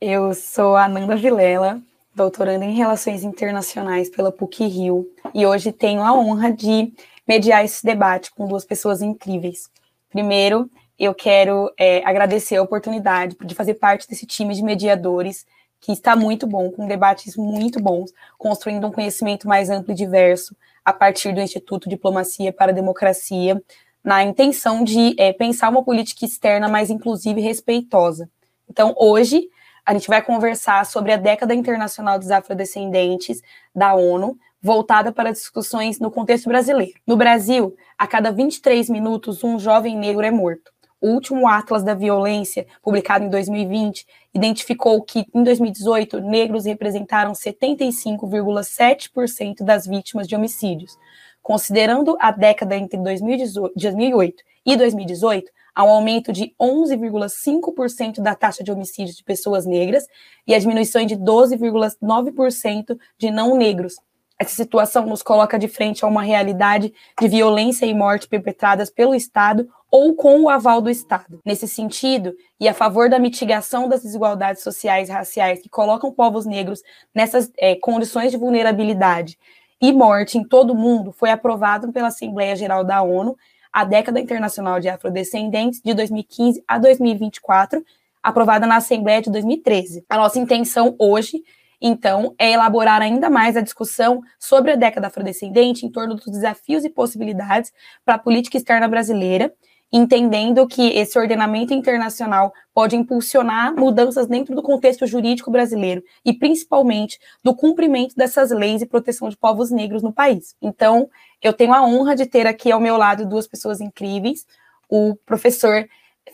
Eu 0.00 0.32
sou 0.32 0.76
a 0.76 0.86
Ananda 0.86 1.14
Vilela, 1.14 1.78
doutoranda 2.14 2.64
em 2.64 2.74
Relações 2.74 3.22
Internacionais 3.22 4.08
pela 4.08 4.32
PUC-Rio, 4.32 5.06
e 5.34 5.44
hoje 5.44 5.72
tenho 5.72 6.02
a 6.02 6.14
honra 6.14 6.50
de 6.50 6.90
mediar 7.28 7.62
esse 7.62 7.84
debate 7.84 8.32
com 8.32 8.48
duas 8.48 8.64
pessoas 8.64 9.02
incríveis. 9.02 9.68
Primeiro, 10.08 10.70
eu 10.98 11.14
quero 11.14 11.70
é, 11.78 12.02
agradecer 12.02 12.56
a 12.56 12.62
oportunidade 12.62 13.36
de 13.44 13.54
fazer 13.54 13.74
parte 13.74 14.08
desse 14.08 14.24
time 14.24 14.54
de 14.54 14.62
mediadores, 14.62 15.44
que 15.78 15.92
está 15.92 16.16
muito 16.16 16.46
bom, 16.46 16.70
com 16.70 16.88
debates 16.88 17.36
muito 17.36 17.78
bons, 17.78 18.10
construindo 18.38 18.86
um 18.86 18.92
conhecimento 18.92 19.46
mais 19.46 19.68
amplo 19.68 19.92
e 19.92 19.94
diverso 19.94 20.56
a 20.82 20.94
partir 20.94 21.34
do 21.34 21.42
Instituto 21.42 21.90
Diplomacia 21.90 22.54
para 22.54 22.72
a 22.72 22.74
Democracia, 22.74 23.62
na 24.02 24.24
intenção 24.24 24.82
de 24.82 25.14
é, 25.18 25.30
pensar 25.34 25.68
uma 25.68 25.84
política 25.84 26.24
externa 26.24 26.68
mais 26.70 26.88
inclusiva 26.88 27.38
e 27.38 27.42
respeitosa. 27.42 28.30
Então, 28.66 28.94
hoje, 28.96 29.50
a 29.90 29.92
gente 29.92 30.06
vai 30.06 30.22
conversar 30.22 30.86
sobre 30.86 31.12
a 31.12 31.16
década 31.16 31.52
internacional 31.52 32.16
dos 32.16 32.30
afrodescendentes 32.30 33.42
da 33.74 33.92
ONU, 33.92 34.38
voltada 34.62 35.10
para 35.10 35.32
discussões 35.32 35.98
no 35.98 36.12
contexto 36.12 36.48
brasileiro. 36.48 36.94
No 37.04 37.16
Brasil, 37.16 37.74
a 37.98 38.06
cada 38.06 38.30
23 38.30 38.88
minutos, 38.88 39.42
um 39.42 39.58
jovem 39.58 39.98
negro 39.98 40.24
é 40.24 40.30
morto. 40.30 40.70
O 41.00 41.08
último 41.08 41.48
Atlas 41.48 41.82
da 41.82 41.92
Violência, 41.92 42.68
publicado 42.80 43.24
em 43.24 43.30
2020, 43.30 44.06
identificou 44.32 45.02
que, 45.02 45.26
em 45.34 45.42
2018, 45.42 46.20
negros 46.20 46.66
representaram 46.66 47.32
75,7% 47.32 49.64
das 49.64 49.88
vítimas 49.88 50.28
de 50.28 50.36
homicídios. 50.36 50.96
Considerando 51.42 52.16
a 52.20 52.30
década 52.30 52.76
entre 52.76 52.96
2008 52.96 54.44
e 54.64 54.76
2018, 54.76 55.50
há 55.74 55.84
um 55.84 55.90
aumento 55.90 56.32
de 56.32 56.54
11,5% 56.60 58.20
da 58.20 58.34
taxa 58.34 58.62
de 58.62 58.72
homicídios 58.72 59.16
de 59.16 59.24
pessoas 59.24 59.66
negras 59.66 60.06
e 60.46 60.54
a 60.54 60.58
diminuição 60.58 61.04
de 61.04 61.16
12,9% 61.16 62.98
de 63.18 63.30
não 63.30 63.56
negros. 63.56 63.94
Essa 64.40 64.54
situação 64.54 65.04
nos 65.04 65.22
coloca 65.22 65.58
de 65.58 65.68
frente 65.68 66.02
a 66.02 66.08
uma 66.08 66.22
realidade 66.22 66.94
de 67.20 67.28
violência 67.28 67.84
e 67.84 67.92
morte 67.92 68.26
perpetradas 68.26 68.88
pelo 68.88 69.14
Estado 69.14 69.68
ou 69.90 70.14
com 70.14 70.40
o 70.40 70.48
aval 70.48 70.80
do 70.80 70.88
Estado. 70.88 71.40
Nesse 71.44 71.68
sentido, 71.68 72.34
e 72.58 72.66
a 72.66 72.72
favor 72.72 73.10
da 73.10 73.18
mitigação 73.18 73.86
das 73.86 74.02
desigualdades 74.02 74.62
sociais 74.62 75.10
e 75.10 75.12
raciais 75.12 75.60
que 75.60 75.68
colocam 75.68 76.10
povos 76.10 76.46
negros 76.46 76.80
nessas 77.14 77.52
é, 77.58 77.74
condições 77.74 78.30
de 78.30 78.38
vulnerabilidade 78.38 79.38
e 79.78 79.92
morte 79.92 80.38
em 80.38 80.44
todo 80.44 80.72
o 80.72 80.76
mundo, 80.76 81.12
foi 81.12 81.30
aprovado 81.30 81.92
pela 81.92 82.08
Assembleia 82.08 82.56
Geral 82.56 82.82
da 82.82 83.02
ONU 83.02 83.36
a 83.72 83.84
Década 83.84 84.20
Internacional 84.20 84.80
de 84.80 84.88
Afrodescendentes 84.88 85.80
de 85.82 85.94
2015 85.94 86.62
a 86.66 86.78
2024, 86.78 87.84
aprovada 88.22 88.66
na 88.66 88.76
Assembleia 88.76 89.22
de 89.22 89.30
2013. 89.30 90.04
A 90.08 90.16
nossa 90.16 90.38
intenção 90.38 90.94
hoje, 90.98 91.42
então, 91.80 92.34
é 92.38 92.52
elaborar 92.52 93.00
ainda 93.00 93.30
mais 93.30 93.56
a 93.56 93.60
discussão 93.60 94.20
sobre 94.38 94.72
a 94.72 94.76
década 94.76 95.06
afrodescendente 95.06 95.86
em 95.86 95.90
torno 95.90 96.14
dos 96.14 96.26
desafios 96.26 96.84
e 96.84 96.90
possibilidades 96.90 97.72
para 98.04 98.16
a 98.16 98.18
política 98.18 98.56
externa 98.56 98.86
brasileira 98.86 99.52
entendendo 99.92 100.66
que 100.66 100.90
esse 100.90 101.18
ordenamento 101.18 101.74
internacional 101.74 102.52
pode 102.72 102.94
impulsionar 102.94 103.74
mudanças 103.74 104.26
dentro 104.26 104.54
do 104.54 104.62
contexto 104.62 105.06
jurídico 105.06 105.50
brasileiro 105.50 106.02
e 106.24 106.32
principalmente 106.32 107.18
do 107.42 107.54
cumprimento 107.54 108.14
dessas 108.14 108.50
leis 108.50 108.82
e 108.82 108.86
proteção 108.86 109.28
de 109.28 109.36
povos 109.36 109.70
negros 109.70 110.02
no 110.02 110.12
país. 110.12 110.54
Então, 110.62 111.08
eu 111.42 111.52
tenho 111.52 111.74
a 111.74 111.82
honra 111.82 112.14
de 112.14 112.26
ter 112.26 112.46
aqui 112.46 112.70
ao 112.70 112.80
meu 112.80 112.96
lado 112.96 113.26
duas 113.26 113.48
pessoas 113.48 113.80
incríveis, 113.80 114.46
o 114.88 115.16
professor 115.24 115.88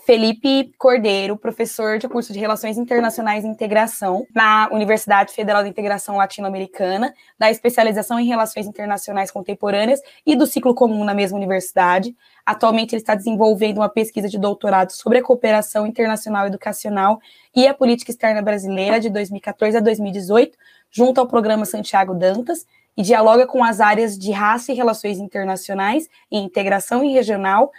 Felipe 0.04 0.72
Cordeiro, 0.78 1.36
professor 1.36 1.98
de 1.98 2.08
curso 2.08 2.32
de 2.32 2.38
Relações 2.38 2.76
Internacionais 2.76 3.44
e 3.44 3.48
Integração 3.48 4.26
na 4.34 4.68
Universidade 4.70 5.32
Federal 5.32 5.62
de 5.62 5.68
Integração 5.68 6.16
Latino-Americana, 6.16 7.14
da 7.38 7.50
especialização 7.50 8.18
em 8.18 8.26
Relações 8.26 8.66
Internacionais 8.66 9.30
Contemporâneas 9.30 10.00
e 10.24 10.36
do 10.36 10.46
ciclo 10.46 10.74
comum 10.74 11.04
na 11.04 11.14
mesma 11.14 11.36
universidade. 11.36 12.14
Atualmente 12.44 12.94
ele 12.94 13.02
está 13.02 13.14
desenvolvendo 13.14 13.78
uma 13.78 13.88
pesquisa 13.88 14.28
de 14.28 14.38
doutorado 14.38 14.90
sobre 14.90 15.18
a 15.18 15.22
cooperação 15.22 15.86
internacional 15.86 16.46
educacional 16.46 17.20
e 17.54 17.66
a 17.66 17.74
política 17.74 18.10
externa 18.10 18.42
brasileira 18.42 19.00
de 19.00 19.08
2014 19.08 19.76
a 19.76 19.80
2018, 19.80 20.56
junto 20.90 21.20
ao 21.20 21.26
programa 21.26 21.64
Santiago 21.64 22.14
Dantas, 22.14 22.66
e 22.96 23.02
dialoga 23.02 23.46
com 23.46 23.62
as 23.62 23.80
áreas 23.80 24.16
de 24.16 24.32
raça 24.32 24.72
e 24.72 24.74
relações 24.74 25.18
internacionais 25.18 26.08
e 26.30 26.38
integração 26.38 27.04
e 27.04 27.12
regional, 27.12 27.70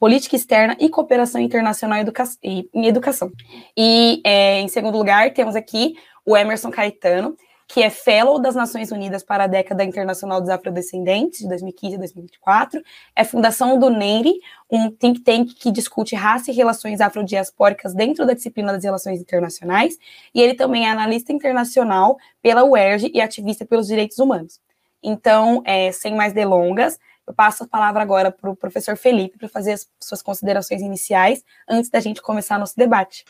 política 0.00 0.34
externa 0.34 0.76
e 0.80 0.88
cooperação 0.88 1.40
internacional 1.40 1.98
em 2.42 2.86
educação. 2.86 3.30
E, 3.76 4.22
é, 4.24 4.58
em 4.58 4.66
segundo 4.66 4.96
lugar, 4.96 5.32
temos 5.34 5.54
aqui 5.54 5.94
o 6.24 6.34
Emerson 6.34 6.70
Caetano, 6.70 7.36
que 7.68 7.82
é 7.82 7.90
Fellow 7.90 8.40
das 8.40 8.56
Nações 8.56 8.90
Unidas 8.90 9.22
para 9.22 9.44
a 9.44 9.46
Década 9.46 9.84
Internacional 9.84 10.40
dos 10.40 10.50
Afrodescendentes, 10.50 11.40
de 11.40 11.48
2015 11.48 11.94
a 11.94 11.98
2024, 11.98 12.82
é 13.14 13.22
fundação 13.22 13.78
do 13.78 13.90
NEIRI, 13.90 14.40
um 14.68 14.90
think 14.90 15.20
tank 15.20 15.54
que 15.54 15.70
discute 15.70 16.16
raça 16.16 16.50
e 16.50 16.54
relações 16.54 17.00
afrodiaspóricas 17.00 17.94
dentro 17.94 18.26
da 18.26 18.32
disciplina 18.32 18.72
das 18.72 18.82
relações 18.82 19.20
internacionais, 19.20 19.96
e 20.34 20.40
ele 20.40 20.54
também 20.54 20.86
é 20.86 20.90
analista 20.90 21.32
internacional 21.32 22.16
pela 22.42 22.64
UERJ 22.64 23.12
e 23.14 23.20
ativista 23.20 23.64
pelos 23.64 23.86
direitos 23.86 24.18
humanos. 24.18 24.58
Então, 25.02 25.62
é, 25.64 25.92
sem 25.92 26.14
mais 26.14 26.32
delongas, 26.32 26.98
eu 27.30 27.34
passo 27.34 27.62
a 27.62 27.66
palavra 27.66 28.02
agora 28.02 28.32
para 28.32 28.50
o 28.50 28.56
professor 28.56 28.96
Felipe 28.96 29.38
para 29.38 29.48
fazer 29.48 29.72
as 29.72 29.86
suas 30.02 30.20
considerações 30.20 30.82
iniciais 30.82 31.42
antes 31.68 31.88
da 31.88 32.00
gente 32.00 32.20
começar 32.20 32.58
nosso 32.58 32.76
debate. 32.76 33.24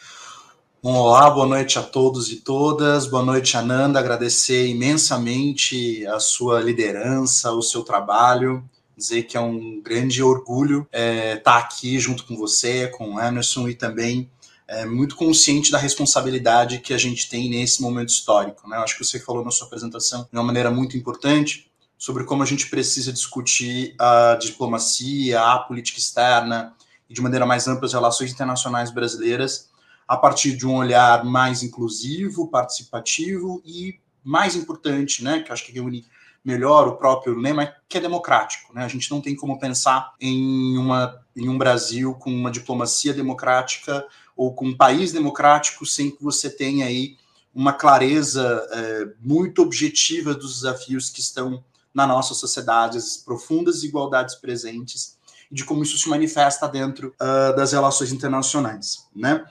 Olá, 0.83 1.29
boa 1.29 1.47
noite 1.47 1.79
a 1.79 1.83
todos 1.83 2.33
e 2.33 2.37
todas. 2.37 3.07
Boa 3.07 3.23
noite, 3.23 3.59
Ananda. 3.59 3.99
Agradecer 3.99 4.67
imensamente 4.69 6.07
a 6.07 6.19
sua 6.19 6.61
liderança, 6.61 7.53
o 7.53 7.61
seu 7.61 7.83
trabalho. 7.83 8.65
Dizer 8.97 9.25
que 9.25 9.37
é 9.37 9.41
um 9.41 9.83
grande 9.83 10.23
orgulho 10.23 10.87
estar 10.91 10.99
é, 10.99 11.37
tá 11.37 11.59
aqui 11.59 11.99
junto 11.99 12.25
com 12.25 12.37
você, 12.37 12.89
com 12.89 13.15
o 13.15 13.19
Anderson 13.19 13.69
e 13.69 13.75
também 13.75 14.31
é, 14.67 14.87
muito 14.87 15.15
consciente 15.17 15.71
da 15.71 15.79
responsabilidade 15.79 16.79
que 16.79 16.95
a 16.95 16.99
gente 16.99 17.29
tem 17.29 17.51
nesse 17.51 17.83
momento 17.83 18.09
histórico. 18.09 18.67
Né? 18.67 18.79
Eu 18.79 18.83
acho 18.83 18.97
que 18.97 19.05
você 19.05 19.21
falou 19.21 19.45
na 19.45 19.51
sua 19.51 19.67
apresentação 19.67 20.23
de 20.23 20.39
uma 20.39 20.45
maneira 20.45 20.71
muito 20.71 20.97
importante 20.97 21.70
sobre 22.01 22.25
como 22.25 22.43
a 22.43 22.47
gente 22.47 22.71
precisa 22.71 23.13
discutir 23.13 23.95
a 23.99 24.35
diplomacia, 24.41 25.39
a 25.39 25.59
política 25.59 25.99
externa 25.99 26.75
e, 27.11 27.13
de 27.13 27.21
maneira 27.21 27.45
mais 27.45 27.69
ampla, 27.69 27.85
as 27.85 27.93
relações 27.93 28.33
internacionais 28.33 28.91
brasileiras 28.91 29.69
a 30.09 30.17
partir 30.17 30.57
de 30.57 30.67
um 30.67 30.77
olhar 30.77 31.27
mais 31.27 31.63
inclusivo, 31.63 32.49
participativo 32.49 33.63
e, 33.67 34.01
mais 34.25 34.57
importante, 34.57 35.23
né, 35.23 35.41
que 35.41 35.53
acho 35.53 35.67
que 35.67 35.73
reúne 35.73 36.07
melhor 36.43 36.89
o 36.89 36.97
próprio 36.97 37.35
lema, 37.39 37.71
que 37.87 37.99
é 37.99 38.01
democrático. 38.01 38.75
Né? 38.75 38.83
A 38.83 38.89
gente 38.89 39.11
não 39.11 39.21
tem 39.21 39.37
como 39.37 39.59
pensar 39.59 40.15
em, 40.19 40.79
uma, 40.79 41.21
em 41.37 41.51
um 41.51 41.59
Brasil 41.59 42.15
com 42.15 42.33
uma 42.33 42.51
diplomacia 42.51 43.13
democrática 43.13 44.07
ou 44.35 44.55
com 44.55 44.69
um 44.69 44.77
país 44.77 45.13
democrático 45.13 45.85
sem 45.85 46.11
que 46.11 46.25
você 46.25 46.49
tenha 46.49 46.87
aí 46.87 47.19
uma 47.55 47.75
clareza 47.75 48.67
é, 48.73 49.09
muito 49.21 49.61
objetiva 49.61 50.33
dos 50.35 50.55
desafios 50.55 51.11
que 51.11 51.21
estão 51.21 51.63
na 51.95 52.07
nossa 52.07 52.35
sociedade, 52.35 52.99
as 52.99 53.17
profundas 53.17 53.77
desigualdades 53.77 54.35
presentes 54.37 55.19
e 55.51 55.55
de 55.55 55.65
como 55.65 55.83
isso 55.83 55.99
se 55.99 56.09
manifesta 56.09 56.69
dentro 56.69 57.15
uh, 57.21 57.57
das 57.57 57.73
relações 57.73 58.13
internacionais, 58.13 59.07
né? 59.15 59.45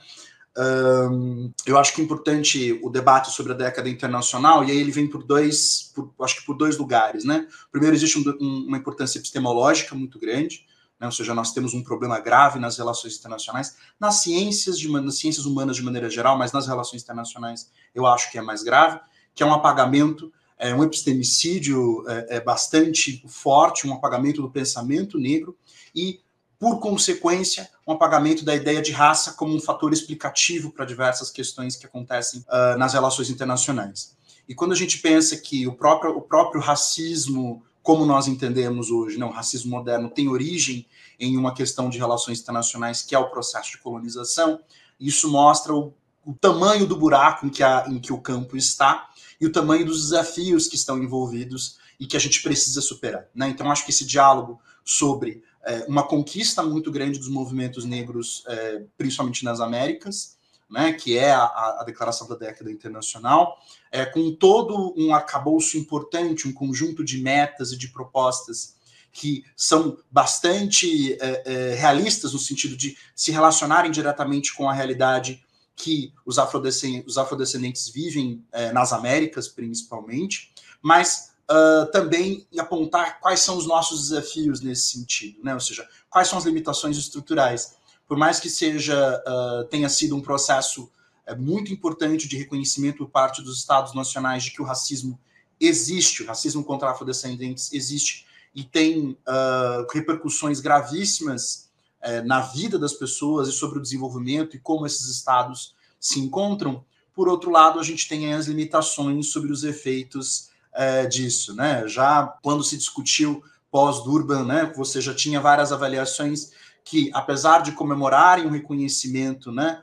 Um, 0.58 1.52
eu 1.64 1.78
acho 1.78 1.94
que 1.94 2.00
é 2.00 2.04
importante 2.04 2.78
o 2.82 2.90
debate 2.90 3.30
sobre 3.30 3.52
a 3.52 3.56
década 3.56 3.88
internacional, 3.88 4.64
e 4.64 4.70
aí 4.70 4.78
ele 4.78 4.90
vem 4.90 5.06
por 5.06 5.22
dois, 5.22 5.92
por, 5.94 6.12
acho 6.22 6.40
que 6.40 6.46
por 6.46 6.56
dois 6.56 6.76
lugares, 6.76 7.24
né? 7.24 7.46
Primeiro, 7.70 7.94
existe 7.94 8.18
um, 8.18 8.36
um, 8.40 8.66
uma 8.66 8.76
importância 8.76 9.18
epistemológica 9.18 9.94
muito 9.94 10.18
grande, 10.18 10.66
né? 10.98 11.06
ou 11.06 11.12
seja, 11.12 11.34
nós 11.34 11.52
temos 11.52 11.72
um 11.72 11.82
problema 11.82 12.20
grave 12.20 12.58
nas 12.58 12.76
relações 12.76 13.16
internacionais, 13.16 13.76
nas 13.98 14.16
ciências, 14.16 14.78
de, 14.78 14.90
nas 14.90 15.18
ciências 15.18 15.46
humanas 15.46 15.76
de 15.76 15.82
maneira 15.82 16.10
geral, 16.10 16.36
mas 16.36 16.52
nas 16.52 16.66
relações 16.66 17.02
internacionais 17.02 17.70
eu 17.94 18.06
acho 18.06 18.30
que 18.30 18.36
é 18.36 18.42
mais 18.42 18.62
grave, 18.62 19.00
que 19.34 19.42
é 19.42 19.46
um 19.46 19.54
apagamento 19.54 20.30
é 20.60 20.74
um 20.74 20.84
epistemicídio 20.84 22.04
é, 22.06 22.36
é 22.36 22.40
bastante 22.40 23.24
forte, 23.26 23.88
um 23.88 23.94
apagamento 23.94 24.42
do 24.42 24.50
pensamento 24.50 25.18
negro 25.18 25.56
e, 25.94 26.20
por 26.58 26.78
consequência, 26.78 27.68
um 27.86 27.92
apagamento 27.92 28.44
da 28.44 28.54
ideia 28.54 28.82
de 28.82 28.92
raça 28.92 29.32
como 29.32 29.54
um 29.56 29.60
fator 29.60 29.92
explicativo 29.92 30.70
para 30.70 30.84
diversas 30.84 31.30
questões 31.30 31.76
que 31.76 31.86
acontecem 31.86 32.40
uh, 32.40 32.78
nas 32.78 32.92
relações 32.92 33.30
internacionais. 33.30 34.14
E 34.46 34.54
quando 34.54 34.72
a 34.72 34.76
gente 34.76 34.98
pensa 34.98 35.36
que 35.36 35.66
o 35.66 35.72
próprio, 35.72 36.16
o 36.16 36.20
próprio 36.20 36.60
racismo, 36.60 37.62
como 37.82 38.04
nós 38.04 38.28
entendemos 38.28 38.90
hoje, 38.90 39.16
não, 39.16 39.28
né, 39.28 39.32
o 39.32 39.36
racismo 39.36 39.70
moderno 39.70 40.10
tem 40.10 40.28
origem 40.28 40.86
em 41.18 41.36
uma 41.38 41.54
questão 41.54 41.88
de 41.88 41.98
relações 41.98 42.40
internacionais, 42.40 43.00
que 43.00 43.14
é 43.14 43.18
o 43.18 43.30
processo 43.30 43.70
de 43.72 43.78
colonização, 43.78 44.60
isso 44.98 45.30
mostra 45.30 45.74
o, 45.74 45.94
o 46.24 46.34
tamanho 46.34 46.86
do 46.86 46.96
buraco 46.96 47.46
em 47.46 47.48
que, 47.48 47.62
a, 47.62 47.86
em 47.88 47.98
que 47.98 48.12
o 48.12 48.20
campo 48.20 48.56
está 48.56 49.09
e 49.40 49.46
o 49.46 49.52
tamanho 49.52 49.86
dos 49.86 50.02
desafios 50.02 50.66
que 50.66 50.76
estão 50.76 51.02
envolvidos 51.02 51.78
e 51.98 52.06
que 52.06 52.16
a 52.16 52.20
gente 52.20 52.42
precisa 52.42 52.80
superar. 52.80 53.26
Né? 53.34 53.48
Então, 53.48 53.70
acho 53.70 53.84
que 53.84 53.90
esse 53.90 54.04
diálogo 54.04 54.60
sobre 54.84 55.42
é, 55.64 55.84
uma 55.88 56.02
conquista 56.02 56.62
muito 56.62 56.90
grande 56.90 57.18
dos 57.18 57.28
movimentos 57.28 57.84
negros, 57.84 58.44
é, 58.46 58.82
principalmente 58.96 59.44
nas 59.44 59.60
Américas, 59.60 60.38
né, 60.68 60.92
que 60.92 61.18
é 61.18 61.32
a, 61.32 61.44
a 61.80 61.84
Declaração 61.84 62.28
da 62.28 62.36
Década 62.36 62.70
Internacional, 62.70 63.58
é, 63.90 64.06
com 64.06 64.32
todo 64.34 64.94
um 64.96 65.12
arcabouço 65.12 65.76
importante, 65.76 66.46
um 66.46 66.52
conjunto 66.52 67.04
de 67.04 67.18
metas 67.18 67.72
e 67.72 67.76
de 67.76 67.88
propostas 67.88 68.76
que 69.12 69.44
são 69.56 69.98
bastante 70.10 71.14
é, 71.14 71.42
é, 71.44 71.74
realistas 71.74 72.32
no 72.32 72.38
sentido 72.38 72.76
de 72.76 72.96
se 73.14 73.32
relacionarem 73.32 73.90
diretamente 73.90 74.54
com 74.54 74.68
a 74.68 74.72
realidade 74.72 75.42
que 75.76 76.12
os 76.26 76.38
afrodescendentes, 76.38 77.12
os 77.12 77.18
afrodescendentes 77.18 77.88
vivem 77.88 78.44
é, 78.52 78.72
nas 78.72 78.92
Américas, 78.92 79.48
principalmente, 79.48 80.52
mas 80.82 81.30
uh, 81.50 81.90
também 81.90 82.46
apontar 82.58 83.20
quais 83.20 83.40
são 83.40 83.56
os 83.56 83.66
nossos 83.66 84.08
desafios 84.08 84.60
nesse 84.60 84.92
sentido, 84.92 85.42
né? 85.42 85.52
ou 85.54 85.60
seja, 85.60 85.86
quais 86.08 86.28
são 86.28 86.38
as 86.38 86.44
limitações 86.44 86.96
estruturais. 86.96 87.74
Por 88.06 88.16
mais 88.16 88.40
que 88.40 88.48
seja 88.48 89.22
uh, 89.26 89.64
tenha 89.68 89.88
sido 89.88 90.16
um 90.16 90.20
processo 90.20 90.90
é, 91.26 91.34
muito 91.34 91.72
importante 91.72 92.26
de 92.26 92.36
reconhecimento 92.36 92.98
por 92.98 93.08
parte 93.08 93.42
dos 93.42 93.58
Estados 93.58 93.94
nacionais 93.94 94.44
de 94.44 94.50
que 94.50 94.62
o 94.62 94.64
racismo 94.64 95.18
existe, 95.60 96.22
o 96.22 96.26
racismo 96.26 96.64
contra 96.64 96.90
afrodescendentes 96.90 97.72
existe 97.72 98.26
e 98.54 98.64
tem 98.64 99.10
uh, 99.10 99.86
repercussões 99.92 100.60
gravíssimas 100.60 101.69
é, 102.02 102.22
na 102.22 102.40
vida 102.40 102.78
das 102.78 102.92
pessoas 102.92 103.48
e 103.48 103.52
sobre 103.52 103.78
o 103.78 103.82
desenvolvimento 103.82 104.56
e 104.56 104.60
como 104.60 104.86
esses 104.86 105.08
estados 105.08 105.74
se 105.98 106.18
encontram. 106.20 106.84
Por 107.14 107.28
outro 107.28 107.50
lado, 107.50 107.78
a 107.78 107.82
gente 107.82 108.08
tem 108.08 108.32
as 108.32 108.46
limitações 108.46 109.30
sobre 109.30 109.52
os 109.52 109.64
efeitos 109.64 110.50
é, 110.72 111.06
disso, 111.06 111.54
né? 111.54 111.86
Já 111.86 112.26
quando 112.42 112.64
se 112.64 112.76
discutiu 112.76 113.42
pós-Durban, 113.70 114.44
né, 114.44 114.72
você 114.76 115.00
já 115.00 115.14
tinha 115.14 115.40
várias 115.40 115.70
avaliações 115.72 116.50
que, 116.84 117.10
apesar 117.14 117.62
de 117.62 117.72
comemorarem 117.72 118.46
o 118.46 118.50
reconhecimento, 118.50 119.52
né, 119.52 119.80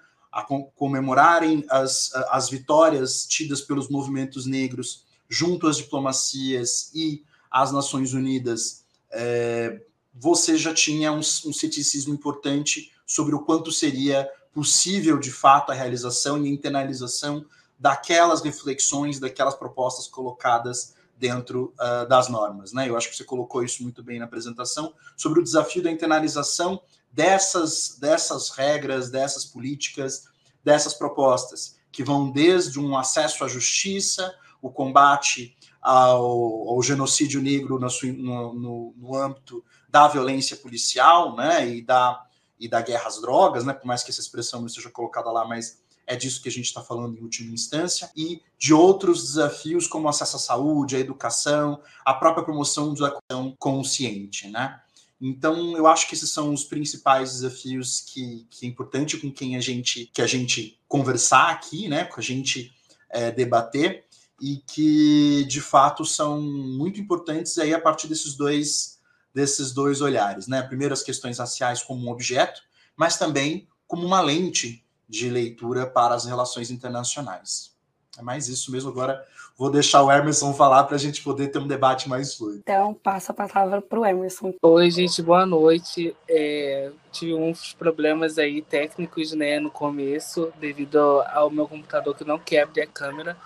comemorarem 0.75 1.65
as, 1.69 2.13
as 2.29 2.49
vitórias 2.49 3.25
tidas 3.25 3.61
pelos 3.61 3.89
movimentos 3.89 4.45
negros 4.45 5.05
junto 5.29 5.67
às 5.67 5.77
diplomacias 5.77 6.91
e 6.93 7.23
às 7.49 7.71
Nações 7.71 8.13
Unidas, 8.13 8.83
é, 9.11 9.81
você 10.19 10.57
já 10.57 10.73
tinha 10.73 11.11
um, 11.11 11.19
um 11.19 11.53
ceticismo 11.53 12.13
importante 12.13 12.91
sobre 13.05 13.35
o 13.35 13.39
quanto 13.39 13.71
seria 13.71 14.29
possível, 14.53 15.19
de 15.19 15.31
fato, 15.31 15.71
a 15.71 15.75
realização 15.75 16.43
e 16.43 16.47
a 16.47 16.51
internalização 16.51 17.45
daquelas 17.79 18.41
reflexões, 18.41 19.19
daquelas 19.19 19.55
propostas 19.55 20.07
colocadas 20.07 20.95
dentro 21.17 21.73
uh, 21.79 22.07
das 22.07 22.27
normas. 22.29 22.73
Né? 22.73 22.89
Eu 22.89 22.97
acho 22.97 23.09
que 23.09 23.15
você 23.15 23.23
colocou 23.23 23.63
isso 23.63 23.83
muito 23.83 24.03
bem 24.03 24.19
na 24.19 24.25
apresentação, 24.25 24.93
sobre 25.15 25.39
o 25.39 25.43
desafio 25.43 25.83
da 25.83 25.91
internalização 25.91 26.81
dessas, 27.11 27.97
dessas 27.99 28.49
regras, 28.49 29.09
dessas 29.09 29.45
políticas, 29.45 30.27
dessas 30.63 30.93
propostas, 30.93 31.77
que 31.91 32.03
vão 32.03 32.31
desde 32.31 32.79
um 32.79 32.97
acesso 32.97 33.43
à 33.43 33.47
justiça, 33.47 34.35
o 34.61 34.69
combate 34.69 35.55
ao, 35.81 36.69
ao 36.69 36.83
genocídio 36.83 37.41
negro 37.41 37.79
no, 37.79 38.53
no, 38.53 38.93
no, 38.97 39.15
âmbito 39.15 39.63
da 39.87 40.07
violência 40.07 40.57
policial 40.57 41.35
né, 41.35 41.67
e, 41.67 41.81
da, 41.81 42.25
e 42.59 42.67
da 42.67 42.81
guerra 42.81 43.07
às 43.07 43.21
drogas, 43.21 43.63
né, 43.65 43.73
por 43.73 43.85
mais 43.85 44.03
que 44.03 44.11
essa 44.11 44.21
expressão 44.21 44.59
não 44.59 44.67
esteja 44.67 44.89
colocada 44.89 45.31
lá, 45.31 45.45
mas 45.45 45.81
é 46.05 46.15
disso 46.15 46.41
que 46.41 46.47
a 46.47 46.51
gente 46.51 46.65
está 46.65 46.81
falando 46.81 47.17
em 47.17 47.21
última 47.21 47.53
instância, 47.53 48.09
e 48.15 48.41
de 48.57 48.73
outros 48.73 49.21
desafios 49.23 49.87
como 49.87 50.07
acesso 50.07 50.37
à 50.37 50.39
saúde, 50.39 50.95
à 50.95 50.99
educação, 50.99 51.81
a 52.05 52.13
própria 52.13 52.45
promoção 52.45 52.93
da 52.93 53.07
educação 53.07 53.55
consciente, 53.59 54.47
né? 54.47 54.79
Então, 55.19 55.75
eu 55.75 55.87
acho 55.87 56.07
que 56.07 56.13
esses 56.13 56.29
são 56.29 56.53
os 56.53 56.63
principais 56.63 57.31
desafios 57.31 58.01
que, 58.01 58.45
que 58.49 58.65
é 58.65 58.69
importante 58.69 59.17
com 59.17 59.31
quem 59.31 59.55
a 59.55 59.59
gente 59.59 60.05
que 60.13 60.21
a 60.21 60.27
gente 60.27 60.79
conversar 60.87 61.49
aqui, 61.49 61.87
né? 61.87 62.05
Com 62.05 62.19
a 62.19 62.23
gente 62.23 62.71
é, 63.09 63.31
debater 63.31 64.05
e 64.39 64.57
que 64.57 65.43
de 65.45 65.59
fato 65.59 66.05
são 66.05 66.39
muito 66.39 67.01
importantes 67.01 67.57
aí 67.57 67.73
a 67.73 67.81
partir 67.81 68.07
desses 68.07 68.35
dois 68.35 68.96
desses 69.37 69.71
dois 69.71 70.01
olhares, 70.01 70.47
né? 70.47 70.63
Primeiro 70.63 70.95
as 70.95 71.03
questões 71.03 71.37
raciais 71.37 71.83
como 71.83 72.03
um 72.03 72.09
objeto, 72.09 72.59
mas 72.95 73.19
também 73.19 73.67
como 73.85 74.03
uma 74.03 74.19
lente 74.19 74.83
de 75.07 75.29
leitura 75.29 75.85
para 75.85 76.15
as 76.15 76.25
relações 76.25 76.71
internacionais. 76.71 77.71
É 78.17 78.23
mais 78.23 78.47
isso 78.47 78.71
mesmo. 78.71 78.89
Agora 78.89 79.23
vou 79.55 79.69
deixar 79.69 80.01
o 80.01 80.11
Emerson 80.11 80.55
falar 80.55 80.85
para 80.85 80.95
a 80.95 80.99
gente 80.99 81.21
poder 81.21 81.49
ter 81.49 81.59
um 81.59 81.67
debate 81.67 82.09
mais 82.09 82.33
fluido. 82.33 82.61
Então, 82.63 82.95
passo 82.95 83.31
a 83.31 83.35
palavra 83.35 83.79
para 83.79 83.99
o 83.99 84.03
Emerson. 84.03 84.55
Oi, 84.59 84.89
gente, 84.89 85.21
boa 85.21 85.45
noite. 85.45 86.15
É, 86.27 86.89
tive 87.11 87.35
uns 87.35 87.73
problemas 87.73 88.39
aí 88.39 88.63
técnicos 88.63 89.33
né, 89.33 89.59
no 89.59 89.69
começo, 89.69 90.51
devido 90.59 90.97
ao 91.31 91.51
meu 91.51 91.67
computador 91.67 92.15
que 92.15 92.23
não 92.23 92.39
quer 92.39 92.63
abrir 92.63 92.81
a 92.81 92.87
câmera, 92.87 93.37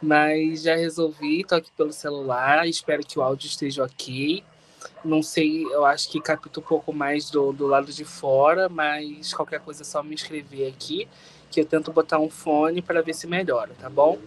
mas 0.00 0.62
já 0.62 0.76
resolvi, 0.76 1.40
estou 1.40 1.58
aqui 1.58 1.72
pelo 1.76 1.92
celular, 1.92 2.64
espero 2.68 3.04
que 3.04 3.18
o 3.18 3.22
áudio 3.22 3.48
esteja 3.48 3.84
ok. 3.84 4.44
Não 5.04 5.22
sei, 5.22 5.64
eu 5.64 5.84
acho 5.84 6.08
que 6.10 6.20
capta 6.20 6.60
um 6.60 6.62
pouco 6.62 6.92
mais 6.92 7.30
do, 7.30 7.52
do 7.52 7.66
lado 7.66 7.92
de 7.92 8.04
fora, 8.04 8.68
mas 8.68 9.34
qualquer 9.34 9.60
coisa 9.60 9.82
é 9.82 9.84
só 9.84 10.02
me 10.02 10.14
escrever 10.14 10.68
aqui, 10.68 11.08
que 11.50 11.60
eu 11.60 11.64
tento 11.64 11.92
botar 11.92 12.18
um 12.18 12.30
fone 12.30 12.80
para 12.80 13.02
ver 13.02 13.14
se 13.14 13.26
melhora, 13.26 13.72
tá 13.80 13.90
bom? 13.90 14.18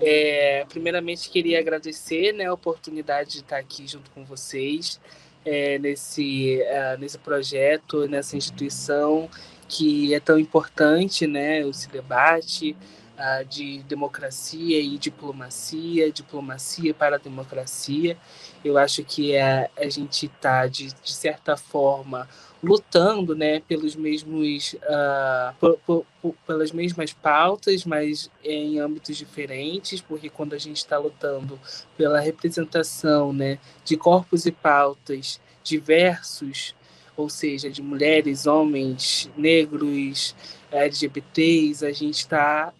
É, 0.00 0.66
primeiramente, 0.68 1.30
queria 1.30 1.58
agradecer 1.58 2.32
né, 2.32 2.46
a 2.46 2.52
oportunidade 2.52 3.32
de 3.32 3.38
estar 3.38 3.56
aqui 3.56 3.86
junto 3.86 4.10
com 4.10 4.24
vocês 4.24 5.00
é, 5.44 5.78
nesse, 5.78 6.60
uh, 6.62 6.98
nesse 6.98 7.18
projeto, 7.18 8.06
nessa 8.06 8.36
instituição 8.36 9.30
que 9.68 10.14
é 10.14 10.20
tão 10.20 10.38
importante, 10.38 11.26
né, 11.26 11.60
esse 11.60 11.88
debate 11.88 12.76
uh, 13.18 13.44
de 13.44 13.82
democracia 13.84 14.80
e 14.80 14.98
diplomacia, 14.98 16.10
diplomacia 16.12 16.94
para 16.94 17.16
a 17.16 17.18
democracia. 17.18 18.16
Eu 18.64 18.78
acho 18.78 19.04
que 19.04 19.36
a, 19.36 19.70
a 19.76 19.88
gente 19.88 20.26
está, 20.26 20.66
de, 20.66 20.88
de 20.88 21.12
certa 21.12 21.56
forma, 21.56 22.28
lutando 22.62 23.34
né, 23.34 23.60
pelos 23.60 23.94
mesmos, 23.94 24.74
uh, 24.74 25.54
por, 25.60 25.78
por, 25.86 26.06
por, 26.20 26.34
pelas 26.46 26.72
mesmas 26.72 27.12
pautas, 27.12 27.84
mas 27.84 28.30
em 28.42 28.78
âmbitos 28.78 29.16
diferentes, 29.16 30.00
porque 30.00 30.28
quando 30.28 30.54
a 30.54 30.58
gente 30.58 30.78
está 30.78 30.98
lutando 30.98 31.58
pela 31.96 32.20
representação 32.20 33.32
né, 33.32 33.58
de 33.84 33.96
corpos 33.96 34.46
e 34.46 34.52
pautas 34.52 35.40
diversos, 35.62 36.74
ou 37.16 37.28
seja, 37.28 37.70
de 37.70 37.82
mulheres, 37.82 38.46
homens, 38.46 39.30
negros, 39.36 40.34
LGBTs, 40.70 41.84
a 41.84 41.92
gente 41.92 42.18
está 42.18 42.72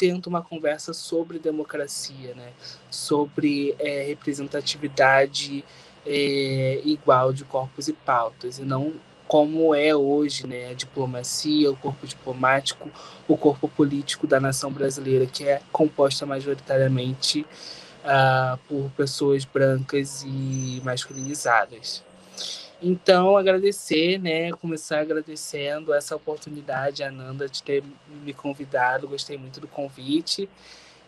tendo 0.00 0.28
uma 0.28 0.40
conversa 0.40 0.94
sobre 0.94 1.38
democracia, 1.38 2.34
né? 2.34 2.52
sobre 2.90 3.76
é, 3.78 4.02
representatividade 4.04 5.62
é, 6.06 6.80
igual 6.86 7.34
de 7.34 7.44
corpos 7.44 7.86
e 7.86 7.92
pautas, 7.92 8.58
e 8.58 8.62
não 8.62 8.94
como 9.28 9.74
é 9.74 9.94
hoje 9.94 10.46
né, 10.46 10.70
a 10.70 10.74
diplomacia, 10.74 11.70
o 11.70 11.76
corpo 11.76 12.06
diplomático, 12.06 12.90
o 13.28 13.36
corpo 13.36 13.68
político 13.68 14.26
da 14.26 14.40
nação 14.40 14.72
brasileira, 14.72 15.26
que 15.26 15.46
é 15.46 15.60
composta 15.70 16.24
majoritariamente 16.24 17.46
uh, 18.02 18.58
por 18.66 18.90
pessoas 18.96 19.44
brancas 19.44 20.24
e 20.26 20.80
masculinizadas. 20.82 22.02
Então, 22.82 23.36
agradecer, 23.36 24.18
né? 24.18 24.50
Começar 24.52 25.00
agradecendo 25.00 25.92
essa 25.92 26.16
oportunidade, 26.16 27.02
Ananda, 27.02 27.48
de 27.48 27.62
ter 27.62 27.84
me 28.24 28.32
convidado. 28.32 29.06
Gostei 29.06 29.36
muito 29.36 29.60
do 29.60 29.68
convite. 29.68 30.48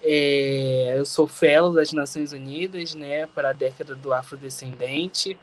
É, 0.02 0.94
eu 0.98 1.06
sou 1.06 1.28
fellow 1.28 1.72
das 1.72 1.92
Nações 1.92 2.32
Unidas, 2.32 2.94
né, 2.94 3.26
para 3.26 3.50
a 3.50 3.52
década 3.52 3.94
do 3.94 4.12
afrodescendente. 4.12 5.38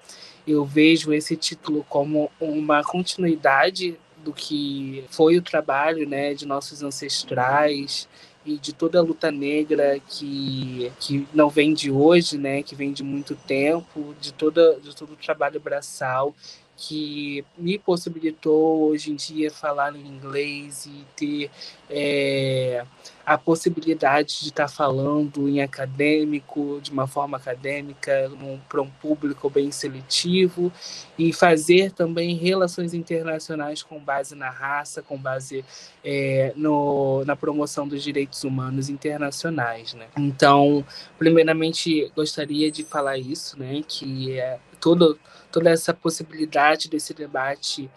Eu 0.45 0.65
vejo 0.65 1.13
esse 1.13 1.36
título 1.38 1.86
como 1.88 2.29
uma 2.39 2.83
continuidade 2.83 3.98
do 4.17 4.33
que 4.33 5.05
foi 5.09 5.38
o 5.38 5.41
trabalho, 5.41 6.07
né, 6.07 6.33
de 6.33 6.45
nossos 6.45 6.83
ancestrais, 6.83 8.07
e 8.50 8.58
de 8.58 8.74
toda 8.74 9.00
a 9.00 9.03
luta 9.03 9.32
negra 9.32 10.00
que, 10.08 10.91
que 11.00 11.27
não 11.34 11.50
vem 11.50 11.74
de 11.74 11.91
hoje, 11.91 12.38
né, 12.38 12.63
que 12.63 12.75
vem 12.75 12.91
de 12.91 13.03
muito 13.03 13.36
tempo, 13.36 14.15
de, 14.20 14.34
toda, 14.34 14.79
de 14.79 14.96
todo 14.96 15.13
o 15.13 15.15
trabalho 15.15 15.60
braçal 15.60 16.34
que 16.75 17.44
me 17.58 17.77
possibilitou 17.77 18.89
hoje 18.89 19.12
em 19.12 19.15
dia 19.15 19.51
falar 19.51 19.94
em 19.96 20.08
inglês 20.08 20.86
e 20.86 21.06
ter 21.15 21.51
é, 21.89 22.86
a 23.29 23.38
possibilidade 23.38 24.39
de 24.39 24.48
estar 24.48 24.67
falando 24.67 25.48
em 25.48 25.62
acadêmico, 25.62 26.79
de 26.81 26.91
uma 26.91 27.05
forma 27.05 27.38
acadêmica, 27.38 28.31
para 28.67 28.81
um 28.81 28.89
público 28.89 29.48
bem 29.51 29.71
seletivo, 29.71 30.74
e 31.15 31.31
fazer 31.31 31.91
também 31.91 32.36
relações 32.36 32.91
internacionais 32.91 33.83
com 33.83 34.00
base 34.00 34.33
na 34.33 34.50
raça, 34.50 35.03
com 35.03 35.15
base 35.15 35.63
é, 36.03 36.53
no, 36.55 37.24
na 37.24 37.36
promoção 37.36 37.88
dos 37.88 38.01
direitos 38.01 38.43
humanos 38.43 38.89
internacionais. 38.89 39.93
Né? 39.93 40.07
Então, 40.17 40.83
primeiramente, 41.19 42.12
gostaria 42.15 42.71
de 42.71 42.83
falar 42.83 43.19
isso, 43.19 43.59
né, 43.59 43.83
que 43.88 44.39
é 44.39 44.57
Todo, 44.79 45.19
toda 45.51 45.69
essa 45.69 45.93
possibilidade 45.93 46.88
desse 46.88 47.13
debate 47.13 47.89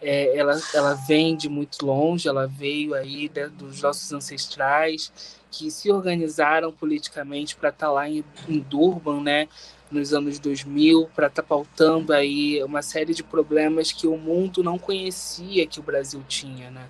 é, 0.00 0.36
ela, 0.36 0.60
ela 0.74 0.94
vem 0.94 1.36
de 1.36 1.48
muito 1.48 1.84
longe, 1.84 2.28
ela 2.28 2.46
veio 2.46 2.94
aí 2.94 3.30
né, 3.34 3.48
dos 3.48 3.82
nossos 3.82 4.12
ancestrais 4.12 5.12
que 5.50 5.70
se 5.70 5.90
organizaram 5.90 6.72
politicamente 6.72 7.56
para 7.56 7.70
estar 7.70 7.86
tá 7.86 7.92
lá 7.92 8.08
em, 8.08 8.24
em 8.48 8.58
Durban, 8.60 9.22
né, 9.22 9.48
nos 9.90 10.12
anos 10.12 10.38
2000, 10.38 11.08
para 11.14 11.26
estar 11.26 11.42
tá 11.42 11.48
pautando 11.48 12.12
aí 12.12 12.62
uma 12.62 12.82
série 12.82 13.14
de 13.14 13.22
problemas 13.22 13.90
que 13.90 14.06
o 14.06 14.16
mundo 14.16 14.62
não 14.62 14.78
conhecia 14.78 15.66
que 15.66 15.80
o 15.80 15.82
Brasil 15.82 16.22
tinha, 16.28 16.70
né? 16.70 16.86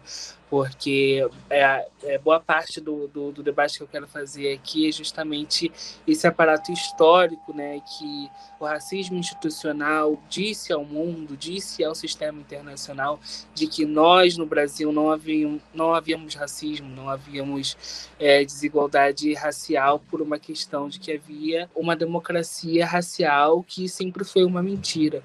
Porque 0.50 1.26
é, 1.50 1.86
é 2.02 2.18
boa 2.18 2.40
parte 2.40 2.80
do, 2.80 3.06
do, 3.08 3.32
do, 3.32 3.42
debate 3.42 3.76
que 3.76 3.82
eu 3.82 3.88
quero 3.88 4.06
fazer 4.06 4.54
aqui 4.54 4.88
é 4.88 4.92
justamente 4.92 5.70
esse 6.06 6.26
aparato 6.26 6.72
histórico, 6.72 7.54
né, 7.54 7.80
que 7.80 8.30
o 8.58 8.64
racismo 8.64 9.18
institucional 9.18 10.20
disse 10.28 10.72
ao 10.72 10.84
mundo, 10.84 11.36
disse 11.36 11.84
ao 11.84 11.94
sistema 11.94 12.40
internacional 12.40 13.20
de 13.54 13.66
que 13.66 13.84
nós 13.84 14.36
no 14.36 14.46
Brasil 14.46 14.90
não 14.90 15.10
havíamos, 15.10 15.60
não 15.74 15.94
havíamos 15.94 16.34
racismo, 16.34 16.88
não 16.88 17.08
havíamos 17.08 18.08
é, 18.18 18.44
desigualdade 18.44 19.34
racial 19.34 19.98
por 19.98 20.22
uma 20.22 20.38
questão 20.38 20.88
de 20.88 20.98
que 20.98 21.12
havia 21.12 21.70
uma 21.74 21.94
democracia 21.94 22.86
racial 22.86 23.62
que 23.62 23.88
sempre 23.88 24.24
foi 24.24 24.44
uma 24.44 24.62
mentira. 24.62 25.22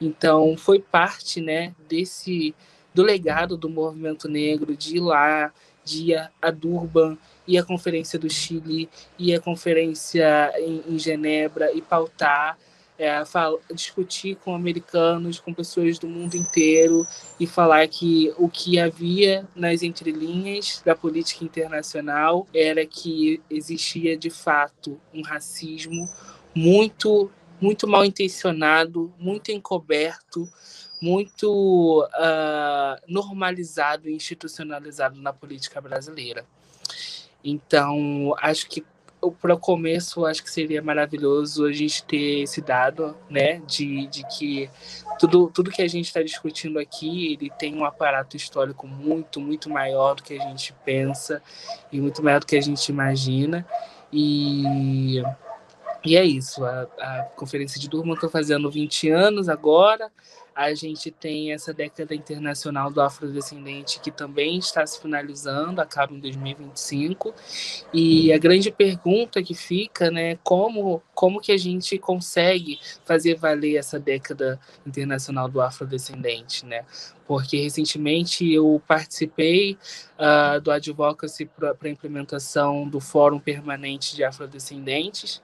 Então 0.00 0.56
foi 0.56 0.78
parte, 0.78 1.40
né, 1.40 1.74
desse 1.88 2.54
do 2.94 3.02
legado 3.02 3.56
do 3.56 3.68
movimento 3.68 4.28
negro, 4.28 4.76
de 4.76 4.96
ir 4.96 5.00
lá, 5.00 5.52
de 5.84 6.12
ir 6.12 6.30
a 6.40 6.50
Durban, 6.50 7.16
ir 7.46 7.58
à 7.58 7.64
Conferência 7.64 8.18
do 8.18 8.30
Chile, 8.30 8.88
ir 9.18 9.34
à 9.34 9.40
Conferência 9.40 10.52
em, 10.58 10.82
em 10.88 10.98
Genebra 10.98 11.72
e 11.72 11.80
pautar, 11.80 12.56
é, 12.98 13.24
fala, 13.24 13.58
discutir 13.74 14.36
com 14.36 14.54
americanos, 14.54 15.40
com 15.40 15.52
pessoas 15.52 15.98
do 15.98 16.06
mundo 16.06 16.36
inteiro 16.36 17.06
e 17.40 17.46
falar 17.46 17.88
que 17.88 18.32
o 18.38 18.48
que 18.48 18.78
havia 18.78 19.48
nas 19.56 19.82
entrelinhas 19.82 20.80
da 20.84 20.94
política 20.94 21.44
internacional 21.44 22.46
era 22.54 22.86
que 22.86 23.42
existia 23.50 24.16
de 24.16 24.30
fato 24.30 25.00
um 25.12 25.22
racismo 25.22 26.08
muito 26.54 27.30
muito 27.60 27.86
mal 27.86 28.04
intencionado, 28.04 29.14
muito 29.16 29.52
encoberto, 29.52 30.48
muito 31.02 32.04
uh, 32.04 33.02
normalizado 33.08 34.08
e 34.08 34.14
institucionalizado 34.14 35.20
na 35.20 35.32
política 35.32 35.80
brasileira. 35.80 36.46
Então, 37.44 38.34
acho 38.38 38.68
que 38.68 38.84
para 39.40 39.54
o 39.54 39.58
começo, 39.58 40.24
acho 40.26 40.42
que 40.42 40.50
seria 40.50 40.82
maravilhoso 40.82 41.64
a 41.64 41.72
gente 41.72 42.02
ter 42.04 42.42
esse 42.42 42.60
dado, 42.60 43.16
né, 43.30 43.60
de, 43.66 44.06
de 44.08 44.26
que 44.26 44.68
tudo, 45.18 45.48
tudo 45.52 45.70
que 45.70 45.82
a 45.82 45.88
gente 45.88 46.06
está 46.06 46.22
discutindo 46.22 46.78
aqui, 46.78 47.32
ele 47.32 47.50
tem 47.50 47.76
um 47.76 47.84
aparato 47.84 48.36
histórico 48.36 48.86
muito, 48.86 49.40
muito 49.40 49.70
maior 49.70 50.14
do 50.14 50.22
que 50.22 50.34
a 50.34 50.42
gente 50.48 50.72
pensa 50.84 51.40
e 51.92 52.00
muito 52.00 52.22
maior 52.22 52.40
do 52.40 52.46
que 52.46 52.56
a 52.56 52.60
gente 52.60 52.88
imagina. 52.88 53.64
E, 54.12 55.22
e 56.04 56.16
é 56.16 56.24
isso, 56.24 56.64
a, 56.64 56.82
a 56.98 57.22
Conferência 57.36 57.80
de 57.80 57.88
Durban 57.88 58.14
está 58.14 58.28
fazendo 58.28 58.70
20 58.70 59.08
anos 59.10 59.48
agora, 59.48 60.10
a 60.54 60.74
gente 60.74 61.10
tem 61.10 61.52
essa 61.52 61.72
década 61.72 62.14
internacional 62.14 62.90
do 62.90 63.00
afrodescendente 63.00 64.00
que 64.00 64.10
também 64.10 64.58
está 64.58 64.86
se 64.86 65.00
finalizando, 65.00 65.80
acaba 65.80 66.14
em 66.14 66.20
2025. 66.20 67.34
E 67.92 68.32
a 68.32 68.38
grande 68.38 68.70
pergunta 68.70 69.42
que 69.42 69.54
fica, 69.54 70.10
né, 70.10 70.36
como 70.42 71.02
como 71.14 71.40
que 71.40 71.52
a 71.52 71.56
gente 71.56 71.98
consegue 71.98 72.80
fazer 73.04 73.36
valer 73.36 73.76
essa 73.76 73.98
década 73.98 74.58
internacional 74.84 75.48
do 75.48 75.60
afrodescendente, 75.60 76.66
né? 76.66 76.84
Porque 77.26 77.58
recentemente 77.58 78.52
eu 78.52 78.82
participei 78.88 79.78
uh, 80.18 80.60
do 80.60 80.70
advocacy 80.70 81.46
para 81.46 81.76
a 81.80 81.88
implementação 81.88 82.88
do 82.88 82.98
Fórum 82.98 83.38
Permanente 83.38 84.16
de 84.16 84.24
Afrodescendentes 84.24 85.40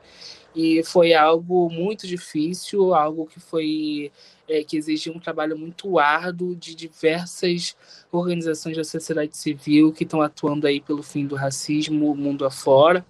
e 0.55 0.83
foi 0.83 1.15
algo 1.15 1.71
muito 1.71 2.07
difícil, 2.07 2.93
algo 2.95 3.27
que 3.27 3.39
foi 3.39 4.11
é, 4.49 4.65
que 4.65 4.77
exigiu 4.77 5.13
um 5.13 5.21
trabalho 5.21 5.57
muito 5.57 5.99
árduo 5.99 6.57
de 6.57 6.75
diversas 6.75 7.77
organizações 8.11 8.77
da 8.77 8.85
sociedade 8.85 9.37
civil 9.37 9.93
que 9.93 10.05
estão 10.05 10.23
atuando 10.23 10.67
aí 10.67 10.81
pelo 10.81 11.03
fim 11.03 11.27
do 11.27 11.35
racismo 11.35 12.15
mundo 12.15 12.45
afora. 12.45 13.05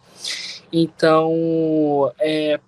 Então, 0.73 2.13
é, 2.19 2.61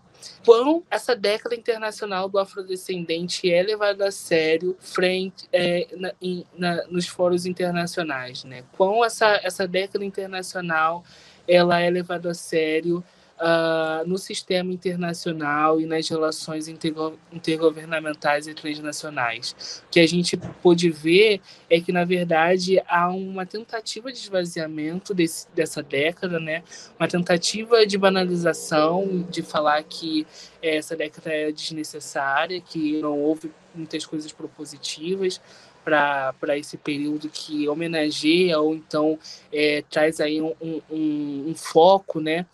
quão 0.44 0.82
essa 0.90 1.14
década 1.14 1.54
internacional 1.54 2.28
do 2.28 2.38
afrodescendente 2.38 3.50
é 3.50 3.62
levada 3.62 4.08
a 4.08 4.10
sério 4.10 4.76
frente 4.80 5.48
é, 5.52 5.88
na, 5.96 6.12
in, 6.20 6.44
na, 6.56 6.84
nos 6.86 7.06
fóruns 7.06 7.46
internacionais, 7.46 8.44
né? 8.44 8.64
Quão 8.76 9.04
essa, 9.04 9.40
essa 9.42 9.66
década 9.66 10.04
internacional 10.04 11.04
ela 11.46 11.80
é 11.80 11.90
levada 11.90 12.30
a 12.30 12.34
sério 12.34 13.02
uh, 13.40 14.06
no 14.06 14.18
sistema 14.18 14.72
internacional 14.72 15.80
e 15.80 15.86
nas 15.86 16.08
relações 16.08 16.68
intergo 16.68 17.18
intergovernamentais 17.32 18.46
e 18.46 18.54
transnacionais. 18.54 19.82
O 19.86 19.90
que 19.90 20.00
a 20.00 20.06
gente 20.06 20.36
pôde 20.62 20.90
ver 20.90 21.40
é 21.68 21.80
que, 21.80 21.90
na 21.90 22.04
verdade, 22.04 22.80
há 22.86 23.08
uma 23.08 23.46
tentativa 23.46 24.12
de 24.12 24.18
esvaziamento 24.18 25.14
desse, 25.14 25.46
dessa 25.54 25.82
década, 25.82 26.38
né? 26.38 26.62
uma 26.98 27.08
tentativa 27.08 27.86
de 27.86 27.96
banalização, 27.96 29.26
de 29.30 29.42
falar 29.42 29.82
que 29.84 30.26
essa 30.62 30.94
década 30.94 31.30
é 31.32 31.50
desnecessária, 31.50 32.60
que 32.60 33.00
não 33.00 33.18
houve 33.18 33.50
muitas 33.74 34.04
coisas 34.04 34.30
propositivas 34.30 35.40
para 35.82 36.58
esse 36.58 36.76
período 36.76 37.28
que 37.30 37.68
homenageia 37.68 38.58
ou 38.60 38.74
então 38.74 39.18
é, 39.52 39.82
traz 39.90 40.20
aí 40.20 40.40
um, 40.40 40.54
um, 40.60 41.48
um 41.48 41.54
foco 41.54 42.20
né, 42.20 42.46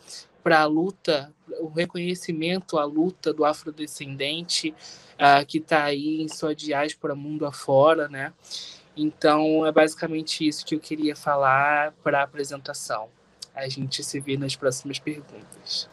para 0.47 0.61
a 0.61 0.65
luta, 0.65 1.35
o 1.59 1.67
reconhecimento 1.67 2.79
à 2.79 2.85
luta 2.85 3.33
do 3.33 3.45
afrodescendente 3.45 4.73
uh, 5.15 5.45
que 5.45 5.59
está 5.59 5.83
aí 5.83 6.23
em 6.23 6.29
sua 6.29 6.55
diáspora 6.55 7.17
mundo 7.17 7.45
afora, 7.45 8.09
né? 8.09 8.33
Então, 8.97 9.67
é 9.67 9.73
basicamente 9.73 10.47
isso 10.47 10.65
que 10.65 10.77
eu 10.77 10.79
queria 10.79 11.17
falar 11.17 11.93
para 12.01 12.21
a 12.21 12.23
apresentação. 12.23 13.09
A 13.57 13.69
gente 13.69 14.05
se 14.05 14.21
vê 14.21 14.37
nas 14.37 14.55
próximas 14.55 15.01
perguntas. 15.01 15.91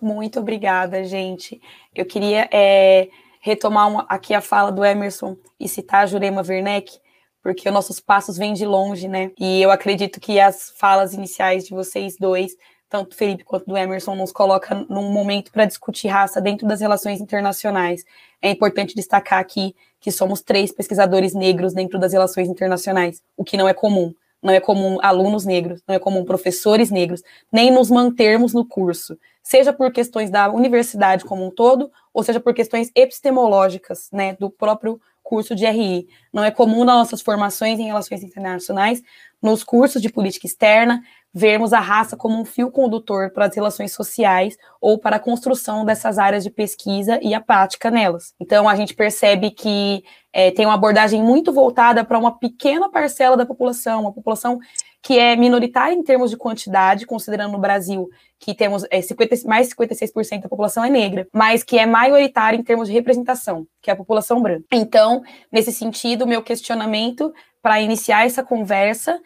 Muito 0.00 0.40
obrigada, 0.40 1.04
gente. 1.04 1.60
Eu 1.94 2.06
queria 2.06 2.48
é, 2.50 3.10
retomar 3.42 3.86
uma, 3.86 4.06
aqui 4.08 4.32
a 4.32 4.40
fala 4.40 4.72
do 4.72 4.82
Emerson 4.82 5.36
e 5.60 5.68
citar 5.68 6.04
a 6.04 6.06
Jurema 6.06 6.40
Werneck, 6.40 6.98
porque 7.42 7.68
os 7.68 7.74
nossos 7.74 8.00
passos 8.00 8.38
vêm 8.38 8.54
de 8.54 8.64
longe, 8.64 9.06
né? 9.06 9.30
E 9.38 9.60
eu 9.60 9.70
acredito 9.70 10.18
que 10.18 10.40
as 10.40 10.70
falas 10.78 11.12
iniciais 11.12 11.64
de 11.64 11.74
vocês 11.74 12.16
dois 12.16 12.56
tanto 12.90 13.14
Felipe 13.14 13.44
quanto 13.44 13.66
do 13.66 13.76
Emerson, 13.76 14.16
nos 14.16 14.32
coloca 14.32 14.84
num 14.88 15.12
momento 15.12 15.52
para 15.52 15.64
discutir 15.64 16.08
raça 16.08 16.40
dentro 16.40 16.66
das 16.66 16.80
relações 16.80 17.20
internacionais. 17.20 18.04
É 18.42 18.50
importante 18.50 18.96
destacar 18.96 19.38
aqui 19.38 19.74
que 20.00 20.10
somos 20.10 20.42
três 20.42 20.72
pesquisadores 20.72 21.32
negros 21.32 21.72
dentro 21.72 22.00
das 22.00 22.12
relações 22.12 22.48
internacionais, 22.48 23.22
o 23.36 23.44
que 23.44 23.56
não 23.56 23.68
é 23.68 23.72
comum. 23.72 24.12
Não 24.42 24.52
é 24.52 24.58
comum 24.58 24.98
alunos 25.02 25.44
negros, 25.44 25.82
não 25.86 25.94
é 25.94 25.98
comum 25.98 26.24
professores 26.24 26.90
negros, 26.90 27.22
nem 27.52 27.70
nos 27.70 27.90
mantermos 27.90 28.54
no 28.54 28.64
curso, 28.64 29.18
seja 29.42 29.70
por 29.70 29.92
questões 29.92 30.30
da 30.30 30.50
universidade 30.50 31.24
como 31.26 31.46
um 31.46 31.50
todo, 31.50 31.92
ou 32.12 32.22
seja 32.22 32.40
por 32.40 32.54
questões 32.54 32.90
epistemológicas, 32.94 34.08
né, 34.10 34.34
do 34.40 34.50
próprio 34.50 34.98
curso 35.22 35.54
de 35.54 35.66
RI. 35.66 36.08
Não 36.32 36.42
é 36.42 36.50
comum 36.50 36.84
nas 36.84 36.96
nossas 36.96 37.20
formações 37.20 37.78
em 37.78 37.84
relações 37.84 38.22
internacionais, 38.22 39.02
nos 39.42 39.62
cursos 39.62 40.02
de 40.02 40.10
política 40.10 40.46
externa, 40.46 41.02
vermos 41.32 41.72
a 41.72 41.80
raça 41.80 42.16
como 42.16 42.40
um 42.40 42.44
fio 42.44 42.70
condutor 42.70 43.30
para 43.30 43.46
as 43.46 43.54
relações 43.54 43.92
sociais 43.92 44.56
ou 44.80 44.98
para 44.98 45.16
a 45.16 45.20
construção 45.20 45.84
dessas 45.84 46.18
áreas 46.18 46.42
de 46.42 46.50
pesquisa 46.50 47.18
e 47.22 47.34
a 47.34 47.40
prática 47.40 47.90
nelas. 47.90 48.34
Então, 48.40 48.68
a 48.68 48.74
gente 48.74 48.94
percebe 48.94 49.50
que 49.50 50.02
é, 50.32 50.50
tem 50.50 50.66
uma 50.66 50.74
abordagem 50.74 51.22
muito 51.22 51.52
voltada 51.52 52.04
para 52.04 52.18
uma 52.18 52.36
pequena 52.38 52.90
parcela 52.90 53.36
da 53.36 53.46
população, 53.46 54.02
uma 54.02 54.12
população 54.12 54.58
que 55.02 55.18
é 55.18 55.34
minoritária 55.34 55.94
em 55.94 56.02
termos 56.02 56.30
de 56.30 56.36
quantidade, 56.36 57.06
considerando 57.06 57.52
no 57.52 57.58
Brasil 57.58 58.08
que 58.38 58.54
temos 58.54 58.84
é, 58.90 59.00
50, 59.00 59.36
mais 59.46 59.68
de 59.68 59.74
56% 59.74 60.42
da 60.42 60.48
população 60.48 60.84
é 60.84 60.90
negra, 60.90 61.26
mas 61.32 61.62
que 61.62 61.78
é 61.78 61.86
maioritária 61.86 62.56
em 62.56 62.62
termos 62.62 62.88
de 62.88 62.94
representação, 62.94 63.66
que 63.80 63.90
é 63.90 63.92
a 63.92 63.96
população 63.96 64.42
branca. 64.42 64.64
Então, 64.72 65.22
nesse 65.50 65.72
sentido, 65.72 66.26
meu 66.26 66.42
questionamento 66.42 67.32
para 67.62 67.80
iniciar 67.80 68.26
essa 68.26 68.42
conversa 68.42 69.20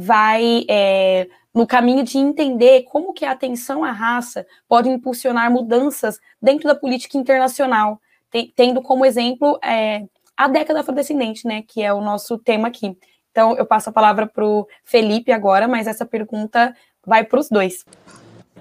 vai 0.00 0.64
é, 0.70 1.28
no 1.52 1.66
caminho 1.66 2.04
de 2.04 2.18
entender 2.18 2.84
como 2.84 3.12
que 3.12 3.24
a 3.24 3.32
atenção 3.32 3.82
à 3.82 3.90
raça 3.90 4.46
pode 4.68 4.88
impulsionar 4.88 5.50
mudanças 5.50 6.20
dentro 6.40 6.68
da 6.68 6.74
política 6.76 7.18
internacional, 7.18 8.00
tendo 8.54 8.80
como 8.80 9.04
exemplo 9.04 9.58
é, 9.60 10.04
a 10.36 10.46
década 10.46 10.80
afrodescendente, 10.80 11.44
né, 11.44 11.64
que 11.66 11.82
é 11.82 11.92
o 11.92 12.00
nosso 12.00 12.38
tema 12.38 12.68
aqui. 12.68 12.96
Então, 13.32 13.56
eu 13.56 13.66
passo 13.66 13.90
a 13.90 13.92
palavra 13.92 14.24
para 14.24 14.46
o 14.46 14.68
Felipe 14.84 15.32
agora, 15.32 15.66
mas 15.66 15.88
essa 15.88 16.06
pergunta 16.06 16.72
vai 17.04 17.24
para 17.24 17.40
os 17.40 17.48
dois. 17.48 17.84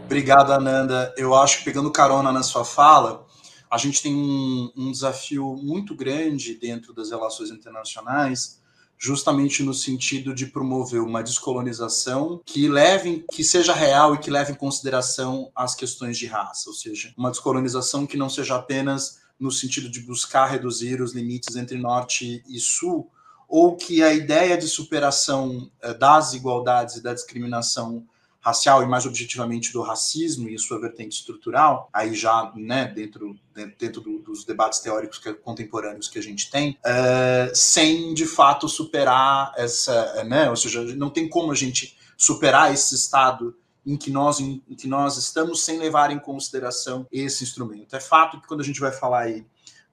Obrigado, 0.06 0.52
Ananda. 0.52 1.14
Eu 1.18 1.36
acho 1.36 1.60
que 1.60 1.66
pegando 1.66 1.92
carona 1.92 2.32
na 2.32 2.42
sua 2.42 2.66
fala, 2.66 3.28
a 3.70 3.78
gente 3.78 4.02
tem 4.02 4.16
um, 4.16 4.72
um 4.76 4.92
desafio 4.92 5.56
muito 5.62 5.96
grande 5.96 6.56
dentro 6.56 6.94
das 6.96 7.12
relações 7.12 7.52
internacionais 7.52 8.60
justamente 8.98 9.62
no 9.62 9.74
sentido 9.74 10.34
de 10.34 10.48
promover 10.48 11.02
uma 11.02 11.22
descolonização 11.22 12.42
que 12.46 12.68
leve, 12.68 13.26
que 13.32 13.44
seja 13.44 13.74
real 13.74 14.16
e 14.16 14.18
que 14.18 14.32
leve 14.32 14.54
em 14.54 14.56
consideração 14.56 15.52
as 15.56 15.76
questões 15.76 16.18
de 16.18 16.26
raça, 16.26 16.70
ou 16.70 16.76
seja, 16.76 17.14
uma 17.16 17.30
descolonização 17.30 18.08
que 18.08 18.18
não 18.18 18.30
seja 18.30 18.56
apenas 18.56 19.20
no 19.40 19.52
sentido 19.52 19.90
de 19.90 20.00
buscar 20.00 20.48
reduzir 20.48 21.00
os 21.02 21.14
limites 21.14 21.56
entre 21.56 21.78
norte 21.78 22.44
e 22.48 22.60
sul, 22.60 23.12
ou 23.48 23.76
que 23.76 24.02
a 24.04 24.14
ideia 24.14 24.58
de 24.58 24.68
superação 24.68 25.70
eh, 25.82 25.94
das 25.94 26.32
desigualdades 26.32 26.96
e 26.96 27.04
da 27.04 27.14
discriminação 27.14 28.06
racial 28.48 28.82
e 28.82 28.86
mais 28.86 29.06
objetivamente 29.06 29.74
do 29.74 29.82
racismo 29.82 30.48
e 30.48 30.58
sua 30.58 30.80
vertente 30.80 31.18
estrutural, 31.18 31.90
aí 31.92 32.14
já 32.16 32.54
né, 32.56 32.86
dentro, 32.86 33.36
dentro 33.78 34.00
do, 34.00 34.20
dos 34.20 34.46
debates 34.46 34.80
teóricos 34.80 35.18
que, 35.18 35.34
contemporâneos 35.34 36.08
que 36.08 36.18
a 36.18 36.24
gente 36.24 36.50
tem, 36.50 36.78
é, 36.86 37.52
sem 37.54 38.14
de 38.14 38.26
fato 38.26 38.70
superar 38.70 39.52
essa, 39.58 40.24
né, 40.24 40.50
ou 40.50 40.56
seja, 40.56 40.82
não 40.96 41.10
tem 41.10 41.28
como 41.28 41.52
a 41.52 41.56
gente 41.56 41.98
superar 42.16 42.74
esse 42.74 42.96
estado 42.96 43.54
em 43.86 43.98
que 43.98 44.10
nós 44.10 44.40
em 44.40 44.60
que 44.78 44.88
nós 44.88 45.18
estamos 45.18 45.64
sem 45.64 45.78
levar 45.78 46.12
em 46.12 46.20
consideração 46.20 47.06
esse 47.12 47.44
instrumento. 47.44 47.96
É 47.96 48.00
fato 48.00 48.40
que 48.40 48.48
quando 48.48 48.62
a 48.62 48.64
gente 48.64 48.80
vai 48.80 48.92
falar 48.92 49.24
aí 49.24 49.46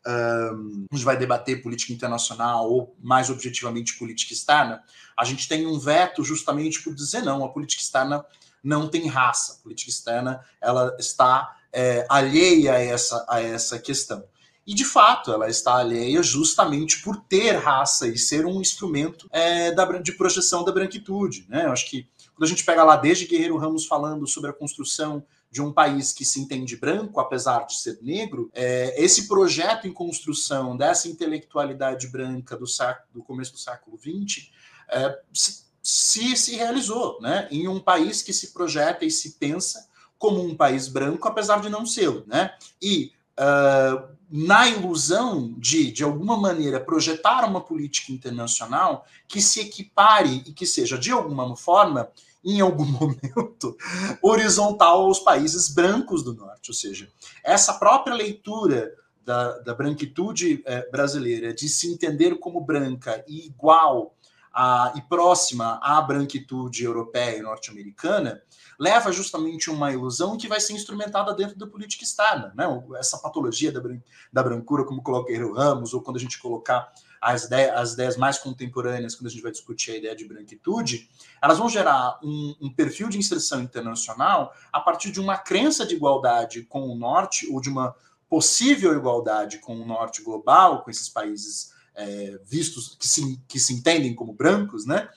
um, 0.07 0.87
a 0.93 0.97
gente 0.97 1.05
vai 1.05 1.17
debater 1.17 1.63
política 1.63 1.93
internacional 1.93 2.71
ou 2.71 2.95
mais 3.01 3.31
objetivamente 3.31 3.97
política 3.99 4.33
externa, 4.33 4.83
a 5.17 5.25
gente 5.25 5.49
tem 5.49 5.67
um 5.67 5.79
veto 5.79 6.23
justamente 6.25 6.83
por 6.83 6.95
dizer 6.95 7.23
não, 7.23 7.45
a 7.45 7.49
política 7.49 7.83
externa 7.83 8.25
não 8.65 8.89
tem 8.89 9.07
raça. 9.07 9.53
A 9.53 9.63
política 9.63 9.91
externa 9.91 10.45
ela 10.61 10.97
está 10.99 11.57
é, 11.73 12.07
alheia 12.09 12.73
a 12.73 12.79
essa, 12.79 13.25
a 13.29 13.41
essa 13.41 13.79
questão. 13.79 14.25
E, 14.67 14.75
de 14.75 14.85
fato, 14.85 15.31
ela 15.31 15.49
está 15.49 15.75
alheia 15.77 16.23
justamente 16.23 17.03
por 17.03 17.17
ter 17.17 17.53
raça 17.53 18.09
e 18.09 18.17
ser 18.17 18.47
um 18.47 18.61
instrumento 18.63 19.29
é, 19.31 19.71
da, 19.73 19.85
de 19.99 20.13
projeção 20.13 20.65
da 20.65 20.73
branquitude. 20.73 21.45
Né? 21.51 21.67
Eu 21.67 21.73
acho 21.73 21.91
que 21.91 22.09
quando 22.35 22.45
a 22.45 22.49
gente 22.49 22.65
pega 22.65 22.83
lá 22.83 22.97
desde 22.97 23.27
Guerreiro 23.27 23.59
Ramos 23.59 23.85
falando 23.85 24.27
sobre 24.27 24.51
a 24.51 24.55
construção 24.55 25.23
de 25.51 25.63
um 25.63 25.73
país 25.73 26.13
que 26.13 26.25
se 26.25 26.41
entende 26.41 26.77
branco, 26.77 27.21
apesar 27.21 27.65
de 27.67 27.77
ser 27.77 27.99
negro, 28.03 28.51
é, 28.55 29.01
esse 29.01 29.29
projeto 29.29 29.87
em 29.87 29.93
construção 29.93 30.77
dessa 30.77 31.09
intelectualidade 31.09 32.09
branca 32.09 32.57
do, 32.57 32.67
século, 32.67 33.07
do 33.13 33.23
começo 33.23 33.53
do 33.53 33.59
século 33.59 33.97
XX 33.97 34.51
é, 34.89 35.19
se, 35.33 35.64
se 35.85 36.57
realizou, 36.57 37.21
né? 37.21 37.47
Em 37.51 37.69
um 37.69 37.79
país 37.79 38.23
que 38.23 38.33
se 38.33 38.53
projeta 38.53 39.05
e 39.05 39.11
se 39.11 39.33
pensa 39.33 39.87
como 40.19 40.43
um 40.43 40.57
país 40.57 40.89
branco, 40.89 41.29
apesar 41.29 41.61
de 41.61 41.69
não 41.69 41.85
ser, 41.85 42.25
né? 42.27 42.55
E 42.81 43.13
uh, 43.39 44.09
na 44.31 44.67
ilusão 44.67 45.55
de, 45.59 45.93
de 45.93 46.03
alguma 46.03 46.37
maneira, 46.37 46.81
projetar 46.81 47.45
uma 47.45 47.61
política 47.61 48.11
internacional 48.11 49.07
que 49.29 49.43
se 49.43 49.61
equipare 49.61 50.43
e 50.47 50.53
que 50.53 50.67
seja, 50.67 50.97
de 50.97 51.11
alguma 51.11 51.55
forma, 51.55 52.09
em 52.43 52.61
algum 52.61 52.85
momento, 52.87 53.77
horizontal 54.23 55.03
aos 55.03 55.21
países 55.21 55.69
brancos 55.69 56.23
do 56.23 56.33
norte. 56.33 56.71
Ou 56.71 56.75
seja, 56.75 57.09
essa 57.43 57.75
própria 57.75 58.15
leitura 58.15 58.93
da, 59.25 59.59
da 59.59 59.75
branquitude 59.75 60.63
eh, 60.67 60.89
brasileira, 60.91 61.55
de 61.55 61.69
se 61.69 61.91
entender 61.93 62.39
como 62.39 62.61
branca 62.61 63.25
e 63.27 63.47
igual 63.47 64.15
a, 64.55 64.93
e 64.95 65.03
próxima 65.03 65.81
à 65.83 66.01
branquitude 66.01 66.85
europeia 66.85 67.39
e 67.39 67.43
norte-americana, 67.43 68.41
leva 68.79 69.11
justamente 69.11 69.71
uma 69.71 69.93
ilusão 69.93 70.37
que 70.37 70.47
vai 70.47 70.61
ser 70.61 70.75
instrumentada 70.75 71.35
dentro 71.35 71.57
da 71.59 71.67
política 71.67 72.05
externa. 72.05 72.53
Né? 72.55 72.65
Essa 72.99 73.19
patologia 73.19 73.73
da, 73.73 73.81
bran 73.81 73.99
da 74.33 74.43
brancura, 74.43 74.85
como 74.85 75.03
coloca 75.03 75.33
o 75.33 75.53
Ramos, 75.53 75.93
ou 75.93 76.01
quando 76.01 76.17
a 76.17 76.21
gente 76.21 76.41
colocar 76.41 76.93
as 77.21 77.45
ideias, 77.45 77.77
as 77.77 77.93
ideias 77.95 78.17
mais 78.17 78.39
contemporâneas, 78.39 79.15
quando 79.15 79.27
a 79.27 79.31
gente 79.31 79.43
vai 79.43 79.51
discutir 79.51 79.93
a 79.93 79.97
ideia 79.97 80.15
de 80.15 80.27
branquitude, 80.27 81.09
elas 81.43 81.59
vão 81.59 81.69
gerar 81.69 82.19
um, 82.23 82.55
um, 82.61 82.71
perfil 82.71 83.09
de 83.09 83.19
inserção 83.19 83.61
internacional 83.63 84.53
a 84.73 84.79
partir 84.79 85.11
de 85.11 85.21
uma 85.21 85.39
crença 85.39 85.87
de 85.87 85.95
igualdade 85.95 86.63
com 86.63 86.89
o 86.89 86.95
norte, 86.95 87.51
ou 87.51 87.61
de 87.61 87.71
uma 87.71 87.95
possível 88.29 88.95
igualdade 88.95 89.59
com 89.59 89.77
o 89.77 89.87
norte 89.87 90.23
global, 90.23 90.83
com 90.83 90.91
esses 90.91 91.09
países 91.09 91.74
é, 91.95 92.39
vistos, 92.45 92.97
que 92.99 93.07
se, 93.07 93.41
que 93.47 93.59
se 93.59 93.73
entendem 93.73 94.15
como 94.15 94.33
brancos, 94.33 94.87
né? 94.87 95.09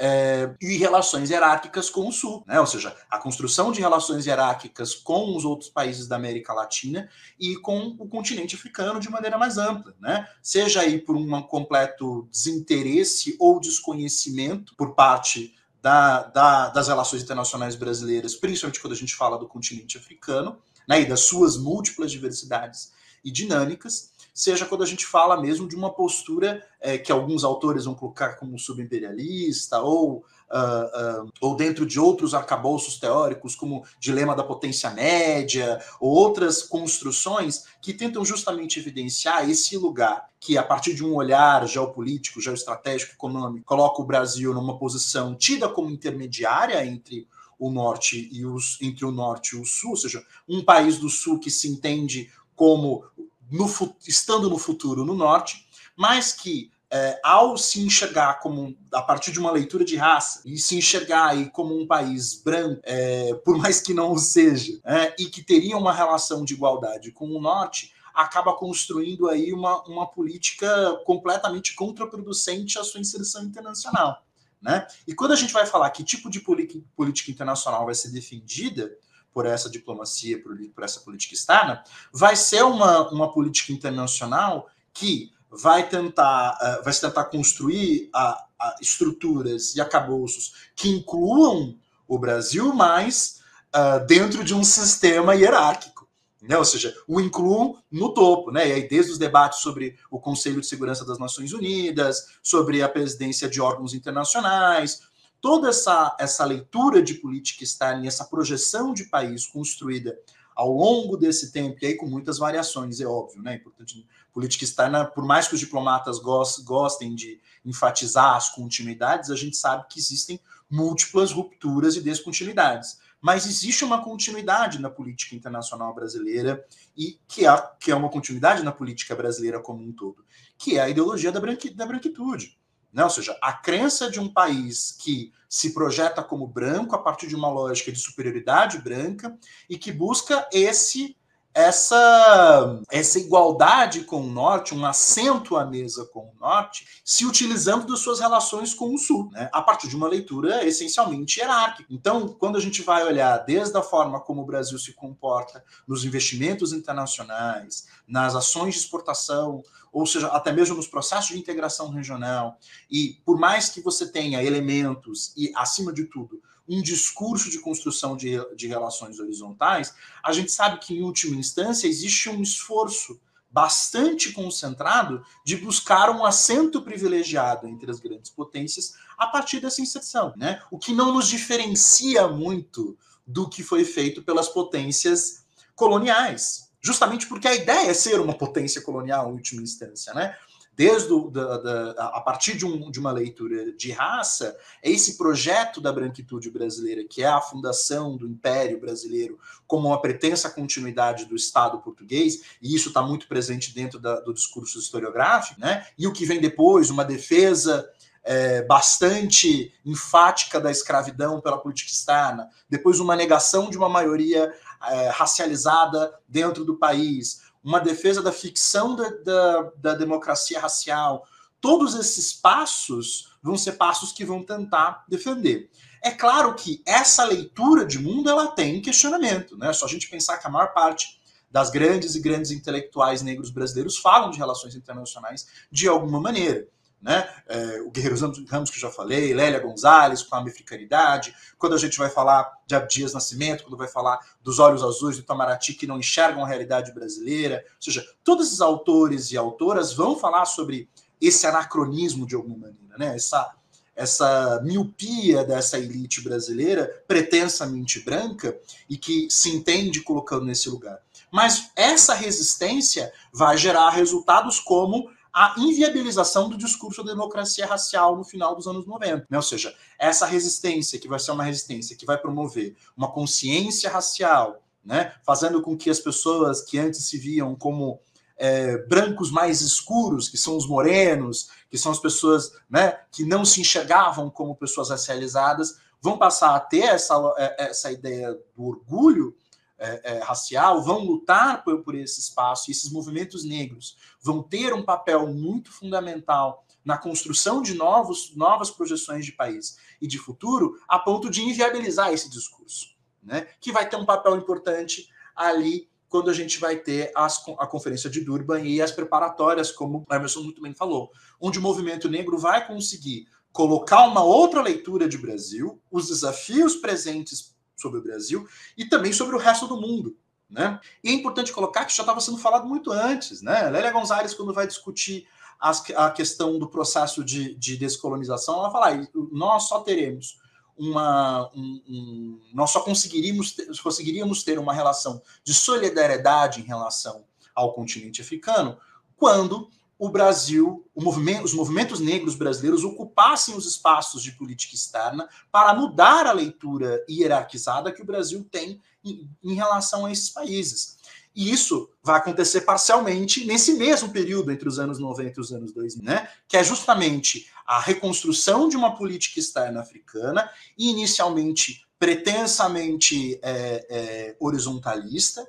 É, 0.00 0.54
e 0.62 0.76
relações 0.76 1.28
hierárquicas 1.28 1.90
com 1.90 2.06
o 2.06 2.12
Sul, 2.12 2.44
né? 2.46 2.60
ou 2.60 2.66
seja, 2.68 2.94
a 3.10 3.18
construção 3.18 3.72
de 3.72 3.80
relações 3.80 4.26
hierárquicas 4.26 4.94
com 4.94 5.36
os 5.36 5.44
outros 5.44 5.68
países 5.68 6.06
da 6.06 6.14
América 6.14 6.52
Latina 6.52 7.08
e 7.36 7.56
com 7.56 7.96
o 7.98 8.08
continente 8.08 8.54
africano 8.54 9.00
de 9.00 9.10
maneira 9.10 9.36
mais 9.36 9.58
ampla, 9.58 9.92
né? 9.98 10.28
seja 10.40 10.82
aí 10.82 11.00
por 11.00 11.16
um 11.16 11.42
completo 11.42 12.28
desinteresse 12.30 13.34
ou 13.40 13.58
desconhecimento 13.58 14.72
por 14.76 14.94
parte 14.94 15.52
da, 15.82 16.22
da, 16.22 16.68
das 16.68 16.86
relações 16.86 17.24
internacionais 17.24 17.74
brasileiras, 17.74 18.36
principalmente 18.36 18.80
quando 18.80 18.92
a 18.92 18.96
gente 18.96 19.16
fala 19.16 19.36
do 19.36 19.48
continente 19.48 19.98
africano, 19.98 20.60
né? 20.88 21.00
e 21.00 21.06
das 21.06 21.22
suas 21.22 21.56
múltiplas 21.56 22.12
diversidades 22.12 22.92
e 23.24 23.32
dinâmicas, 23.32 24.12
seja 24.38 24.64
quando 24.64 24.84
a 24.84 24.86
gente 24.86 25.04
fala 25.04 25.40
mesmo 25.40 25.66
de 25.66 25.74
uma 25.74 25.92
postura 25.92 26.64
é, 26.80 26.96
que 26.96 27.10
alguns 27.10 27.42
autores 27.42 27.86
vão 27.86 27.94
colocar 27.94 28.34
como 28.34 28.56
subimperialista, 28.56 29.80
ou, 29.80 30.18
uh, 30.48 31.24
uh, 31.24 31.32
ou 31.40 31.56
dentro 31.56 31.84
de 31.84 31.98
outros 31.98 32.34
arcabouços 32.34 33.00
teóricos, 33.00 33.56
como 33.56 33.84
dilema 33.98 34.36
da 34.36 34.44
potência 34.44 34.90
média, 34.90 35.82
ou 35.98 36.12
outras 36.12 36.62
construções 36.62 37.64
que 37.82 37.92
tentam 37.92 38.24
justamente 38.24 38.78
evidenciar 38.78 39.50
esse 39.50 39.76
lugar 39.76 40.28
que, 40.38 40.56
a 40.56 40.62
partir 40.62 40.94
de 40.94 41.04
um 41.04 41.16
olhar 41.16 41.66
geopolítico, 41.66 42.40
geoestratégico, 42.40 43.14
econômico, 43.14 43.66
coloca 43.66 44.00
o 44.00 44.06
Brasil 44.06 44.54
numa 44.54 44.78
posição 44.78 45.34
tida 45.34 45.68
como 45.68 45.90
intermediária 45.90 46.86
entre 46.86 47.26
o 47.58 47.72
norte 47.72 48.28
e 48.32 48.46
os 48.46 48.80
entre 48.80 49.04
o 49.04 49.10
norte 49.10 49.56
e 49.56 49.60
o 49.60 49.64
sul, 49.64 49.90
ou 49.90 49.96
seja, 49.96 50.24
um 50.48 50.64
país 50.64 50.96
do 50.96 51.08
sul 51.08 51.40
que 51.40 51.50
se 51.50 51.66
entende 51.66 52.30
como 52.54 53.04
no, 53.50 53.66
estando 54.06 54.48
no 54.48 54.58
futuro 54.58 55.04
no 55.04 55.14
norte, 55.14 55.66
mas 55.96 56.32
que 56.32 56.70
é, 56.90 57.20
ao 57.22 57.58
se 57.58 57.80
enxergar 57.82 58.40
como 58.40 58.74
a 58.92 59.02
partir 59.02 59.30
de 59.30 59.38
uma 59.38 59.50
leitura 59.50 59.84
de 59.84 59.96
raça 59.96 60.40
e 60.44 60.56
se 60.56 60.76
enxergar 60.76 61.28
aí 61.28 61.50
como 61.50 61.78
um 61.78 61.86
país 61.86 62.34
branco, 62.42 62.80
é, 62.84 63.34
por 63.44 63.58
mais 63.58 63.80
que 63.80 63.92
não 63.92 64.12
o 64.12 64.18
seja, 64.18 64.80
é, 64.84 65.14
e 65.18 65.26
que 65.26 65.42
teria 65.42 65.76
uma 65.76 65.92
relação 65.92 66.44
de 66.44 66.54
igualdade 66.54 67.12
com 67.12 67.28
o 67.28 67.40
norte, 67.40 67.92
acaba 68.14 68.54
construindo 68.54 69.28
aí 69.28 69.52
uma, 69.52 69.82
uma 69.84 70.06
política 70.06 71.00
completamente 71.04 71.74
contraproducente 71.74 72.78
à 72.78 72.84
sua 72.84 73.00
inserção 73.00 73.44
internacional. 73.44 74.24
Né? 74.60 74.86
E 75.06 75.14
quando 75.14 75.32
a 75.32 75.36
gente 75.36 75.52
vai 75.52 75.64
falar 75.66 75.90
que 75.90 76.02
tipo 76.02 76.28
de 76.28 76.40
política 76.40 77.30
internacional 77.30 77.84
vai 77.84 77.94
ser 77.94 78.10
defendida, 78.10 78.90
por 79.32 79.46
essa 79.46 79.70
diplomacia, 79.70 80.42
por, 80.42 80.56
por 80.74 80.84
essa 80.84 81.00
política 81.00 81.34
externa, 81.34 81.82
vai 82.12 82.34
ser 82.36 82.62
uma, 82.64 83.08
uma 83.10 83.32
política 83.32 83.72
internacional 83.72 84.68
que 84.92 85.32
vai 85.50 85.88
tentar, 85.88 86.58
uh, 86.60 86.84
vai 86.84 86.92
tentar 86.92 87.24
construir 87.24 88.10
a, 88.12 88.44
a 88.58 88.76
estruturas 88.80 89.74
e 89.74 89.80
acabouços 89.80 90.70
que 90.74 90.88
incluam 90.88 91.76
o 92.06 92.18
Brasil, 92.18 92.72
mas 92.74 93.40
uh, 93.74 94.04
dentro 94.06 94.42
de 94.42 94.54
um 94.54 94.64
sistema 94.64 95.34
hierárquico. 95.34 95.98
Né? 96.40 96.56
Ou 96.56 96.64
seja, 96.64 96.96
o 97.06 97.20
incluam 97.20 97.76
no 97.90 98.14
topo, 98.14 98.52
né? 98.52 98.68
E 98.68 98.72
aí, 98.72 98.88
desde 98.88 99.10
os 99.10 99.18
debates 99.18 99.58
sobre 99.58 99.98
o 100.08 100.20
Conselho 100.20 100.60
de 100.60 100.66
Segurança 100.68 101.04
das 101.04 101.18
Nações 101.18 101.52
Unidas, 101.52 102.38
sobre 102.42 102.80
a 102.80 102.88
presidência 102.88 103.48
de 103.48 103.60
órgãos 103.60 103.92
internacionais, 103.92 105.02
toda 105.40 105.68
essa, 105.68 106.16
essa 106.18 106.44
leitura 106.44 107.02
de 107.02 107.14
política 107.14 107.64
e 108.02 108.06
essa 108.06 108.24
projeção 108.24 108.92
de 108.92 109.04
país 109.04 109.46
construída 109.46 110.18
ao 110.58 110.72
longo 110.72 111.16
desse 111.16 111.52
tempo, 111.52 111.78
e 111.80 111.86
aí 111.86 111.94
com 111.94 112.06
muitas 112.06 112.36
variações, 112.36 113.00
é 113.00 113.06
óbvio, 113.06 113.40
né? 113.40 113.54
Importante, 113.54 114.04
política 114.32 114.64
externa, 114.64 115.04
por 115.04 115.24
mais 115.24 115.46
que 115.46 115.54
os 115.54 115.60
diplomatas 115.60 116.18
gostem 116.18 117.14
de 117.14 117.40
enfatizar 117.64 118.34
as 118.34 118.48
continuidades, 118.48 119.30
a 119.30 119.36
gente 119.36 119.56
sabe 119.56 119.86
que 119.88 120.00
existem 120.00 120.40
múltiplas 120.68 121.30
rupturas 121.30 121.94
e 121.94 122.00
descontinuidades. 122.00 122.98
Mas 123.20 123.46
existe 123.46 123.84
uma 123.84 124.02
continuidade 124.02 124.80
na 124.80 124.90
política 124.90 125.36
internacional 125.36 125.94
brasileira, 125.94 126.66
e 126.96 127.20
que 127.28 127.46
é, 127.46 127.70
que 127.78 127.92
é 127.92 127.94
uma 127.94 128.08
continuidade 128.08 128.64
na 128.64 128.72
política 128.72 129.14
brasileira 129.14 129.60
como 129.60 129.84
um 129.84 129.92
todo, 129.92 130.24
que 130.56 130.76
é 130.76 130.80
a 130.80 130.88
ideologia 130.88 131.30
da, 131.30 131.38
branqui, 131.38 131.70
da 131.70 131.86
branquitude. 131.86 132.57
Né? 132.98 133.04
Ou 133.04 133.10
seja, 133.10 133.38
a 133.40 133.52
crença 133.52 134.10
de 134.10 134.18
um 134.18 134.26
país 134.26 134.90
que 134.90 135.32
se 135.48 135.72
projeta 135.72 136.20
como 136.20 136.48
branco 136.48 136.96
a 136.96 136.98
partir 136.98 137.28
de 137.28 137.36
uma 137.36 137.48
lógica 137.48 137.92
de 137.92 137.98
superioridade 138.00 138.78
branca 138.78 139.38
e 139.70 139.78
que 139.78 139.92
busca 139.92 140.48
esse 140.52 141.16
essa, 141.58 142.80
essa 142.88 143.18
igualdade 143.18 144.04
com 144.04 144.20
o 144.20 144.30
Norte, 144.30 144.76
um 144.76 144.86
assento 144.86 145.56
à 145.56 145.66
mesa 145.66 146.04
com 146.04 146.20
o 146.20 146.34
Norte, 146.38 146.86
se 147.04 147.26
utilizando 147.26 147.84
das 147.84 147.98
suas 147.98 148.20
relações 148.20 148.72
com 148.72 148.94
o 148.94 148.98
Sul, 148.98 149.28
né? 149.32 149.50
a 149.52 149.60
partir 149.60 149.88
de 149.88 149.96
uma 149.96 150.06
leitura 150.06 150.64
essencialmente 150.64 151.40
hierárquica. 151.40 151.92
Então, 151.92 152.28
quando 152.28 152.56
a 152.56 152.60
gente 152.60 152.80
vai 152.82 153.04
olhar 153.04 153.38
desde 153.38 153.76
a 153.76 153.82
forma 153.82 154.20
como 154.20 154.42
o 154.42 154.46
Brasil 154.46 154.78
se 154.78 154.92
comporta 154.92 155.64
nos 155.86 156.04
investimentos 156.04 156.72
internacionais, 156.72 157.88
nas 158.06 158.36
ações 158.36 158.74
de 158.74 158.80
exportação, 158.80 159.60
ou 159.92 160.06
seja, 160.06 160.28
até 160.28 160.52
mesmo 160.52 160.76
nos 160.76 160.86
processos 160.86 161.30
de 161.30 161.40
integração 161.40 161.90
regional, 161.90 162.56
e 162.88 163.20
por 163.24 163.36
mais 163.36 163.68
que 163.68 163.80
você 163.80 164.06
tenha 164.06 164.44
elementos 164.44 165.32
e, 165.36 165.50
acima 165.56 165.92
de 165.92 166.04
tudo, 166.04 166.40
um 166.68 166.82
discurso 166.82 167.50
de 167.50 167.58
construção 167.60 168.16
de, 168.16 168.36
de 168.54 168.66
relações 168.66 169.18
horizontais, 169.18 169.94
a 170.22 170.32
gente 170.32 170.52
sabe 170.52 170.78
que, 170.78 170.94
em 170.94 171.02
última 171.02 171.36
instância, 171.36 171.88
existe 171.88 172.28
um 172.28 172.42
esforço 172.42 173.18
bastante 173.50 174.32
concentrado 174.32 175.24
de 175.42 175.56
buscar 175.56 176.10
um 176.10 176.24
assento 176.24 176.82
privilegiado 176.82 177.66
entre 177.66 177.90
as 177.90 177.98
grandes 177.98 178.30
potências 178.30 178.94
a 179.16 179.26
partir 179.26 179.60
dessa 179.60 179.80
inserção, 179.80 180.34
né? 180.36 180.62
O 180.70 180.78
que 180.78 180.92
não 180.92 181.14
nos 181.14 181.28
diferencia 181.28 182.28
muito 182.28 182.96
do 183.26 183.48
que 183.48 183.62
foi 183.62 183.84
feito 183.84 184.22
pelas 184.22 184.48
potências 184.48 185.44
coloniais, 185.74 186.70
justamente 186.80 187.26
porque 187.26 187.48
a 187.48 187.54
ideia 187.54 187.90
é 187.90 187.94
ser 187.94 188.20
uma 188.20 188.34
potência 188.34 188.82
colonial 188.82 189.30
em 189.30 189.32
última 189.32 189.62
instância, 189.62 190.12
né? 190.12 190.36
Desde 190.78 191.12
o, 191.12 191.28
da, 191.28 191.58
da, 191.58 191.90
a 192.14 192.20
partir 192.20 192.56
de, 192.56 192.64
um, 192.64 192.88
de, 192.88 193.00
uma 193.00 193.10
leitura 193.10 193.72
de 193.72 193.90
raça, 193.90 194.56
é 194.80 194.88
esse 194.88 195.18
projeto 195.18 195.80
da 195.80 195.92
branquitude 195.92 196.52
brasileira, 196.52 197.02
que 197.02 197.20
é 197.20 197.26
a 197.26 197.40
fundação 197.40 198.16
do 198.16 198.28
Império 198.28 198.78
Brasileiro 198.78 199.40
como 199.66 199.88
uma 199.88 200.00
pretensa 200.00 200.48
continuidade 200.48 201.24
do 201.24 201.34
Estado 201.34 201.80
português, 201.80 202.42
e 202.62 202.76
isso 202.76 202.90
está 202.90 203.02
muito 203.02 203.26
presente 203.26 203.74
dentro 203.74 203.98
da, 203.98 204.20
do 204.20 204.32
discurso 204.32 204.78
historiográfico, 204.78 205.60
né? 205.60 205.84
e 205.98 206.06
o 206.06 206.12
que 206.12 206.24
vem 206.24 206.40
depois, 206.40 206.90
uma 206.90 207.04
defesa 207.04 207.90
é, 208.22 208.62
bastante 208.62 209.74
enfática 209.84 210.60
da 210.60 210.70
escravidão 210.70 211.40
pela 211.40 211.58
política 211.58 211.90
externa, 211.90 212.48
depois 212.70 213.00
uma 213.00 213.16
negação 213.16 213.68
de 213.68 213.76
uma 213.76 213.88
maioria 213.88 214.54
é, 214.86 215.08
racializada 215.08 216.14
dentro 216.28 216.64
do 216.64 216.76
país, 216.76 217.47
uma 217.68 217.80
defesa 217.80 218.22
da 218.22 218.32
ficção 218.32 218.96
da, 218.96 219.10
da, 219.10 219.72
da 219.76 219.94
democracia 219.94 220.58
racial. 220.58 221.26
Todos 221.60 221.94
esses 221.94 222.32
passos 222.32 223.36
vão 223.42 223.58
ser 223.58 223.72
passos 223.72 224.10
que 224.10 224.24
vão 224.24 224.42
tentar 224.42 225.04
defender. 225.06 225.68
É 226.02 226.10
claro 226.10 226.54
que 226.54 226.82
essa 226.86 227.24
leitura 227.24 227.84
de 227.84 227.98
mundo 227.98 228.30
ela 228.30 228.46
tem 228.46 228.80
questionamento, 228.80 229.54
né? 229.58 229.70
Só 229.74 229.84
a 229.84 229.88
gente 229.88 230.08
pensar 230.08 230.38
que 230.38 230.46
a 230.46 230.50
maior 230.50 230.72
parte 230.72 231.20
das 231.50 231.68
grandes 231.68 232.14
e 232.14 232.20
grandes 232.20 232.52
intelectuais 232.52 233.20
negros 233.20 233.50
brasileiros 233.50 233.98
falam 233.98 234.30
de 234.30 234.38
relações 234.38 234.74
internacionais 234.74 235.46
de 235.70 235.86
alguma 235.86 236.20
maneira 236.20 236.66
né? 237.00 237.28
É, 237.46 237.80
o 237.82 237.90
Guerreiro 237.90 238.16
Ramos, 238.48 238.70
que 238.70 238.76
eu 238.76 238.80
já 238.80 238.90
falei, 238.90 239.32
Lélia 239.32 239.60
Gonzalez 239.60 240.22
com 240.22 240.34
a 240.36 240.42
africanidade, 240.42 241.34
quando 241.56 241.74
a 241.74 241.78
gente 241.78 241.96
vai 241.96 242.10
falar 242.10 242.50
de 242.66 242.74
Abdias 242.74 243.14
Nascimento, 243.14 243.64
quando 243.64 243.76
vai 243.76 243.88
falar 243.88 244.18
dos 244.42 244.58
Olhos 244.58 244.82
Azuis 244.82 245.16
do 245.16 245.22
Itamaraty 245.22 245.74
que 245.74 245.86
não 245.86 245.98
enxergam 245.98 246.44
a 246.44 246.48
realidade 246.48 246.92
brasileira, 246.92 247.64
ou 247.76 247.82
seja, 247.82 248.04
todos 248.24 248.48
esses 248.48 248.60
autores 248.60 249.30
e 249.30 249.36
autoras 249.36 249.92
vão 249.92 250.18
falar 250.18 250.44
sobre 250.44 250.88
esse 251.20 251.46
anacronismo 251.46 252.26
de 252.26 252.34
alguma 252.34 252.56
maneira, 252.56 252.96
né? 252.98 253.14
Essa 253.14 253.54
essa 253.98 254.60
miopia 254.62 255.44
dessa 255.44 255.76
elite 255.76 256.20
brasileira, 256.20 257.02
pretensamente 257.08 257.98
branca, 257.98 258.56
e 258.88 258.96
que 258.96 259.26
se 259.28 259.50
entende 259.50 260.00
colocando 260.02 260.44
nesse 260.44 260.70
lugar. 260.70 261.00
Mas 261.32 261.72
essa 261.74 262.14
resistência 262.14 263.12
vai 263.32 263.56
gerar 263.56 263.90
resultados 263.90 264.60
como 264.60 265.10
a 265.38 265.54
inviabilização 265.56 266.48
do 266.48 266.58
discurso 266.58 267.04
da 267.04 267.12
democracia 267.12 267.64
racial 267.64 268.16
no 268.16 268.24
final 268.24 268.56
dos 268.56 268.66
anos 268.66 268.84
90. 268.84 269.28
Né? 269.30 269.36
Ou 269.36 269.42
seja, 269.42 269.72
essa 269.96 270.26
resistência, 270.26 270.98
que 270.98 271.06
vai 271.06 271.20
ser 271.20 271.30
uma 271.30 271.44
resistência 271.44 271.96
que 271.96 272.04
vai 272.04 272.18
promover 272.18 272.74
uma 272.96 273.08
consciência 273.12 273.88
racial, 273.88 274.60
né? 274.84 275.14
fazendo 275.24 275.62
com 275.62 275.76
que 275.76 275.90
as 275.90 276.00
pessoas 276.00 276.62
que 276.62 276.76
antes 276.76 277.06
se 277.06 277.16
viam 277.16 277.54
como 277.54 278.00
é, 278.36 278.78
brancos 278.88 279.30
mais 279.30 279.60
escuros, 279.60 280.28
que 280.28 280.36
são 280.36 280.56
os 280.56 280.66
morenos, 280.66 281.50
que 281.70 281.78
são 281.78 281.92
as 281.92 282.00
pessoas 282.00 282.50
né, 282.68 282.98
que 283.12 283.24
não 283.24 283.44
se 283.44 283.60
enxergavam 283.60 284.28
como 284.28 284.56
pessoas 284.56 284.90
racializadas, 284.90 285.78
vão 286.02 286.18
passar 286.18 286.56
a 286.56 286.60
ter 286.60 286.82
essa, 286.82 287.14
é, 287.38 287.68
essa 287.70 287.92
ideia 287.92 288.36
do 288.56 288.64
orgulho 288.64 289.36
é, 289.78 290.16
é, 290.16 290.18
racial 290.18 290.82
vão 290.82 291.04
lutar 291.04 291.62
por, 291.62 291.82
por 291.82 291.94
esse 291.94 292.20
espaço, 292.20 292.68
e 292.68 292.72
esses 292.72 292.90
movimentos 292.90 293.44
negros 293.44 293.96
vão 294.20 294.42
ter 294.42 294.74
um 294.74 294.82
papel 294.82 295.26
muito 295.28 295.72
fundamental 295.72 296.64
na 296.84 296.98
construção 296.98 297.62
de 297.62 297.74
novos, 297.74 298.34
novas 298.34 298.70
projeções 298.70 299.24
de 299.24 299.32
país 299.32 299.78
e 300.00 300.06
de 300.06 300.18
futuro, 300.18 300.80
a 300.88 300.98
ponto 300.98 301.30
de 301.30 301.42
inviabilizar 301.42 302.12
esse 302.12 302.30
discurso, 302.30 302.96
né? 303.22 303.46
que 303.60 303.70
vai 303.70 303.88
ter 303.88 303.96
um 303.96 304.06
papel 304.06 304.36
importante 304.36 305.08
ali 305.36 305.88
quando 306.08 306.30
a 306.30 306.32
gente 306.32 306.58
vai 306.58 306.76
ter 306.76 307.12
as, 307.14 307.42
a 307.58 307.66
Conferência 307.66 308.08
de 308.08 308.22
Durban 308.22 308.60
e 308.60 308.80
as 308.80 308.90
preparatórias, 308.90 309.70
como 309.70 310.06
o 310.08 310.14
Emerson 310.14 310.42
muito 310.42 310.62
bem 310.62 310.72
falou, 310.72 311.10
onde 311.38 311.58
o 311.58 311.62
movimento 311.62 312.08
negro 312.08 312.38
vai 312.38 312.66
conseguir 312.66 313.26
colocar 313.52 314.06
uma 314.06 314.22
outra 314.22 314.62
leitura 314.62 315.08
de 315.08 315.18
Brasil, 315.18 315.80
os 315.90 316.08
desafios 316.08 316.76
presentes 316.76 317.54
sobre 317.80 318.00
o 318.00 318.02
Brasil 318.02 318.46
e 318.76 318.84
também 318.84 319.12
sobre 319.12 319.36
o 319.36 319.38
resto 319.38 319.66
do 319.66 319.80
mundo. 319.80 320.16
Né? 320.50 320.80
E 321.04 321.10
é 321.10 321.12
importante 321.12 321.52
colocar 321.52 321.84
que 321.84 321.94
já 321.94 322.02
estava 322.02 322.20
sendo 322.20 322.38
falado 322.38 322.66
muito 322.66 322.90
antes. 322.90 323.42
Né? 323.42 323.68
Lélia 323.70 323.92
Gonzalez, 323.92 324.34
quando 324.34 324.52
vai 324.52 324.66
discutir 324.66 325.26
as, 325.60 325.82
a 325.90 326.10
questão 326.10 326.58
do 326.58 326.68
processo 326.68 327.22
de, 327.24 327.54
de 327.54 327.76
descolonização, 327.76 328.58
ela 328.58 328.70
fala: 328.70 328.94
ah, 328.94 329.06
nós 329.30 329.64
só 329.64 329.80
teremos 329.80 330.38
uma. 330.76 331.50
Um, 331.54 331.82
um, 331.88 332.40
nós 332.54 332.70
só 332.70 332.80
conseguiríamos 332.80 333.52
ter, 333.52 333.66
conseguiríamos 333.82 334.42
ter 334.42 334.58
uma 334.58 334.72
relação 334.72 335.20
de 335.44 335.52
solidariedade 335.52 336.60
em 336.60 336.64
relação 336.64 337.24
ao 337.54 337.74
continente 337.74 338.22
africano 338.22 338.78
quando 339.16 339.68
o 339.98 340.08
Brasil, 340.08 340.88
o 340.94 341.02
movimento, 341.02 341.44
os 341.44 341.52
movimentos 341.52 341.98
negros 341.98 342.36
brasileiros 342.36 342.84
ocupassem 342.84 343.56
os 343.56 343.66
espaços 343.66 344.22
de 344.22 344.32
política 344.32 344.74
externa 344.74 345.28
para 345.50 345.74
mudar 345.74 346.26
a 346.26 346.32
leitura 346.32 347.04
hierarquizada 347.10 347.92
que 347.92 348.00
o 348.00 348.06
Brasil 348.06 348.46
tem 348.50 348.80
em, 349.04 349.28
em 349.42 349.54
relação 349.54 350.06
a 350.06 350.12
esses 350.12 350.30
países. 350.30 350.98
E 351.34 351.50
isso 351.50 351.90
vai 352.02 352.16
acontecer 352.16 352.62
parcialmente 352.62 353.44
nesse 353.44 353.74
mesmo 353.74 354.10
período 354.10 354.50
entre 354.50 354.68
os 354.68 354.78
anos 354.78 354.98
90 354.98 355.34
e 355.36 355.40
os 355.40 355.52
anos 355.52 355.72
2000, 355.72 356.04
né? 356.04 356.28
que 356.48 356.56
é 356.56 356.64
justamente 356.64 357.48
a 357.66 357.80
reconstrução 357.80 358.68
de 358.68 358.76
uma 358.76 358.96
política 358.96 359.38
externa 359.38 359.80
africana, 359.80 360.48
inicialmente 360.76 361.86
pretensamente 361.98 363.38
é, 363.42 363.86
é, 363.90 364.36
horizontalista, 364.40 365.46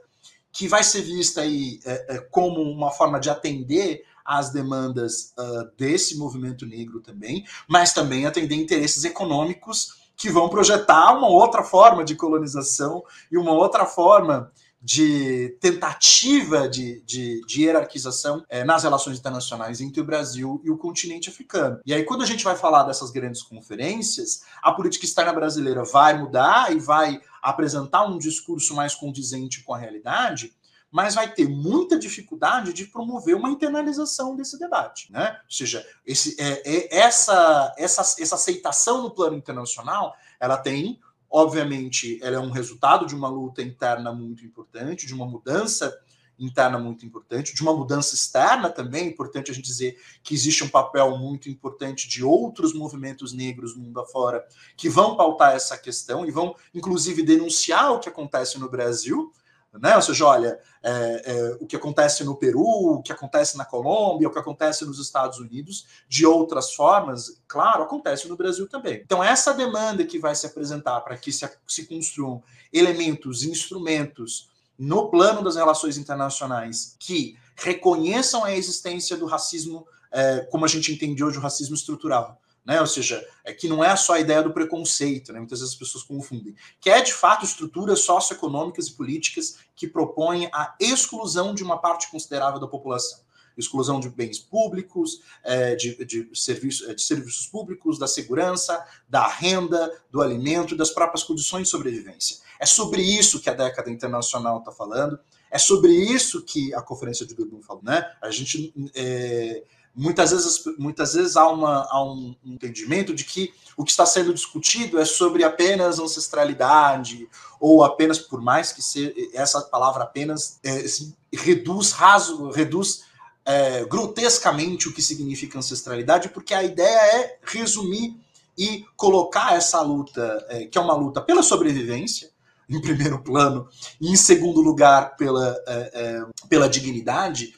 que 0.51 0.67
vai 0.67 0.83
ser 0.83 1.01
vista 1.01 1.41
aí 1.41 1.79
é, 1.85 2.15
é 2.15 2.19
como 2.19 2.61
uma 2.61 2.91
forma 2.91 3.19
de 3.19 3.29
atender 3.29 4.03
às 4.25 4.51
demandas 4.51 5.33
uh, 5.37 5.69
desse 5.77 6.17
movimento 6.17 6.65
negro 6.65 6.99
também, 6.99 7.45
mas 7.67 7.93
também 7.93 8.25
atender 8.25 8.55
interesses 8.55 9.03
econômicos 9.03 9.99
que 10.15 10.29
vão 10.29 10.49
projetar 10.49 11.13
uma 11.13 11.29
outra 11.29 11.63
forma 11.63 12.03
de 12.03 12.15
colonização 12.15 13.03
e 13.31 13.37
uma 13.37 13.53
outra 13.53 13.85
forma 13.85 14.51
de 14.81 15.57
tentativa 15.59 16.67
de, 16.67 17.01
de, 17.01 17.41
de 17.45 17.63
hierarquização 17.63 18.45
é, 18.47 18.63
nas 18.63 18.83
relações 18.83 19.17
internacionais 19.17 19.81
entre 19.81 19.99
o 19.99 20.05
Brasil 20.05 20.61
e 20.63 20.71
o 20.71 20.77
continente 20.77 21.29
africano. 21.29 21.79
E 21.85 21.93
aí, 21.93 22.03
quando 22.03 22.21
a 22.21 22.25
gente 22.25 22.43
vai 22.43 22.55
falar 22.55 22.83
dessas 22.83 23.11
grandes 23.11 23.41
conferências, 23.41 24.43
a 24.61 24.71
política 24.71 25.05
externa 25.05 25.33
brasileira 25.33 25.83
vai 25.83 26.17
mudar 26.17 26.71
e 26.71 26.79
vai 26.79 27.19
apresentar 27.41 28.05
um 28.05 28.17
discurso 28.17 28.73
mais 28.73 28.95
condizente 28.95 29.63
com 29.63 29.73
a 29.73 29.77
realidade, 29.77 30.53
mas 30.91 31.15
vai 31.15 31.31
ter 31.31 31.47
muita 31.47 31.97
dificuldade 31.97 32.73
de 32.73 32.85
promover 32.85 33.35
uma 33.35 33.49
internalização 33.49 34.35
desse 34.35 34.57
debate. 34.57 35.11
Né? 35.11 35.39
Ou 35.43 35.51
seja, 35.51 35.85
esse, 36.05 36.35
é, 36.39 36.61
é, 36.65 36.97
essa, 36.97 37.73
essa, 37.77 38.01
essa 38.01 38.35
aceitação 38.35 39.03
no 39.03 39.11
plano 39.11 39.35
internacional, 39.35 40.15
ela 40.39 40.57
tem, 40.57 40.99
obviamente, 41.29 42.19
ela 42.23 42.37
é 42.37 42.39
um 42.39 42.51
resultado 42.51 43.05
de 43.05 43.15
uma 43.15 43.29
luta 43.29 43.61
interna 43.61 44.11
muito 44.11 44.43
importante, 44.43 45.05
de 45.05 45.13
uma 45.13 45.25
mudança 45.25 45.95
interna 46.39 46.79
muito 46.79 47.05
importante, 47.05 47.53
de 47.53 47.61
uma 47.61 47.75
mudança 47.75 48.15
externa 48.15 48.69
também, 48.69 49.03
é 49.03 49.07
importante 49.07 49.51
a 49.51 49.53
gente 49.53 49.65
dizer 49.65 49.99
que 50.23 50.33
existe 50.33 50.63
um 50.63 50.69
papel 50.69 51.17
muito 51.17 51.49
importante 51.49 52.07
de 52.07 52.23
outros 52.23 52.73
movimentos 52.73 53.33
negros 53.33 53.75
mundo 53.75 53.99
afora 53.99 54.47
que 54.77 54.87
vão 54.87 55.17
pautar 55.17 55.53
essa 55.53 55.77
questão 55.77 56.25
e 56.25 56.31
vão, 56.31 56.55
inclusive, 56.73 57.23
denunciar 57.23 57.91
o 57.91 57.99
que 57.99 58.07
acontece 58.07 58.57
no 58.57 58.69
Brasil, 58.69 59.33
né? 59.73 59.95
Ou 59.95 60.01
seja, 60.01 60.25
olha, 60.25 60.59
é, 60.81 60.91
é, 61.25 61.57
o 61.59 61.65
que 61.65 61.75
acontece 61.75 62.23
no 62.23 62.35
Peru, 62.35 62.63
o 62.63 63.01
que 63.01 63.11
acontece 63.11 63.57
na 63.57 63.65
Colômbia, 63.65 64.27
o 64.27 64.31
que 64.31 64.39
acontece 64.39 64.85
nos 64.85 64.99
Estados 64.99 65.39
Unidos, 65.39 65.85
de 66.07 66.25
outras 66.25 66.73
formas, 66.73 67.41
claro, 67.47 67.83
acontece 67.83 68.27
no 68.27 68.35
Brasil 68.35 68.67
também. 68.67 69.01
Então, 69.05 69.23
essa 69.23 69.53
demanda 69.53 70.03
que 70.05 70.17
vai 70.17 70.33
se 70.33 70.45
apresentar 70.45 71.01
para 71.01 71.17
que 71.17 71.31
se, 71.31 71.47
se 71.67 71.85
construam 71.85 72.41
elementos, 72.73 73.43
instrumentos 73.43 74.49
no 74.77 75.09
plano 75.09 75.43
das 75.43 75.55
relações 75.55 75.97
internacionais 75.97 76.95
que 76.97 77.37
reconheçam 77.55 78.43
a 78.43 78.55
existência 78.55 79.17
do 79.17 79.25
racismo, 79.25 79.85
é, 80.11 80.47
como 80.49 80.65
a 80.65 80.67
gente 80.67 80.93
entende 80.93 81.23
hoje, 81.23 81.37
o 81.37 81.41
racismo 81.41 81.75
estrutural. 81.75 82.39
Né? 82.69 82.79
Ou 82.79 82.85
seja, 82.85 83.27
é 83.43 83.51
que 83.51 83.67
não 83.67 83.83
é 83.83 83.95
só 83.95 84.13
a 84.13 84.19
ideia 84.19 84.43
do 84.43 84.53
preconceito, 84.53 85.33
né? 85.33 85.39
muitas 85.39 85.59
vezes 85.59 85.73
as 85.73 85.79
pessoas 85.79 86.03
confundem, 86.03 86.55
que 86.79 86.87
é 86.87 87.01
de 87.01 87.11
fato 87.11 87.43
estruturas 87.43 88.01
socioeconômicas 88.01 88.85
e 88.85 88.93
políticas 88.93 89.57
que 89.75 89.87
propõem 89.87 90.47
a 90.53 90.75
exclusão 90.79 91.55
de 91.55 91.63
uma 91.63 91.79
parte 91.79 92.11
considerável 92.11 92.59
da 92.59 92.67
população 92.67 93.27
exclusão 93.57 93.99
de 93.99 94.07
bens 94.07 94.39
públicos, 94.39 95.21
é, 95.43 95.75
de, 95.75 96.05
de, 96.05 96.29
serviço, 96.33 96.89
é, 96.89 96.93
de 96.93 97.01
serviços 97.01 97.45
públicos, 97.45 97.99
da 97.99 98.07
segurança, 98.07 98.85
da 99.09 99.27
renda, 99.27 99.91
do 100.09 100.21
alimento 100.21 100.77
das 100.77 100.91
próprias 100.91 101.25
condições 101.25 101.63
de 101.63 101.69
sobrevivência. 101.69 102.37
É 102.57 102.65
sobre 102.65 103.01
isso 103.01 103.41
que 103.41 103.49
a 103.49 103.53
década 103.53 103.89
internacional 103.89 104.59
está 104.59 104.71
falando, 104.71 105.19
é 105.51 105.57
sobre 105.57 105.91
isso 105.91 106.41
que 106.43 106.73
a 106.73 106.81
Conferência 106.81 107.25
de 107.25 107.35
Durban 107.35 107.61
falou. 107.61 107.83
Né? 107.83 108.09
A 108.21 108.31
gente. 108.31 108.73
É, 108.95 109.63
muitas 109.95 110.31
vezes, 110.31 110.63
muitas 110.77 111.13
vezes 111.13 111.35
há, 111.35 111.47
uma, 111.49 111.87
há 111.89 112.03
um 112.03 112.35
entendimento 112.45 113.13
de 113.13 113.23
que 113.23 113.53
o 113.75 113.83
que 113.83 113.91
está 113.91 114.05
sendo 114.05 114.33
discutido 114.33 114.99
é 114.99 115.05
sobre 115.05 115.43
apenas 115.43 115.99
ancestralidade, 115.99 117.27
ou 117.59 117.83
apenas, 117.83 118.19
por 118.19 118.41
mais 118.41 118.71
que 118.71 118.81
seja, 118.81 119.13
essa 119.33 119.61
palavra 119.61 120.03
apenas 120.03 120.59
é, 120.63 120.85
reduz, 121.33 121.91
raso, 121.91 122.49
reduz 122.51 123.03
é, 123.45 123.85
grotescamente 123.85 124.87
o 124.87 124.93
que 124.93 125.01
significa 125.01 125.57
ancestralidade, 125.57 126.29
porque 126.29 126.53
a 126.53 126.63
ideia 126.63 126.99
é 127.17 127.37
resumir 127.43 128.15
e 128.57 128.85
colocar 128.95 129.55
essa 129.55 129.81
luta, 129.81 130.45
é, 130.49 130.65
que 130.65 130.77
é 130.77 130.81
uma 130.81 130.93
luta 130.93 131.21
pela 131.21 131.41
sobrevivência, 131.41 132.29
em 132.69 132.79
primeiro 132.79 133.19
plano, 133.23 133.67
e 133.99 134.11
em 134.11 134.15
segundo 134.15 134.61
lugar 134.61 135.15
pela, 135.15 135.57
é, 135.65 135.91
é 135.93 136.25
pela 136.47 136.69
dignidade 136.69 137.55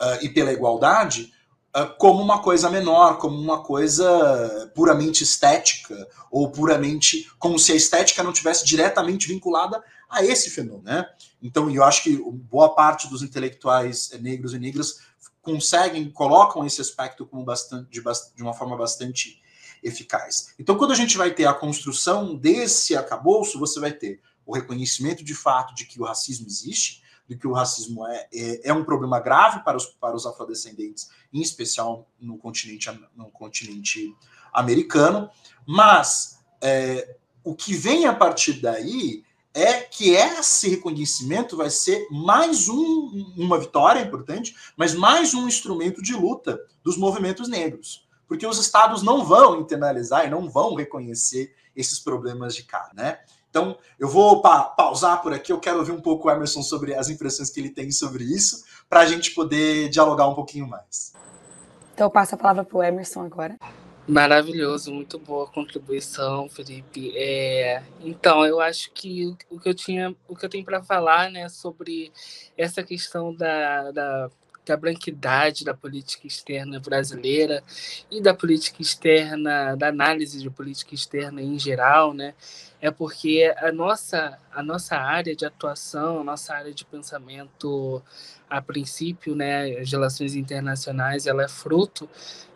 é, 0.00 0.24
e 0.24 0.28
pela 0.28 0.52
igualdade, 0.52 1.32
como 1.98 2.22
uma 2.22 2.42
coisa 2.42 2.68
menor, 2.68 3.18
como 3.18 3.38
uma 3.38 3.62
coisa 3.62 4.70
puramente 4.74 5.22
estética, 5.22 6.08
ou 6.30 6.50
puramente 6.50 7.30
como 7.38 7.58
se 7.58 7.72
a 7.72 7.76
estética 7.76 8.22
não 8.22 8.32
tivesse 8.32 8.64
diretamente 8.64 9.28
vinculada 9.28 9.82
a 10.08 10.24
esse 10.24 10.50
fenômeno. 10.50 10.82
Né? 10.82 11.06
Então, 11.40 11.70
eu 11.70 11.84
acho 11.84 12.02
que 12.02 12.16
boa 12.16 12.74
parte 12.74 13.08
dos 13.08 13.22
intelectuais 13.22 14.10
negros 14.20 14.52
e 14.52 14.58
negras 14.58 15.00
conseguem, 15.40 16.10
colocam 16.10 16.66
esse 16.66 16.80
aspecto 16.80 17.24
como 17.24 17.44
bastante, 17.44 17.88
de, 17.90 18.02
de 18.34 18.42
uma 18.42 18.52
forma 18.52 18.76
bastante 18.76 19.40
eficaz. 19.82 20.54
Então, 20.58 20.76
quando 20.76 20.92
a 20.92 20.96
gente 20.96 21.16
vai 21.16 21.30
ter 21.30 21.46
a 21.46 21.54
construção 21.54 22.34
desse 22.34 22.96
acabouço, 22.96 23.58
você 23.58 23.78
vai 23.80 23.92
ter 23.92 24.20
o 24.44 24.54
reconhecimento 24.54 25.24
de 25.24 25.34
fato 25.34 25.74
de 25.74 25.86
que 25.86 26.00
o 26.00 26.04
racismo 26.04 26.46
existe, 26.46 26.99
de 27.30 27.36
que 27.36 27.46
o 27.46 27.52
racismo 27.52 28.04
é, 28.08 28.26
é, 28.34 28.70
é 28.70 28.74
um 28.74 28.82
problema 28.82 29.20
grave 29.20 29.60
para 29.60 29.76
os, 29.76 29.86
para 29.86 30.16
os 30.16 30.26
afrodescendentes, 30.26 31.10
em 31.32 31.40
especial 31.40 32.08
no 32.20 32.36
continente, 32.36 32.90
no 33.14 33.30
continente 33.30 34.12
americano, 34.52 35.30
mas 35.64 36.40
é, 36.60 37.16
o 37.44 37.54
que 37.54 37.72
vem 37.72 38.06
a 38.06 38.12
partir 38.12 38.54
daí 38.54 39.22
é 39.54 39.74
que 39.74 40.10
esse 40.10 40.70
reconhecimento 40.70 41.56
vai 41.56 41.70
ser 41.70 42.04
mais 42.10 42.68
um, 42.68 43.32
uma 43.36 43.60
vitória 43.60 44.00
importante, 44.00 44.56
mas 44.76 44.92
mais 44.92 45.32
um 45.32 45.46
instrumento 45.46 46.02
de 46.02 46.14
luta 46.14 46.60
dos 46.82 46.96
movimentos 46.96 47.48
negros. 47.48 48.08
Porque 48.26 48.44
os 48.44 48.58
estados 48.58 49.04
não 49.04 49.24
vão 49.24 49.60
internalizar 49.60 50.26
e 50.26 50.30
não 50.30 50.50
vão 50.50 50.74
reconhecer 50.74 51.54
esses 51.76 52.00
problemas 52.00 52.56
de 52.56 52.64
cara, 52.64 52.90
né? 52.92 53.20
Então, 53.50 53.76
eu 53.98 54.08
vou 54.08 54.40
pa 54.40 54.62
pausar 54.62 55.20
por 55.20 55.32
aqui. 55.32 55.52
Eu 55.52 55.58
quero 55.58 55.78
ouvir 55.78 55.92
um 55.92 56.00
pouco 56.00 56.28
o 56.28 56.30
Emerson 56.30 56.62
sobre 56.62 56.94
as 56.94 57.10
impressões 57.10 57.50
que 57.50 57.60
ele 57.60 57.70
tem 57.70 57.90
sobre 57.90 58.24
isso, 58.24 58.64
para 58.88 59.00
a 59.00 59.06
gente 59.06 59.32
poder 59.32 59.88
dialogar 59.88 60.28
um 60.28 60.34
pouquinho 60.34 60.66
mais. 60.66 61.12
Então, 61.92 62.06
eu 62.06 62.10
passo 62.10 62.34
a 62.34 62.38
palavra 62.38 62.64
para 62.64 62.78
o 62.78 62.82
Emerson 62.82 63.20
agora. 63.22 63.58
Maravilhoso, 64.08 64.92
muito 64.92 65.18
boa 65.18 65.46
contribuição, 65.46 66.48
Felipe. 66.48 67.12
É, 67.16 67.82
então, 68.00 68.44
eu 68.44 68.60
acho 68.60 68.90
que 68.92 69.36
o 69.48 69.60
que 69.60 69.68
eu 69.68 69.74
tinha, 69.74 70.16
o 70.26 70.34
que 70.34 70.44
eu 70.44 70.48
tenho 70.48 70.64
para 70.64 70.82
falar, 70.82 71.30
né, 71.30 71.48
sobre 71.48 72.12
essa 72.56 72.82
questão 72.82 73.34
da, 73.34 73.92
da, 73.92 74.30
da 74.70 74.76
branquidade 74.76 75.64
da 75.64 75.74
política 75.74 76.28
externa 76.28 76.78
brasileira 76.78 77.60
e 78.08 78.20
da 78.20 78.32
política 78.32 78.80
externa, 78.80 79.74
da 79.76 79.88
análise 79.88 80.38
de 80.38 80.48
política 80.48 80.94
externa 80.94 81.42
em 81.42 81.58
geral, 81.58 82.14
né, 82.14 82.34
é 82.80 82.88
porque 82.88 83.52
a 83.58 83.72
nossa, 83.72 84.38
a 84.54 84.62
nossa 84.62 84.96
área 84.96 85.34
de 85.34 85.44
atuação, 85.44 86.20
a 86.20 86.24
nossa 86.24 86.54
área 86.54 86.72
de 86.72 86.84
pensamento, 86.84 88.00
a 88.48 88.62
princípio, 88.62 89.34
né, 89.34 89.78
as 89.80 89.90
relações 89.90 90.36
internacionais, 90.36 91.26
ela 91.26 91.42
é 91.42 91.48
fruto 91.48 92.08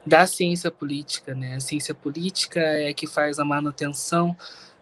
da 0.07 0.25
ciência 0.27 0.71
política, 0.71 1.35
né? 1.35 1.57
A 1.57 1.61
ciência 1.61 1.95
política 1.95 2.61
é 2.61 2.93
que 2.93 3.07
faz 3.07 3.39
a 3.39 3.45
manutenção 3.45 4.37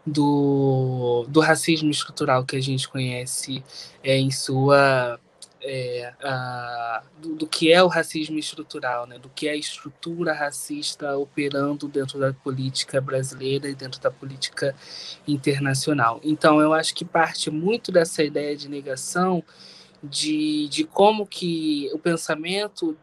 do, 0.05 1.25
do 1.29 1.41
racismo 1.41 1.91
estrutural 1.91 2.45
que 2.45 2.57
a 2.57 2.61
gente 2.61 2.89
conhece 2.89 3.63
é, 4.03 4.19
em 4.19 4.33
sua 4.33 5.21
é, 5.63 6.13
a, 6.23 7.03
do, 7.21 7.35
do, 7.37 7.47
que 7.47 7.73
é 7.73 7.83
o 7.83 7.87
racismo 7.87 8.39
estrutural, 8.39 9.07
né? 9.07 9.19
do 9.19 9.29
que 9.29 9.49
é 9.49 9.53
a 9.53 9.57
estrutura 9.57 10.33
racista 10.33 11.17
operando 11.17 11.87
dentro 11.89 12.19
da 12.19 12.33
política 12.33 13.01
brasileira 13.01 13.69
e 13.69 13.75
dentro 13.75 14.01
da 14.01 14.11
política 14.11 14.75
internacional. 15.27 16.21
Então, 16.23 16.61
eu 16.61 16.73
acho 16.73 16.95
que 16.95 17.05
parte 17.05 17.51
muito 17.51 17.93
dessa 17.93 18.23
ideia 18.23 18.57
de 18.57 18.69
negação 18.69 19.43
de, 20.03 20.69
de 20.69 20.85
como 20.85 21.27
que 21.27 21.89
o 21.93 21.99
pensamento 21.99 22.97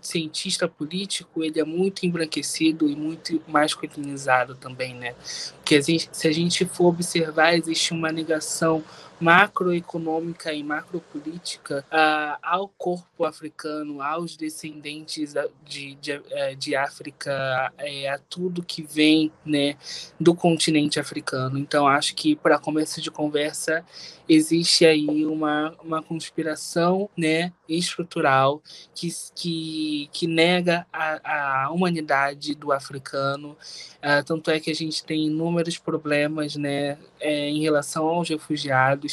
cientista 0.00 0.66
político 0.66 1.44
ele 1.44 1.60
é 1.60 1.64
muito 1.64 2.06
embranquecido 2.06 2.88
e 2.88 2.96
muito 2.96 3.42
masculinizado 3.46 4.54
também, 4.54 4.94
né? 4.94 5.14
Porque 5.56 5.82
se 5.82 6.26
a 6.26 6.32
gente 6.32 6.64
for 6.64 6.86
observar, 6.86 7.54
existe 7.54 7.92
uma 7.92 8.10
negação 8.10 8.82
macroeconômica 9.20 10.52
e 10.52 10.62
macropolítica 10.62 11.84
uh, 11.90 12.38
ao 12.42 12.68
corpo 12.68 13.24
africano, 13.24 14.00
aos 14.00 14.36
descendentes 14.36 15.34
de, 15.64 15.94
de, 15.96 16.22
eh, 16.30 16.54
de 16.54 16.76
África, 16.76 17.72
é, 17.78 18.08
a 18.08 18.18
tudo 18.18 18.62
que 18.62 18.82
vem 18.82 19.32
né, 19.44 19.76
do 20.20 20.34
continente 20.34 21.00
africano. 21.00 21.58
Então, 21.58 21.86
acho 21.86 22.14
que, 22.14 22.36
para 22.36 22.58
começo 22.58 23.00
de 23.00 23.10
conversa, 23.10 23.84
existe 24.28 24.84
aí 24.84 25.26
uma, 25.26 25.74
uma 25.82 26.02
conspiração 26.02 27.08
né, 27.16 27.52
estrutural 27.68 28.62
que, 28.94 29.08
que, 29.34 30.08
que 30.12 30.26
nega 30.26 30.86
a, 30.92 31.64
a 31.64 31.70
humanidade 31.70 32.54
do 32.54 32.70
africano. 32.70 33.56
Uh, 33.98 34.22
tanto 34.24 34.50
é 34.50 34.60
que 34.60 34.70
a 34.70 34.74
gente 34.74 35.02
tem 35.04 35.26
inúmeros 35.26 35.78
problemas 35.78 36.54
né, 36.56 36.98
é, 37.20 37.48
em 37.48 37.60
relação 37.60 38.06
aos 38.06 38.28
refugiados 38.28 39.07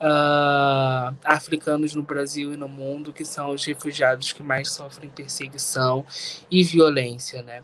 uh, 0.00 1.16
africanos 1.24 1.94
no 1.94 2.02
Brasil 2.02 2.52
e 2.52 2.56
no 2.56 2.68
mundo, 2.68 3.12
que 3.12 3.24
são 3.24 3.50
os 3.50 3.64
refugiados 3.64 4.32
que 4.32 4.42
mais 4.42 4.70
sofrem 4.70 5.10
perseguição 5.10 6.04
e 6.50 6.62
violência, 6.62 7.42
né? 7.42 7.62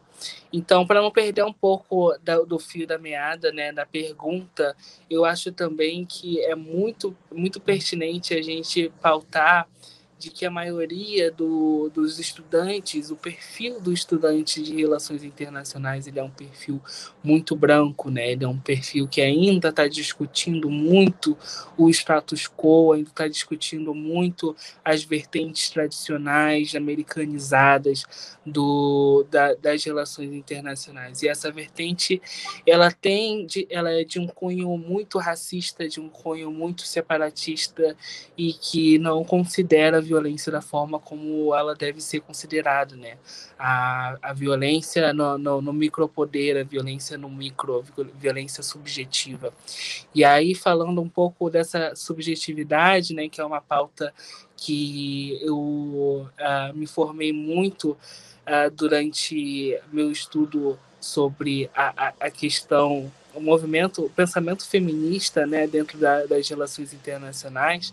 Então, 0.52 0.86
para 0.86 1.00
não 1.00 1.10
perder 1.10 1.44
um 1.44 1.52
pouco 1.52 2.16
da, 2.22 2.38
do 2.38 2.58
fio 2.58 2.86
da 2.86 2.98
meada, 2.98 3.52
né, 3.52 3.72
da 3.72 3.84
pergunta, 3.84 4.76
eu 5.10 5.24
acho 5.24 5.52
também 5.52 6.04
que 6.04 6.40
é 6.44 6.54
muito, 6.54 7.16
muito 7.32 7.60
pertinente 7.60 8.34
a 8.34 8.42
gente 8.42 8.92
pautar 9.00 9.68
de 10.24 10.30
que 10.30 10.46
a 10.46 10.50
maioria 10.50 11.30
do, 11.30 11.90
dos 11.92 12.18
estudantes, 12.18 13.10
o 13.10 13.16
perfil 13.16 13.78
do 13.78 13.92
estudante 13.92 14.62
de 14.62 14.74
relações 14.74 15.22
internacionais, 15.22 16.06
ele 16.06 16.18
é 16.18 16.22
um 16.22 16.30
perfil 16.30 16.80
muito 17.22 17.54
branco, 17.54 18.10
né? 18.10 18.32
Ele 18.32 18.44
é 18.44 18.48
um 18.48 18.58
perfil 18.58 19.06
que 19.06 19.20
ainda 19.20 19.68
está 19.68 19.86
discutindo 19.86 20.70
muito 20.70 21.36
o 21.76 21.90
status 21.90 22.48
quo, 22.48 22.92
ainda 22.92 23.10
está 23.10 23.28
discutindo 23.28 23.94
muito 23.94 24.56
as 24.82 25.04
vertentes 25.04 25.68
tradicionais, 25.68 26.74
americanizadas 26.74 28.04
do, 28.46 29.26
da, 29.30 29.54
das 29.54 29.84
relações 29.84 30.32
internacionais. 30.32 31.22
E 31.22 31.28
essa 31.28 31.52
vertente, 31.52 32.20
ela 32.66 32.90
tem, 32.90 33.44
de, 33.44 33.66
ela 33.68 33.90
é 33.90 34.04
de 34.04 34.18
um 34.18 34.26
cunho 34.26 34.76
muito 34.78 35.18
racista, 35.18 35.86
de 35.86 36.00
um 36.00 36.08
cunho 36.08 36.50
muito 36.50 36.82
separatista 36.82 37.94
e 38.38 38.54
que 38.54 38.98
não 38.98 39.22
considera 39.22 40.00
violência 40.14 40.52
da 40.52 40.60
forma 40.60 40.98
como 40.98 41.54
ela 41.54 41.74
deve 41.74 42.00
ser 42.00 42.20
considerada, 42.20 42.94
né? 42.94 43.16
A, 43.58 44.16
a 44.22 44.32
violência 44.32 45.12
no, 45.12 45.36
no, 45.36 45.60
no 45.60 45.72
micropoder, 45.72 46.60
a 46.60 46.62
violência 46.64 47.18
no 47.18 47.28
micro, 47.28 47.84
violência 48.18 48.62
subjetiva. 48.62 49.52
E 50.14 50.24
aí, 50.24 50.54
falando 50.54 51.00
um 51.00 51.08
pouco 51.08 51.50
dessa 51.50 51.94
subjetividade, 51.96 53.14
né, 53.14 53.28
que 53.28 53.40
é 53.40 53.44
uma 53.44 53.60
pauta 53.60 54.12
que 54.56 55.38
eu 55.42 55.58
uh, 55.58 56.74
me 56.74 56.86
formei 56.86 57.32
muito 57.32 57.90
uh, 57.90 58.70
durante 58.72 59.78
meu 59.92 60.10
estudo 60.10 60.78
sobre 61.00 61.68
a, 61.74 62.08
a, 62.08 62.14
a 62.20 62.30
questão 62.30 63.10
o 63.34 63.40
movimento, 63.40 64.04
o 64.04 64.10
pensamento 64.10 64.64
feminista, 64.64 65.44
né, 65.44 65.66
dentro 65.66 65.98
da, 65.98 66.24
das 66.24 66.48
relações 66.48 66.94
internacionais, 66.94 67.92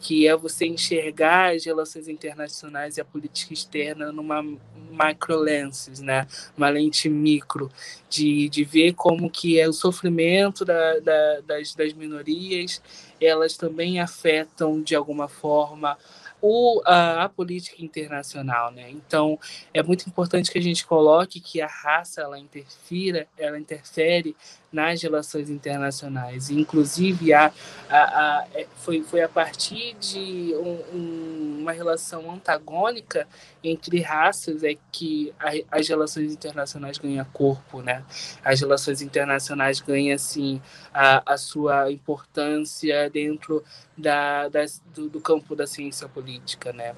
que 0.00 0.26
é 0.28 0.36
você 0.36 0.66
enxergar 0.66 1.54
as 1.54 1.64
relações 1.64 2.08
internacionais 2.08 2.96
e 2.96 3.00
a 3.00 3.04
política 3.04 3.52
externa 3.52 4.12
numa 4.12 4.42
microlenses, 4.90 6.00
né? 6.00 6.26
uma 6.56 6.68
lente 6.68 7.08
micro, 7.08 7.70
de, 8.08 8.48
de 8.48 8.64
ver 8.64 8.94
como 8.94 9.30
que 9.30 9.58
é 9.58 9.68
o 9.68 9.72
sofrimento 9.72 10.64
da, 10.64 10.98
da, 11.00 11.40
das, 11.46 11.74
das 11.74 11.92
minorias, 11.92 12.80
elas 13.20 13.56
também 13.56 14.00
afetam 14.00 14.80
de 14.82 14.94
alguma 14.94 15.28
forma 15.28 15.96
o, 16.40 16.80
a, 16.84 17.24
a, 17.24 17.28
política 17.28 17.84
internacional, 17.84 18.70
né? 18.70 18.90
Então 18.90 19.38
é 19.74 19.82
muito 19.82 20.08
importante 20.08 20.50
que 20.50 20.58
a 20.58 20.62
gente 20.62 20.86
coloque 20.86 21.40
que 21.40 21.60
a 21.60 21.66
raça 21.66 22.20
ela 22.20 22.38
interfira, 22.38 23.26
ela 23.36 23.58
interfere 23.58 24.36
nas 24.72 25.02
relações 25.02 25.50
internacionais. 25.50 26.50
Inclusive 26.50 27.32
a, 27.32 27.52
a, 27.88 27.98
a 27.98 28.46
foi, 28.76 29.02
foi 29.02 29.22
a 29.22 29.28
partir 29.28 29.94
de 29.94 30.54
um, 30.54 30.96
um, 30.96 31.47
uma 31.68 31.72
relação 31.72 32.30
antagônica 32.30 33.28
entre 33.62 34.00
raças 34.00 34.64
é 34.64 34.74
que 34.90 35.34
as 35.70 35.86
relações 35.86 36.32
internacionais 36.32 36.96
ganham 36.96 37.24
corpo, 37.26 37.82
né? 37.82 38.02
As 38.42 38.60
relações 38.60 39.02
internacionais 39.02 39.80
ganham 39.80 40.14
assim 40.14 40.62
a, 40.92 41.34
a 41.34 41.36
sua 41.36 41.92
importância 41.92 43.10
dentro 43.10 43.62
da, 43.96 44.48
das, 44.48 44.82
do, 44.94 45.10
do, 45.10 45.20
campo 45.20 45.54
da 45.54 45.66
ciência 45.66 46.08
política, 46.08 46.72
né? 46.72 46.94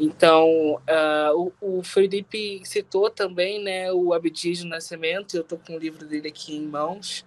Então, 0.00 0.48
uh, 0.74 1.52
o, 1.60 1.78
o, 1.78 1.82
Felipe 1.84 2.60
citou 2.64 3.08
também, 3.08 3.62
né, 3.62 3.92
o 3.92 4.12
Abdias 4.12 4.60
do 4.60 4.66
Nascimento, 4.66 5.36
eu 5.36 5.42
estou 5.42 5.58
com 5.58 5.76
o 5.76 5.78
livro 5.78 6.04
dele 6.06 6.28
aqui 6.28 6.56
em 6.56 6.66
mãos, 6.66 7.24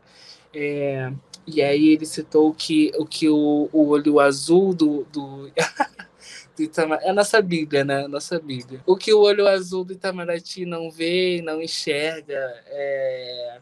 é, 0.53 1.11
e 1.47 1.61
aí 1.61 1.89
ele 1.89 2.05
citou 2.05 2.53
que, 2.53 2.91
o 2.97 3.05
que 3.05 3.29
o, 3.29 3.69
o 3.71 3.87
olho 3.87 4.19
azul 4.19 4.73
do, 4.73 5.05
do, 5.05 5.51
Itamaraty, 6.59 7.07
é 7.07 7.09
a 7.09 7.13
nossa 7.13 7.41
Bíblia, 7.41 7.83
né? 7.83 8.07
Nossa 8.07 8.39
Bíblia. 8.39 8.81
O 8.85 8.95
que 8.95 9.13
o 9.13 9.19
olho 9.19 9.47
azul 9.47 9.83
do 9.83 9.93
Itamaraty 9.93 10.65
não 10.65 10.91
vê, 10.91 11.41
não 11.43 11.61
enxerga, 11.61 12.35
é, 12.67 13.59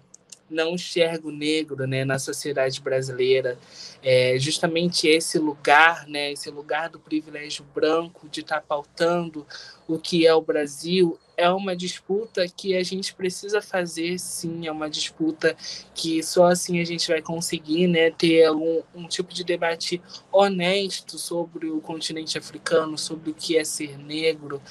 não 0.50 0.74
enxerga 0.74 1.28
o 1.28 1.32
negro 1.32 1.86
né, 1.86 2.04
na 2.04 2.18
sociedade 2.18 2.82
brasileira. 2.82 3.58
É 4.02 4.38
justamente 4.40 5.08
esse 5.08 5.38
lugar, 5.38 6.08
né, 6.08 6.32
esse 6.32 6.50
lugar 6.50 6.90
do 6.90 7.00
privilégio 7.00 7.66
branco 7.76 8.28
de 8.30 8.42
estar 8.42 8.62
pautando 8.62 9.46
o 9.88 9.98
que 10.00 10.26
é 10.26 10.34
o 10.34 10.42
Brasil, 10.42 11.20
é 11.40 11.50
uma 11.50 11.76
disputa 11.76 12.48
que 12.48 12.76
a 12.76 12.84
gente 12.84 13.14
precisa 13.14 13.62
fazer, 13.62 14.20
sim, 14.20 14.68
é 14.68 14.72
uma 14.72 14.90
disputa 14.90 15.56
que 15.96 16.22
só 16.22 16.48
assim 16.48 16.80
a 16.80 16.86
gente 16.86 17.08
vai 17.08 17.22
conseguir 17.22 17.88
né, 17.88 18.12
ter 18.12 18.52
um, 18.52 18.84
um 18.94 19.08
tipo 19.08 19.34
de 19.34 19.44
debate 19.44 20.02
honesto 20.32 21.18
sobre 21.18 21.70
o 21.70 21.80
continente 21.80 22.38
africano, 22.38 22.98
sobre 22.98 23.32
o 23.32 23.34
que 23.34 23.58
é 23.58 23.64
ser 23.64 23.98
negro 23.98 24.62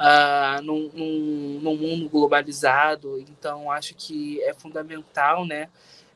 uh, 0.00 0.62
num, 0.62 0.90
num, 0.92 1.60
num 1.62 1.76
mundo 1.76 2.08
globalizado. 2.08 3.18
Então, 3.20 3.70
acho 3.70 3.94
que 3.94 4.42
é 4.42 4.52
fundamental, 4.52 5.46
né? 5.46 5.68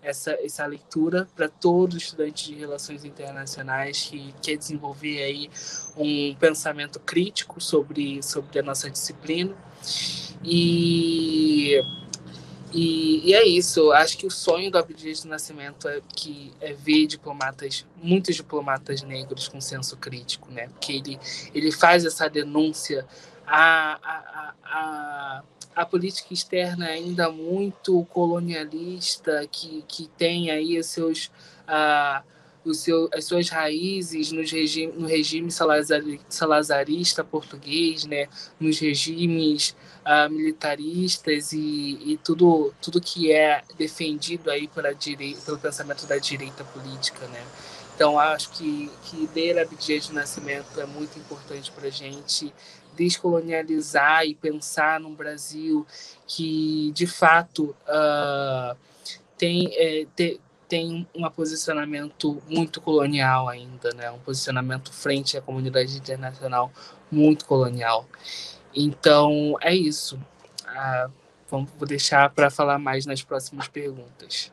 essa, 0.02 0.32
essa 0.42 0.66
leitura 0.66 1.28
para 1.36 1.48
todo 1.48 1.96
estudante 1.96 2.52
de 2.52 2.58
relações 2.58 3.04
internacionais 3.04 4.08
que 4.08 4.34
quer 4.42 4.56
desenvolver 4.56 5.22
aí 5.22 5.50
um 5.96 6.34
pensamento 6.34 6.98
crítico 7.00 7.60
sobre, 7.60 8.22
sobre 8.22 8.58
a 8.58 8.62
nossa 8.62 8.90
disciplina. 8.90 9.54
E, 10.42 11.82
e, 12.72 13.30
e, 13.30 13.34
é 13.34 13.46
isso. 13.46 13.92
Acho 13.92 14.16
que 14.16 14.26
o 14.26 14.30
sonho 14.30 14.70
do 14.70 14.78
Abdias 14.78 15.22
do 15.22 15.28
Nascimento 15.28 15.88
é 15.88 16.00
que 16.14 16.52
é 16.60 16.72
ver 16.72 17.06
diplomatas, 17.06 17.86
muitos 18.02 18.36
diplomatas 18.36 19.02
negros 19.02 19.48
com 19.48 19.60
senso 19.60 19.96
crítico, 19.96 20.50
né? 20.50 20.68
Porque 20.68 20.92
ele, 20.92 21.18
ele 21.54 21.72
faz 21.72 22.04
essa 22.04 22.28
denúncia 22.28 23.06
a, 23.50 23.98
a, 24.02 24.54
a, 24.64 25.42
a 25.74 25.86
política 25.86 26.32
externa 26.32 26.88
é 26.88 26.92
ainda 26.92 27.30
muito 27.30 28.04
colonialista, 28.06 29.46
que, 29.50 29.84
que 29.88 30.08
tem 30.16 30.50
aí 30.50 30.78
os 30.78 30.86
seus, 30.86 31.26
uh, 31.66 32.22
os 32.64 32.78
seu, 32.78 33.08
as 33.12 33.24
suas 33.24 33.48
raízes 33.48 34.32
nos 34.32 34.50
regime, 34.50 34.92
no 34.92 35.06
regime 35.06 35.50
salazar, 35.50 36.02
salazarista 36.28 37.24
português, 37.24 38.04
né? 38.04 38.28
nos 38.58 38.78
regimes 38.78 39.74
uh, 40.04 40.30
militaristas 40.30 41.52
e, 41.52 41.98
e, 42.04 42.18
tudo, 42.22 42.72
tudo 42.80 43.00
que 43.00 43.32
é 43.32 43.62
defendido 43.78 44.50
aí 44.50 44.68
pela 44.68 44.94
pelo 44.94 45.58
pensamento 45.58 46.06
da 46.06 46.18
direita 46.18 46.64
política. 46.64 47.26
Né? 47.28 47.42
Então, 47.94 48.18
acho 48.18 48.50
que, 48.50 48.90
que 49.04 49.28
ler 49.34 49.58
Abdias 49.58 50.06
de 50.06 50.14
Nascimento 50.14 50.80
é 50.80 50.86
muito 50.86 51.18
importante 51.18 51.70
para 51.70 51.88
a 51.88 51.90
gente 51.90 52.52
descolonializar 52.96 54.24
e 54.26 54.34
pensar 54.34 55.00
num 55.00 55.14
Brasil 55.14 55.86
que, 56.26 56.92
de 56.92 57.06
fato, 57.06 57.74
uh, 57.86 58.76
tem, 59.38 59.72
é, 59.74 60.06
te, 60.14 60.40
tem 60.70 61.04
um 61.12 61.28
posicionamento 61.28 62.40
muito 62.48 62.80
colonial 62.80 63.48
ainda, 63.48 63.92
né? 63.92 64.08
um 64.08 64.20
posicionamento 64.20 64.92
frente 64.92 65.36
à 65.36 65.42
comunidade 65.42 65.98
internacional 65.98 66.70
muito 67.10 67.44
colonial. 67.44 68.06
Então, 68.72 69.56
é 69.60 69.74
isso. 69.74 70.16
Vamos, 71.50 71.68
vou 71.76 71.88
deixar 71.88 72.30
para 72.30 72.48
falar 72.48 72.78
mais 72.78 73.04
nas 73.04 73.20
próximas 73.20 73.66
perguntas. 73.66 74.52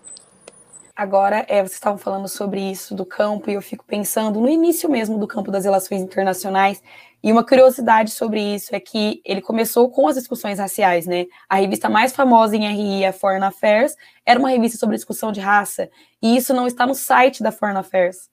Agora, 0.95 1.45
é, 1.47 1.59
vocês 1.59 1.73
estavam 1.73 1.99
falando 1.99 2.27
sobre 2.27 2.59
isso 2.59 2.95
do 2.95 3.05
campo, 3.05 3.51
e 3.51 3.53
eu 3.53 3.61
fico 3.61 3.85
pensando 3.85 4.41
no 4.41 4.49
início 4.49 4.89
mesmo 4.89 5.19
do 5.19 5.27
campo 5.27 5.51
das 5.51 5.65
relações 5.65 6.01
internacionais, 6.01 6.81
e 7.23 7.31
uma 7.31 7.43
curiosidade 7.43 8.11
sobre 8.11 8.39
isso 8.39 8.75
é 8.75 8.79
que 8.79 9.21
ele 9.25 9.41
começou 9.41 9.89
com 9.89 10.07
as 10.07 10.15
discussões 10.15 10.59
raciais, 10.59 11.07
né? 11.07 11.25
A 11.49 11.55
revista 11.55 11.89
mais 11.89 12.15
famosa 12.15 12.55
em 12.55 12.67
RI, 12.67 13.05
a 13.05 13.13
Foreign 13.13 13.45
Affairs, 13.45 13.95
era 14.25 14.39
uma 14.39 14.49
revista 14.49 14.77
sobre 14.77 14.95
discussão 14.95 15.31
de 15.31 15.39
raça, 15.39 15.89
e 16.21 16.37
isso 16.37 16.53
não 16.53 16.67
está 16.67 16.85
no 16.85 16.93
site 16.93 17.41
da 17.41 17.51
Foreign 17.51 17.79
Affairs. 17.79 18.29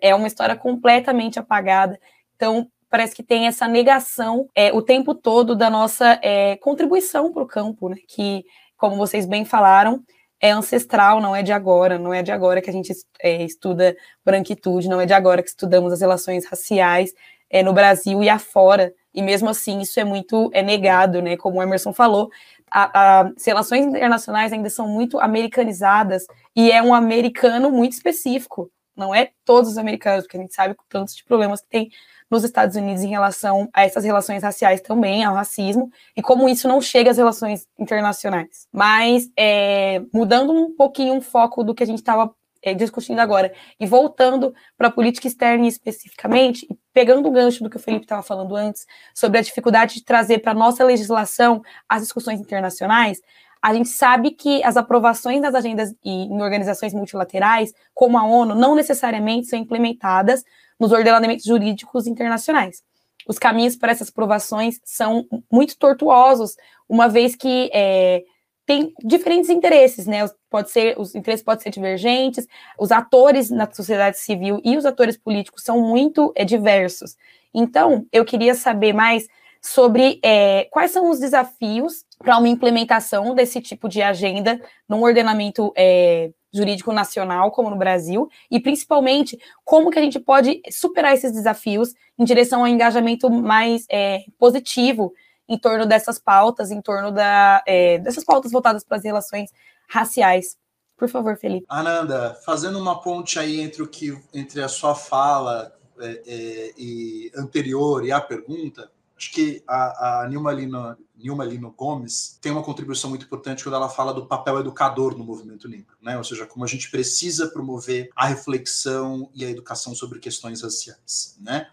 É 0.00 0.14
uma 0.14 0.26
história 0.26 0.54
completamente 0.54 1.38
apagada. 1.38 1.98
Então, 2.36 2.68
parece 2.88 3.14
que 3.14 3.22
tem 3.22 3.46
essa 3.46 3.66
negação 3.66 4.48
é, 4.54 4.72
o 4.72 4.82
tempo 4.82 5.14
todo 5.14 5.56
da 5.56 5.68
nossa 5.68 6.18
é, 6.22 6.56
contribuição 6.56 7.32
para 7.32 7.42
o 7.42 7.46
campo, 7.46 7.88
né? 7.88 7.96
Que, 8.06 8.44
como 8.76 8.96
vocês 8.96 9.26
bem 9.26 9.44
falaram, 9.44 10.02
é 10.40 10.50
ancestral, 10.52 11.20
não 11.20 11.34
é 11.34 11.42
de 11.42 11.52
agora, 11.52 11.98
não 11.98 12.14
é 12.14 12.22
de 12.22 12.30
agora 12.30 12.62
que 12.62 12.70
a 12.70 12.72
gente 12.72 12.92
é, 13.20 13.42
estuda 13.42 13.96
branquitude, 14.24 14.88
não 14.88 15.00
é 15.00 15.06
de 15.06 15.12
agora 15.12 15.42
que 15.42 15.48
estudamos 15.48 15.92
as 15.92 16.00
relações 16.00 16.46
raciais 16.46 17.12
é, 17.50 17.62
no 17.62 17.72
Brasil 17.72 18.22
e 18.22 18.28
afora, 18.28 18.92
e 19.14 19.22
mesmo 19.22 19.48
assim 19.48 19.80
isso 19.80 19.98
é 19.98 20.04
muito 20.04 20.50
é 20.52 20.62
negado, 20.62 21.22
né? 21.22 21.36
Como 21.36 21.58
o 21.58 21.62
Emerson 21.62 21.92
falou, 21.92 22.30
as 22.70 23.44
relações 23.44 23.86
internacionais 23.86 24.52
ainda 24.52 24.70
são 24.70 24.86
muito 24.86 25.18
americanizadas 25.18 26.26
e 26.54 26.70
é 26.70 26.82
um 26.82 26.94
americano 26.94 27.70
muito 27.70 27.92
específico, 27.92 28.70
não 28.96 29.14
é 29.14 29.30
todos 29.44 29.70
os 29.70 29.78
americanos, 29.78 30.24
porque 30.24 30.36
a 30.36 30.40
gente 30.40 30.54
sabe 30.54 30.76
tantos 30.88 31.14
de 31.14 31.24
problemas 31.24 31.60
que 31.60 31.68
tem 31.68 31.90
nos 32.30 32.44
Estados 32.44 32.76
Unidos 32.76 33.02
em 33.02 33.08
relação 33.08 33.68
a 33.72 33.84
essas 33.84 34.04
relações 34.04 34.42
raciais 34.42 34.80
também, 34.80 35.24
ao 35.24 35.34
racismo, 35.34 35.90
e 36.16 36.20
como 36.20 36.48
isso 36.48 36.68
não 36.68 36.80
chega 36.80 37.10
às 37.10 37.16
relações 37.16 37.66
internacionais. 37.78 38.66
Mas, 38.72 39.30
é, 39.36 40.02
mudando 40.12 40.52
um 40.52 40.74
pouquinho 40.74 41.16
o 41.16 41.22
foco 41.22 41.64
do 41.64 41.74
que 41.74 41.82
a 41.82 41.86
gente 41.86 41.98
estava 41.98 42.34
é, 42.62 42.74
discutindo 42.74 43.20
agora, 43.20 43.52
e 43.80 43.86
voltando 43.86 44.52
para 44.76 44.88
a 44.88 44.92
política 44.92 45.26
externa 45.26 45.66
especificamente, 45.66 46.66
pegando 46.98 47.28
o 47.28 47.30
gancho 47.30 47.62
do 47.62 47.70
que 47.70 47.76
o 47.76 47.78
Felipe 47.78 48.06
estava 48.06 48.24
falando 48.24 48.56
antes, 48.56 48.84
sobre 49.14 49.38
a 49.38 49.40
dificuldade 49.40 49.94
de 49.94 50.02
trazer 50.02 50.40
para 50.40 50.50
a 50.50 50.54
nossa 50.54 50.82
legislação 50.82 51.62
as 51.88 52.02
discussões 52.02 52.40
internacionais, 52.40 53.20
a 53.62 53.72
gente 53.72 53.88
sabe 53.88 54.32
que 54.32 54.64
as 54.64 54.76
aprovações 54.76 55.40
das 55.40 55.54
agendas 55.54 55.94
em 56.04 56.42
organizações 56.42 56.92
multilaterais, 56.92 57.72
como 57.94 58.18
a 58.18 58.24
ONU, 58.24 58.56
não 58.56 58.74
necessariamente 58.74 59.46
são 59.46 59.56
implementadas 59.56 60.42
nos 60.78 60.90
ordenamentos 60.90 61.44
jurídicos 61.44 62.08
internacionais. 62.08 62.82
Os 63.28 63.38
caminhos 63.38 63.76
para 63.76 63.92
essas 63.92 64.08
aprovações 64.08 64.80
são 64.82 65.24
muito 65.52 65.78
tortuosos, 65.78 66.56
uma 66.88 67.08
vez 67.08 67.36
que 67.36 67.70
é, 67.72 68.24
tem 68.68 68.92
diferentes 69.02 69.48
interesses, 69.48 70.06
né? 70.06 70.28
Pode 70.50 70.70
ser, 70.70 70.94
os 71.00 71.14
interesses 71.14 71.42
podem 71.42 71.62
ser 71.62 71.70
divergentes, 71.70 72.46
os 72.78 72.92
atores 72.92 73.48
na 73.48 73.66
sociedade 73.72 74.18
civil 74.18 74.60
e 74.62 74.76
os 74.76 74.84
atores 74.84 75.16
políticos 75.16 75.62
são 75.62 75.80
muito 75.80 76.30
é, 76.36 76.44
diversos. 76.44 77.16
Então, 77.54 78.04
eu 78.12 78.26
queria 78.26 78.54
saber 78.54 78.92
mais 78.92 79.26
sobre 79.62 80.20
é, 80.22 80.68
quais 80.70 80.90
são 80.90 81.08
os 81.08 81.18
desafios 81.18 82.04
para 82.18 82.36
uma 82.36 82.46
implementação 82.46 83.34
desse 83.34 83.58
tipo 83.62 83.88
de 83.88 84.02
agenda 84.02 84.60
num 84.86 85.02
ordenamento 85.02 85.72
é, 85.74 86.30
jurídico 86.52 86.92
nacional, 86.92 87.50
como 87.50 87.70
no 87.70 87.76
Brasil, 87.76 88.28
e 88.50 88.60
principalmente 88.60 89.38
como 89.64 89.90
que 89.90 89.98
a 89.98 90.02
gente 90.02 90.20
pode 90.20 90.60
superar 90.70 91.14
esses 91.14 91.32
desafios 91.32 91.94
em 92.18 92.24
direção 92.24 92.60
ao 92.60 92.68
engajamento 92.68 93.30
mais 93.30 93.86
é, 93.90 94.24
positivo 94.38 95.14
em 95.48 95.58
torno 95.58 95.86
dessas 95.86 96.18
pautas, 96.18 96.70
em 96.70 96.80
torno 96.82 97.10
da, 97.10 97.62
é, 97.66 97.98
dessas 97.98 98.24
pautas 98.24 98.52
voltadas 98.52 98.84
para 98.84 98.98
as 98.98 99.04
relações 99.04 99.50
raciais. 99.88 100.56
Por 100.96 101.08
favor, 101.08 101.36
Felipe. 101.38 101.64
Ananda, 101.68 102.34
fazendo 102.44 102.78
uma 102.78 103.00
ponte 103.00 103.38
aí 103.38 103.60
entre 103.60 103.82
o 103.82 103.86
que 103.86 104.20
entre 104.34 104.60
a 104.60 104.68
sua 104.68 104.94
fala 104.94 105.72
é, 106.00 106.22
é, 106.26 106.74
e 106.76 107.32
anterior 107.36 108.04
e 108.04 108.12
a 108.12 108.20
pergunta, 108.20 108.90
acho 109.16 109.32
que 109.32 109.62
a, 109.66 110.22
a 110.22 110.28
Nilma, 110.28 110.52
Lino, 110.52 110.96
Nilma 111.16 111.44
Lino 111.44 111.70
Gomes 111.70 112.38
tem 112.42 112.52
uma 112.52 112.62
contribuição 112.62 113.10
muito 113.10 113.24
importante 113.24 113.62
quando 113.62 113.76
ela 113.76 113.88
fala 113.88 114.12
do 114.12 114.26
papel 114.26 114.60
educador 114.60 115.16
no 115.16 115.24
movimento 115.24 115.68
negro, 115.68 115.96
né? 116.02 116.18
Ou 116.18 116.24
seja, 116.24 116.46
como 116.46 116.64
a 116.64 116.68
gente 116.68 116.90
precisa 116.90 117.48
promover 117.48 118.10
a 118.14 118.26
reflexão 118.26 119.30
e 119.34 119.44
a 119.44 119.50
educação 119.50 119.94
sobre 119.94 120.18
questões 120.18 120.62
raciais, 120.62 121.36
né? 121.40 121.68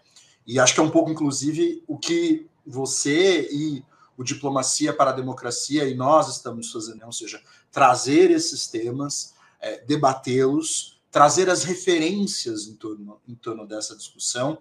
E 0.46 0.60
acho 0.60 0.74
que 0.74 0.80
é 0.80 0.82
um 0.82 0.90
pouco, 0.90 1.10
inclusive, 1.10 1.82
o 1.88 1.98
que 1.98 2.48
você 2.66 3.48
e 3.52 3.84
o 4.16 4.24
Diplomacia 4.24 4.92
para 4.92 5.10
a 5.10 5.14
Democracia 5.14 5.86
e 5.86 5.94
nós 5.94 6.28
estamos 6.28 6.70
fazendo, 6.72 6.98
né? 6.98 7.06
ou 7.06 7.12
seja, 7.12 7.40
trazer 7.70 8.30
esses 8.30 8.66
temas, 8.66 9.34
é, 9.60 9.84
debatê-los, 9.84 11.00
trazer 11.10 11.48
as 11.50 11.64
referências 11.64 12.66
em 12.66 12.74
torno, 12.74 13.20
em 13.28 13.34
torno 13.34 13.66
dessa 13.66 13.94
discussão 13.94 14.58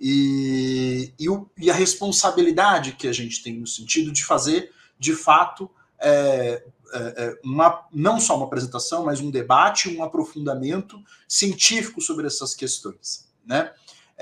e, 0.00 1.12
e, 1.18 1.28
o, 1.28 1.50
e, 1.58 1.70
a 1.70 1.74
responsabilidade 1.74 2.92
que 2.92 3.06
a 3.06 3.12
gente 3.12 3.42
tem 3.42 3.58
no 3.58 3.66
sentido 3.66 4.10
de 4.10 4.24
fazer, 4.24 4.72
de 4.98 5.14
fato, 5.14 5.70
é, 5.98 6.64
é, 6.92 6.98
é 6.98 7.40
uma, 7.44 7.86
não 7.92 8.18
só 8.18 8.34
uma 8.36 8.46
apresentação, 8.46 9.04
mas 9.04 9.20
um 9.20 9.30
debate, 9.30 9.94
um 9.94 10.02
aprofundamento 10.02 10.98
científico 11.28 12.00
sobre 12.00 12.26
essas 12.26 12.54
questões. 12.54 13.28
Né? 13.44 13.70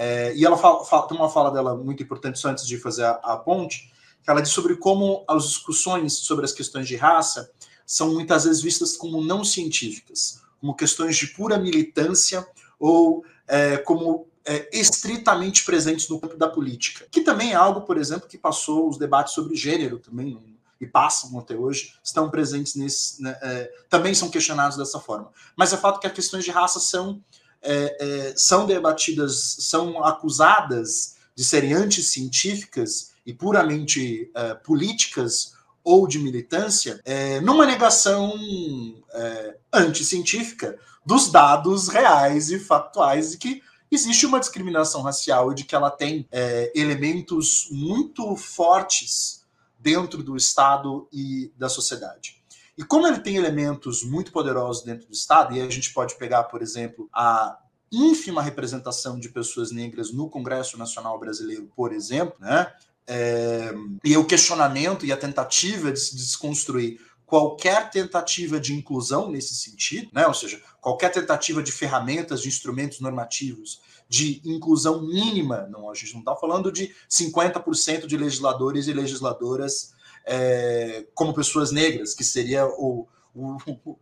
É, 0.01 0.33
e 0.37 0.45
ela 0.45 0.57
fala, 0.57 0.85
fala, 0.85 1.09
tem 1.09 1.19
uma 1.19 1.29
fala 1.29 1.51
dela 1.51 1.77
muito 1.77 2.01
importante, 2.01 2.39
só 2.39 2.51
antes 2.51 2.65
de 2.65 2.79
fazer 2.79 3.03
a, 3.03 3.11
a 3.21 3.37
ponte, 3.37 3.93
que 4.23 4.31
ela 4.31 4.41
diz 4.41 4.53
sobre 4.53 4.77
como 4.77 5.25
as 5.27 5.49
discussões 5.49 6.13
sobre 6.13 6.45
as 6.45 6.53
questões 6.53 6.87
de 6.87 6.95
raça 6.95 7.51
são 7.85 8.15
muitas 8.15 8.45
vezes 8.45 8.63
vistas 8.63 8.97
como 8.97 9.21
não 9.21 9.43
científicas, 9.43 10.41
como 10.61 10.77
questões 10.77 11.17
de 11.17 11.27
pura 11.27 11.59
militância 11.59 12.47
ou 12.79 13.25
é, 13.49 13.77
como 13.79 14.29
é, 14.45 14.69
estritamente 14.73 15.65
presentes 15.65 16.09
no 16.09 16.21
campo 16.21 16.37
da 16.37 16.49
política, 16.49 17.09
que 17.11 17.23
também 17.23 17.51
é 17.51 17.57
algo, 17.57 17.81
por 17.81 17.97
exemplo, 17.97 18.29
que 18.29 18.39
passou 18.39 18.89
os 18.89 18.99
debates 18.99 19.35
sobre 19.35 19.57
gênero 19.57 19.99
também 19.99 20.41
e 20.81 20.87
passam 20.87 21.37
até 21.41 21.57
hoje, 21.57 21.95
estão 22.05 22.31
presentes 22.31 22.77
nesse, 22.77 23.21
né, 23.21 23.37
é, 23.43 23.73
também 23.89 24.15
são 24.15 24.31
questionados 24.31 24.77
dessa 24.77 25.01
forma. 25.01 25.33
Mas 25.57 25.73
é 25.73 25.77
fato 25.77 25.99
que 25.99 26.07
as 26.07 26.13
questões 26.13 26.45
de 26.45 26.53
raça 26.53 26.79
são 26.79 27.21
é, 27.63 27.97
é, 28.01 28.35
são 28.37 28.67
debatidas, 28.67 29.57
são 29.61 30.05
acusadas 30.05 31.17
de 31.35 31.45
serem 31.45 31.73
anticientíficas 31.73 33.13
e 33.25 33.33
puramente 33.33 34.31
é, 34.35 34.55
políticas 34.55 35.55
ou 35.85 36.07
de 36.07 36.19
militância, 36.19 37.01
é, 37.05 37.41
numa 37.41 37.65
negação 37.65 38.35
é, 39.13 39.57
anticientífica 39.73 40.79
dos 41.05 41.31
dados 41.31 41.89
reais 41.89 42.51
e 42.51 42.59
factuais 42.59 43.31
de 43.31 43.39
que 43.39 43.63
existe 43.91 44.27
uma 44.27 44.41
discriminação 44.41 45.01
racial 45.01 45.51
e 45.51 45.55
de 45.55 45.65
que 45.65 45.75
ela 45.75 45.91
tem 45.91 46.29
é, 46.31 46.71
elementos 46.75 47.69
muito 47.71 48.37
fortes 48.37 49.45
dentro 49.79 50.23
do 50.23 50.37
Estado 50.37 51.09
e 51.13 51.53
da 51.57 51.69
sociedade. 51.69 52.38
E 52.79 52.85
como 52.85 53.09
ele 53.09 53.19
tem 53.19 53.35
elementos 53.35 54.05
muito 54.05 54.31
poderosos 54.31 54.85
dentro 54.85 55.09
do 55.09 55.13
Estado, 55.13 55.57
e 55.57 55.61
a 55.61 55.69
gente 55.69 55.93
pode 55.93 56.15
pegar, 56.15 56.45
por 56.45 56.63
exemplo, 56.63 57.09
a 57.13 57.59
ínfima 57.91 58.41
representação 58.41 59.19
de 59.19 59.29
pessoas 59.31 59.73
negras 59.73 60.13
no 60.13 60.31
Congresso 60.31 60.79
Nacional 60.79 61.19
Brasileiro, 61.19 61.69
por 61.75 61.93
exemplo, 61.93 62.37
né? 62.39 62.73
É, 63.05 63.75
e 64.05 64.17
o 64.17 64.25
questionamento 64.25 65.05
e 65.05 65.11
a 65.11 65.17
tentativa 65.17 65.91
de 65.91 65.99
se 65.99 66.15
desconstruir 66.15 67.01
qualquer 67.27 67.91
tentativa 67.91 68.61
de 68.61 68.75
inclusão 68.75 69.31
nesse 69.31 69.55
sentido, 69.55 70.11
né? 70.13 70.27
ou 70.27 70.35
seja, 70.35 70.63
qualquer 70.81 71.11
tentativa 71.11 71.63
de 71.63 71.73
ferramentas, 71.73 72.43
de 72.43 72.49
instrumentos 72.49 73.01
normativos 73.01 73.81
de 74.09 74.41
inclusão 74.45 75.03
mínima, 75.03 75.69
não, 75.71 75.91
a 75.91 75.95
gente 75.95 76.15
não 76.15 76.21
está 76.21 76.35
falando 76.35 76.73
de 76.73 76.95
50% 77.11 78.07
de 78.07 78.17
legisladores 78.17 78.89
e 78.89 78.93
legisladoras 78.93 79.93
é, 80.29 81.07
como 81.15 81.35
pessoas 81.35 81.73
negras, 81.73 82.15
que 82.15 82.23
seria 82.23 82.67
o, 82.67 83.09
o, 83.35 83.57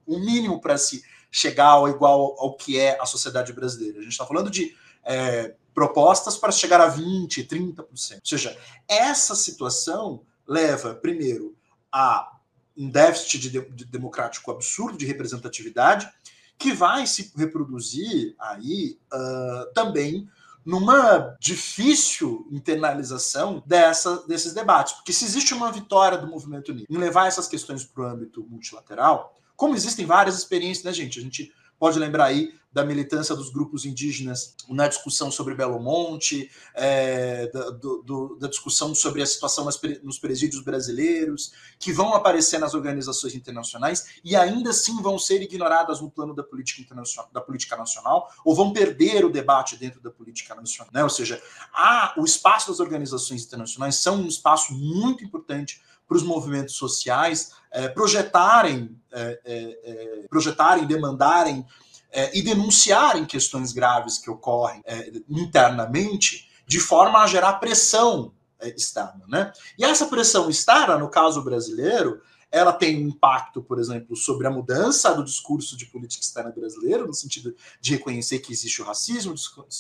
o 0.05 0.19
mínimo 0.19 0.61
para 0.61 0.77
se 0.77 1.03
chegar 1.31 1.69
ao 1.69 1.89
igual 1.89 2.35
ao 2.39 2.57
que 2.57 2.79
é 2.79 3.01
a 3.01 3.07
sociedade 3.07 3.53
brasileira. 3.53 3.99
A 3.99 4.03
gente 4.03 4.13
está 4.13 4.27
falando 4.27 4.51
de 4.51 4.75
é, 5.05 5.55
propostas 5.73 6.37
para 6.37 6.51
chegar 6.51 6.81
a 6.81 6.93
20%, 6.93 7.47
30%. 7.47 7.79
Ou 7.79 7.97
seja, 8.25 8.57
essa 8.89 9.37
situação 9.37 10.23
leva, 10.47 10.95
primeiro, 10.95 11.55
a 11.93 12.33
um 12.77 12.91
déficit 12.91 13.49
de, 13.49 13.61
de 13.71 13.85
democrático 13.85 14.51
absurdo 14.51 14.99
de 14.99 15.07
representatividade, 15.07 16.11
que 16.59 16.73
vai 16.73 17.07
se 17.07 17.33
reproduzir 17.37 18.35
aí 18.39 18.99
uh, 19.13 19.73
também 19.75 20.29
numa 20.67 21.37
difícil 21.39 22.45
internalização 22.51 23.63
dessa, 23.65 24.27
desses 24.27 24.53
debates. 24.53 24.95
Porque 24.95 25.13
se 25.13 25.25
existe 25.25 25.55
uma 25.55 25.71
vitória 25.71 26.19
do 26.19 26.27
movimento 26.27 26.75
negro 26.75 26.89
em 26.91 26.99
levar 26.99 27.29
essas 27.29 27.47
questões 27.47 27.85
para 27.85 28.03
o 28.03 28.07
âmbito 28.07 28.45
multilateral, 28.51 29.33
como 29.55 29.77
existem 29.77 30.05
várias 30.05 30.37
experiências, 30.37 30.85
né, 30.85 30.93
gente? 30.93 31.21
A 31.21 31.23
gente 31.23 31.53
pode 31.79 31.99
lembrar 32.01 32.25
aí 32.25 32.53
da 32.77 32.85
militância 32.85 33.35
dos 33.35 33.49
grupos 33.49 33.87
indígenas 33.87 34.55
na 34.69 34.87
discussão 34.87 35.31
sobre 35.31 35.55
Belo 35.55 35.81
Monte, 35.81 36.51
é, 36.75 37.47
da, 37.47 37.71
do, 37.71 38.37
da, 38.39 38.49
discussão 38.49 38.95
sobre 38.95 39.23
a 39.23 39.27
situação 39.27 39.65
nas, 39.65 39.81
nos 40.03 40.19
presídios 40.19 40.63
brasileiros, 40.63 41.53
que 41.79 41.91
vão 41.91 42.13
aparecer 42.13 42.61
nas 42.61 42.75
organizações 42.75 43.35
internacionais 43.35 44.21
e 44.23 44.37
ainda 44.37 44.69
assim 44.69 45.01
vão 45.01 45.19
ser 45.19 45.41
ignoradas 45.41 46.03
no 46.03 46.11
plano 46.11 46.35
da 46.35 46.43
política 46.43 46.83
internacional, 46.83 47.31
da 47.33 47.41
política 47.41 47.79
nacional, 47.79 48.31
ou 48.45 48.55
vão 48.55 48.75
perder 48.75 49.25
o 49.25 49.31
debate 49.31 49.79
dentro 49.79 49.99
da 50.03 50.11
política 50.11 50.55
nacional. 50.55 50.93
Né? 50.93 51.03
Ou 51.03 51.09
seja, 51.09 51.43
há, 51.73 52.13
o 52.19 52.27
espaço 52.27 52.71
das 52.71 52.79
organizações 52.79 53.43
internacionais 53.43 53.97
são 53.97 54.17
um 54.17 54.27
espaço 54.27 54.75
muito 54.75 55.25
importante 55.25 55.81
para 56.07 56.19
os 56.19 56.23
movimentos 56.23 56.77
sociais 56.77 57.53
é, 57.73 57.89
projetarem, 57.89 59.01
é, 59.11 59.41
é, 59.45 60.27
projetarem, 60.29 60.87
demandarem 60.87 61.67
é, 62.13 62.37
e 62.37 62.43
denunciarem 62.43 63.25
questões 63.25 63.73
graves 63.73 64.19
que 64.19 64.31
ocorrem 64.31 64.83
é, 64.85 65.13
internamente, 65.29 66.49
de 66.67 66.81
forma 66.81 67.21
a 67.23 67.27
gerar 67.27 67.55
pressão 67.55 68.33
é, 68.59 68.69
externa. 68.71 69.25
Né? 69.29 69.53
E 69.79 69.85
essa 69.85 70.07
pressão 70.07 70.49
externa, 70.49 70.99
no 70.99 71.09
caso 71.09 71.43
brasileiro, 71.43 72.21
ela 72.51 72.73
tem 72.73 73.05
um 73.05 73.09
impacto, 73.09 73.63
por 73.63 73.79
exemplo, 73.79 74.17
sobre 74.17 74.47
a 74.47 74.51
mudança 74.51 75.15
do 75.15 75.25
discurso 75.25 75.77
de 75.77 75.87
política 75.87 76.23
externa 76.23 76.51
brasileiro, 76.51 77.07
no 77.07 77.15
sentido 77.15 77.55
de 77.81 77.93
reconhecer 77.93 78.39
que 78.39 78.53
existe 78.53 78.81
o 78.81 78.85
racismo, 78.85 79.35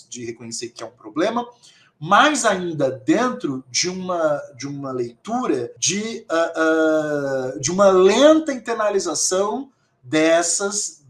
de 0.08 0.24
reconhecer 0.24 0.68
que 0.70 0.82
é 0.82 0.86
um 0.86 0.90
problema, 0.90 1.46
mais 1.98 2.44
ainda 2.44 2.90
dentro 2.90 3.64
de 3.70 3.88
uma, 3.88 4.42
de 4.56 4.66
uma 4.66 4.92
leitura 4.92 5.72
de, 5.78 6.26
uh, 6.30 7.56
uh, 7.56 7.60
de 7.60 7.70
uma 7.70 7.88
lenta 7.88 8.52
internalização 8.52 9.70
dessas 10.02 11.05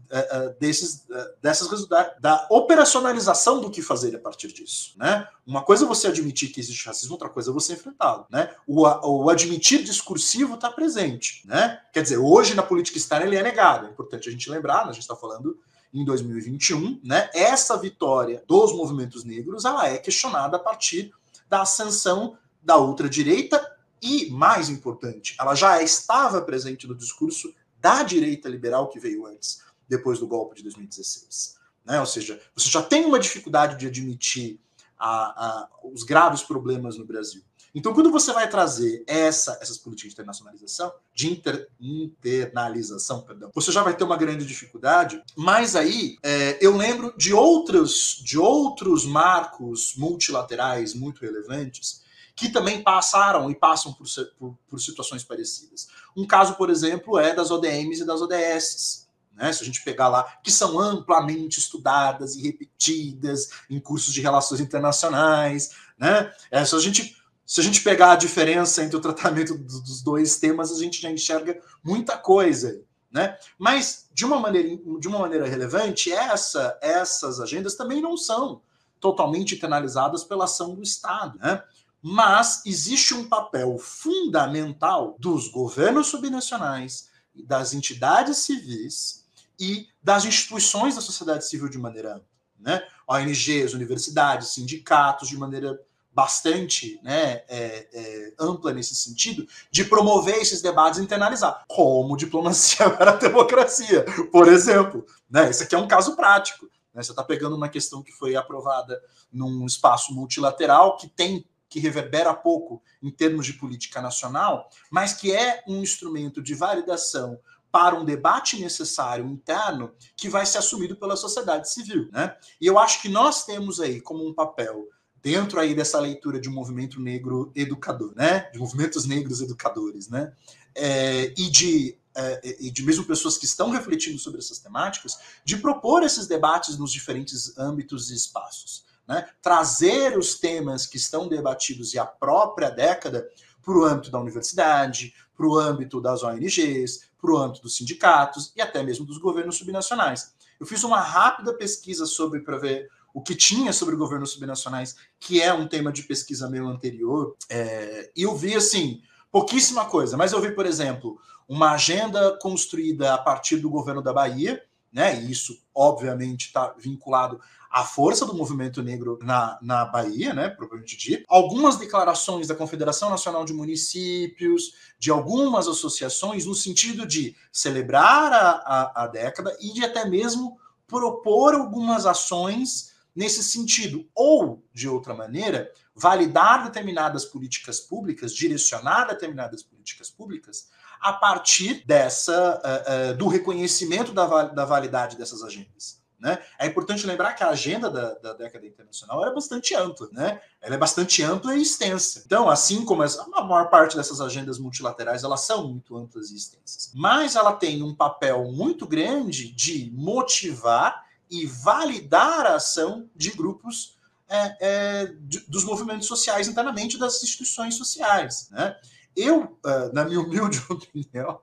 desses, 0.59 1.05
uh, 1.09 1.33
dessas 1.41 1.87
da, 1.87 2.15
da, 2.19 2.47
operacionalização 2.49 3.59
do 3.59 3.69
que 3.69 3.81
fazer 3.81 4.15
a 4.15 4.19
partir 4.19 4.47
disso. 4.47 4.93
Né? 4.97 5.27
Uma 5.45 5.61
coisa 5.61 5.85
é 5.85 5.87
você 5.87 6.07
admitir 6.07 6.49
que 6.51 6.59
existe 6.59 6.85
racismo, 6.85 7.13
outra 7.13 7.29
coisa 7.29 7.51
é 7.51 7.53
você 7.53 7.73
enfrentá-lo. 7.73 8.25
Né? 8.29 8.53
O, 8.65 8.83
o 8.83 9.29
admitir 9.29 9.83
discursivo 9.83 10.55
está 10.55 10.69
presente. 10.69 11.45
Né? 11.45 11.79
Quer 11.91 12.03
dizer, 12.03 12.17
hoje 12.17 12.55
na 12.55 12.63
política 12.63 12.97
externa 12.97 13.25
ele 13.25 13.35
é 13.35 13.43
negado. 13.43 13.87
É 13.87 13.89
importante 13.89 14.29
a 14.29 14.31
gente 14.31 14.49
lembrar, 14.49 14.85
né? 14.85 14.91
a 14.91 14.93
gente 14.93 15.01
está 15.01 15.15
falando 15.15 15.59
em 15.93 16.03
2021, 16.03 16.99
né? 17.03 17.29
Essa 17.33 17.77
vitória 17.77 18.43
dos 18.45 18.73
movimentos 18.73 19.23
negros 19.23 19.65
ela 19.65 19.87
é 19.87 19.97
questionada 19.97 20.57
a 20.57 20.59
partir 20.59 21.13
da 21.49 21.61
ascensão 21.61 22.37
da 22.61 22.77
ultradireita 22.77 23.65
e, 24.01 24.29
mais 24.29 24.69
importante, 24.69 25.35
ela 25.39 25.55
já 25.55 25.81
estava 25.81 26.41
presente 26.41 26.85
no 26.87 26.93
discurso 26.93 27.53
da 27.79 28.03
direita 28.03 28.49
liberal 28.49 28.89
que 28.89 28.99
veio 28.99 29.25
antes 29.25 29.61
depois 29.87 30.19
do 30.19 30.27
golpe 30.27 30.55
de 30.55 30.63
2016. 30.63 31.57
Né? 31.85 31.99
Ou 31.99 32.05
seja, 32.05 32.39
você 32.55 32.69
já 32.69 32.81
tem 32.81 33.05
uma 33.05 33.19
dificuldade 33.19 33.77
de 33.77 33.87
admitir 33.87 34.59
a, 34.99 35.09
a, 35.09 35.69
os 35.83 36.03
graves 36.03 36.43
problemas 36.43 36.97
no 36.97 37.05
Brasil. 37.05 37.41
Então, 37.73 37.93
quando 37.93 38.11
você 38.11 38.33
vai 38.33 38.49
trazer 38.49 39.03
essa, 39.05 39.59
essas 39.61 39.77
políticas 39.77 40.09
de 40.09 40.15
internacionalização, 40.15 40.91
de 41.13 41.31
inter, 41.31 41.69
internalização, 41.79 43.21
perdão, 43.21 43.51
você 43.53 43.71
já 43.71 43.83
vai 43.83 43.95
ter 43.95 44.03
uma 44.03 44.17
grande 44.17 44.45
dificuldade. 44.45 45.21
Mas 45.35 45.75
aí 45.75 46.17
é, 46.23 46.57
eu 46.59 46.75
lembro 46.75 47.13
de 47.15 47.33
outros, 47.33 48.19
de 48.23 48.39
outros 48.39 49.05
marcos 49.05 49.93
multilaterais 49.95 50.95
muito 50.95 51.21
relevantes 51.21 52.01
que 52.35 52.49
também 52.49 52.83
passaram 52.83 53.49
e 53.49 53.55
passam 53.55 53.93
por, 53.93 54.07
por, 54.37 54.57
por 54.67 54.79
situações 54.79 55.23
parecidas. 55.23 55.87
Um 56.15 56.25
caso, 56.25 56.55
por 56.55 56.69
exemplo, 56.69 57.17
é 57.17 57.33
das 57.33 57.49
ODMs 57.49 58.01
e 58.01 58.05
das 58.05 58.21
ODSs 58.21 59.06
né? 59.37 59.53
Se 59.53 59.61
a 59.61 59.65
gente 59.65 59.83
pegar 59.83 60.09
lá, 60.09 60.23
que 60.43 60.51
são 60.51 60.79
amplamente 60.79 61.59
estudadas 61.59 62.35
e 62.35 62.41
repetidas 62.41 63.49
em 63.69 63.79
cursos 63.79 64.13
de 64.13 64.19
relações 64.19 64.59
internacionais, 64.59 65.71
né? 65.97 66.33
É, 66.51 66.65
se 66.65 66.75
a 66.75 66.79
gente 66.79 67.15
se 67.45 67.61
a 67.61 67.63
gente 67.63 67.81
pegar 67.81 68.11
a 68.11 68.15
diferença 68.17 68.83
entre 68.83 68.97
o 68.97 69.01
tratamento 69.01 69.57
dos 69.57 70.01
dois 70.01 70.37
temas, 70.37 70.69
a 70.69 70.83
gente 70.83 71.01
já 71.01 71.09
enxerga 71.09 71.57
muita 71.81 72.17
coisa, 72.17 72.81
né? 73.09 73.37
Mas, 73.57 74.09
de 74.13 74.25
uma, 74.25 74.37
maneira, 74.37 74.77
de 74.99 75.07
uma 75.07 75.19
maneira 75.19 75.47
relevante, 75.47 76.11
essa, 76.11 76.77
essas 76.81 77.39
agendas 77.39 77.75
também 77.75 78.01
não 78.01 78.17
são 78.17 78.61
totalmente 78.99 79.55
internalizadas 79.55 80.25
pela 80.25 80.43
ação 80.43 80.75
do 80.75 80.83
Estado. 80.83 81.37
Né? 81.39 81.63
Mas 82.01 82.63
existe 82.65 83.13
um 83.13 83.27
papel 83.27 83.77
fundamental 83.77 85.15
dos 85.19 85.47
governos 85.47 86.07
subnacionais, 86.07 87.09
das 87.33 87.73
entidades 87.73 88.37
civis 88.37 89.26
e 89.59 89.87
das 90.01 90.25
instituições 90.25 90.95
da 90.95 91.01
sociedade 91.01 91.47
civil 91.47 91.69
de 91.69 91.77
maneira 91.77 92.13
ampla. 92.15 92.27
Né? 92.59 92.81
ONGs, 93.07 93.73
universidades, 93.73 94.49
sindicatos, 94.49 95.29
de 95.29 95.37
maneira 95.37 95.79
bastante 96.17 96.99
né, 97.03 97.43
é, 97.47 97.87
é, 97.93 98.33
ampla 98.39 98.73
nesse 98.73 98.95
sentido, 98.95 99.47
de 99.69 99.85
promover 99.85 100.37
esses 100.37 100.63
debates 100.63 100.99
e 100.99 101.03
internalizar, 101.03 101.63
como 101.67 102.17
diplomacia 102.17 102.89
para 102.97 103.11
a 103.11 103.15
democracia, 103.15 104.03
por 104.31 104.47
exemplo. 104.47 105.05
Né? 105.29 105.47
Esse 105.51 105.61
aqui 105.61 105.75
é 105.75 105.77
um 105.77 105.87
caso 105.87 106.15
prático. 106.15 106.65
Né? 106.91 107.03
Você 107.03 107.11
está 107.11 107.23
pegando 107.23 107.55
uma 107.55 107.69
questão 107.69 108.01
que 108.01 108.11
foi 108.11 108.35
aprovada 108.35 108.99
num 109.31 109.63
espaço 109.67 110.11
multilateral 110.11 110.97
que 110.97 111.07
tem 111.07 111.45
que 111.69 111.79
reverbera 111.79 112.33
pouco 112.33 112.81
em 113.03 113.11
termos 113.11 113.45
de 113.45 113.53
política 113.53 114.01
nacional, 114.01 114.69
mas 114.89 115.13
que 115.13 115.31
é 115.31 115.63
um 115.67 115.81
instrumento 115.81 116.41
de 116.41 116.55
validação 116.55 117.37
para 117.71 117.95
um 117.95 118.05
debate 118.05 118.59
necessário 118.59 119.25
interno 119.25 119.91
que 120.15 120.29
vai 120.29 120.45
ser 120.45 120.59
assumido 120.59 120.95
pela 120.95 121.15
sociedade 121.15 121.71
civil, 121.71 122.09
né? 122.11 122.35
E 122.59 122.65
eu 122.65 122.79
acho 122.79 123.01
que 123.01 123.09
nós 123.09 123.45
temos 123.45 123.79
aí 123.79 124.01
como 124.01 124.27
um 124.27 124.33
papel 124.33 124.87
dentro 125.21 125.59
aí 125.59 125.75
dessa 125.75 125.99
leitura 125.99 126.39
de 126.39 126.49
um 126.49 126.53
movimento 126.53 127.01
negro 127.01 127.51
educador, 127.55 128.13
né? 128.15 128.49
De 128.51 128.59
movimentos 128.59 129.05
negros 129.05 129.41
educadores, 129.41 130.09
né? 130.09 130.31
É, 130.73 131.33
e 131.37 131.49
de 131.49 131.97
é, 132.15 132.55
e 132.59 132.71
de 132.71 132.83
mesmo 132.83 133.05
pessoas 133.05 133.37
que 133.37 133.45
estão 133.45 133.69
refletindo 133.69 134.17
sobre 134.17 134.39
essas 134.39 134.57
temáticas, 134.57 135.19
de 135.45 135.57
propor 135.57 136.01
esses 136.01 136.25
debates 136.25 136.77
nos 136.77 136.91
diferentes 136.91 137.55
âmbitos 137.59 138.09
e 138.09 138.15
espaços. 138.15 138.85
Né? 139.07 139.29
Trazer 139.39 140.17
os 140.17 140.35
temas 140.35 140.87
que 140.87 140.97
estão 140.97 141.27
debatidos 141.27 141.93
e 141.93 141.99
a 141.99 142.05
própria 142.05 142.71
década 142.71 143.29
para 143.63 143.77
o 143.77 143.85
âmbito 143.85 144.09
da 144.09 144.19
universidade, 144.19 145.13
para 145.35 145.47
o 145.47 145.57
âmbito 145.57 146.01
das 146.01 146.23
ONGs, 146.23 147.06
para 147.19 147.31
o 147.31 147.37
âmbito 147.37 147.63
dos 147.63 147.75
sindicatos 147.75 148.53
e 148.55 148.61
até 148.61 148.83
mesmo 148.83 149.05
dos 149.05 149.17
governos 149.17 149.57
subnacionais. 149.57 150.33
Eu 150.59 150.65
fiz 150.65 150.83
uma 150.83 150.99
rápida 150.99 151.53
pesquisa 151.53 152.05
sobre 152.05 152.41
para 152.41 152.57
ver 152.57 152.89
o 153.13 153.21
que 153.21 153.35
tinha 153.35 153.73
sobre 153.73 153.95
governos 153.95 154.31
subnacionais, 154.31 154.95
que 155.19 155.41
é 155.41 155.53
um 155.53 155.67
tema 155.67 155.91
de 155.91 156.03
pesquisa 156.03 156.49
meu 156.49 156.67
anterior, 156.67 157.35
é, 157.49 158.11
e 158.15 158.23
eu 158.23 158.35
vi 158.35 158.55
assim 158.55 159.01
pouquíssima 159.31 159.85
coisa, 159.85 160.15
mas 160.15 160.33
eu 160.33 160.41
vi, 160.41 160.51
por 160.51 160.65
exemplo, 160.65 161.19
uma 161.47 161.71
agenda 161.71 162.37
construída 162.41 163.13
a 163.13 163.17
partir 163.17 163.57
do 163.57 163.69
governo 163.69 164.01
da 164.01 164.13
Bahia, 164.13 164.63
né? 164.91 165.21
E 165.21 165.31
isso, 165.31 165.59
obviamente, 165.73 166.47
está 166.47 166.73
vinculado 166.77 167.39
à 167.77 167.83
força 167.83 168.25
do 168.25 168.33
movimento 168.33 168.81
negro 168.81 169.19
na, 169.21 169.59
na 169.61 169.85
Bahia, 169.85 170.33
né? 170.33 170.49
Propriamente 170.49 170.97
dito. 170.97 171.23
Algumas 171.27 171.77
declarações 171.77 172.47
da 172.47 172.55
Confederação 172.55 173.11
Nacional 173.11 173.45
de 173.45 173.53
Municípios, 173.53 174.73
de 174.97 175.11
algumas 175.11 175.67
associações, 175.67 176.47
no 176.47 176.55
sentido 176.55 177.05
de 177.05 177.35
celebrar 177.51 178.33
a, 178.33 178.49
a, 178.49 179.03
a 179.03 179.07
década 179.07 179.55
e 179.61 179.71
de 179.73 179.85
até 179.85 180.09
mesmo 180.09 180.57
propor 180.87 181.53
algumas 181.53 182.07
ações 182.07 182.95
nesse 183.15 183.43
sentido, 183.43 184.09
ou, 184.15 184.63
de 184.73 184.89
outra 184.89 185.13
maneira, 185.13 185.71
validar 185.95 186.63
determinadas 186.63 187.25
políticas 187.25 187.79
públicas, 187.79 188.33
direcionar 188.33 189.05
determinadas 189.05 189.61
políticas 189.61 190.09
públicas 190.09 190.69
a 190.99 191.13
partir 191.13 191.83
dessa 191.85 192.59
uh, 192.59 193.11
uh, 193.11 193.17
do 193.17 193.27
reconhecimento 193.27 194.13
da, 194.13 194.45
da 194.45 194.65
validade 194.65 195.15
dessas 195.15 195.43
agendas. 195.43 195.96
Né? 196.19 196.39
É 196.57 196.65
importante 196.65 197.05
lembrar 197.05 197.33
que 197.33 197.43
a 197.43 197.49
agenda 197.49 197.91
da, 197.91 198.15
da, 198.15 198.33
década 198.33 198.65
internacional 198.65 199.21
era 199.21 199.33
bastante 199.33 199.75
ampla, 199.75 200.09
né? 200.11 200.41
Ela 200.59 200.73
é 200.73 200.77
bastante 200.77 201.21
ampla 201.21 201.55
e 201.55 201.61
extensa. 201.61 202.23
Então, 202.25 202.49
assim 202.49 202.83
como 202.83 203.03
as, 203.03 203.19
a 203.19 203.43
maior 203.43 203.69
parte 203.69 203.95
dessas 203.95 204.19
agendas 204.19 204.57
multilaterais, 204.57 205.23
elas 205.23 205.41
são 205.41 205.67
muito 205.67 205.95
amplas 205.95 206.31
e 206.31 206.35
extensas. 206.35 206.91
Mas 206.95 207.35
ela 207.35 207.53
tem 207.53 207.83
um 207.83 207.93
papel 207.93 208.51
muito 208.51 208.87
grande 208.87 209.51
de 209.51 209.91
motivar 209.93 211.05
e 211.29 211.45
validar 211.45 212.47
a 212.47 212.55
ação 212.55 213.07
de 213.15 213.29
grupos 213.31 213.95
é, 214.27 214.57
é, 214.59 215.05
de, 215.21 215.39
dos 215.41 215.63
movimentos 215.63 216.07
sociais 216.07 216.47
internamente 216.47 216.97
das 216.97 217.21
instituições 217.21 217.75
sociais. 217.75 218.49
Né? 218.51 218.75
Eu, 219.17 219.57
é, 219.65 219.91
na 219.91 220.05
minha 220.05 220.21
humilde 220.21 220.63
opinião, 220.69 221.39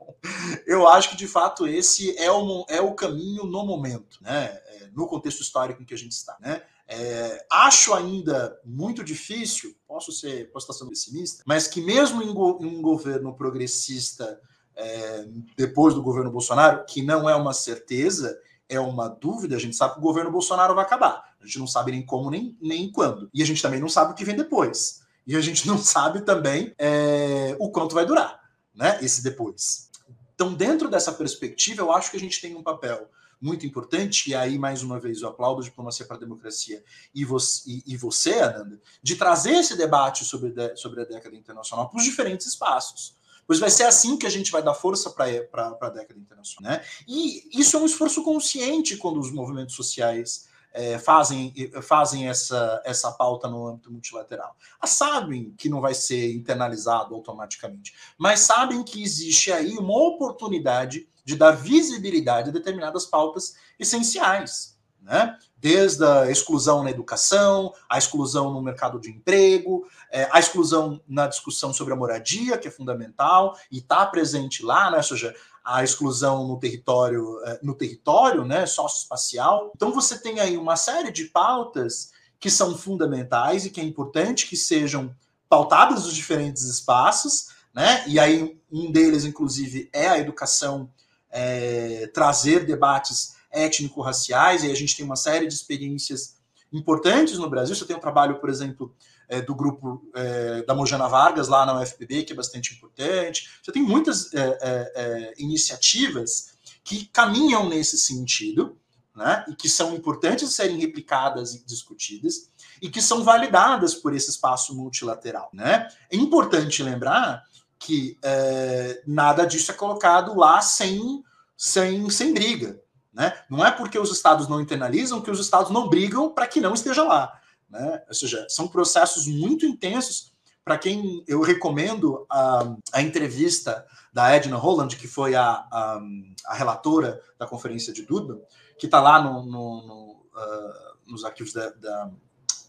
eu 0.64 0.86
acho 0.86 1.10
que 1.10 1.16
de 1.16 1.26
fato 1.26 1.66
esse 1.66 2.16
é 2.16 2.30
o, 2.30 2.64
é 2.68 2.80
o 2.80 2.94
caminho 2.94 3.44
no 3.44 3.66
momento, 3.66 4.18
né? 4.22 4.44
É, 4.66 4.90
no 4.94 5.08
contexto 5.08 5.42
histórico 5.42 5.82
em 5.82 5.84
que 5.84 5.92
a 5.92 5.98
gente 5.98 6.12
está. 6.12 6.36
Né? 6.40 6.62
É, 6.86 7.44
acho 7.50 7.92
ainda 7.92 8.56
muito 8.64 9.02
difícil, 9.02 9.74
posso 9.88 10.12
ser, 10.12 10.52
posso 10.52 10.70
estar 10.70 10.78
sendo 10.78 10.90
pessimista, 10.90 11.42
mas 11.44 11.66
que 11.66 11.80
mesmo 11.80 12.22
em, 12.22 12.32
go, 12.32 12.58
em 12.60 12.66
um 12.66 12.80
governo 12.80 13.34
progressista 13.34 14.40
é, 14.76 15.26
depois 15.56 15.94
do 15.94 16.02
governo 16.02 16.30
Bolsonaro, 16.30 16.84
que 16.84 17.02
não 17.02 17.28
é 17.28 17.34
uma 17.34 17.52
certeza, 17.52 18.38
é 18.68 18.78
uma 18.78 19.08
dúvida, 19.08 19.56
a 19.56 19.58
gente 19.58 19.74
sabe 19.74 19.94
que 19.94 19.98
o 19.98 20.02
governo 20.02 20.30
Bolsonaro 20.30 20.74
vai 20.76 20.84
acabar. 20.84 21.34
A 21.40 21.44
gente 21.44 21.58
não 21.58 21.66
sabe 21.66 21.90
nem 21.90 22.06
como 22.06 22.30
nem, 22.30 22.56
nem 22.60 22.90
quando. 22.90 23.28
E 23.34 23.42
a 23.42 23.46
gente 23.46 23.60
também 23.60 23.80
não 23.80 23.88
sabe 23.88 24.12
o 24.12 24.14
que 24.14 24.24
vem 24.24 24.36
depois. 24.36 25.03
E 25.26 25.36
a 25.36 25.40
gente 25.40 25.66
não 25.66 25.78
sabe 25.82 26.22
também 26.22 26.74
é, 26.78 27.56
o 27.58 27.70
quanto 27.70 27.94
vai 27.94 28.06
durar, 28.06 28.40
né? 28.74 28.98
Esse 29.02 29.22
depois. 29.22 29.90
Então, 30.34 30.52
dentro 30.52 30.88
dessa 30.88 31.12
perspectiva, 31.12 31.82
eu 31.82 31.92
acho 31.92 32.10
que 32.10 32.16
a 32.16 32.20
gente 32.20 32.40
tem 32.40 32.56
um 32.56 32.62
papel 32.62 33.08
muito 33.40 33.66
importante, 33.66 34.30
e 34.30 34.34
aí, 34.34 34.58
mais 34.58 34.82
uma 34.82 34.98
vez, 34.98 35.20
eu 35.20 35.28
aplaudo 35.28 35.60
a 35.60 35.64
Diplomacia 35.64 36.06
para 36.06 36.16
a 36.16 36.20
Democracia 36.20 36.82
e 37.14 37.24
você, 37.24 37.70
e, 37.70 37.82
e 37.88 37.96
você 37.96 38.40
Ananda, 38.40 38.80
de 39.02 39.16
trazer 39.16 39.56
esse 39.56 39.76
debate 39.76 40.24
sobre, 40.24 40.50
de, 40.50 40.74
sobre 40.76 41.02
a 41.02 41.04
década 41.04 41.36
internacional 41.36 41.88
para 41.90 41.98
os 41.98 42.04
diferentes 42.04 42.46
espaços. 42.46 43.14
Pois 43.46 43.58
vai 43.58 43.70
ser 43.70 43.82
assim 43.82 44.16
que 44.16 44.26
a 44.26 44.30
gente 44.30 44.50
vai 44.50 44.62
dar 44.62 44.72
força 44.72 45.10
para 45.10 45.76
a 45.78 45.90
década 45.90 46.18
internacional. 46.18 46.72
Né? 46.72 46.82
E 47.06 47.60
isso 47.60 47.76
é 47.76 47.80
um 47.80 47.84
esforço 47.84 48.22
consciente 48.22 48.96
quando 48.96 49.20
os 49.20 49.30
movimentos 49.30 49.74
sociais 49.74 50.48
é, 50.74 50.98
fazem, 50.98 51.54
fazem 51.80 52.28
essa, 52.28 52.82
essa 52.84 53.12
pauta 53.12 53.48
no 53.48 53.66
âmbito 53.68 53.90
multilateral. 53.90 54.56
Sabem 54.84 55.54
que 55.56 55.68
não 55.68 55.80
vai 55.80 55.94
ser 55.94 56.34
internalizado 56.34 57.14
automaticamente, 57.14 57.94
mas 58.18 58.40
sabem 58.40 58.82
que 58.82 59.02
existe 59.02 59.52
aí 59.52 59.78
uma 59.78 59.96
oportunidade 59.96 61.08
de 61.24 61.36
dar 61.36 61.52
visibilidade 61.52 62.50
a 62.50 62.52
determinadas 62.52 63.06
pautas 63.06 63.54
essenciais. 63.78 64.74
Né? 65.00 65.36
desde 65.64 66.04
a 66.04 66.30
exclusão 66.30 66.82
na 66.82 66.90
educação, 66.90 67.72
a 67.88 67.96
exclusão 67.96 68.52
no 68.52 68.60
mercado 68.60 69.00
de 69.00 69.08
emprego, 69.08 69.88
é, 70.12 70.28
a 70.30 70.38
exclusão 70.38 71.00
na 71.08 71.26
discussão 71.26 71.72
sobre 71.72 71.94
a 71.94 71.96
moradia, 71.96 72.58
que 72.58 72.68
é 72.68 72.70
fundamental 72.70 73.58
e 73.72 73.78
está 73.78 74.04
presente 74.04 74.62
lá, 74.62 74.90
né? 74.90 74.98
ou 74.98 75.02
seja, 75.02 75.34
a 75.64 75.82
exclusão 75.82 76.46
no 76.46 76.58
território, 76.58 77.40
é, 77.44 77.58
no 77.62 77.74
território 77.74 78.44
né, 78.44 78.66
socioespacial. 78.66 79.72
Então 79.74 79.92
você 79.92 80.18
tem 80.18 80.38
aí 80.38 80.56
uma 80.56 80.76
série 80.76 81.10
de 81.10 81.24
pautas 81.24 82.12
que 82.38 82.50
são 82.50 82.76
fundamentais 82.76 83.64
e 83.64 83.70
que 83.70 83.80
é 83.80 83.84
importante 83.84 84.46
que 84.46 84.56
sejam 84.56 85.14
pautadas 85.48 86.04
nos 86.04 86.14
diferentes 86.14 86.64
espaços, 86.64 87.48
né? 87.72 88.04
E 88.06 88.18
aí 88.20 88.60
um 88.70 88.92
deles, 88.92 89.24
inclusive, 89.24 89.88
é 89.92 90.08
a 90.08 90.18
educação, 90.18 90.90
é, 91.30 92.08
trazer 92.12 92.66
debates 92.66 93.34
étnico-raciais, 93.50 94.64
e 94.64 94.70
a 94.70 94.74
gente 94.74 94.96
tem 94.96 95.04
uma 95.04 95.16
série 95.16 95.46
de 95.46 95.54
experiências 95.54 96.36
importantes 96.72 97.38
no 97.38 97.48
Brasil. 97.48 97.74
Você 97.74 97.84
tem 97.84 97.96
um 97.96 98.00
trabalho, 98.00 98.40
por 98.40 98.50
exemplo, 98.50 98.92
é, 99.28 99.40
do 99.40 99.54
grupo 99.54 100.02
é, 100.14 100.62
da 100.62 100.74
Mojana 100.74 101.08
Vargas 101.08 101.48
lá 101.48 101.64
na 101.64 101.80
UFPB, 101.80 102.24
que 102.24 102.32
é 102.32 102.36
bastante 102.36 102.74
importante. 102.74 103.48
Você 103.62 103.72
tem 103.72 103.82
muitas 103.82 104.32
é, 104.34 104.40
é, 104.40 104.92
é, 104.94 105.34
iniciativas 105.38 106.54
que 106.82 107.06
caminham 107.06 107.68
nesse 107.68 107.96
sentido, 107.96 108.76
né, 109.14 109.44
e 109.48 109.54
que 109.54 109.68
são 109.68 109.94
importantes 109.94 110.52
serem 110.52 110.78
replicadas 110.78 111.54
e 111.54 111.64
discutidas, 111.64 112.50
e 112.82 112.90
que 112.90 113.00
são 113.00 113.22
validadas 113.22 113.94
por 113.94 114.14
esse 114.14 114.30
espaço 114.30 114.74
multilateral. 114.74 115.48
Né? 115.52 115.88
É 116.10 116.16
importante 116.16 116.82
lembrar 116.82 117.44
que 117.78 118.18
é, 118.22 119.02
nada 119.06 119.46
disso 119.46 119.70
é 119.70 119.74
colocado 119.74 120.36
lá 120.36 120.60
sem, 120.60 121.22
sem, 121.56 122.10
sem 122.10 122.34
briga. 122.34 122.80
Né? 123.12 123.32
Não 123.48 123.64
é 123.64 123.70
porque 123.70 123.98
os 123.98 124.10
estados 124.10 124.48
não 124.48 124.60
internalizam 124.60 125.20
que 125.20 125.30
os 125.30 125.38
estados 125.38 125.70
não 125.70 125.88
brigam 125.88 126.30
para 126.30 126.48
que 126.48 126.60
não 126.60 126.74
esteja 126.74 127.04
lá. 127.04 127.40
Né? 127.74 128.00
Ou 128.06 128.14
seja, 128.14 128.46
são 128.48 128.68
processos 128.68 129.26
muito 129.26 129.66
intensos. 129.66 130.32
Para 130.64 130.78
quem 130.78 131.24
eu 131.26 131.42
recomendo 131.42 132.24
a, 132.30 132.76
a 132.92 133.02
entrevista 133.02 133.84
da 134.12 134.30
Edna 134.30 134.56
Holland, 134.56 134.96
que 134.96 135.08
foi 135.08 135.34
a, 135.34 135.44
a, 135.44 136.00
a 136.46 136.54
relatora 136.54 137.20
da 137.36 137.48
conferência 137.48 137.92
de 137.92 138.02
Durban, 138.02 138.38
que 138.78 138.86
está 138.86 139.00
lá 139.00 139.20
no, 139.20 139.44
no, 139.44 139.86
no, 139.86 140.12
uh, 140.34 141.10
nos 141.10 141.24
arquivos 141.24 141.52
da, 141.52 141.68
da, 141.70 142.10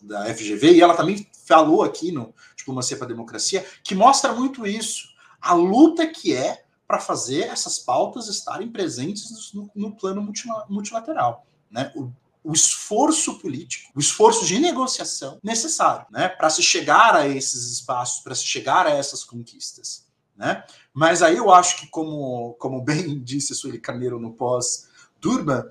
da, 0.01 0.33
FGV, 0.33 0.73
e 0.73 0.81
ela 0.81 0.95
também 0.95 1.25
falou 1.45 1.83
aqui 1.83 2.11
no 2.11 2.33
Diplomacia 2.57 2.97
para 2.97 3.05
a 3.05 3.09
Democracia, 3.09 3.63
que 3.83 3.93
mostra 3.93 4.33
muito 4.33 4.65
isso. 4.65 5.07
A 5.39 5.53
luta 5.53 6.07
que 6.07 6.33
é 6.33 6.65
para 6.87 6.99
fazer 6.99 7.43
essas 7.43 7.77
pautas 7.77 8.27
estarem 8.27 8.71
presentes 8.71 9.53
no, 9.53 9.69
no 9.75 9.95
plano 9.95 10.27
multilateral. 10.67 11.45
Né? 11.69 11.93
O, 11.95 12.11
o 12.45 12.53
esforço 12.53 13.39
político, 13.39 13.91
o 13.95 13.99
esforço 13.99 14.45
de 14.45 14.59
negociação 14.59 15.39
necessário, 15.43 16.05
né, 16.11 16.29
para 16.29 16.49
se 16.51 16.61
chegar 16.61 17.15
a 17.15 17.27
esses 17.27 17.71
espaços, 17.71 18.23
para 18.23 18.35
se 18.35 18.45
chegar 18.45 18.85
a 18.85 18.91
essas 18.91 19.23
conquistas, 19.23 20.05
né? 20.37 20.63
Mas 20.93 21.23
aí 21.23 21.37
eu 21.37 21.51
acho 21.51 21.77
que 21.77 21.87
como 21.87 22.53
como 22.59 22.83
bem 22.83 23.17
disse 23.23 23.53
a 23.53 23.55
Sueli 23.55 23.79
Carneiro 23.79 24.19
no 24.19 24.33
pós 24.33 24.87
Durban, 25.19 25.65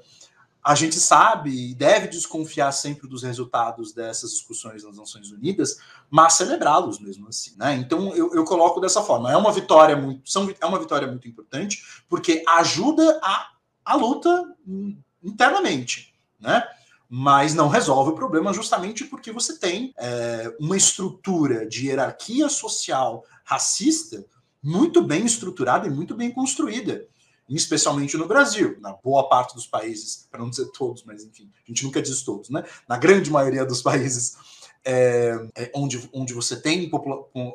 a 0.65 0.75
gente 0.75 0.99
sabe 0.99 1.71
e 1.71 1.75
deve 1.75 2.09
desconfiar 2.09 2.73
sempre 2.73 3.07
dos 3.07 3.23
resultados 3.23 3.93
dessas 3.93 4.33
discussões 4.33 4.83
nas 4.83 4.97
Nações 4.97 5.31
Unidas, 5.31 5.77
mas 6.11 6.33
celebrá-los 6.33 6.99
mesmo 6.99 7.29
assim, 7.29 7.55
né? 7.57 7.75
Então 7.77 8.13
eu, 8.17 8.35
eu, 8.35 8.45
coloco 8.45 8.81
dessa 8.81 9.03
forma. 9.03 9.31
É 9.31 9.37
uma 9.37 9.53
vitória 9.53 9.95
muito, 9.95 10.29
são, 10.29 10.53
é 10.59 10.67
uma 10.67 10.79
vitória 10.81 11.07
muito 11.07 11.29
importante 11.29 11.85
porque 12.09 12.43
ajuda 12.49 13.21
a, 13.23 13.51
a 13.85 13.95
luta 13.95 14.57
internamente, 15.23 16.14
né? 16.41 16.67
Mas 17.09 17.55
não 17.55 17.69
resolve 17.69 18.11
o 18.11 18.15
problema 18.15 18.53
justamente 18.53 19.05
porque 19.05 19.31
você 19.31 19.59
tem 19.59 19.95
é, 19.97 20.55
uma 20.59 20.77
estrutura 20.77 21.67
de 21.67 21.87
hierarquia 21.87 22.49
social 22.49 23.25
racista 23.45 24.25
muito 24.63 25.03
bem 25.03 25.27
estruturada 25.27 25.87
e 25.87 25.91
muito 25.91 26.15
bem 26.15 26.31
construída, 26.31 27.07
especialmente 27.49 28.17
no 28.17 28.27
Brasil, 28.27 28.79
na 28.81 28.93
boa 28.93 29.29
parte 29.29 29.55
dos 29.55 29.67
países, 29.67 30.27
para 30.31 30.41
não 30.41 30.49
dizer 30.49 30.71
todos, 30.73 31.05
mas 31.05 31.23
enfim, 31.23 31.51
a 31.65 31.71
gente 31.71 31.85
nunca 31.85 32.01
diz 32.01 32.23
todos, 32.23 32.49
né? 32.49 32.65
Na 32.89 32.97
grande 32.97 33.31
maioria 33.31 33.65
dos 33.67 33.83
países 33.83 34.37
é, 34.85 35.49
é, 35.55 35.71
onde, 35.75 36.09
onde 36.13 36.35
você 36.35 36.61
tem 36.61 36.91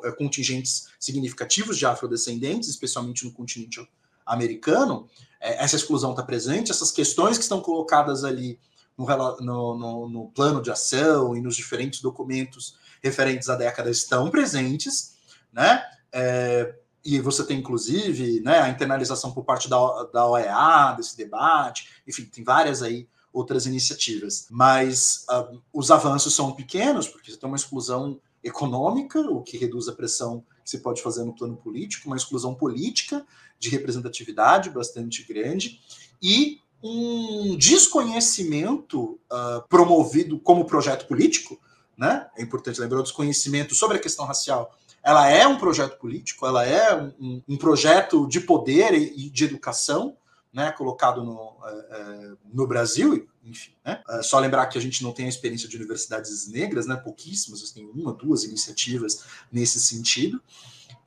é, 0.04 0.12
contingentes 0.12 0.88
significativos 0.98 1.78
de 1.78 1.86
afrodescendentes, 1.86 2.68
especialmente 2.68 3.24
no 3.24 3.32
continente 3.32 3.86
americano, 4.26 5.08
é, 5.40 5.62
essa 5.62 5.76
exclusão 5.76 6.10
está 6.10 6.22
presente, 6.22 6.70
essas 6.70 6.90
questões 6.90 7.36
que 7.36 7.44
estão 7.44 7.60
colocadas 7.60 8.24
ali 8.24 8.58
no, 9.06 9.36
no, 9.40 9.78
no, 9.78 10.08
no, 10.08 10.28
plano 10.30 10.62
de 10.62 10.70
ação 10.70 11.36
e 11.36 11.40
nos 11.40 11.56
diferentes 11.56 12.00
documentos 12.00 12.76
referentes 13.02 13.48
à 13.48 13.56
década 13.56 13.90
estão 13.90 14.30
presentes, 14.30 15.16
né? 15.52 15.82
É, 16.12 16.74
e 17.04 17.18
você 17.18 17.44
tem, 17.44 17.58
inclusive, 17.58 18.40
né, 18.40 18.60
a 18.60 18.68
internalização 18.68 19.32
por 19.32 19.44
parte 19.44 19.68
da, 19.68 19.78
da 20.12 20.26
OEA, 20.26 20.94
desse 20.96 21.16
debate, 21.16 21.88
enfim, 22.06 22.24
tem 22.24 22.44
várias 22.44 22.82
aí 22.82 23.08
outras 23.32 23.66
iniciativas. 23.66 24.46
Mas 24.50 25.24
uh, 25.30 25.60
os 25.72 25.90
avanços 25.90 26.34
são 26.34 26.52
pequenos, 26.52 27.08
porque 27.08 27.30
você 27.30 27.38
tem 27.38 27.48
uma 27.48 27.56
exclusão 27.56 28.20
econômica, 28.42 29.20
o 29.20 29.42
que 29.42 29.56
reduz 29.56 29.88
a 29.88 29.92
pressão 29.92 30.44
que 30.64 30.70
se 30.70 30.78
pode 30.78 31.02
fazer 31.02 31.24
no 31.24 31.34
plano 31.34 31.56
político, 31.56 32.06
uma 32.06 32.16
exclusão 32.16 32.54
política 32.54 33.24
de 33.58 33.68
representatividade 33.68 34.70
bastante 34.70 35.22
grande, 35.22 35.80
e 36.22 36.60
um 36.82 37.56
desconhecimento 37.56 39.20
uh, 39.30 39.66
promovido 39.68 40.38
como 40.38 40.64
projeto 40.64 41.06
político, 41.06 41.60
né? 41.96 42.26
É 42.36 42.42
importante 42.42 42.80
lembrar 42.80 43.00
o 43.00 43.02
desconhecimento 43.02 43.74
sobre 43.74 43.98
a 43.98 44.00
questão 44.00 44.24
racial. 44.24 44.74
Ela 45.02 45.28
é 45.28 45.46
um 45.46 45.58
projeto 45.58 45.98
político, 45.98 46.46
ela 46.46 46.64
é 46.64 46.94
um, 46.94 47.42
um 47.48 47.56
projeto 47.56 48.26
de 48.26 48.40
poder 48.40 48.94
e 48.94 49.28
de 49.28 49.44
educação, 49.44 50.16
né? 50.52 50.72
Colocado 50.72 51.22
no, 51.22 51.34
uh, 51.34 52.32
uh, 52.32 52.38
no 52.52 52.66
Brasil, 52.66 53.28
enfim. 53.44 53.72
Né? 53.84 54.02
Uh, 54.08 54.22
só 54.22 54.38
lembrar 54.38 54.66
que 54.66 54.78
a 54.78 54.80
gente 54.80 55.02
não 55.02 55.12
tem 55.12 55.26
a 55.26 55.28
experiência 55.28 55.68
de 55.68 55.76
universidades 55.76 56.48
negras, 56.48 56.86
né? 56.86 56.96
Pouquíssimas, 56.96 57.70
tem 57.70 57.86
uma, 57.86 58.12
duas 58.12 58.44
iniciativas 58.44 59.24
nesse 59.52 59.78
sentido 59.78 60.40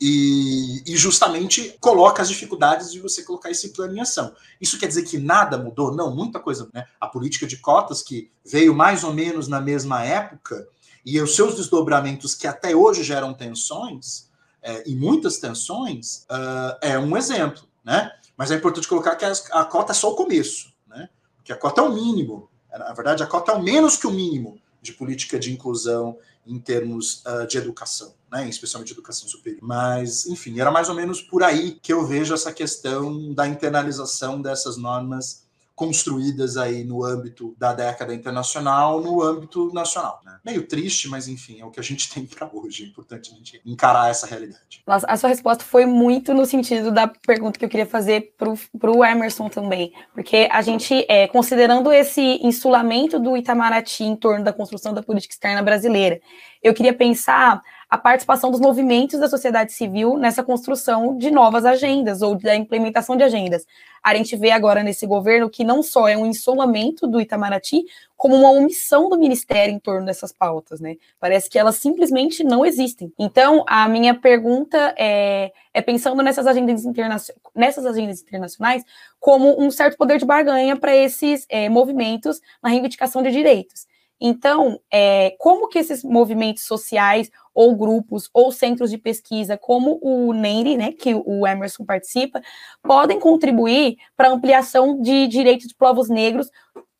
e, 0.05 0.83
e, 0.85 0.97
justamente 0.97 1.77
coloca 1.79 2.21
as 2.21 2.27
dificuldades 2.27 2.91
de 2.91 2.99
você 2.99 3.23
colocar 3.23 3.49
esse 3.49 3.69
plano 3.69 3.95
em 3.95 4.01
ação. 4.01 4.35
Isso 4.59 4.77
quer 4.77 4.87
dizer 4.87 5.03
que 5.03 5.17
nada 5.17 5.57
mudou? 5.57 5.95
Não, 5.95 6.13
muita 6.13 6.41
coisa. 6.41 6.67
Né? 6.73 6.85
A 6.99 7.07
política 7.07 7.47
de 7.47 7.55
cotas, 7.55 8.01
que 8.01 8.29
veio 8.45 8.75
mais 8.75 9.05
ou 9.05 9.13
menos 9.13 9.47
na 9.47 9.61
mesma 9.61 10.03
época, 10.03 10.67
e 11.05 11.21
os 11.21 11.33
seus 11.37 11.55
desdobramentos, 11.55 12.35
que 12.35 12.45
até 12.45 12.75
hoje 12.75 13.01
geram 13.01 13.33
tensões, 13.33 14.29
é, 14.61 14.83
e 14.85 14.93
muitas 14.93 15.37
tensões, 15.37 16.25
uh, 16.29 16.77
é 16.81 16.99
um 16.99 17.15
exemplo. 17.15 17.63
Né? 17.81 18.11
Mas 18.35 18.51
é 18.51 18.55
importante 18.55 18.89
colocar 18.89 19.15
que 19.15 19.23
a, 19.23 19.31
a 19.53 19.63
cota 19.63 19.93
é 19.93 19.95
só 19.95 20.11
o 20.11 20.15
começo, 20.15 20.73
né? 20.85 21.07
que 21.45 21.53
a 21.53 21.55
cota 21.55 21.79
é 21.79 21.83
o 21.85 21.93
mínimo. 21.93 22.49
Na 22.69 22.91
verdade, 22.91 23.23
a 23.23 23.25
cota 23.25 23.53
é 23.53 23.55
o 23.55 23.63
menos 23.63 23.95
que 23.95 24.07
o 24.07 24.11
mínimo 24.11 24.59
de 24.81 24.91
política 24.91 25.39
de 25.39 25.53
inclusão 25.53 26.17
em 26.45 26.59
termos 26.59 27.23
uh, 27.25 27.47
de 27.47 27.57
educação, 27.57 28.13
né, 28.33 28.49
especialmente 28.49 28.91
educação 28.91 29.29
superior. 29.29 29.61
Mas, 29.61 30.25
enfim, 30.25 30.59
era 30.59 30.71
mais 30.71 30.89
ou 30.89 30.95
menos 30.95 31.21
por 31.21 31.43
aí 31.43 31.77
que 31.79 31.93
eu 31.93 32.03
vejo 32.03 32.33
essa 32.33 32.51
questão 32.51 33.31
da 33.31 33.47
internalização 33.47 34.41
dessas 34.41 34.75
normas 34.75 35.43
construídas 35.75 36.55
aí 36.55 36.83
no 36.83 37.03
âmbito 37.03 37.55
da 37.57 37.73
década 37.73 38.13
internacional, 38.13 39.01
no 39.01 39.23
âmbito 39.23 39.71
nacional. 39.73 40.21
Né? 40.23 40.39
Meio 40.45 40.67
triste, 40.67 41.07
mas 41.07 41.27
enfim, 41.27 41.61
é 41.61 41.65
o 41.65 41.71
que 41.71 41.79
a 41.79 41.83
gente 41.83 42.09
tem 42.13 42.25
para 42.25 42.49
hoje. 42.51 42.83
É 42.83 42.87
importante 42.87 43.31
a 43.31 43.35
gente 43.35 43.61
encarar 43.65 44.09
essa 44.09 44.25
realidade. 44.27 44.81
Nossa, 44.85 45.05
a 45.07 45.17
sua 45.17 45.29
resposta 45.29 45.63
foi 45.63 45.85
muito 45.85 46.33
no 46.33 46.45
sentido 46.45 46.91
da 46.91 47.07
pergunta 47.07 47.57
que 47.57 47.65
eu 47.65 47.69
queria 47.69 47.85
fazer 47.85 48.33
para 48.37 48.91
o 48.91 49.05
Emerson 49.05 49.49
também, 49.49 49.93
porque 50.13 50.47
a 50.51 50.61
gente, 50.61 51.05
é, 51.07 51.27
considerando 51.27 51.91
esse 51.91 52.39
insulamento 52.43 53.19
do 53.19 53.35
Itamaraty 53.35 54.03
em 54.03 54.15
torno 54.15 54.43
da 54.43 54.53
construção 54.53 54.93
da 54.93 55.01
política 55.01 55.33
externa 55.33 55.61
brasileira, 55.61 56.19
eu 56.61 56.73
queria 56.73 56.93
pensar 56.93 57.61
a 57.93 57.97
participação 57.99 58.49
dos 58.49 58.59
movimentos 58.59 59.19
da 59.19 59.29
sociedade 59.29 59.71
civil 59.71 60.17
nessa 60.17 60.41
construção 60.41 61.15
de 61.15 61.29
novas 61.29 61.63
agendas 61.63 62.23
ou 62.23 62.33
da 62.33 62.55
implementação 62.55 63.15
de 63.15 63.21
agendas. 63.21 63.67
A 64.01 64.15
gente 64.15 64.35
vê 64.35 64.49
agora 64.49 64.81
nesse 64.81 65.05
governo 65.05 65.47
que 65.47 65.63
não 65.63 65.83
só 65.83 66.07
é 66.07 66.17
um 66.17 66.25
insolamento 66.25 67.05
do 67.05 67.21
Itamaraty, 67.21 67.85
como 68.17 68.35
uma 68.35 68.49
omissão 68.49 69.09
do 69.09 69.15
ministério 69.15 69.71
em 69.75 69.77
torno 69.77 70.07
dessas 70.07 70.31
pautas, 70.31 70.79
né? 70.81 70.95
Parece 71.19 71.47
que 71.47 71.59
elas 71.59 71.75
simplesmente 71.75 72.43
não 72.43 72.65
existem. 72.65 73.13
Então, 73.19 73.63
a 73.67 73.87
minha 73.87 74.15
pergunta 74.15 74.95
é, 74.97 75.51
é 75.71 75.79
pensando 75.79 76.23
nessas 76.23 76.47
agendas, 76.47 76.83
nessas 77.53 77.85
agendas 77.85 78.23
internacionais 78.23 78.83
como 79.19 79.63
um 79.63 79.69
certo 79.69 79.97
poder 79.97 80.17
de 80.17 80.25
barganha 80.25 80.75
para 80.75 80.95
esses 80.95 81.45
é, 81.47 81.69
movimentos 81.69 82.41
na 82.59 82.69
reivindicação 82.69 83.21
de 83.21 83.29
direitos. 83.29 83.85
Então, 84.25 84.79
é, 84.89 85.35
como 85.37 85.67
que 85.67 85.77
esses 85.77 86.01
movimentos 86.01 86.65
sociais 86.65 87.29
ou 87.53 87.75
grupos 87.75 88.29
ou 88.33 88.51
centros 88.51 88.89
de 88.89 88.97
pesquisa, 88.97 89.57
como 89.57 89.99
o 90.01 90.33
NEIRI, 90.33 90.77
né, 90.77 90.91
que 90.91 91.13
o 91.13 91.45
Emerson 91.45 91.85
participa, 91.85 92.41
podem 92.81 93.19
contribuir 93.19 93.97
para 94.15 94.29
a 94.29 94.31
ampliação 94.31 95.01
de 95.01 95.27
direitos 95.27 95.67
de 95.67 95.75
povos 95.75 96.09
negros 96.09 96.49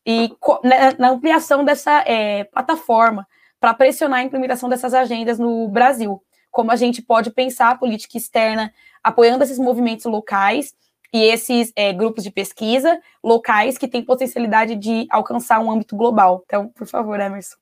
e 0.05 0.29
na, 0.63 0.93
na 0.99 1.09
ampliação 1.09 1.63
dessa 1.63 2.03
é, 2.05 2.43
plataforma 2.45 3.27
para 3.59 3.73
pressionar 3.73 4.19
a 4.19 4.23
implementação 4.23 4.67
dessas 4.67 4.93
agendas 4.93 5.39
no 5.39 5.67
Brasil. 5.69 6.21
Como 6.51 6.71
a 6.71 6.75
gente 6.75 7.01
pode 7.01 7.31
pensar 7.31 7.69
a 7.71 7.75
política 7.75 8.17
externa 8.17 8.71
apoiando 9.01 9.43
esses 9.43 9.57
movimentos 9.57 10.05
locais 10.05 10.75
e 11.13 11.23
esses 11.23 11.71
é, 11.75 11.93
grupos 11.93 12.23
de 12.23 12.31
pesquisa 12.31 12.99
locais 13.23 13.77
que 13.77 13.87
têm 13.87 14.03
potencialidade 14.03 14.75
de 14.75 15.07
alcançar 15.09 15.59
um 15.59 15.71
âmbito 15.71 15.95
global. 15.95 16.43
Então, 16.45 16.67
por 16.69 16.87
favor, 16.87 17.19
Emerson. 17.19 17.55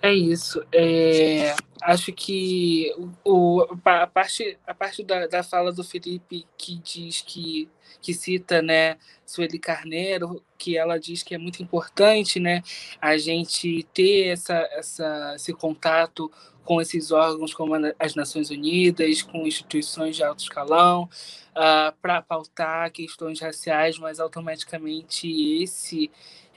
É 0.00 0.12
isso. 0.12 0.64
É, 0.72 1.54
acho 1.82 2.12
que 2.12 2.92
o, 3.24 3.66
a 3.84 4.06
parte, 4.06 4.56
a 4.66 4.74
parte 4.74 5.02
da, 5.02 5.26
da 5.26 5.42
fala 5.42 5.72
do 5.72 5.82
Felipe 5.82 6.46
que 6.56 6.78
diz 6.78 7.20
que, 7.20 7.68
que 8.00 8.14
cita 8.14 8.62
né, 8.62 8.96
Sueli 9.24 9.58
Carneiro, 9.58 10.42
que 10.56 10.76
ela 10.76 10.98
diz 10.98 11.22
que 11.22 11.34
é 11.34 11.38
muito 11.38 11.62
importante 11.62 12.40
né, 12.40 12.62
a 13.00 13.16
gente 13.18 13.86
ter 13.92 14.28
essa, 14.28 14.56
essa, 14.72 15.32
esse 15.36 15.52
contato 15.52 16.30
com 16.68 16.82
esses 16.82 17.10
órgãos 17.10 17.54
como 17.54 17.72
as 17.98 18.14
Nações 18.14 18.50
Unidas, 18.50 19.22
com 19.22 19.46
instituições 19.46 20.16
de 20.16 20.22
alto 20.22 20.42
escalão, 20.42 21.04
uh, 21.04 21.08
ah, 21.54 21.94
para 22.02 22.20
pautar 22.20 22.92
questões 22.92 23.40
raciais, 23.40 23.98
mas 23.98 24.20
automaticamente 24.20 25.62
esse 25.62 26.10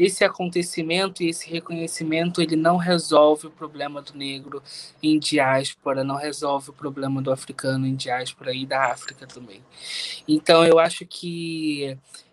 esse 0.03 0.23
acontecimento 0.23 1.21
e 1.21 1.29
esse 1.29 1.47
reconhecimento 1.47 2.41
ele 2.41 2.55
não 2.55 2.77
resolve 2.77 3.47
o 3.47 3.51
problema 3.51 4.01
do 4.01 4.15
negro 4.15 4.63
em 5.01 5.19
diáspora, 5.19 6.03
não 6.03 6.15
resolve 6.15 6.71
o 6.71 6.73
problema 6.73 7.21
do 7.21 7.31
africano 7.31 7.85
em 7.85 7.95
diáspora 7.95 8.51
e 8.51 8.65
da 8.65 8.91
África 8.91 9.27
também. 9.27 9.61
Então 10.27 10.65
eu 10.65 10.79
acho 10.79 11.05
que 11.05 11.20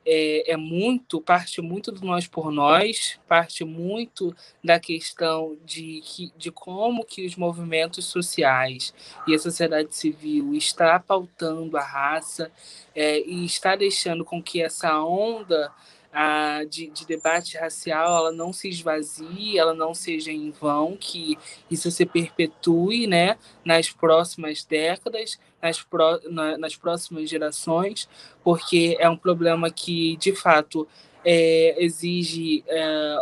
é, 0.04 0.52
é, 0.52 0.56
muito, 0.56 1.20
parte 1.20 1.60
muito 1.60 1.92
do 1.92 2.04
nós 2.04 2.26
por 2.26 2.50
nós, 2.50 3.20
parte 3.28 3.64
muito 3.64 4.34
da 4.64 4.80
questão 4.80 5.56
de, 5.64 6.02
de 6.36 6.50
como 6.50 7.04
que 7.04 7.26
os 7.26 7.36
movimentos 7.36 8.06
sociais 8.06 8.94
e 9.26 9.34
a 9.34 9.38
sociedade 9.38 9.94
civil 9.94 10.54
está 10.54 10.98
pautando 10.98 11.76
a 11.76 11.82
raça 11.82 12.50
é, 12.94 13.20
e 13.20 13.44
está 13.44 13.76
deixando 13.76 14.24
com 14.24 14.42
que 14.42 14.62
essa 14.62 14.98
onda 14.98 15.70
a, 16.12 16.64
de, 16.64 16.88
de, 16.88 17.06
debate 17.06 17.56
racial 17.56 18.16
ela 18.16 18.32
não 18.32 18.52
se 18.52 18.68
esvazie, 18.68 19.58
ela 19.58 19.74
não 19.74 19.94
seja 19.94 20.32
em 20.32 20.50
vão, 20.50 20.96
que 20.98 21.38
isso 21.70 21.90
se 21.90 22.06
perpetue 22.06 23.06
né, 23.06 23.36
nas 23.64 23.90
próximas 23.90 24.64
décadas, 24.64 25.38
nas, 25.62 25.82
pró, 25.82 26.18
na, 26.30 26.56
nas 26.56 26.76
próximas 26.76 27.28
gerações, 27.28 28.08
porque 28.42 28.96
é 28.98 29.08
um 29.08 29.16
problema 29.16 29.70
que, 29.70 30.16
de 30.16 30.34
fato, 30.34 30.88
é, 31.24 31.74
exige 31.84 32.64
é, 32.66 33.18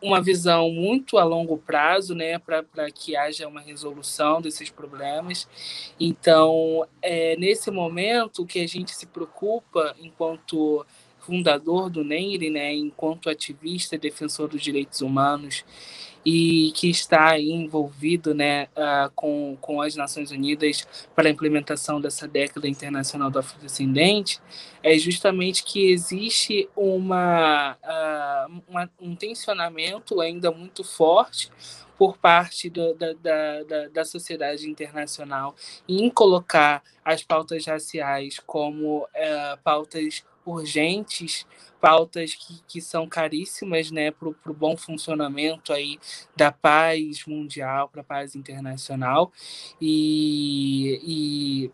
uma 0.00 0.22
visão 0.22 0.70
muito 0.70 1.18
a 1.18 1.24
longo 1.24 1.58
prazo 1.58 2.14
né, 2.14 2.38
para 2.38 2.90
que 2.90 3.16
haja 3.16 3.46
uma 3.48 3.60
resolução 3.60 4.40
desses 4.40 4.70
problemas. 4.70 5.48
Então, 5.98 6.86
é 7.02 7.36
nesse 7.36 7.70
momento 7.70 8.46
que 8.46 8.60
a 8.60 8.66
gente 8.66 8.94
se 8.94 9.06
preocupa, 9.06 9.94
enquanto 10.00 10.86
fundador 11.24 11.88
do 11.88 12.04
NEIRE, 12.04 12.50
né, 12.50 12.74
enquanto 12.74 13.30
ativista 13.30 13.94
e 13.94 13.98
defensor 13.98 14.48
dos 14.48 14.60
direitos 14.60 15.00
humanos, 15.00 15.64
e 16.24 16.72
que 16.76 16.88
está 16.88 17.38
envolvido 17.38 18.32
né, 18.34 18.68
uh, 18.76 19.10
com, 19.14 19.56
com 19.60 19.82
as 19.82 19.96
Nações 19.96 20.30
Unidas 20.30 20.86
para 21.16 21.28
a 21.28 21.30
implementação 21.30 22.00
dessa 22.00 22.28
década 22.28 22.68
internacional 22.68 23.30
do 23.30 23.40
afrodescendente, 23.40 24.40
é 24.82 24.96
justamente 24.98 25.64
que 25.64 25.90
existe 25.90 26.68
uma, 26.76 27.76
uh, 27.82 28.62
uma 28.68 28.90
um 29.00 29.16
tensionamento 29.16 30.20
ainda 30.20 30.50
muito 30.50 30.84
forte 30.84 31.50
por 31.98 32.16
parte 32.16 32.70
do, 32.70 32.94
da, 32.94 33.12
da, 33.12 33.88
da 33.88 34.04
sociedade 34.04 34.68
internacional 34.68 35.54
em 35.88 36.08
colocar 36.10 36.82
as 37.04 37.22
pautas 37.22 37.66
raciais 37.66 38.40
como 38.44 39.04
uh, 39.04 39.58
pautas 39.62 40.24
urgentes, 40.44 41.46
pautas 41.80 42.34
que, 42.34 42.60
que 42.68 42.80
são 42.80 43.08
caríssimas 43.08 43.90
né, 43.90 44.10
para 44.12 44.28
o 44.28 44.54
bom 44.54 44.76
funcionamento 44.76 45.72
aí 45.72 45.98
da 46.36 46.52
paz 46.52 47.24
mundial, 47.26 47.88
para 47.88 48.02
a 48.02 48.04
paz 48.04 48.36
internacional. 48.36 49.32
E, 49.80 51.00
e 51.04 51.70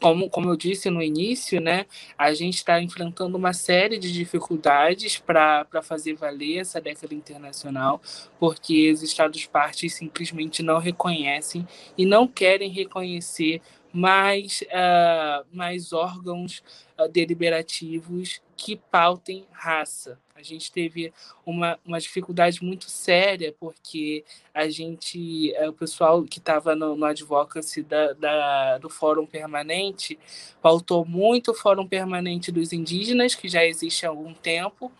como, 0.00 0.28
como 0.28 0.50
eu 0.50 0.56
disse 0.56 0.90
no 0.90 1.00
início, 1.00 1.60
né, 1.60 1.86
a 2.18 2.34
gente 2.34 2.56
está 2.56 2.80
enfrentando 2.80 3.38
uma 3.38 3.52
série 3.52 3.96
de 3.98 4.12
dificuldades 4.12 5.18
para 5.18 5.66
fazer 5.82 6.14
valer 6.14 6.58
essa 6.58 6.80
década 6.80 7.14
internacional, 7.14 8.02
porque 8.38 8.90
os 8.92 9.02
Estados-partes 9.02 9.94
simplesmente 9.94 10.62
não 10.62 10.78
reconhecem 10.78 11.66
e 11.96 12.04
não 12.04 12.26
querem 12.26 12.70
reconhecer 12.70 13.62
mais, 13.94 14.62
uh, 14.62 15.46
mais 15.52 15.92
órgãos 15.92 16.62
uh, 16.98 17.08
deliberativos 17.08 18.42
que 18.56 18.74
pautem 18.74 19.46
raça. 19.52 20.18
A 20.34 20.42
gente 20.42 20.72
teve 20.72 21.12
uma, 21.46 21.78
uma 21.86 22.00
dificuldade 22.00 22.62
muito 22.64 22.90
séria, 22.90 23.54
porque 23.58 24.24
a 24.52 24.68
gente, 24.68 25.54
uh, 25.60 25.68
o 25.68 25.72
pessoal 25.72 26.24
que 26.24 26.40
estava 26.40 26.74
no, 26.74 26.96
no 26.96 27.04
advocacy 27.04 27.84
da, 27.84 28.12
da, 28.14 28.78
do 28.78 28.90
Fórum 28.90 29.26
Permanente, 29.26 30.18
pautou 30.60 31.04
muito 31.04 31.52
o 31.52 31.54
Fórum 31.54 31.86
Permanente 31.86 32.50
dos 32.50 32.72
Indígenas, 32.72 33.36
que 33.36 33.48
já 33.48 33.64
existe 33.64 34.04
há 34.04 34.08
algum 34.08 34.34
tempo, 34.34 34.90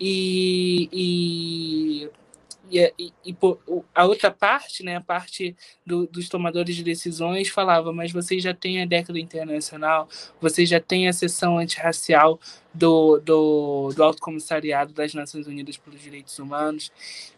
e, 0.00 0.88
e 0.92 2.10
e, 2.72 2.92
e, 2.98 3.12
e, 3.26 3.36
a 3.94 4.06
outra 4.06 4.30
parte, 4.30 4.82
né, 4.82 4.96
a 4.96 5.00
parte 5.00 5.54
do, 5.84 6.06
dos 6.06 6.28
tomadores 6.30 6.74
de 6.74 6.82
decisões, 6.82 7.50
falava: 7.50 7.92
mas 7.92 8.10
vocês 8.10 8.42
já 8.42 8.54
têm 8.54 8.80
a 8.80 8.86
década 8.86 9.20
internacional, 9.20 10.08
vocês 10.40 10.68
já 10.68 10.80
têm 10.80 11.06
a 11.06 11.12
sessão 11.12 11.58
antirracial 11.58 12.40
do, 12.72 13.18
do, 13.18 13.92
do 13.94 14.02
Alto 14.02 14.22
Comissariado 14.22 14.94
das 14.94 15.12
Nações 15.12 15.46
Unidas 15.46 15.76
pelos 15.76 16.00
Direitos 16.00 16.38
Humanos. 16.38 16.90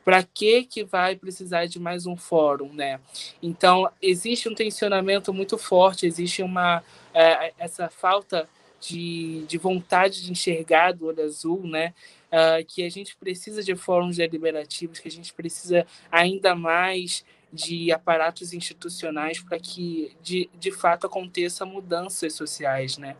Para 0.05 0.22
que, 0.22 0.62
que 0.62 0.85
vai 0.85 1.16
precisar 1.16 1.66
de 1.66 1.80
mais 1.80 2.07
um 2.07 2.16
fórum? 2.16 2.72
Né? 2.72 3.01
Então, 3.43 3.91
existe 4.01 4.49
um 4.49 4.55
tensionamento 4.55 5.35
muito 5.35 5.59
forte, 5.59 6.07
existe 6.07 6.43
uma, 6.43 6.85
é, 7.12 7.53
essa 7.59 7.89
falta 7.89 8.49
de, 8.80 9.45
de 9.49 9.59
vontade 9.59 10.22
de 10.22 10.30
enxergar 10.30 10.93
do 10.93 11.07
olho 11.07 11.24
azul, 11.24 11.66
né? 11.66 11.95
Uh, 12.35 12.64
que 12.66 12.82
a 12.85 12.91
gente 12.91 13.16
precisa 13.16 13.62
de 13.62 13.76
fóruns 13.76 14.16
deliberativos, 14.16 14.99
que 14.99 15.09
a 15.09 15.11
gente 15.11 15.32
precisa 15.32 15.87
ainda 16.11 16.55
mais 16.57 17.24
de 17.53 17.93
aparatos 17.93 18.53
institucionais 18.53 19.41
para 19.41 19.61
que, 19.61 20.11
de, 20.20 20.51
de 20.59 20.72
fato, 20.72 21.07
aconteça 21.07 21.64
mudanças 21.64 22.32
sociais, 22.32 22.99
né? 22.99 23.16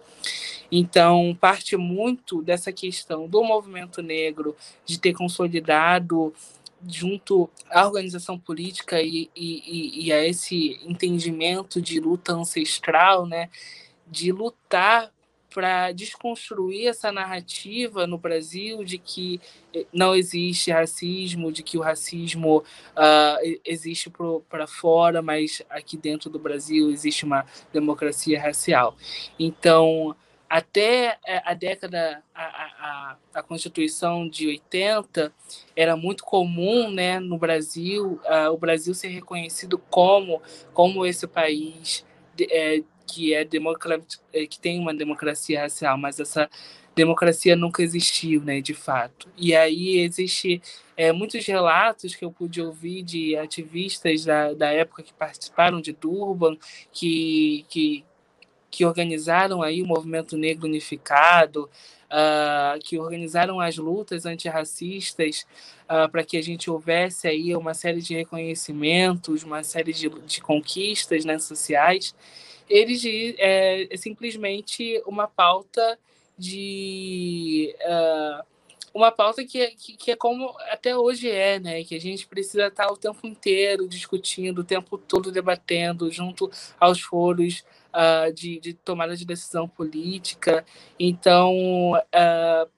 Então, 0.73 1.37
parte 1.41 1.77
muito 1.77 2.43
dessa 2.43 2.73
questão 2.73 3.29
do 3.29 3.45
movimento 3.45 4.03
negro, 4.03 4.57
de 4.85 4.99
ter 4.99 5.13
consolidado 5.13 6.35
junto 6.87 7.49
à 7.71 7.87
organização 7.87 8.37
política 8.37 9.01
e, 9.01 9.31
e, 9.37 10.07
e 10.07 10.13
a 10.13 10.27
esse 10.27 10.81
entendimento 10.85 11.81
de 11.81 12.01
luta 12.01 12.33
ancestral, 12.33 13.27
né? 13.27 13.49
De 14.05 14.33
lutar 14.33 15.14
para 15.55 15.93
desconstruir 15.93 16.89
essa 16.89 17.13
narrativa 17.13 18.09
no 18.09 18.19
Brasil 18.19 18.83
de 18.83 18.99
que 18.99 19.41
eh, 19.73 19.87
não 19.93 20.13
existe 20.13 20.73
racismo, 20.73 21.53
de 21.53 21.63
que 21.63 21.79
o 21.79 21.81
racismo 21.81 22.59
uh, 22.59 23.61
existe 23.65 24.11
para 24.49 24.67
fora, 24.67 25.23
mas 25.23 25.63
aqui 25.71 25.97
dentro 25.97 26.29
do 26.29 26.41
Brasil 26.41 26.91
existe 26.91 27.25
uma 27.25 27.47
democracia 27.73 28.41
racial. 28.41 28.97
Então, 29.39 30.17
até 30.51 31.19
eh, 31.25 31.43
a 31.45 31.55
década, 31.55 32.21
a, 32.35 32.45
a, 32.45 33.17
a 33.35 33.43
Constituição 33.45 34.29
de 34.29 34.49
80, 34.49 35.33
era 35.77 35.97
muito 35.97 36.25
comum 36.25 36.91
né, 36.91 37.21
no 37.21 37.39
Brasil, 37.39 38.21
uh, 38.25 38.53
o 38.53 38.59
Brasil 38.59 38.93
ser 38.93 39.09
reconhecido 39.09 39.79
como, 39.79 40.43
como 40.73 41.07
esse 41.07 41.29
país 41.29 42.05
de, 42.35 42.49
é, 42.51 42.83
que 43.07 43.35
é 43.35 43.47
é, 44.33 44.47
que 44.47 44.59
tem 44.59 44.79
uma 44.79 44.95
democracia 44.95 45.61
racial, 45.61 45.97
mas 45.99 46.19
essa 46.19 46.49
democracia 46.95 47.57
nunca 47.57 47.83
existiu, 47.83 48.43
né, 48.43 48.61
de 48.61 48.75
fato. 48.75 49.29
E 49.37 49.55
aí 49.55 49.99
existe 49.99 50.63
é, 50.97 51.13
muitos 51.13 51.45
relatos 51.45 52.15
que 52.15 52.25
eu 52.25 52.31
pude 52.31 52.63
ouvir 52.63 53.03
de 53.03 53.37
ativistas 53.37 54.25
da, 54.25 54.53
da 54.55 54.71
época 54.71 55.03
que 55.03 55.13
participaram 55.13 55.81
de 55.81 55.93
Durban, 55.93 56.57
que, 56.93 57.67
que, 57.69 58.05
que 58.71 58.85
organizaram 58.85 59.63
aí 59.63 59.83
o 59.83 59.87
movimento 59.87 60.37
negro 60.37 60.67
unificado, 60.67 61.69
uh, 62.05 62.79
que 62.81 62.99
organizaram 62.99 63.61
as 63.61 63.77
lutas 63.77 64.25
antirracistas 64.25 65.45
uh, 65.85 66.09
para 66.09 66.23
que 66.25 66.37
a 66.37 66.43
gente 66.43 66.71
houvesse 66.71 67.27
aí 67.27 67.55
uma 67.57 67.75
série 67.75 68.01
de 68.01 68.15
reconhecimentos, 68.15 69.43
uma 69.43 69.65
série 69.65 69.93
de, 69.93 70.09
de 70.09 70.41
conquistas 70.41 71.25
né, 71.25 71.39
sociais 71.41 72.15
eles 72.69 73.05
é, 73.39 73.93
é 73.93 73.97
simplesmente 73.97 75.03
uma 75.07 75.29
pauta 75.29 75.99
de 76.37 77.75
uh, 77.81 78.45
uma 78.95 79.11
pauta 79.11 79.45
que, 79.45 79.67
que, 79.73 79.97
que, 79.97 80.11
é 80.13 80.17
como 80.17 80.55
até 80.71 80.97
hoje 80.97 81.29
é, 81.29 81.59
né? 81.59 81.83
Que 81.83 81.97
a 81.97 82.01
gente 82.01 82.27
precisa 82.29 82.69
estar 82.69 82.87
o 82.93 82.97
tempo 82.97 83.27
inteiro 83.27 83.89
discutindo, 83.89 84.61
o 84.61 84.65
tempo 84.65 84.97
todo 84.97 85.33
debatendo, 85.33 86.11
junto 86.13 86.49
aos 86.79 87.01
foros 87.01 87.65
uh, 87.93 88.33
de, 88.33 88.61
de 88.61 88.73
tomada 88.73 89.17
de 89.17 89.25
decisão 89.25 89.69
política. 89.69 90.65
Então, 90.99 91.93
uh, 91.95 92.71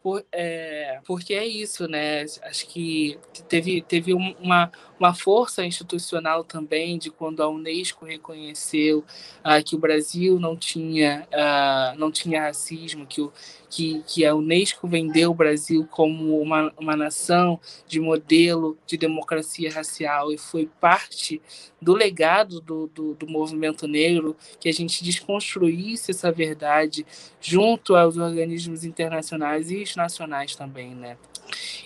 por, 0.00 0.24
é, 0.30 1.00
porque 1.04 1.34
é 1.34 1.44
isso, 1.44 1.88
né? 1.88 2.22
Acho 2.44 2.68
que 2.68 3.18
teve, 3.48 3.82
teve 3.82 4.14
uma, 4.14 4.70
uma 4.98 5.14
força 5.14 5.64
institucional 5.64 6.42
também 6.42 6.98
de 6.98 7.10
quando 7.10 7.42
a 7.42 7.48
Unesco 7.48 8.04
reconheceu 8.04 9.04
uh, 9.44 9.62
que 9.64 9.76
o 9.76 9.78
Brasil 9.78 10.40
não 10.40 10.56
tinha, 10.56 11.26
uh, 11.32 11.98
não 11.98 12.10
tinha 12.10 12.42
racismo, 12.42 13.06
que, 13.06 13.20
o, 13.20 13.32
que, 13.68 14.02
que 14.06 14.24
a 14.24 14.34
Unesco 14.34 14.88
vendeu 14.88 15.30
o 15.30 15.34
Brasil 15.34 15.86
como 15.90 16.40
uma, 16.40 16.72
uma 16.78 16.96
nação 16.96 17.60
de 17.86 18.00
modelo 18.00 18.76
de 18.86 18.96
democracia 18.96 19.70
racial 19.72 20.32
e 20.32 20.38
foi 20.38 20.68
parte 20.80 21.40
do 21.80 21.94
legado 21.94 22.60
do, 22.60 22.86
do, 22.88 23.14
do 23.14 23.26
movimento 23.26 23.86
negro 23.86 24.36
que 24.58 24.68
a 24.68 24.72
gente 24.72 25.04
desconstruísse 25.04 26.10
essa 26.10 26.32
verdade 26.32 27.06
junto 27.40 27.94
aos 27.94 28.16
organismos 28.16 28.84
internacionais 28.84 29.70
e 29.70 29.84
nacionais 29.96 30.56
também, 30.56 30.94
né? 30.94 31.16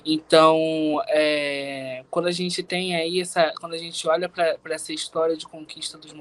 Então, 0.04 1.00
é, 1.08 2.04
quando 2.10 2.26
a 2.26 2.32
gente 2.32 2.62
tem 2.62 2.96
aí 2.96 3.20
essa, 3.20 3.52
quando 3.60 3.74
a 3.74 3.78
gente 3.78 4.06
olha 4.08 4.28
para 4.28 4.56
essa 4.70 4.92
história 4.92 5.36
de 5.36 5.46
conquista 5.46 5.98
dos 5.98 6.12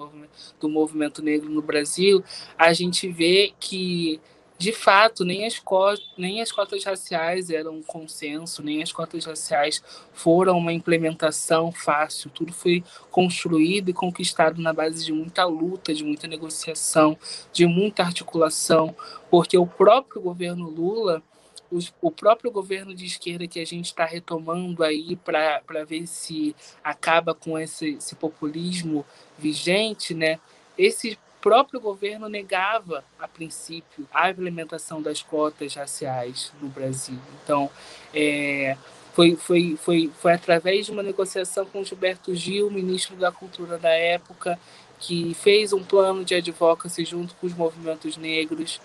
do 0.60 0.70
movimento 0.70 1.22
negro 1.22 1.50
no 1.50 1.62
Brasil, 1.62 2.24
a 2.58 2.74
gente 2.74 3.08
vê 3.10 3.54
que 3.60 4.20
de 4.60 4.74
fato, 4.74 5.24
nem 5.24 5.45
as, 5.45 5.58
cotas, 5.58 6.06
nem 6.18 6.41
as 6.41 6.52
cotas 6.52 6.84
raciais 6.84 7.50
eram 7.50 7.76
um 7.76 7.82
consenso, 7.82 8.62
nem 8.62 8.84
as 8.84 8.91
cotas 8.91 9.24
raciais 9.24 9.82
foram 10.12 10.58
uma 10.58 10.74
implementação 10.74 11.72
fácil. 11.72 12.30
Tudo 12.30 12.52
foi 12.52 12.84
construído 13.10 13.89
e 13.89 13.93
conquistado 13.93 14.62
na 14.62 14.74
base 14.74 15.06
de 15.06 15.14
muita 15.14 15.45
luta, 15.45 15.93
de 15.93 16.04
muita 16.04 16.28
negociação, 16.28 17.18
de 17.54 17.66
muita 17.66 18.04
articulação, 18.04 18.93
porque 19.32 19.58
o 19.58 19.66
próprio 19.66 20.22
governo 20.22 20.70
Lula 20.70 21.24
os, 21.72 21.93
o 22.01 22.11
próprio 22.11 22.51
governo 22.51 22.93
de 22.93 23.05
esquerda 23.05 23.47
que 23.47 23.59
a 23.59 23.65
gente 23.65 23.86
está 23.86 24.05
retomando 24.05 24.84
aí 24.84 25.15
para 25.15 25.84
ver 25.88 26.07
se 26.07 26.55
acaba 26.84 27.34
com 27.34 27.57
esse, 27.57 27.91
esse 27.91 28.15
populismo 28.15 29.05
vigente, 29.38 30.13
né? 30.13 30.39
Esse 30.78 31.17
próprio 31.41 31.80
governo 31.80 32.28
negava, 32.28 33.03
a 33.17 33.28
princípio, 33.28 34.07
a 34.13 34.30
implementação 34.30 35.01
das 35.01 35.22
cotas 35.22 35.74
raciais 35.74 36.51
no 36.61 36.67
Brasil. 36.70 37.17
Então, 37.43 37.70
é, 38.13 38.78
foi, 39.13 39.36
foi, 39.36 39.78
foi, 39.78 40.11
foi 40.20 40.34
através 40.34 40.86
de 40.86 40.91
uma 40.91 41.03
negociação 41.03 41.65
com 41.65 41.84
Gilberto 41.84 42.34
Gil, 42.36 42.70
ministro 42.70 43.15
da 43.15 43.32
Cultura 43.32 43.78
da 43.78 43.89
época, 43.89 44.59
que 44.99 45.34
fez 45.34 45.72
um 45.72 45.84
plano 45.84 46.26
de 46.26 46.36
advocacy 46.36 47.05
junto 47.05 47.34
com 47.36 47.47
os 47.47 47.53
movimentos 47.53 48.17
negros, 48.17 48.82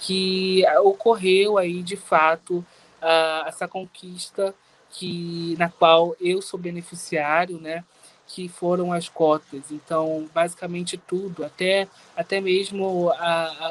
que 0.00 0.64
ocorreu 0.82 1.58
aí, 1.58 1.82
de 1.82 1.96
fato, 1.96 2.58
uh, 3.02 3.46
essa 3.46 3.66
conquista 3.66 4.54
que 4.90 5.54
na 5.58 5.68
qual 5.68 6.16
eu 6.20 6.40
sou 6.40 6.58
beneficiário, 6.58 7.60
né? 7.60 7.84
que 8.28 8.46
foram 8.46 8.92
as 8.92 9.08
cotas. 9.08 9.70
Então, 9.70 10.28
basicamente 10.32 10.98
tudo, 10.98 11.44
até, 11.44 11.88
até 12.14 12.40
mesmo 12.40 13.10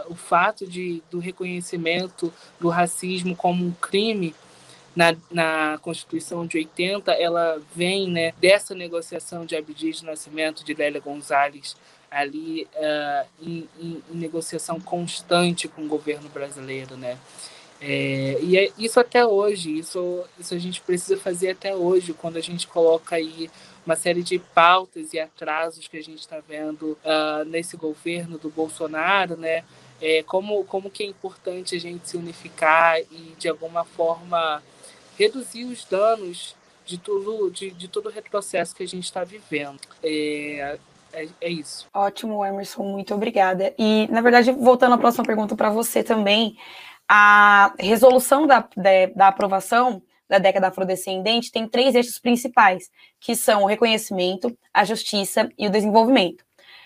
o 0.10 0.16
fato 0.16 0.66
de, 0.66 1.02
do 1.12 1.20
reconhecimento 1.20 2.34
do 2.60 2.68
racismo 2.68 3.36
como 3.36 3.64
um 3.64 3.72
crime 3.72 4.34
na, 4.96 5.16
na 5.30 5.78
Constituição 5.78 6.48
de 6.48 6.58
80, 6.58 7.12
ela 7.12 7.62
vem 7.76 8.10
né, 8.10 8.34
dessa 8.42 8.74
negociação 8.74 9.46
de 9.46 9.56
Abdias 9.56 9.98
de 9.98 10.06
Nascimento, 10.06 10.66
de 10.66 10.74
Lélia 10.74 11.00
Gonzalez, 11.00 11.78
ali 12.10 12.68
uh, 12.76 13.28
em, 13.41 13.70
em, 13.80 14.03
em, 14.12 14.18
negociação 14.18 14.80
constante 14.80 15.68
com 15.68 15.84
o 15.84 15.88
governo 15.88 16.30
brasileiro, 16.30 16.95
né? 16.97 17.18
É, 17.80 18.39
e 18.41 18.58
é 18.58 18.72
isso 18.78 18.99
até 18.99 19.26
hoje, 19.26 19.78
isso, 19.78 20.24
isso 20.39 20.53
a 20.55 20.58
gente 20.58 20.82
precisa 20.82 21.16
fazer 21.16 21.51
até 21.51 21.76
hoje, 21.76 22.12
quando 22.14 22.38
a 22.38 22.41
gente 22.41 22.66
coloca 22.66 23.16
aí 23.16 23.51
uma 23.86 23.95
série 23.95 24.24
de 24.24 24.39
pautas 24.39 25.14
e 25.14 25.20
atrasos 25.20 25.88
que 25.88 25.97
a 25.97 26.03
gente 26.03 26.20
está 26.20 26.39
vendo 26.39 26.97
uh, 27.03 27.45
nesse 27.45 27.78
governo 27.78 28.38
do 28.38 28.49
Bolsonaro, 28.49 29.38
né? 29.38 29.64
É, 30.01 30.22
como, 30.24 30.64
como 30.66 30.91
que 30.91 31.03
é 31.03 31.05
importante 31.08 31.76
a 31.76 31.80
gente 31.80 32.10
se 32.10 32.18
unificar 32.18 32.99
e, 32.99 33.34
de 33.38 33.47
alguma 33.47 33.84
forma, 33.84 34.62
reduzir 35.18 35.66
os 35.66 35.86
danos 35.86 36.55
de 36.86 36.97
tudo, 36.97 37.49
de, 37.49 37.72
de 37.72 37.88
todo 37.88 38.08
o 38.08 38.12
retrocesso 38.12 38.76
que 38.76 38.84
a 38.84 38.88
gente 38.88 39.05
está 39.05 39.24
vivendo. 39.24 39.80
É, 40.03 40.78
é, 41.14 41.28
é, 41.41 41.49
isso. 41.49 41.88
Ótimo, 41.93 42.45
Emerson, 42.45 42.84
muito 42.84 43.14
obrigada. 43.14 43.74
E, 43.78 44.08
na 44.12 44.22
verdade, 44.22 44.51
voltando 44.51 44.95
à 44.95 44.97
próxima 44.97 45.26
pergunta 45.26 45.55
para 45.55 45.70
você 45.70 46.03
também, 46.03 46.55
a 47.08 47.74
resolução 47.80 48.45
da, 48.45 48.68
da, 48.76 49.05
da 49.16 49.28
aprovação 49.28 50.01
da 50.30 50.39
década 50.39 50.68
afrodescendente 50.68 51.51
tem 51.51 51.68
três 51.68 51.95
eixos 51.95 52.20
principais, 52.20 52.89
que 53.20 53.36
são 53.36 53.64
o 53.64 53.68
reconhecimento, 53.68 54.58
a 54.74 54.84
justiça 54.84 55.49
e 55.58 55.68
o 55.68 55.72
desenvolvimento. 55.72 56.43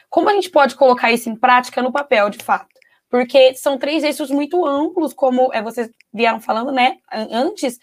Como 0.10 0.30
a 0.30 0.34
gente 0.34 0.50
pode 0.50 0.76
colocar 0.76 1.12
isso 1.12 1.30
em 1.30 1.36
prática 1.36 1.82
no 1.82 1.92
papel, 1.92 2.30
de 2.30 2.44
fato? 2.44 2.68
Porque 3.10 3.56
são 3.56 3.78
três 3.78 4.04
eixos 4.04 4.30
muito 4.30 4.66
amplos, 4.66 5.14
como 5.14 5.54
é, 5.54 5.62
vocês 5.62 5.90
vieram 6.14 6.40
falando, 6.40 6.72
né, 6.72 6.98
antes, 7.12 7.80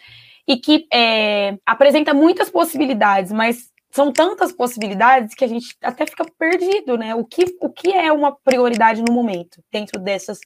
e 0.46 0.56
que 0.56 0.86
é, 0.92 1.58
apresenta 1.66 2.14
muitas 2.14 2.48
possibilidades, 2.48 3.32
mas 3.32 3.70
são 3.90 4.12
tantas 4.12 4.52
possibilidades 4.52 5.34
que 5.34 5.44
a 5.44 5.48
gente 5.48 5.76
até 5.82 6.06
fica 6.06 6.24
perdido, 6.38 6.96
né? 6.96 7.14
O 7.14 7.24
que, 7.24 7.56
o 7.60 7.70
que 7.70 7.90
é 7.92 8.12
uma 8.12 8.36
prioridade 8.36 9.02
no 9.02 9.12
momento 9.12 9.62
dentro 9.72 9.98
dessas 9.98 10.38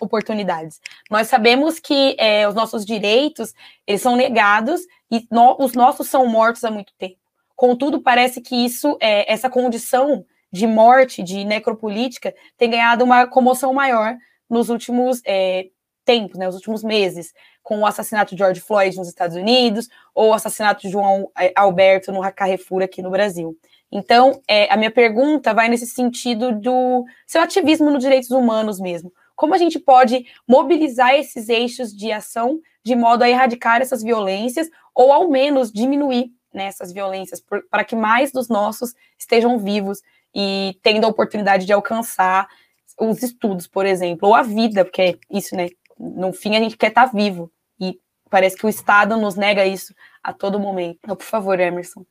oportunidades. 0.00 0.80
Nós 1.10 1.28
sabemos 1.28 1.78
que 1.80 2.16
é, 2.18 2.48
os 2.48 2.54
nossos 2.54 2.84
direitos 2.84 3.52
eles 3.86 4.00
são 4.00 4.16
negados 4.16 4.80
e 5.10 5.26
no, 5.30 5.56
os 5.58 5.72
nossos 5.72 6.08
são 6.08 6.26
mortos 6.26 6.64
há 6.64 6.70
muito 6.70 6.92
tempo. 6.98 7.18
Contudo, 7.56 8.00
parece 8.00 8.40
que 8.40 8.54
isso, 8.54 8.96
é, 9.00 9.30
essa 9.32 9.50
condição 9.50 10.24
de 10.52 10.66
morte, 10.66 11.22
de 11.22 11.44
necropolítica, 11.44 12.34
tem 12.56 12.70
ganhado 12.70 13.04
uma 13.04 13.26
comoção 13.26 13.74
maior 13.74 14.16
nos 14.48 14.70
últimos 14.70 15.20
é, 15.26 15.68
tempos, 16.04 16.38
né, 16.38 16.46
nos 16.46 16.54
últimos 16.54 16.82
meses, 16.82 17.34
com 17.68 17.80
o 17.80 17.86
assassinato 17.86 18.34
de 18.34 18.38
George 18.38 18.62
Floyd 18.62 18.96
nos 18.96 19.08
Estados 19.08 19.36
Unidos 19.36 19.90
ou 20.14 20.30
o 20.30 20.32
assassinato 20.32 20.80
de 20.80 20.88
João 20.90 21.30
é, 21.38 21.52
Alberto 21.54 22.10
no 22.10 22.22
Carrefour 22.32 22.82
aqui 22.82 23.02
no 23.02 23.10
Brasil. 23.10 23.58
Então, 23.92 24.40
é, 24.48 24.72
a 24.72 24.76
minha 24.78 24.90
pergunta 24.90 25.52
vai 25.52 25.68
nesse 25.68 25.86
sentido 25.86 26.50
do 26.58 27.04
seu 27.26 27.42
ativismo 27.42 27.90
nos 27.90 28.02
direitos 28.02 28.30
humanos 28.30 28.80
mesmo. 28.80 29.12
Como 29.36 29.52
a 29.52 29.58
gente 29.58 29.78
pode 29.78 30.24
mobilizar 30.48 31.14
esses 31.14 31.50
eixos 31.50 31.94
de 31.94 32.10
ação 32.10 32.58
de 32.82 32.96
modo 32.96 33.22
a 33.22 33.28
erradicar 33.28 33.82
essas 33.82 34.02
violências 34.02 34.70
ou 34.94 35.12
ao 35.12 35.28
menos 35.28 35.70
diminuir 35.70 36.32
né, 36.54 36.68
essas 36.68 36.90
violências 36.90 37.38
para 37.70 37.84
que 37.84 37.94
mais 37.94 38.32
dos 38.32 38.48
nossos 38.48 38.94
estejam 39.18 39.58
vivos 39.58 40.00
e 40.34 40.78
tendo 40.82 41.04
a 41.04 41.08
oportunidade 41.10 41.66
de 41.66 41.72
alcançar 41.74 42.48
os 42.98 43.22
estudos, 43.22 43.66
por 43.66 43.84
exemplo, 43.84 44.26
ou 44.26 44.34
a 44.34 44.40
vida, 44.40 44.86
porque 44.86 45.02
é 45.02 45.14
isso, 45.30 45.54
né? 45.54 45.68
No 45.98 46.32
fim 46.32 46.56
a 46.56 46.60
gente 46.60 46.74
quer 46.74 46.88
estar 46.88 47.08
tá 47.08 47.12
vivo 47.14 47.52
parece 48.28 48.56
que 48.56 48.66
o 48.66 48.68
Estado 48.68 49.16
nos 49.16 49.34
nega 49.34 49.66
isso 49.66 49.94
a 50.22 50.32
todo 50.32 50.58
momento. 50.58 50.98
Então, 51.02 51.16
por 51.16 51.24
favor, 51.24 51.58
Emerson. 51.58 52.04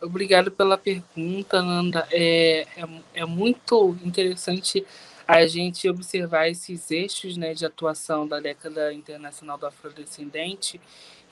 Obrigado 0.00 0.50
pela 0.50 0.78
pergunta, 0.78 1.60
Nanda. 1.60 2.06
É, 2.12 2.66
é, 2.76 2.88
é 3.14 3.24
muito 3.24 3.96
interessante 4.04 4.86
a 5.26 5.46
gente 5.46 5.88
observar 5.90 6.48
esses 6.48 6.90
eixos 6.90 7.36
né, 7.36 7.52
de 7.52 7.66
atuação 7.66 8.26
da 8.26 8.40
década 8.40 8.94
internacional 8.94 9.58
do 9.58 9.66
afrodescendente 9.66 10.80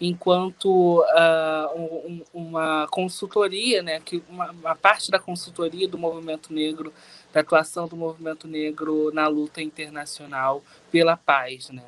enquanto 0.00 1.00
uh, 1.00 1.74
um, 1.74 2.22
uma 2.34 2.86
consultoria, 2.90 3.82
né, 3.82 4.00
que 4.00 4.22
uma, 4.28 4.50
uma, 4.50 4.76
parte 4.76 5.10
da 5.10 5.18
consultoria 5.18 5.88
do 5.88 5.96
movimento 5.96 6.52
negro, 6.52 6.92
da 7.32 7.40
atuação 7.40 7.88
do 7.88 7.96
movimento 7.96 8.46
negro 8.46 9.10
na 9.12 9.26
luta 9.26 9.62
internacional 9.62 10.62
pela 10.90 11.16
paz, 11.16 11.70
né. 11.70 11.84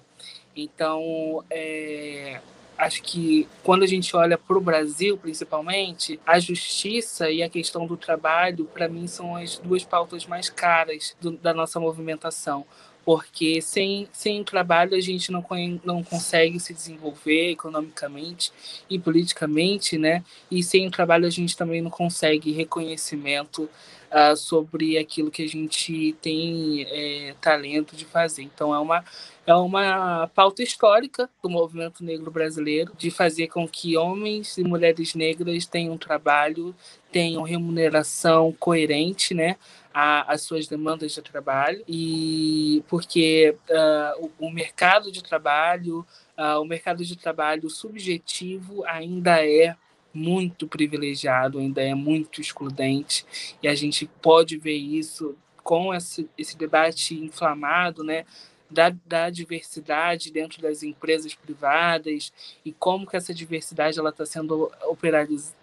Então, 0.60 1.44
é, 1.48 2.40
acho 2.76 3.00
que 3.00 3.46
quando 3.62 3.84
a 3.84 3.86
gente 3.86 4.16
olha 4.16 4.36
para 4.36 4.58
o 4.58 4.60
Brasil, 4.60 5.16
principalmente, 5.16 6.18
a 6.26 6.40
justiça 6.40 7.30
e 7.30 7.44
a 7.44 7.48
questão 7.48 7.86
do 7.86 7.96
trabalho, 7.96 8.64
para 8.64 8.88
mim, 8.88 9.06
são 9.06 9.36
as 9.36 9.56
duas 9.58 9.84
pautas 9.84 10.26
mais 10.26 10.50
caras 10.50 11.16
do, 11.20 11.30
da 11.30 11.54
nossa 11.54 11.78
movimentação. 11.78 12.66
Porque 13.04 13.62
sem, 13.62 14.08
sem 14.12 14.42
trabalho 14.42 14.94
a 14.94 15.00
gente 15.00 15.30
não, 15.30 15.42
não 15.84 16.02
consegue 16.02 16.58
se 16.58 16.74
desenvolver 16.74 17.52
economicamente 17.52 18.52
e 18.90 18.98
politicamente, 18.98 19.96
né? 19.96 20.22
E 20.50 20.62
sem 20.62 20.90
trabalho 20.90 21.24
a 21.24 21.30
gente 21.30 21.56
também 21.56 21.80
não 21.80 21.90
consegue 21.90 22.52
reconhecimento 22.52 23.70
uh, 24.10 24.36
sobre 24.36 24.98
aquilo 24.98 25.30
que 25.30 25.42
a 25.42 25.48
gente 25.48 26.14
tem 26.20 26.86
é, 26.90 27.34
talento 27.40 27.96
de 27.96 28.04
fazer. 28.04 28.42
Então 28.42 28.74
é 28.74 28.78
uma 28.78 29.02
é 29.48 29.54
uma 29.54 30.30
pauta 30.34 30.62
histórica 30.62 31.28
do 31.42 31.48
movimento 31.48 32.04
negro 32.04 32.30
brasileiro 32.30 32.92
de 32.98 33.10
fazer 33.10 33.46
com 33.46 33.66
que 33.66 33.96
homens 33.96 34.58
e 34.58 34.62
mulheres 34.62 35.14
negras 35.14 35.64
tenham 35.64 35.96
trabalho, 35.96 36.74
tenham 37.10 37.42
remuneração 37.44 38.52
coerente, 38.52 39.32
né? 39.32 39.56
às 39.90 40.42
suas 40.42 40.68
demandas 40.68 41.12
de 41.12 41.22
trabalho 41.22 41.82
e 41.88 42.84
porque 42.88 43.56
uh, 43.68 44.30
o, 44.38 44.46
o, 44.46 44.50
mercado 44.50 45.10
de 45.10 45.20
trabalho 45.24 46.06
uh, 46.38 46.60
o 46.60 46.64
mercado 46.64 47.04
de 47.04 47.16
trabalho 47.16 47.68
subjetivo 47.68 48.84
ainda 48.84 49.44
é 49.44 49.74
muito 50.14 50.68
privilegiado 50.68 51.58
ainda 51.58 51.82
é 51.82 51.94
muito 51.96 52.40
excludente 52.40 53.26
e 53.60 53.66
a 53.66 53.74
gente 53.74 54.06
pode 54.22 54.56
ver 54.56 54.76
isso 54.76 55.34
com 55.64 55.92
esse, 55.92 56.30
esse 56.38 56.56
debate 56.56 57.16
inflamado 57.16 58.04
né 58.04 58.24
da, 58.70 58.94
da 59.06 59.30
diversidade 59.30 60.30
dentro 60.30 60.60
das 60.60 60.82
empresas 60.82 61.34
privadas 61.34 62.32
e 62.64 62.72
como 62.72 63.06
que 63.06 63.16
essa 63.16 63.32
diversidade 63.32 63.98
ela 63.98 64.10
está 64.10 64.26
sendo 64.26 64.70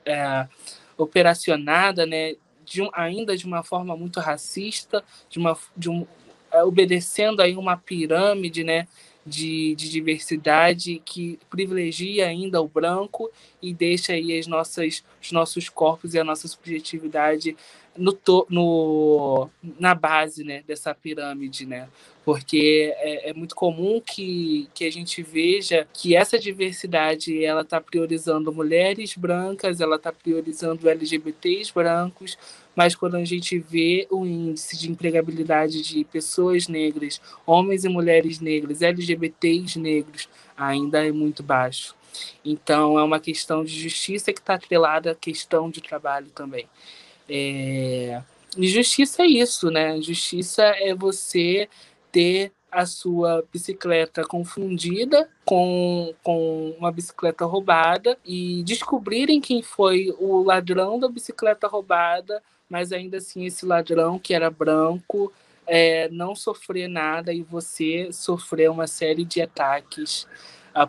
é, 0.05 0.47
operacionada, 0.97 2.05
né, 2.05 2.35
de 2.63 2.81
um, 2.81 2.89
ainda 2.93 3.37
de 3.37 3.45
uma 3.45 3.63
forma 3.63 3.95
muito 3.95 4.19
racista, 4.19 5.03
de 5.29 5.37
uma, 5.37 5.57
de 5.77 5.89
um, 5.89 6.05
é, 6.51 6.63
obedecendo 6.63 7.41
aí 7.41 7.55
uma 7.55 7.77
pirâmide, 7.77 8.63
né, 8.63 8.87
de, 9.25 9.75
de, 9.75 9.89
diversidade 9.89 11.01
que 11.03 11.39
privilegia 11.49 12.27
ainda 12.27 12.61
o 12.61 12.67
branco 12.67 13.31
e 13.59 13.73
deixa 13.73 14.13
aí 14.13 14.37
as 14.37 14.45
nossas, 14.45 15.03
os 15.21 15.31
nossos 15.31 15.67
corpos 15.67 16.13
e 16.13 16.19
a 16.19 16.23
nossa 16.23 16.47
subjetividade 16.47 17.57
no, 17.97 18.13
to, 18.13 18.45
no, 18.49 19.49
na 19.79 19.95
base 19.95 20.43
né, 20.43 20.63
dessa 20.67 20.93
pirâmide, 20.93 21.65
né? 21.65 21.87
Porque 22.23 22.91
é, 22.97 23.29
é, 23.29 23.33
muito 23.33 23.55
comum 23.55 24.01
que, 24.01 24.67
que 24.73 24.83
a 24.83 24.91
gente 24.91 25.21
veja 25.21 25.87
que 25.93 26.15
essa 26.15 26.39
diversidade 26.39 27.43
ela 27.45 27.61
está 27.61 27.79
priorizando 27.79 28.51
mulheres 28.51 29.15
brancas, 29.15 29.79
ela 29.79 29.97
está 29.97 30.11
priorizando 30.11 30.89
LGBTs 30.89 31.71
brancos, 31.71 32.35
mas 32.75 32.95
quando 32.95 33.15
a 33.15 33.23
gente 33.23 33.59
vê 33.59 34.07
o 34.09 34.25
índice 34.25 34.75
de 34.75 34.91
empregabilidade 34.91 35.83
de 35.83 36.03
pessoas 36.03 36.67
negras, 36.67 37.21
homens 37.45 37.85
e 37.85 37.89
mulheres 37.89 38.39
negras, 38.39 38.81
LGBTs 38.81 39.79
negros, 39.79 40.27
ainda 40.57 41.05
é 41.05 41.11
muito 41.11 41.43
baixo. 41.43 41.95
Então, 42.43 42.97
é 42.97 43.03
uma 43.03 43.19
questão 43.19 43.63
de 43.63 43.79
justiça 43.79 44.33
que 44.33 44.39
está 44.39 44.55
atrelada 44.55 45.11
à 45.11 45.15
questão 45.15 45.69
de 45.69 45.81
trabalho 45.81 46.29
também. 46.31 46.67
É... 47.29 48.21
Justiça 48.57 49.23
é 49.23 49.27
isso, 49.27 49.69
né? 49.69 49.99
Justiça 50.01 50.63
é 50.63 50.93
você 50.95 51.67
ter 52.11 52.51
a 52.71 52.85
sua 52.85 53.43
bicicleta 53.51 54.25
confundida 54.25 55.29
com, 55.45 56.13
com 56.21 56.75
uma 56.77 56.91
bicicleta 56.91 57.45
roubada 57.45 58.17
e 58.25 58.63
descobrirem 58.63 59.39
quem 59.39 59.61
foi 59.61 60.13
o 60.19 60.43
ladrão 60.43 60.99
da 60.99 61.07
bicicleta 61.07 61.67
roubada, 61.67 62.43
mas 62.69 62.91
ainda 62.91 63.17
assim 63.17 63.45
esse 63.45 63.65
ladrão 63.65 64.19
que 64.19 64.33
era 64.33 64.49
branco 64.49 65.31
é, 65.65 66.09
não 66.09 66.35
sofrer 66.35 66.87
nada 66.87 67.33
e 67.33 67.43
você 67.43 68.09
sofrer 68.11 68.69
uma 68.69 68.87
série 68.87 69.23
de 69.23 69.41
ataques 69.41 70.27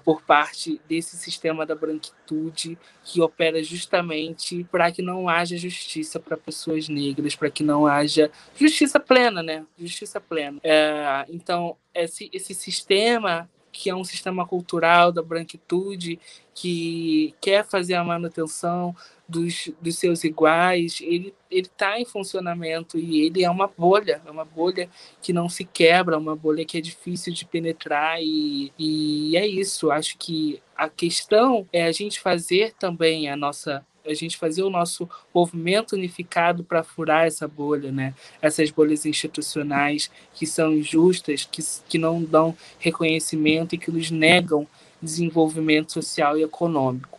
por 0.02 0.22
parte 0.22 0.80
desse 0.88 1.16
sistema 1.16 1.66
da 1.66 1.74
branquitude 1.74 2.78
que 3.04 3.20
opera 3.20 3.62
justamente 3.62 4.64
para 4.64 4.90
que 4.90 5.02
não 5.02 5.28
haja 5.28 5.56
justiça 5.56 6.18
para 6.18 6.36
pessoas 6.36 6.88
negras, 6.88 7.36
para 7.36 7.50
que 7.50 7.62
não 7.62 7.86
haja 7.86 8.30
justiça 8.54 8.98
plena, 8.98 9.42
né? 9.42 9.64
Justiça 9.78 10.20
plena. 10.20 10.58
É, 10.64 11.26
então, 11.28 11.76
esse, 11.94 12.30
esse 12.32 12.54
sistema 12.54 13.48
que 13.76 13.90
é 13.90 13.94
um 13.94 14.04
sistema 14.04 14.46
cultural 14.46 15.12
da 15.12 15.22
branquitude 15.22 16.18
que 16.54 17.34
quer 17.40 17.62
fazer 17.62 17.94
a 17.94 18.02
manutenção 18.02 18.96
dos, 19.28 19.70
dos 19.80 19.98
seus 19.98 20.24
iguais, 20.24 20.98
ele 21.00 21.34
está 21.50 21.98
em 21.98 22.04
funcionamento 22.04 22.98
e 22.98 23.22
ele 23.22 23.42
é 23.42 23.50
uma 23.50 23.66
bolha, 23.66 24.20
é 24.24 24.30
uma 24.30 24.44
bolha 24.44 24.88
que 25.20 25.32
não 25.32 25.48
se 25.48 25.64
quebra, 25.64 26.18
uma 26.18 26.36
bolha 26.36 26.64
que 26.64 26.78
é 26.78 26.80
difícil 26.80 27.32
de 27.32 27.44
penetrar 27.44 28.22
e, 28.22 28.72
e 28.78 29.36
é 29.36 29.46
isso. 29.46 29.90
Acho 29.90 30.16
que 30.18 30.62
a 30.76 30.88
questão 30.88 31.66
é 31.72 31.84
a 31.84 31.92
gente 31.92 32.20
fazer 32.20 32.74
também 32.78 33.28
a 33.28 33.36
nossa 33.36 33.84
a 34.08 34.14
gente 34.14 34.36
fazer 34.36 34.62
o 34.62 34.70
nosso 34.70 35.08
movimento 35.34 35.96
unificado 35.96 36.62
para 36.62 36.84
furar 36.84 37.26
essa 37.26 37.48
bolha, 37.48 37.90
né? 37.90 38.14
Essas 38.40 38.70
bolhas 38.70 39.04
institucionais 39.04 40.08
que 40.32 40.46
são 40.46 40.72
injustas, 40.72 41.44
que, 41.44 41.60
que 41.88 41.98
não 41.98 42.22
dão 42.22 42.56
reconhecimento 42.78 43.74
e 43.74 43.78
que 43.78 43.90
nos 43.90 44.08
negam 44.08 44.64
desenvolvimento 45.02 45.92
social 45.92 46.38
e 46.38 46.44
econômico. 46.44 47.15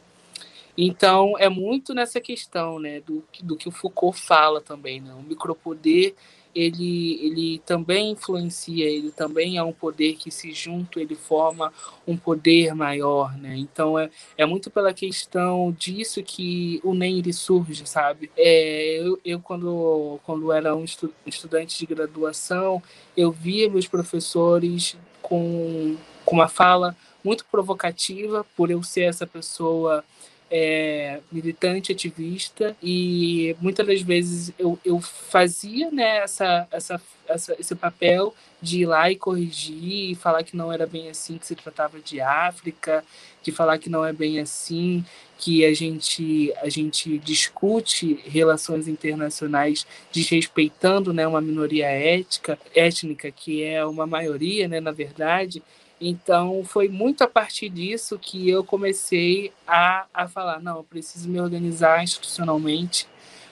Então, 0.77 1.33
é 1.39 1.49
muito 1.49 1.93
nessa 1.93 2.21
questão 2.21 2.79
né, 2.79 3.01
do, 3.01 3.23
do 3.41 3.57
que 3.57 3.67
o 3.67 3.71
Foucault 3.71 4.19
fala 4.19 4.61
também. 4.61 5.01
Né? 5.01 5.13
O 5.13 5.23
micropoder 5.23 6.13
ele, 6.57 7.19
ele 7.23 7.59
também 7.59 8.11
influencia, 8.11 8.85
ele 8.85 9.11
também 9.11 9.57
é 9.57 9.63
um 9.63 9.71
poder 9.71 10.15
que 10.15 10.31
se 10.31 10.51
junto, 10.51 10.99
ele 10.99 11.13
forma 11.13 11.71
um 12.07 12.17
poder 12.17 12.73
maior, 12.73 13.37
né? 13.37 13.55
Então 13.55 13.97
é, 13.97 14.09
é 14.35 14.45
muito 14.45 14.71
pela 14.71 14.91
questão 14.91 15.71
disso 15.77 16.23
que 16.23 16.81
o 16.83 16.95
Neire 16.95 17.31
surge, 17.31 17.85
sabe? 17.85 18.31
É, 18.35 18.99
eu, 18.99 19.19
eu 19.23 19.39
quando, 19.39 20.19
quando 20.25 20.51
era 20.51 20.75
um 20.75 20.83
estu, 20.83 21.13
estudante 21.27 21.77
de 21.77 21.85
graduação, 21.85 22.81
eu 23.15 23.31
via 23.31 23.69
meus 23.69 23.87
professores 23.87 24.97
com, 25.21 25.95
com 26.25 26.35
uma 26.35 26.47
fala 26.47 26.95
muito 27.23 27.45
provocativa, 27.45 28.43
por 28.55 28.71
eu 28.71 28.81
ser 28.81 29.03
essa 29.03 29.27
pessoa 29.27 30.03
é, 30.49 31.19
militante, 31.31 31.91
ativista, 31.91 32.75
e 32.81 33.55
muitas 33.59 33.85
das 33.85 34.01
vezes 34.01 34.53
eu, 34.57 34.79
eu 34.83 34.99
fazia 35.01 35.91
né, 35.91 36.17
essa, 36.17 36.67
essa, 36.71 37.01
essa, 37.27 37.55
esse 37.59 37.75
papel 37.75 38.33
de 38.61 38.81
ir 38.81 38.85
lá 38.85 39.11
e 39.11 39.15
corrigir, 39.15 40.11
e 40.11 40.15
falar 40.15 40.43
que 40.43 40.55
não 40.55 40.71
era 40.71 40.87
bem 40.87 41.09
assim 41.09 41.37
que 41.37 41.45
se 41.45 41.55
tratava 41.55 41.99
de 41.99 42.19
África, 42.21 43.03
de 43.43 43.51
falar 43.51 43.77
que 43.77 43.89
não 43.89 44.05
é 44.05 44.11
bem 44.11 44.39
assim 44.39 45.05
que 45.37 45.63
a 45.63 45.73
gente, 45.73 46.51
a 46.61 46.69
gente 46.69 47.17
discute 47.19 48.19
relações 48.25 48.87
internacionais 48.87 49.85
desrespeitando 50.11 51.13
né, 51.13 51.27
uma 51.27 51.39
minoria 51.39 51.87
ética, 51.87 52.57
étnica, 52.73 53.31
que 53.31 53.63
é 53.63 53.85
uma 53.85 54.07
maioria, 54.07 54.67
né, 54.67 54.79
na 54.79 54.91
verdade, 54.91 55.61
então, 55.99 56.63
foi 56.63 56.87
muito 56.87 57.23
a 57.23 57.27
partir 57.27 57.69
disso 57.69 58.19
que 58.19 58.47
eu 58.47 58.63
comecei 58.63 59.51
a, 59.67 60.05
a 60.13 60.27
falar: 60.27 60.61
não, 60.61 60.77
eu 60.77 60.83
preciso 60.83 61.27
me 61.27 61.39
organizar 61.41 62.03
institucionalmente 62.03 63.07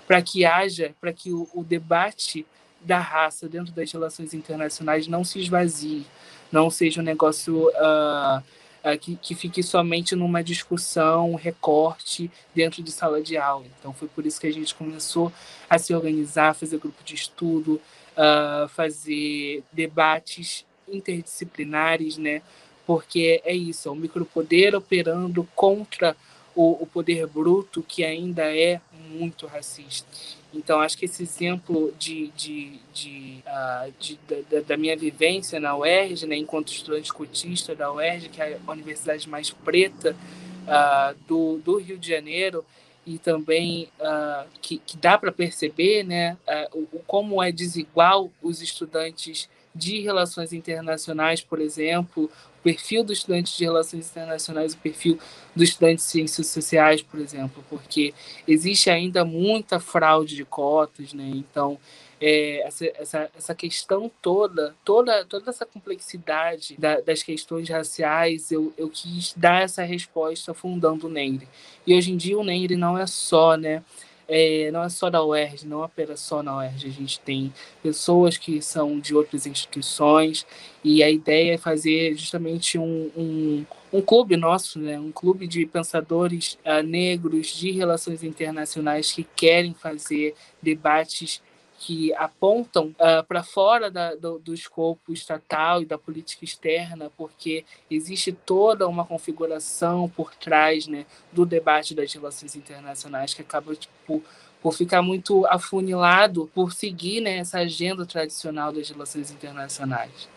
para 0.05 0.21
que 0.21 0.45
haja, 0.45 0.93
para 1.01 1.11
que 1.11 1.31
o, 1.31 1.47
o, 1.53 1.63
debate 1.63 2.45
da 2.79 2.99
raça 2.99 3.49
dentro 3.49 3.73
das 3.73 3.91
relações 3.91 4.35
internacionais 4.35 5.07
não 5.07 5.23
se 5.23 5.39
esvazie, 5.39 6.05
não 6.51 6.69
seja 6.69 7.01
um 7.01 7.03
negócio 7.03 7.67
uh, 7.69 8.37
uh, 8.37 8.99
que, 8.99 9.15
que 9.15 9.33
fique 9.33 9.63
somente 9.63 10.15
numa 10.15 10.43
discussão, 10.43 11.31
um 11.31 11.35
recorte 11.35 12.29
dentro 12.53 12.83
de 12.83 12.91
sala 12.91 13.23
de 13.23 13.35
aula. 13.37 13.65
Então, 13.79 13.91
foi 13.91 14.07
por 14.07 14.23
isso 14.23 14.39
que 14.39 14.45
a 14.45 14.53
gente 14.53 14.75
começou 14.75 15.33
a 15.67 15.79
se 15.79 15.95
organizar, 15.95 16.53
fazer 16.53 16.77
grupo 16.77 17.03
de 17.03 17.15
estudo, 17.15 17.81
uh, 18.15 18.67
fazer 18.67 19.63
debates 19.73 20.63
interdisciplinares, 20.87 22.17
né? 22.17 22.41
Porque 22.85 23.41
é 23.43 23.53
isso, 23.53 23.87
é 23.89 23.91
o 23.91 23.95
micropoder 23.95 24.75
operando 24.75 25.47
contra 25.55 26.15
o, 26.55 26.83
o 26.83 26.85
poder 26.85 27.27
bruto 27.27 27.83
que 27.83 28.03
ainda 28.03 28.43
é 28.55 28.79
muito 29.09 29.45
racista. 29.45 30.07
Então, 30.53 30.79
acho 30.79 30.97
que 30.97 31.03
esse 31.03 31.21
exemplo 31.21 31.93
de, 31.99 32.27
de, 32.29 32.79
de, 32.93 33.43
uh, 33.45 33.93
de 33.99 34.17
da, 34.49 34.61
da, 34.61 34.77
minha 34.77 34.95
vivência 34.95 35.59
na 35.59 35.75
UERJ, 35.75 36.25
né, 36.25 36.37
enquanto 36.37 36.71
estudante 36.71 37.11
cotista 37.11 37.75
da 37.75 37.91
UERJ, 37.91 38.29
que 38.29 38.41
é 38.41 38.57
a 38.65 38.71
universidade 38.71 39.27
mais 39.27 39.51
preta 39.51 40.15
uh, 40.63 41.15
do, 41.27 41.57
do 41.57 41.77
Rio 41.77 41.97
de 41.97 42.07
Janeiro, 42.07 42.63
e 43.05 43.19
também 43.19 43.89
uh, 43.99 44.47
que, 44.61 44.77
que 44.77 44.95
dá 44.95 45.17
para 45.17 45.31
perceber 45.31 46.03
né, 46.03 46.37
o, 46.73 46.99
como 47.05 47.43
é 47.43 47.51
desigual 47.51 48.31
os 48.41 48.61
estudantes 48.61 49.49
de 49.75 50.01
relações 50.01 50.53
internacionais, 50.53 51.41
por 51.41 51.59
exemplo, 51.59 52.25
o 52.25 52.63
perfil 52.63 53.03
do 53.03 53.11
estudante 53.11 53.55
de 53.57 53.63
relações 53.65 54.09
internacionais, 54.09 54.73
o 54.73 54.77
perfil 54.77 55.19
do 55.55 55.63
estudante 55.63 55.97
de 55.97 56.03
ciências 56.03 56.47
sociais, 56.47 57.01
por 57.01 57.19
exemplo, 57.19 57.63
porque 57.69 58.13
existe 58.47 58.89
ainda 58.89 59.25
muita 59.25 59.79
fraude 59.79 60.35
de 60.35 60.45
cotas, 60.45 61.13
né? 61.13 61.29
Então, 61.35 61.77
é, 62.19 62.65
essa, 62.65 62.85
essa, 62.95 63.29
essa 63.37 63.55
questão 63.55 64.09
toda, 64.21 64.73
toda, 64.85 65.25
toda 65.25 65.49
essa 65.49 65.65
complexidade 65.65 66.75
da, 66.79 67.01
das 67.01 67.21
questões 67.21 67.69
raciais, 67.69 68.51
eu, 68.51 68.73
eu 68.77 68.89
quis 68.89 69.33
dar 69.35 69.63
essa 69.63 69.83
resposta 69.83 70.53
fundando 70.53 71.07
o 71.07 71.09
NEIRE. 71.09 71.47
E 71.85 71.95
hoje 71.95 72.11
em 72.11 72.17
dia 72.17 72.37
o 72.37 72.43
NEIRE 72.43 72.77
não 72.77 72.97
é 72.97 73.05
só, 73.05 73.55
né? 73.57 73.83
É, 74.27 74.71
não 74.71 74.83
é 74.83 74.89
só 74.89 75.09
da 75.09 75.23
UERJ, 75.23 75.67
não 75.67 75.83
apenas 75.83 76.19
só 76.19 76.41
na 76.41 76.57
UERJ, 76.57 76.87
a 76.87 76.91
gente 76.91 77.19
tem 77.19 77.53
pessoas 77.81 78.37
que 78.37 78.61
são 78.61 78.99
de 78.99 79.15
outras 79.15 79.45
instituições 79.45 80.45
e 80.83 81.03
a 81.03 81.09
ideia 81.09 81.53
é 81.53 81.57
fazer 81.57 82.15
justamente 82.15 82.77
um, 82.77 83.11
um, 83.15 83.65
um 83.93 84.01
clube 84.01 84.35
nosso, 84.35 84.79
né? 84.79 84.99
um 84.99 85.11
clube 85.11 85.47
de 85.47 85.65
pensadores 85.65 86.57
uh, 86.65 86.83
negros 86.83 87.47
de 87.47 87.71
relações 87.71 88.23
internacionais 88.23 89.11
que 89.11 89.25
querem 89.35 89.73
fazer 89.73 90.33
debates 90.61 91.41
que 91.77 92.13
apontam 92.15 92.87
uh, 92.87 93.19
ah, 93.19 93.23
para 93.27 93.43
fora 93.43 93.91
da, 93.91 94.15
do, 94.15 94.39
do, 94.39 94.53
escopo 94.53 95.11
estatal 95.11 95.81
e 95.81 95.85
da 95.85 95.97
política 95.97 96.45
externa, 96.45 97.11
porque 97.17 97.65
existe 97.91 98.31
toda 98.31 98.87
uma 98.87 99.05
configuração 99.05 100.09
por 100.09 100.33
trás 100.33 100.87
né, 100.87 101.05
do 101.31 101.45
debate 101.45 101.93
das 101.93 102.11
relações 102.13 102.55
internacionais 102.55 103.33
que 103.33 103.41
acaba 103.41 103.75
tipo, 103.75 104.23
por 104.61 104.73
ficar 104.73 105.01
muito 105.01 105.45
afunilado 105.47 106.49
por 106.53 106.73
seguir 106.73 107.21
né, 107.21 107.37
essa 107.37 107.59
agenda 107.59 108.05
tradicional 108.05 108.71
das 108.71 108.89
relações 108.89 109.29
internacionais. 109.29 110.27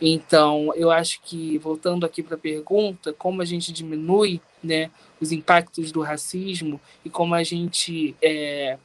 Então, 0.00 0.72
eu 0.74 0.90
acho 0.90 1.20
que, 1.22 1.58
voltando 1.58 2.06
aqui 2.06 2.22
para 2.22 2.34
a 2.34 2.38
pergunta, 2.38 3.12
como 3.12 3.42
a 3.42 3.44
gente 3.44 3.70
diminui 3.70 4.40
né, 4.64 4.90
os 5.20 5.30
impactos 5.30 5.92
do 5.92 6.00
racismo 6.00 6.80
e 7.04 7.10
como 7.10 7.34
a 7.34 7.42
gente 7.42 8.16
é, 8.22 8.78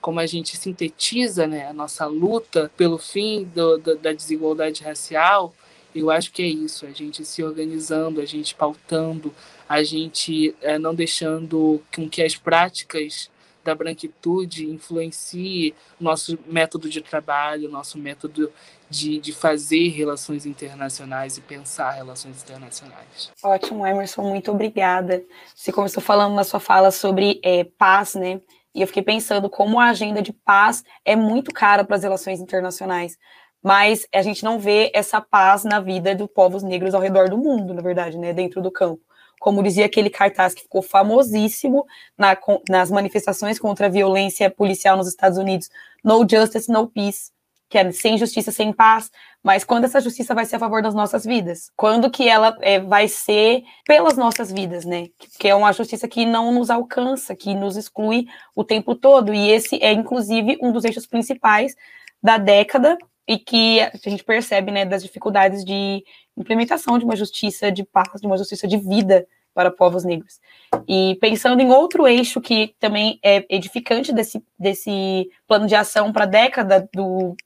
como 0.00 0.20
a 0.20 0.26
gente 0.26 0.56
sintetiza 0.56 1.46
né, 1.46 1.66
a 1.68 1.72
nossa 1.72 2.06
luta 2.06 2.70
pelo 2.76 2.98
fim 2.98 3.44
do, 3.54 3.78
do, 3.78 3.96
da 3.96 4.12
desigualdade 4.12 4.82
racial, 4.82 5.54
eu 5.94 6.10
acho 6.10 6.32
que 6.32 6.42
é 6.42 6.46
isso, 6.46 6.86
a 6.86 6.90
gente 6.90 7.24
se 7.24 7.42
organizando, 7.42 8.20
a 8.20 8.24
gente 8.24 8.54
pautando, 8.54 9.34
a 9.68 9.82
gente 9.82 10.54
é, 10.62 10.78
não 10.78 10.94
deixando 10.94 11.82
com 11.94 12.08
que 12.08 12.22
as 12.22 12.36
práticas 12.36 13.30
da 13.62 13.74
branquitude 13.74 14.66
influencie 14.68 15.74
nosso 15.98 16.38
método 16.46 16.88
de 16.88 17.00
trabalho, 17.00 17.68
nosso 17.68 17.98
método 17.98 18.50
de, 18.88 19.18
de 19.20 19.32
fazer 19.32 19.88
relações 19.88 20.46
internacionais 20.46 21.36
e 21.36 21.40
pensar 21.40 21.92
relações 21.92 22.42
internacionais. 22.42 23.30
Ótimo, 23.42 23.86
Emerson, 23.86 24.22
muito 24.22 24.50
obrigada. 24.50 25.22
Você 25.54 25.70
começou 25.70 26.02
falando 26.02 26.34
na 26.34 26.44
sua 26.44 26.58
fala 26.58 26.90
sobre 26.90 27.38
é, 27.42 27.64
paz, 27.64 28.14
né? 28.14 28.40
E 28.74 28.80
eu 28.80 28.86
fiquei 28.86 29.02
pensando 29.02 29.50
como 29.50 29.80
a 29.80 29.90
agenda 29.90 30.22
de 30.22 30.32
paz 30.32 30.84
é 31.04 31.16
muito 31.16 31.52
cara 31.52 31.84
para 31.84 31.96
as 31.96 32.02
relações 32.02 32.40
internacionais, 32.40 33.18
mas 33.62 34.06
a 34.14 34.22
gente 34.22 34.44
não 34.44 34.58
vê 34.58 34.90
essa 34.94 35.20
paz 35.20 35.64
na 35.64 35.80
vida 35.80 36.14
dos 36.14 36.28
povos 36.28 36.62
negros 36.62 36.94
ao 36.94 37.00
redor 37.00 37.28
do 37.28 37.36
mundo, 37.36 37.74
na 37.74 37.82
verdade, 37.82 38.16
né, 38.16 38.32
dentro 38.32 38.62
do 38.62 38.70
campo. 38.70 39.02
Como 39.40 39.62
dizia 39.62 39.86
aquele 39.86 40.10
cartaz 40.10 40.54
que 40.54 40.62
ficou 40.62 40.82
famosíssimo 40.82 41.86
na, 42.16 42.36
nas 42.68 42.90
manifestações 42.90 43.58
contra 43.58 43.86
a 43.86 43.90
violência 43.90 44.50
policial 44.50 44.96
nos 44.96 45.08
Estados 45.08 45.38
Unidos, 45.38 45.68
No 46.04 46.26
Justice, 46.28 46.70
No 46.70 46.88
Peace 46.88 47.30
que 47.70 47.78
é 47.78 47.90
sem 47.92 48.18
justiça, 48.18 48.50
sem 48.50 48.72
paz, 48.72 49.10
mas 49.42 49.64
quando 49.64 49.84
essa 49.84 50.00
justiça 50.00 50.34
vai 50.34 50.44
ser 50.44 50.56
a 50.56 50.58
favor 50.58 50.82
das 50.82 50.94
nossas 50.94 51.24
vidas? 51.24 51.70
Quando 51.76 52.10
que 52.10 52.28
ela 52.28 52.56
é, 52.60 52.78
vai 52.78 53.08
ser 53.08 53.62
pelas 53.86 54.16
nossas 54.16 54.52
vidas, 54.52 54.84
né? 54.84 55.08
Que 55.38 55.48
é 55.48 55.54
uma 55.54 55.72
justiça 55.72 56.06
que 56.06 56.26
não 56.26 56.52
nos 56.52 56.68
alcança, 56.68 57.34
que 57.34 57.54
nos 57.54 57.76
exclui 57.76 58.26
o 58.54 58.62
tempo 58.62 58.94
todo, 58.94 59.32
e 59.32 59.50
esse 59.50 59.82
é, 59.82 59.92
inclusive, 59.92 60.58
um 60.62 60.70
dos 60.72 60.84
eixos 60.84 61.06
principais 61.06 61.74
da 62.22 62.36
década 62.36 62.98
e 63.26 63.38
que 63.38 63.80
a 63.80 64.10
gente 64.10 64.24
percebe, 64.24 64.70
né, 64.72 64.84
das 64.84 65.02
dificuldades 65.02 65.64
de 65.64 66.04
implementação 66.36 66.98
de 66.98 67.04
uma 67.04 67.16
justiça 67.16 67.70
de 67.70 67.84
paz, 67.84 68.20
de 68.20 68.26
uma 68.26 68.36
justiça 68.36 68.66
de 68.66 68.76
vida 68.76 69.26
para 69.54 69.70
povos 69.70 70.04
negros. 70.04 70.40
E 70.86 71.16
pensando 71.20 71.60
em 71.60 71.70
outro 71.70 72.06
eixo 72.06 72.40
que 72.40 72.74
também 72.78 73.18
é 73.22 73.44
edificante 73.48 74.12
desse, 74.12 74.42
desse 74.58 75.28
plano 75.46 75.66
de 75.66 75.74
ação 75.74 76.12
para 76.12 76.24
a 76.24 76.26
década 76.26 76.88
do 76.92 77.36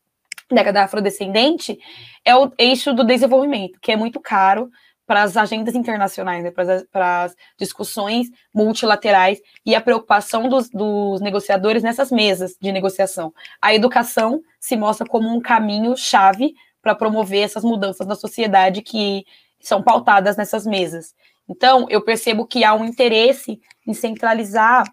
década 0.51 0.85
afrodescendente, 0.85 1.79
é 2.25 2.35
o 2.35 2.53
eixo 2.59 2.93
do 2.93 3.05
desenvolvimento, 3.05 3.79
que 3.81 3.93
é 3.93 3.97
muito 3.97 4.21
caro 4.21 4.71
para 5.07 5.23
as 5.23 5.37
agendas 5.37 5.75
internacionais, 5.75 6.43
né, 6.43 6.51
para 6.51 7.25
as 7.25 7.37
discussões 7.59 8.29
multilaterais 8.55 9.39
e 9.65 9.75
a 9.75 9.81
preocupação 9.81 10.49
dos, 10.49 10.71
dos 10.71 11.21
negociadores 11.21 11.83
nessas 11.83 12.11
mesas 12.11 12.57
de 12.61 12.73
negociação. 12.73 13.33
A 13.61 13.75
educação 13.75 14.41
se 14.59 14.77
mostra 14.77 15.07
como 15.07 15.29
um 15.29 15.41
caminho-chave 15.41 16.55
para 16.81 16.95
promover 16.95 17.43
essas 17.43 17.65
mudanças 17.65 18.07
na 18.07 18.15
sociedade 18.15 18.83
que 18.83 19.25
são 19.61 19.83
pautadas 19.83 20.37
nessas 20.37 20.67
mesas. 20.67 21.15
Então, 21.49 21.87
eu 21.91 22.03
percebo 22.03 22.47
que 22.47 22.65
há 22.65 22.75
um 22.75 22.85
interesse 22.85 23.61
em 23.87 23.93
centralizar 23.93 24.85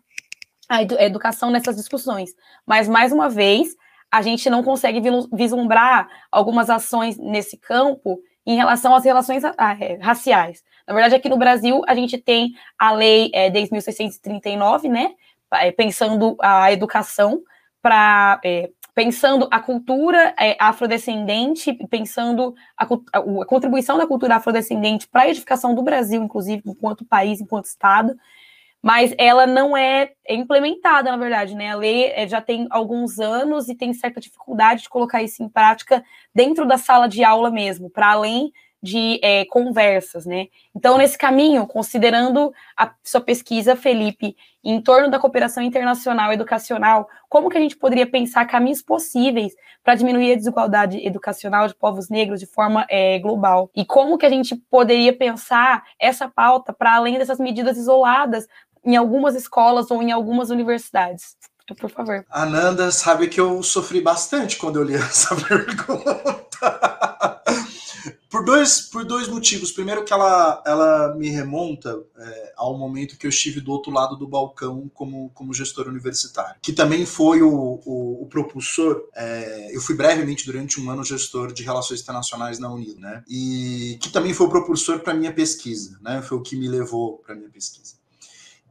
a 0.68 0.84
educação 0.84 1.52
nessas 1.52 1.76
discussões. 1.76 2.32
Mas, 2.66 2.88
mais 2.88 3.12
uma 3.12 3.30
vez, 3.30 3.76
a 4.12 4.22
gente 4.22 4.50
não 4.50 4.62
consegue 4.62 5.02
vislumbrar 5.32 6.10
algumas 6.30 6.70
ações 6.70 7.18
nesse 7.18 7.58
campo 7.58 8.20
em 8.46 8.56
relação 8.56 8.94
às 8.94 9.06
relações 9.06 9.44
ah, 9.46 9.78
é, 9.80 9.98
raciais. 10.02 10.64
Na 10.88 10.94
verdade, 10.94 11.16
aqui 11.16 11.30
no 11.30 11.38
Brasil, 11.38 11.82
a 11.88 11.96
gente 11.96 12.18
tem 12.18 12.54
a 12.78 12.92
Lei 12.92 13.32
é, 13.34 13.50
10.639, 13.50 14.90
né, 14.90 15.12
é, 15.54 15.72
pensando 15.72 16.36
a 16.40 16.72
educação 16.72 17.42
para... 17.82 18.40
É, 18.44 18.70
pensando 18.94 19.48
a 19.50 19.60
cultura 19.62 20.36
é, 20.38 20.58
afrodescendente, 20.60 21.74
pensando 21.90 22.54
a, 22.78 22.84
a, 22.84 23.20
a, 23.20 23.46
contribuição 23.46 23.98
da 23.98 24.06
cultura 24.06 24.36
afrodescendente 24.36 25.08
para 25.08 25.22
a 25.22 25.30
edificação 25.30 25.74
do 25.74 25.82
Brasil, 25.82 26.22
inclusive, 26.22 26.62
enquanto 26.66 27.06
país, 27.06 27.40
enquanto 27.40 27.66
Estado, 27.66 28.14
mas 28.82 29.14
ela 29.18 29.46
não 29.46 29.78
é 29.78 30.12
implementada, 30.28 31.12
na 31.12 31.18
verdade, 31.18 31.56
né? 31.56 31.72
A 31.72 31.76
lei 31.76 32.06
eh, 32.06 32.28
já 32.28 32.42
tem 32.42 32.68
alguns 32.72 33.20
anos 33.20 33.70
e 33.70 33.76
tem 33.76 33.94
certa 33.94 34.20
dificuldade 34.20 34.84
de 34.84 34.90
colocar 34.90 35.22
isso 35.22 35.44
em 35.44 35.50
prática 35.50 36.04
dentro 36.34 36.66
da 36.66 36.78
sala 36.78 37.08
de 37.08 37.24
aula 37.24 37.52
mesmo, 37.52 37.90
para 37.90 38.12
além 38.12 38.52
de 38.82 39.20
é, 39.22 39.46
conversas, 39.46 40.26
né? 40.26 40.48
Então, 40.76 40.98
nesse 40.98 41.16
caminho, 41.16 41.68
considerando 41.68 42.52
a 42.76 42.92
sua 43.04 43.22
pesquisa, 43.22 43.76
Felipe, 43.76 44.36
em 44.64 44.82
torno 44.82 45.10
da 45.10 45.20
cooperação 45.20 45.62
internacional 45.62 46.34
educacional, 46.34 47.08
como 47.30 47.50
que 47.50 47.58
a 47.58 47.62
gente 47.62 47.78
poderia 47.78 48.08
pensar 48.08 48.46
caminhos 48.46 48.82
possíveis 48.82 49.54
para 49.84 49.94
diminuir 49.94 50.34
a 50.34 50.36
desigualdade 50.36 51.06
educacional 51.06 51.68
de 51.68 51.76
povos 51.76 52.10
negros 52.10 52.40
de 52.40 52.48
forma 52.48 52.86
é, 52.90 53.20
global? 53.20 53.70
E 53.76 53.86
como 53.86 54.18
que 54.18 54.26
a 54.26 54.30
gente 54.30 54.56
poderia 54.56 55.16
pensar 55.16 55.84
essa 56.00 56.28
pauta 56.28 56.74
para 56.74 56.96
além 56.96 57.20
dessas 57.20 57.40
medidas 57.40 57.78
isoladas 57.78 58.48
em 58.84 58.96
algumas 58.96 59.36
escolas 59.36 59.92
ou 59.92 60.02
em 60.02 60.12
algumas 60.12 60.50
universidades? 60.50 61.36
Então, 61.64 61.76
por 61.76 61.90
favor. 61.90 62.26
Ananda 62.30 62.92
sabe 62.92 63.28
que 63.28 63.40
eu 63.40 63.62
sofri 63.64 64.02
bastante 64.02 64.58
quando 64.58 64.78
eu 64.78 64.84
li 64.84 64.96
essa 64.96 65.36
pergunta. 65.36 66.42
por, 68.30 68.44
dois, 68.44 68.82
por 68.82 69.06
dois 69.06 69.28
motivos. 69.28 69.72
Primeiro 69.72 70.04
que 70.04 70.12
ela, 70.12 70.62
ela 70.66 71.16
me 71.16 71.30
remonta 71.30 72.02
é, 72.18 72.54
ao 72.58 72.78
momento 72.78 73.18
que 73.18 73.26
eu 73.26 73.30
estive 73.30 73.62
do 73.62 73.72
outro 73.72 73.92
lado 73.92 74.16
do 74.16 74.28
balcão 74.28 74.90
como, 74.94 75.30
como 75.34 75.54
gestor 75.54 75.88
universitário, 75.88 76.56
que 76.62 76.74
também 76.74 77.06
foi 77.06 77.42
o, 77.42 77.80
o, 77.86 78.24
o 78.24 78.26
propulsor. 78.28 79.08
É, 79.16 79.76
eu 79.76 79.82
fui 79.82 79.96
brevemente, 79.96 80.46
durante 80.46 80.80
um 80.82 80.90
ano, 80.90 81.04
gestor 81.04 81.54
de 81.54 81.64
relações 81.64 82.02
internacionais 82.02 82.60
na 82.60 82.72
Unil, 82.72 82.98
né? 82.98 83.24
E 83.30 83.98
que 84.02 84.10
também 84.10 84.34
foi 84.34 84.48
o 84.48 84.50
propulsor 84.50 85.00
para 85.00 85.14
minha 85.14 85.32
pesquisa, 85.32 85.98
né? 86.02 86.22
Foi 86.22 86.38
o 86.38 86.42
que 86.42 86.56
me 86.56 86.68
levou 86.68 87.20
para 87.20 87.36
minha 87.36 87.50
pesquisa. 87.50 88.01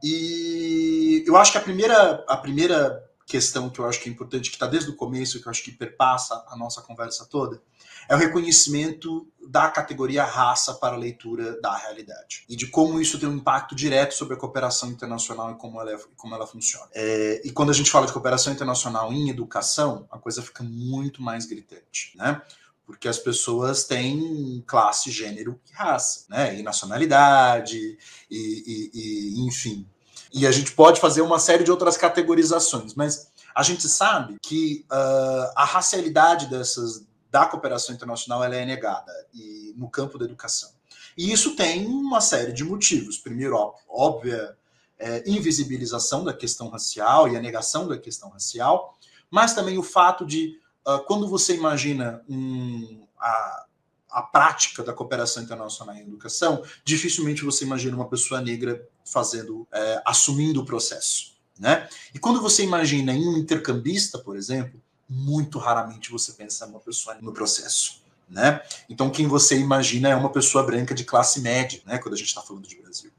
E 0.03 1.23
eu 1.27 1.37
acho 1.37 1.51
que 1.51 1.57
a 1.57 1.61
primeira, 1.61 2.23
a 2.27 2.37
primeira 2.37 3.03
questão 3.25 3.69
que 3.69 3.79
eu 3.79 3.87
acho 3.87 4.01
que 4.01 4.09
é 4.09 4.11
importante, 4.11 4.49
que 4.49 4.55
está 4.57 4.67
desde 4.67 4.89
o 4.89 4.95
começo, 4.95 5.41
que 5.41 5.47
eu 5.47 5.49
acho 5.49 5.63
que 5.63 5.71
perpassa 5.71 6.43
a 6.49 6.57
nossa 6.57 6.81
conversa 6.81 7.25
toda, 7.25 7.61
é 8.09 8.15
o 8.15 8.17
reconhecimento 8.17 9.25
da 9.47 9.69
categoria 9.69 10.25
raça 10.25 10.73
para 10.73 10.95
a 10.95 10.97
leitura 10.97 11.59
da 11.61 11.75
realidade 11.77 12.43
e 12.49 12.55
de 12.57 12.67
como 12.67 12.99
isso 12.99 13.17
tem 13.19 13.29
um 13.29 13.35
impacto 13.35 13.73
direto 13.73 14.13
sobre 14.15 14.33
a 14.33 14.37
cooperação 14.37 14.89
internacional 14.89 15.51
e 15.51 15.55
como 15.55 15.79
ela, 15.79 15.93
é, 15.93 15.99
como 16.17 16.35
ela 16.35 16.45
funciona. 16.45 16.89
É, 16.93 17.41
e 17.45 17.51
quando 17.51 17.69
a 17.69 17.73
gente 17.73 17.89
fala 17.89 18.05
de 18.05 18.11
cooperação 18.11 18.51
internacional 18.51 19.13
em 19.13 19.29
educação, 19.29 20.07
a 20.11 20.17
coisa 20.17 20.41
fica 20.41 20.63
muito 20.63 21.21
mais 21.21 21.45
gritante, 21.45 22.11
né? 22.15 22.41
porque 22.85 23.07
as 23.07 23.17
pessoas 23.17 23.85
têm 23.85 24.61
classe, 24.67 25.09
gênero 25.09 25.57
e 25.69 25.73
raça, 25.73 26.25
né? 26.29 26.59
E 26.59 26.61
nacionalidade, 26.61 27.97
e, 28.29 28.37
e, 28.67 28.91
e, 28.93 29.47
enfim. 29.47 29.87
E 30.33 30.47
a 30.47 30.51
gente 30.51 30.71
pode 30.71 30.99
fazer 30.99 31.21
uma 31.21 31.39
série 31.39 31.63
de 31.63 31.71
outras 31.71 31.97
categorizações, 31.97 32.93
mas 32.93 33.31
a 33.53 33.63
gente 33.63 33.87
sabe 33.89 34.37
que 34.41 34.85
uh, 34.91 35.51
a 35.55 35.65
racialidade 35.65 36.47
dessas 36.47 37.05
da 37.29 37.45
cooperação 37.45 37.95
internacional 37.95 38.43
ela 38.43 38.55
é 38.55 38.65
negada 38.65 39.11
e 39.33 39.73
no 39.77 39.89
campo 39.89 40.17
da 40.17 40.25
educação. 40.25 40.69
E 41.17 41.31
isso 41.31 41.55
tem 41.55 41.85
uma 41.85 42.19
série 42.19 42.51
de 42.51 42.63
motivos. 42.63 43.17
Primeiro, 43.17 43.73
óbvia 43.87 44.57
é, 44.99 45.23
invisibilização 45.25 46.23
da 46.23 46.33
questão 46.33 46.69
racial 46.69 47.27
e 47.27 47.35
a 47.35 47.41
negação 47.41 47.87
da 47.87 47.97
questão 47.97 48.29
racial, 48.29 48.97
mas 49.29 49.53
também 49.53 49.77
o 49.77 49.83
fato 49.83 50.25
de 50.25 50.59
uh, 50.85 50.99
quando 51.05 51.27
você 51.27 51.55
imagina 51.55 52.21
um, 52.29 53.07
a, 53.17 53.65
a 54.11 54.21
prática 54.21 54.83
da 54.83 54.93
cooperação 54.93 55.41
internacional 55.41 55.95
em 55.95 56.01
educação, 56.01 56.63
dificilmente 56.83 57.43
você 57.43 57.63
imagina 57.63 57.95
uma 57.95 58.07
pessoa 58.07 58.41
negra 58.41 58.85
fazendo, 59.05 59.67
é, 59.71 60.01
assumindo 60.05 60.61
o 60.61 60.65
processo, 60.65 61.33
né? 61.57 61.87
E 62.13 62.19
quando 62.19 62.41
você 62.41 62.63
imagina 62.63 63.13
em 63.13 63.27
um 63.27 63.37
intercambista, 63.37 64.19
por 64.19 64.35
exemplo, 64.35 64.79
muito 65.09 65.57
raramente 65.59 66.11
você 66.11 66.33
pensa 66.33 66.65
uma 66.65 66.79
pessoa 66.79 67.15
no 67.21 67.33
processo, 67.33 68.01
né? 68.29 68.61
Então 68.89 69.09
quem 69.09 69.27
você 69.27 69.57
imagina 69.57 70.09
é 70.09 70.15
uma 70.15 70.29
pessoa 70.29 70.63
branca 70.63 70.93
de 70.93 71.05
classe 71.05 71.39
média, 71.39 71.81
né? 71.85 71.97
Quando 71.97 72.13
a 72.13 72.17
gente 72.17 72.27
está 72.27 72.41
falando 72.41 72.67
de 72.67 72.81
Brasil. 72.81 73.11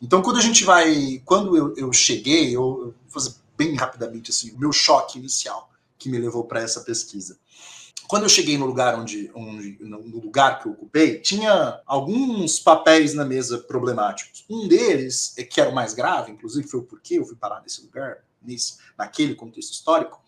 Então 0.00 0.22
quando 0.22 0.38
a 0.38 0.42
gente 0.42 0.64
vai, 0.64 1.20
quando 1.24 1.56
eu, 1.56 1.74
eu 1.76 1.92
cheguei, 1.92 2.48
eu, 2.48 2.62
eu 2.62 2.84
vou 2.84 2.94
fazer 3.08 3.34
bem 3.56 3.74
rapidamente 3.74 4.30
assim, 4.30 4.52
o 4.52 4.58
meu 4.58 4.72
choque 4.72 5.18
inicial 5.18 5.68
que 5.98 6.08
me 6.08 6.18
levou 6.18 6.44
para 6.44 6.60
essa 6.60 6.80
pesquisa. 6.80 7.36
Quando 8.08 8.22
eu 8.22 8.28
cheguei 8.30 8.56
no 8.56 8.64
lugar 8.64 8.98
onde, 8.98 9.30
onde, 9.34 9.76
no 9.80 10.18
lugar 10.18 10.60
que 10.60 10.66
eu 10.66 10.72
ocupei, 10.72 11.20
tinha 11.20 11.82
alguns 11.84 12.58
papéis 12.58 13.12
na 13.12 13.22
mesa 13.22 13.58
problemáticos. 13.58 14.46
Um 14.48 14.66
deles, 14.66 15.34
é 15.36 15.44
que 15.44 15.60
era 15.60 15.68
o 15.68 15.74
mais 15.74 15.92
grave, 15.92 16.32
inclusive 16.32 16.66
foi 16.66 16.80
o 16.80 16.84
porquê 16.84 17.18
eu 17.18 17.26
fui 17.26 17.36
parar 17.36 17.60
nesse 17.60 17.82
lugar, 17.82 18.24
nesse, 18.40 18.78
naquele 18.96 19.34
contexto 19.34 19.72
histórico, 19.72 20.22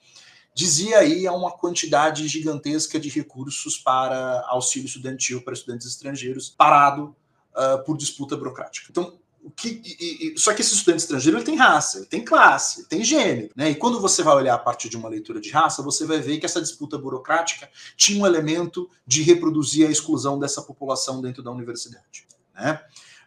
dizia 0.54 0.98
aí 0.98 1.26
a 1.26 1.32
uma 1.32 1.52
quantidade 1.52 2.28
gigantesca 2.28 3.00
de 3.00 3.08
recursos 3.08 3.78
para 3.78 4.44
auxílio 4.48 4.86
estudantil 4.86 5.40
para 5.42 5.54
estudantes 5.54 5.86
estrangeiros 5.86 6.50
parado 6.50 7.16
uh, 7.54 7.82
por 7.86 7.96
disputa 7.96 8.36
burocrática. 8.36 8.88
Então, 8.90 9.18
que, 9.56 9.82
e, 9.84 10.34
e, 10.34 10.38
só 10.38 10.52
que 10.52 10.60
esse 10.60 10.74
estudante 10.74 11.00
estrangeiro 11.00 11.38
ele 11.38 11.44
tem 11.44 11.56
raça, 11.56 11.98
ele 11.98 12.06
tem 12.06 12.24
classe, 12.24 12.80
ele 12.80 12.88
tem 12.88 13.04
gênero. 13.04 13.50
Né? 13.56 13.70
E 13.70 13.74
quando 13.74 14.00
você 14.00 14.22
vai 14.22 14.34
olhar 14.34 14.54
a 14.54 14.58
partir 14.58 14.88
de 14.88 14.96
uma 14.96 15.08
leitura 15.08 15.40
de 15.40 15.50
raça, 15.50 15.82
você 15.82 16.04
vai 16.04 16.18
ver 16.20 16.38
que 16.38 16.46
essa 16.46 16.60
disputa 16.60 16.98
burocrática 16.98 17.68
tinha 17.96 18.22
um 18.22 18.26
elemento 18.26 18.88
de 19.06 19.22
reproduzir 19.22 19.86
a 19.86 19.90
exclusão 19.90 20.38
dessa 20.38 20.62
população 20.62 21.20
dentro 21.20 21.42
da 21.42 21.50
universidade. 21.50 22.26
Né? 22.54 22.80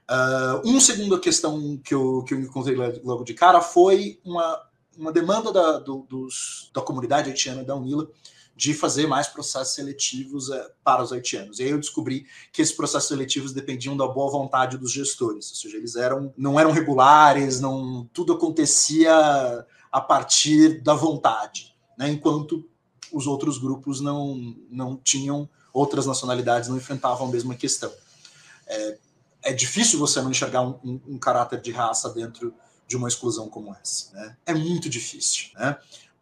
Uh, 0.10 0.70
uma 0.70 0.82
segunda 0.82 1.20
questão 1.20 1.78
que 1.78 1.94
eu, 1.94 2.24
que 2.24 2.34
eu 2.34 2.40
encontrei 2.40 2.76
logo 2.76 3.24
de 3.24 3.34
cara 3.34 3.62
foi 3.62 4.20
uma, 4.24 4.62
uma 4.98 5.12
demanda 5.12 5.52
da, 5.52 5.80
do, 5.80 6.06
dos, 6.10 6.70
da 6.74 6.82
comunidade 6.82 7.30
haitiana 7.30 7.64
da 7.64 7.76
UNILA 7.76 8.10
de 8.64 8.74
fazer 8.74 9.08
mais 9.08 9.28
processos 9.28 9.76
seletivos 9.76 10.50
é, 10.50 10.72
para 10.86 11.04
os 11.04 11.12
haitianos. 11.12 11.60
E 11.60 11.64
aí 11.64 11.72
eu 11.72 11.78
descobri 11.78 12.26
que 12.50 12.62
esses 12.62 12.74
processos 12.74 13.10
seletivos 13.10 13.52
dependiam 13.52 13.98
da 13.98 14.08
boa 14.08 14.32
vontade 14.32 14.78
dos 14.78 14.90
gestores, 14.90 15.50
ou 15.50 15.56
seja, 15.58 15.76
eles 15.76 15.98
eram 15.98 16.34
não 16.38 16.58
eram 16.58 16.72
regulares, 16.72 17.60
não 17.60 18.10
tudo 18.14 18.32
acontecia 18.32 19.14
a 19.92 20.00
partir 20.00 20.82
da 20.82 20.94
vontade, 20.94 21.76
né? 21.98 22.10
enquanto 22.10 22.66
os 23.12 23.28
outros 23.28 23.58
grupos 23.58 24.00
não, 24.00 24.56
não 24.70 24.96
tinham, 24.96 25.50
outras 25.74 26.06
nacionalidades 26.06 26.70
não 26.70 26.78
enfrentavam 26.78 27.28
a 27.28 27.32
mesma 27.32 27.56
questão. 27.56 27.92
É, 28.66 28.98
é 29.44 29.52
difícil 29.52 30.00
você 30.00 30.22
não 30.22 30.32
enxergar 30.32 30.62
um, 30.62 30.80
um, 30.86 31.02
um, 31.10 31.20
caráter 31.20 31.60
de 31.60 31.70
raça 31.74 32.10
dentro 32.12 32.54
de 32.88 32.96
uma 32.96 33.10
exclusão 33.10 33.50
como 33.50 33.76
essa. 33.76 34.14
Né? 34.14 34.38
É 34.46 34.54
muito 34.54 34.88
difícil. 34.88 35.50
Né? 35.56 35.78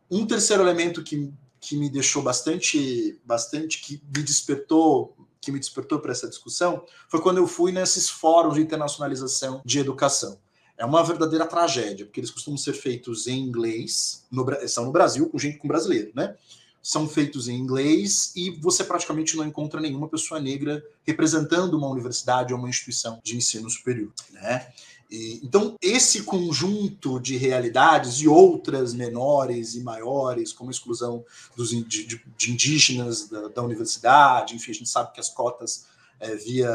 Um 0.09 0.25
terceiro 0.25 0.63
elemento 0.63 1.03
que, 1.03 1.31
que 1.61 1.77
me 1.77 1.89
deixou 1.89 2.23
bastante, 2.23 3.21
bastante, 3.23 3.79
que 3.79 4.01
me 4.13 4.23
despertou 4.23 5.15
que 5.39 5.51
me 5.51 5.59
despertou 5.59 5.99
para 5.99 6.11
essa 6.11 6.29
discussão 6.29 6.85
foi 7.09 7.19
quando 7.19 7.39
eu 7.39 7.47
fui 7.47 7.71
nesses 7.71 8.07
fóruns 8.07 8.53
de 8.53 8.61
internacionalização 8.61 9.59
de 9.65 9.79
educação. 9.79 10.39
É 10.77 10.85
uma 10.85 11.03
verdadeira 11.03 11.47
tragédia, 11.47 12.05
porque 12.05 12.19
eles 12.19 12.29
costumam 12.29 12.57
ser 12.57 12.73
feitos 12.73 13.27
em 13.27 13.39
inglês, 13.39 14.23
no, 14.31 14.45
são 14.67 14.85
no 14.85 14.91
Brasil, 14.91 15.27
com 15.27 15.39
gente 15.39 15.57
com 15.57 15.67
brasileiro, 15.67 16.11
né? 16.15 16.35
São 16.81 17.07
feitos 17.07 17.47
em 17.47 17.55
inglês 17.55 18.31
e 18.35 18.51
você 18.51 18.83
praticamente 18.83 19.35
não 19.35 19.45
encontra 19.45 19.79
nenhuma 19.79 20.07
pessoa 20.07 20.39
negra 20.39 20.83
representando 21.03 21.75
uma 21.75 21.87
universidade 21.87 22.53
ou 22.53 22.59
uma 22.59 22.69
instituição 22.69 23.19
de 23.23 23.35
ensino 23.35 23.69
superior, 23.69 24.11
né? 24.31 24.71
E, 25.11 25.41
então, 25.43 25.75
esse 25.81 26.23
conjunto 26.23 27.19
de 27.19 27.35
realidades 27.35 28.21
e 28.21 28.29
outras 28.29 28.93
menores 28.93 29.75
e 29.75 29.83
maiores, 29.83 30.53
como 30.53 30.69
a 30.69 30.71
exclusão 30.71 31.25
dos, 31.55 31.69
de, 31.69 32.05
de 32.37 32.51
indígenas 32.51 33.27
da, 33.27 33.49
da, 33.49 33.61
universidade, 33.61 34.55
enfim, 34.55 34.71
a 34.71 34.73
gente 34.73 34.89
sabe 34.89 35.11
que 35.11 35.19
as 35.19 35.27
cotas 35.27 35.85
é, 36.17 36.33
via, 36.37 36.73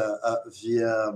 via 0.51 1.13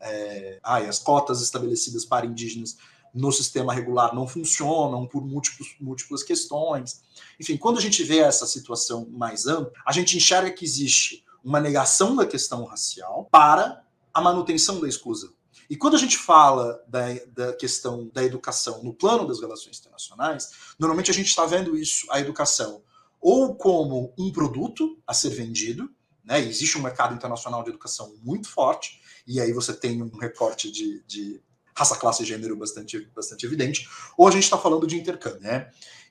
é, 0.00 0.58
ai, 0.62 0.88
as 0.88 0.98
cotas 0.98 1.42
estabelecidas 1.42 2.06
para 2.06 2.24
indígenas 2.24 2.78
no 3.14 3.30
sistema 3.30 3.74
regular 3.74 4.14
não 4.14 4.26
funcionam 4.26 5.06
por 5.06 5.22
múltiplos, 5.22 5.76
múltiplas 5.78 6.22
questões. 6.22 7.02
Enfim, 7.38 7.58
quando 7.58 7.76
a 7.76 7.82
gente 7.82 8.02
vê 8.02 8.20
essa 8.20 8.46
situação 8.46 9.06
mais 9.10 9.46
ampla, 9.46 9.72
a 9.84 9.92
gente 9.92 10.16
enxerga 10.16 10.50
que 10.50 10.64
existe 10.64 11.22
uma 11.44 11.60
negação 11.60 12.16
da 12.16 12.24
questão 12.24 12.64
racial 12.64 13.28
para 13.30 13.84
a 14.14 14.22
manutenção 14.22 14.80
da 14.80 14.88
exclusão. 14.88 15.30
E 15.68 15.76
quando 15.76 15.94
a 15.94 15.98
gente 15.98 16.16
fala 16.16 16.82
da, 16.86 17.06
da 17.28 17.52
questão 17.54 18.10
da 18.12 18.22
educação 18.22 18.82
no 18.82 18.92
plano 18.92 19.26
das 19.26 19.40
relações 19.40 19.78
internacionais, 19.78 20.50
normalmente 20.78 21.10
a 21.10 21.14
gente 21.14 21.28
está 21.28 21.46
vendo 21.46 21.76
isso, 21.76 22.06
a 22.10 22.20
educação, 22.20 22.82
ou 23.20 23.54
como 23.54 24.12
um 24.18 24.32
produto 24.32 24.98
a 25.06 25.14
ser 25.14 25.30
vendido, 25.30 25.90
né? 26.24 26.40
Existe 26.40 26.78
um 26.78 26.82
mercado 26.82 27.14
internacional 27.14 27.62
de 27.62 27.70
educação 27.70 28.14
muito 28.22 28.48
forte, 28.48 29.00
e 29.26 29.40
aí 29.40 29.52
você 29.52 29.72
tem 29.72 30.02
um 30.02 30.16
recorte 30.18 30.70
de, 30.70 31.02
de 31.06 31.40
raça, 31.74 31.96
classe 31.96 32.22
e 32.22 32.26
gênero 32.26 32.56
bastante, 32.56 33.08
bastante 33.14 33.46
evidente, 33.46 33.88
ou 34.16 34.28
a 34.28 34.30
gente 34.30 34.44
está 34.44 34.58
falando 34.58 34.86
de 34.86 34.98
intercâmbio, 34.98 35.40
né? 35.40 35.70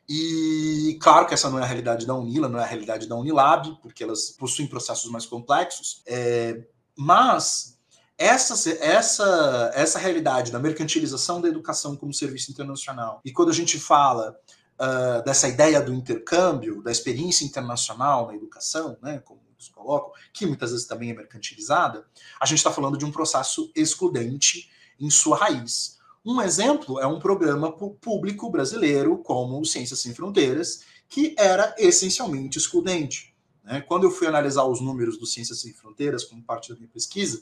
E 0.09 0.97
claro 1.01 1.25
que 1.27 1.33
essa 1.33 1.49
não 1.49 1.59
é 1.59 1.63
a 1.63 1.65
realidade 1.65 2.05
da 2.05 2.15
Unila, 2.15 2.49
não 2.49 2.59
é 2.59 2.63
a 2.63 2.67
realidade 2.67 3.07
da 3.07 3.15
Unilab, 3.15 3.77
porque 3.81 4.03
elas 4.03 4.31
possuem 4.31 4.67
processos 4.67 5.09
mais 5.09 5.25
complexos, 5.25 6.01
é, 6.05 6.65
mas 6.97 7.79
essa, 8.21 8.69
essa, 8.79 9.71
essa 9.73 9.97
realidade 9.97 10.51
da 10.51 10.59
mercantilização 10.59 11.41
da 11.41 11.47
educação 11.47 11.95
como 11.95 12.13
serviço 12.13 12.51
internacional, 12.51 13.19
e 13.25 13.31
quando 13.31 13.49
a 13.49 13.53
gente 13.53 13.79
fala 13.79 14.37
uh, 14.79 15.23
dessa 15.25 15.47
ideia 15.47 15.81
do 15.81 15.91
intercâmbio, 15.91 16.83
da 16.83 16.91
experiência 16.91 17.43
internacional 17.43 18.27
na 18.27 18.35
educação, 18.35 18.95
né, 19.01 19.19
como 19.25 19.41
muitos 19.43 19.69
colocam, 19.69 20.11
que 20.31 20.45
muitas 20.45 20.71
vezes 20.71 20.85
também 20.85 21.09
é 21.09 21.13
mercantilizada, 21.15 22.05
a 22.39 22.45
gente 22.45 22.59
está 22.59 22.71
falando 22.71 22.95
de 22.97 23.05
um 23.05 23.11
processo 23.11 23.71
excludente 23.75 24.69
em 24.99 25.09
sua 25.09 25.37
raiz. 25.37 25.99
Um 26.23 26.39
exemplo 26.39 26.99
é 26.99 27.07
um 27.07 27.19
programa 27.19 27.71
público 27.71 28.51
brasileiro 28.51 29.17
como 29.17 29.65
Ciências 29.65 29.99
Sem 29.99 30.13
Fronteiras, 30.13 30.81
que 31.09 31.33
era 31.39 31.73
essencialmente 31.79 32.59
excludente. 32.59 33.35
Né? 33.63 33.81
Quando 33.81 34.03
eu 34.03 34.11
fui 34.11 34.27
analisar 34.27 34.63
os 34.65 34.79
números 34.79 35.17
do 35.17 35.25
Ciências 35.25 35.61
Sem 35.61 35.73
Fronteiras 35.73 36.23
como 36.23 36.43
parte 36.43 36.69
da 36.69 36.75
minha 36.75 36.87
pesquisa, 36.87 37.41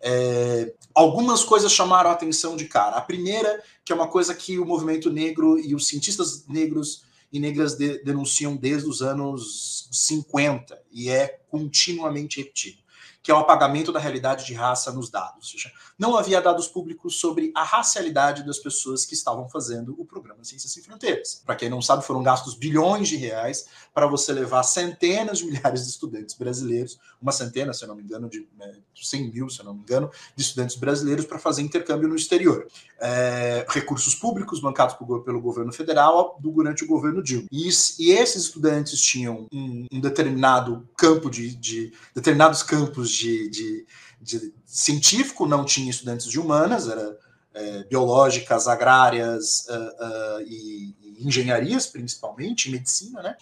é, 0.00 0.72
algumas 0.94 1.44
coisas 1.44 1.72
chamaram 1.72 2.10
a 2.10 2.12
atenção 2.12 2.56
de 2.56 2.66
cara. 2.66 2.96
A 2.96 3.00
primeira, 3.00 3.62
que 3.84 3.92
é 3.92 3.94
uma 3.94 4.08
coisa 4.08 4.34
que 4.34 4.58
o 4.58 4.64
movimento 4.64 5.10
negro 5.10 5.58
e 5.58 5.74
os 5.74 5.86
cientistas 5.86 6.46
negros 6.46 7.04
e 7.32 7.40
negras 7.40 7.74
de, 7.74 8.02
denunciam 8.04 8.54
desde 8.54 8.88
os 8.88 9.02
anos 9.02 9.88
50 9.90 10.80
e 10.92 11.10
é 11.10 11.40
continuamente 11.48 12.38
repetido 12.38 12.84
que 13.24 13.30
é 13.30 13.34
o 13.34 13.38
apagamento 13.38 13.90
da 13.90 13.98
realidade 13.98 14.44
de 14.44 14.52
raça 14.52 14.92
nos 14.92 15.08
dados. 15.08 15.54
Não 15.96 16.16
havia 16.16 16.40
dados 16.40 16.66
públicos 16.66 17.20
sobre 17.20 17.52
a 17.54 17.62
racialidade 17.62 18.44
das 18.44 18.58
pessoas 18.58 19.06
que 19.06 19.14
estavam 19.14 19.48
fazendo 19.48 19.94
o 19.96 20.04
programa 20.04 20.42
Ciências 20.42 20.72
Sem 20.72 20.82
Fronteiras. 20.82 21.40
Para 21.46 21.54
quem 21.54 21.68
não 21.68 21.80
sabe, 21.80 22.04
foram 22.04 22.20
gastos 22.20 22.54
bilhões 22.56 23.08
de 23.08 23.16
reais 23.16 23.66
para 23.94 24.06
você 24.06 24.32
levar 24.32 24.64
centenas 24.64 25.38
de 25.38 25.46
milhares 25.46 25.84
de 25.84 25.90
estudantes 25.90 26.34
brasileiros, 26.34 26.98
uma 27.22 27.30
centena, 27.30 27.72
se 27.72 27.84
eu 27.84 27.88
não 27.88 27.94
me 27.94 28.02
engano, 28.02 28.28
de 28.28 28.46
né, 28.58 28.74
100 28.94 29.32
mil, 29.32 29.48
se 29.48 29.60
eu 29.60 29.64
não 29.64 29.74
me 29.74 29.80
engano, 29.80 30.10
de 30.34 30.42
estudantes 30.42 30.74
brasileiros 30.74 31.24
para 31.24 31.38
fazer 31.38 31.62
intercâmbio 31.62 32.08
no 32.08 32.16
exterior. 32.16 32.66
É, 33.00 33.64
recursos 33.68 34.16
públicos 34.16 34.60
bancados 34.60 34.96
pelo 34.96 35.40
governo 35.40 35.72
federal 35.72 36.38
durante 36.40 36.82
o 36.82 36.88
governo 36.88 37.22
Dilma. 37.22 37.46
E, 37.52 37.68
e 37.98 38.10
esses 38.10 38.44
estudantes 38.46 39.00
tinham 39.00 39.46
um, 39.52 39.86
um 39.92 40.00
determinado 40.00 40.88
campo 40.96 41.30
de, 41.30 41.54
de 41.54 41.92
determinados 42.14 42.62
campos 42.64 43.10
de, 43.10 43.48
de, 43.48 43.86
de 44.24 44.54
científico, 44.64 45.46
não 45.46 45.64
tinha 45.64 45.90
estudantes 45.90 46.26
de 46.26 46.40
humanas, 46.40 46.88
era 46.88 47.16
é, 47.54 47.84
biológicas, 47.84 48.66
agrárias 48.66 49.66
uh, 49.68 49.72
uh, 49.74 50.40
e, 50.46 50.96
e, 51.00 51.26
engenharias, 51.26 51.86
principalmente, 51.86 52.70
medicina, 52.70 53.22
né? 53.22 53.36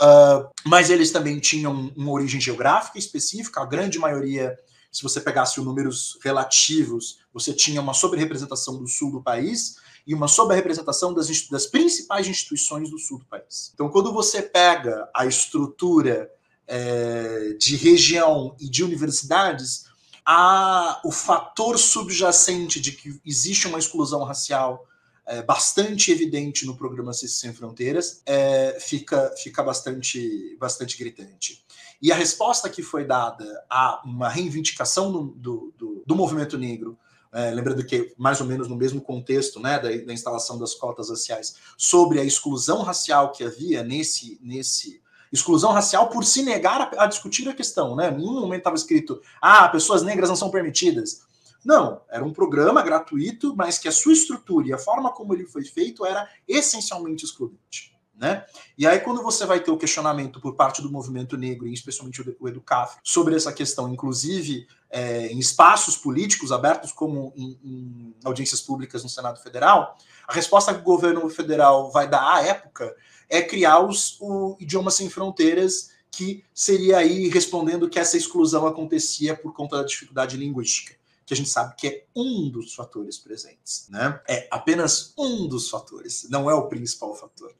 Uh, 0.00 0.48
mas 0.64 0.90
eles 0.90 1.10
também 1.10 1.40
tinham 1.40 1.90
uma 1.96 2.12
origem 2.12 2.40
geográfica 2.40 2.98
específica, 2.98 3.62
a 3.62 3.66
grande 3.66 3.98
maioria, 3.98 4.56
se 4.92 5.02
você 5.02 5.20
pegasse 5.20 5.58
os 5.58 5.66
números 5.66 6.18
relativos, 6.22 7.18
você 7.32 7.52
tinha 7.52 7.80
uma 7.80 7.94
sobre-representação 7.94 8.78
do 8.78 8.86
sul 8.86 9.10
do 9.10 9.22
país 9.22 9.76
e 10.06 10.14
uma 10.14 10.28
sobre-representação 10.28 11.12
das, 11.12 11.28
das 11.48 11.66
principais 11.66 12.28
instituições 12.28 12.90
do 12.90 12.98
sul 12.98 13.18
do 13.18 13.24
país. 13.24 13.72
Então, 13.74 13.88
quando 13.88 14.12
você 14.12 14.42
pega 14.42 15.08
a 15.14 15.26
estrutura 15.26 16.30
é, 16.66 17.54
de 17.58 17.76
região 17.76 18.54
e 18.60 18.68
de 18.68 18.84
universidades, 18.84 19.86
o 21.04 21.12
fator 21.12 21.78
subjacente 21.78 22.80
de 22.80 22.92
que 22.92 23.20
existe 23.24 23.66
uma 23.66 23.78
exclusão 23.78 24.24
racial 24.24 24.86
é, 25.26 25.42
bastante 25.42 26.10
evidente 26.12 26.64
no 26.64 26.76
programa 26.76 27.12
Ciências 27.12 27.40
Sem 27.40 27.52
Fronteiras, 27.52 28.22
é, 28.24 28.78
fica, 28.80 29.34
fica 29.36 29.62
bastante, 29.62 30.56
bastante 30.58 30.96
gritante. 30.96 31.64
E 32.00 32.12
a 32.12 32.14
resposta 32.14 32.68
que 32.68 32.82
foi 32.82 33.04
dada 33.04 33.64
a 33.68 34.02
uma 34.04 34.28
reivindicação 34.28 35.10
do, 35.10 35.22
do, 35.36 35.74
do, 35.76 36.02
do 36.06 36.14
movimento 36.14 36.56
negro, 36.56 36.96
é, 37.32 37.50
lembrando 37.50 37.84
que 37.84 38.14
mais 38.16 38.40
ou 38.40 38.46
menos 38.46 38.68
no 38.68 38.76
mesmo 38.76 39.00
contexto 39.00 39.60
né, 39.60 39.78
da, 39.78 39.88
da 39.88 40.12
instalação 40.12 40.58
das 40.58 40.74
cotas 40.74 41.10
raciais, 41.10 41.56
sobre 41.76 42.20
a 42.20 42.24
exclusão 42.24 42.82
racial 42.82 43.32
que 43.32 43.42
havia 43.42 43.82
nesse, 43.82 44.38
nesse 44.40 45.02
exclusão 45.32 45.72
racial 45.72 46.08
por 46.08 46.24
se 46.24 46.42
negar 46.42 46.80
a, 46.80 47.04
a 47.04 47.06
discutir 47.06 47.48
a 47.48 47.54
questão, 47.54 47.96
né? 47.96 48.10
Em 48.10 48.18
nenhum 48.18 48.40
momento 48.40 48.58
estava 48.58 48.76
escrito, 48.76 49.20
ah, 49.40 49.68
pessoas 49.68 50.02
negras 50.02 50.28
não 50.28 50.36
são 50.36 50.50
permitidas. 50.50 51.22
Não, 51.64 52.00
era 52.08 52.24
um 52.24 52.32
programa 52.32 52.80
gratuito, 52.80 53.54
mas 53.56 53.76
que 53.76 53.88
a 53.88 53.92
sua 53.92 54.12
estrutura 54.12 54.68
e 54.68 54.72
a 54.72 54.78
forma 54.78 55.10
como 55.12 55.34
ele 55.34 55.44
foi 55.46 55.64
feito 55.64 56.06
era 56.06 56.28
essencialmente 56.46 57.24
excludente. 57.24 57.96
Né? 58.16 58.46
E 58.78 58.86
aí, 58.86 59.00
quando 59.00 59.22
você 59.22 59.44
vai 59.44 59.60
ter 59.60 59.70
o 59.70 59.76
questionamento 59.76 60.40
por 60.40 60.54
parte 60.54 60.80
do 60.80 60.90
movimento 60.90 61.36
negro, 61.36 61.66
e 61.66 61.74
especialmente 61.74 62.36
o 62.40 62.48
Educaf, 62.48 62.96
sobre 63.02 63.36
essa 63.36 63.52
questão, 63.52 63.92
inclusive 63.92 64.66
é, 64.88 65.26
em 65.26 65.38
espaços 65.38 65.98
políticos 65.98 66.50
abertos, 66.50 66.92
como 66.92 67.34
em, 67.36 67.58
em, 67.62 68.14
audiências 68.24 68.60
públicas 68.60 69.02
no 69.02 69.10
Senado 69.10 69.42
Federal, 69.42 69.98
a 70.26 70.32
resposta 70.32 70.72
que 70.72 70.80
o 70.80 70.84
governo 70.84 71.28
federal 71.28 71.90
vai 71.90 72.08
dar 72.08 72.36
à 72.36 72.42
época 72.42 72.94
é 73.28 73.42
criar 73.42 73.80
os, 73.80 74.16
o 74.20 74.56
Idioma 74.60 74.90
Sem 74.90 75.08
Fronteiras, 75.08 75.90
que 76.10 76.44
seria 76.54 76.98
aí 76.98 77.28
respondendo 77.28 77.88
que 77.88 77.98
essa 77.98 78.16
exclusão 78.16 78.66
acontecia 78.66 79.36
por 79.36 79.52
conta 79.52 79.78
da 79.78 79.84
dificuldade 79.84 80.36
linguística, 80.36 80.96
que 81.24 81.34
a 81.34 81.36
gente 81.36 81.48
sabe 81.48 81.74
que 81.76 81.86
é 81.86 82.04
um 82.14 82.48
dos 82.48 82.74
fatores 82.74 83.18
presentes, 83.18 83.86
né? 83.90 84.20
É 84.28 84.48
apenas 84.50 85.12
um 85.18 85.46
dos 85.46 85.68
fatores, 85.68 86.26
não 86.30 86.48
é 86.48 86.54
o 86.54 86.68
principal 86.68 87.14
fator, 87.14 87.54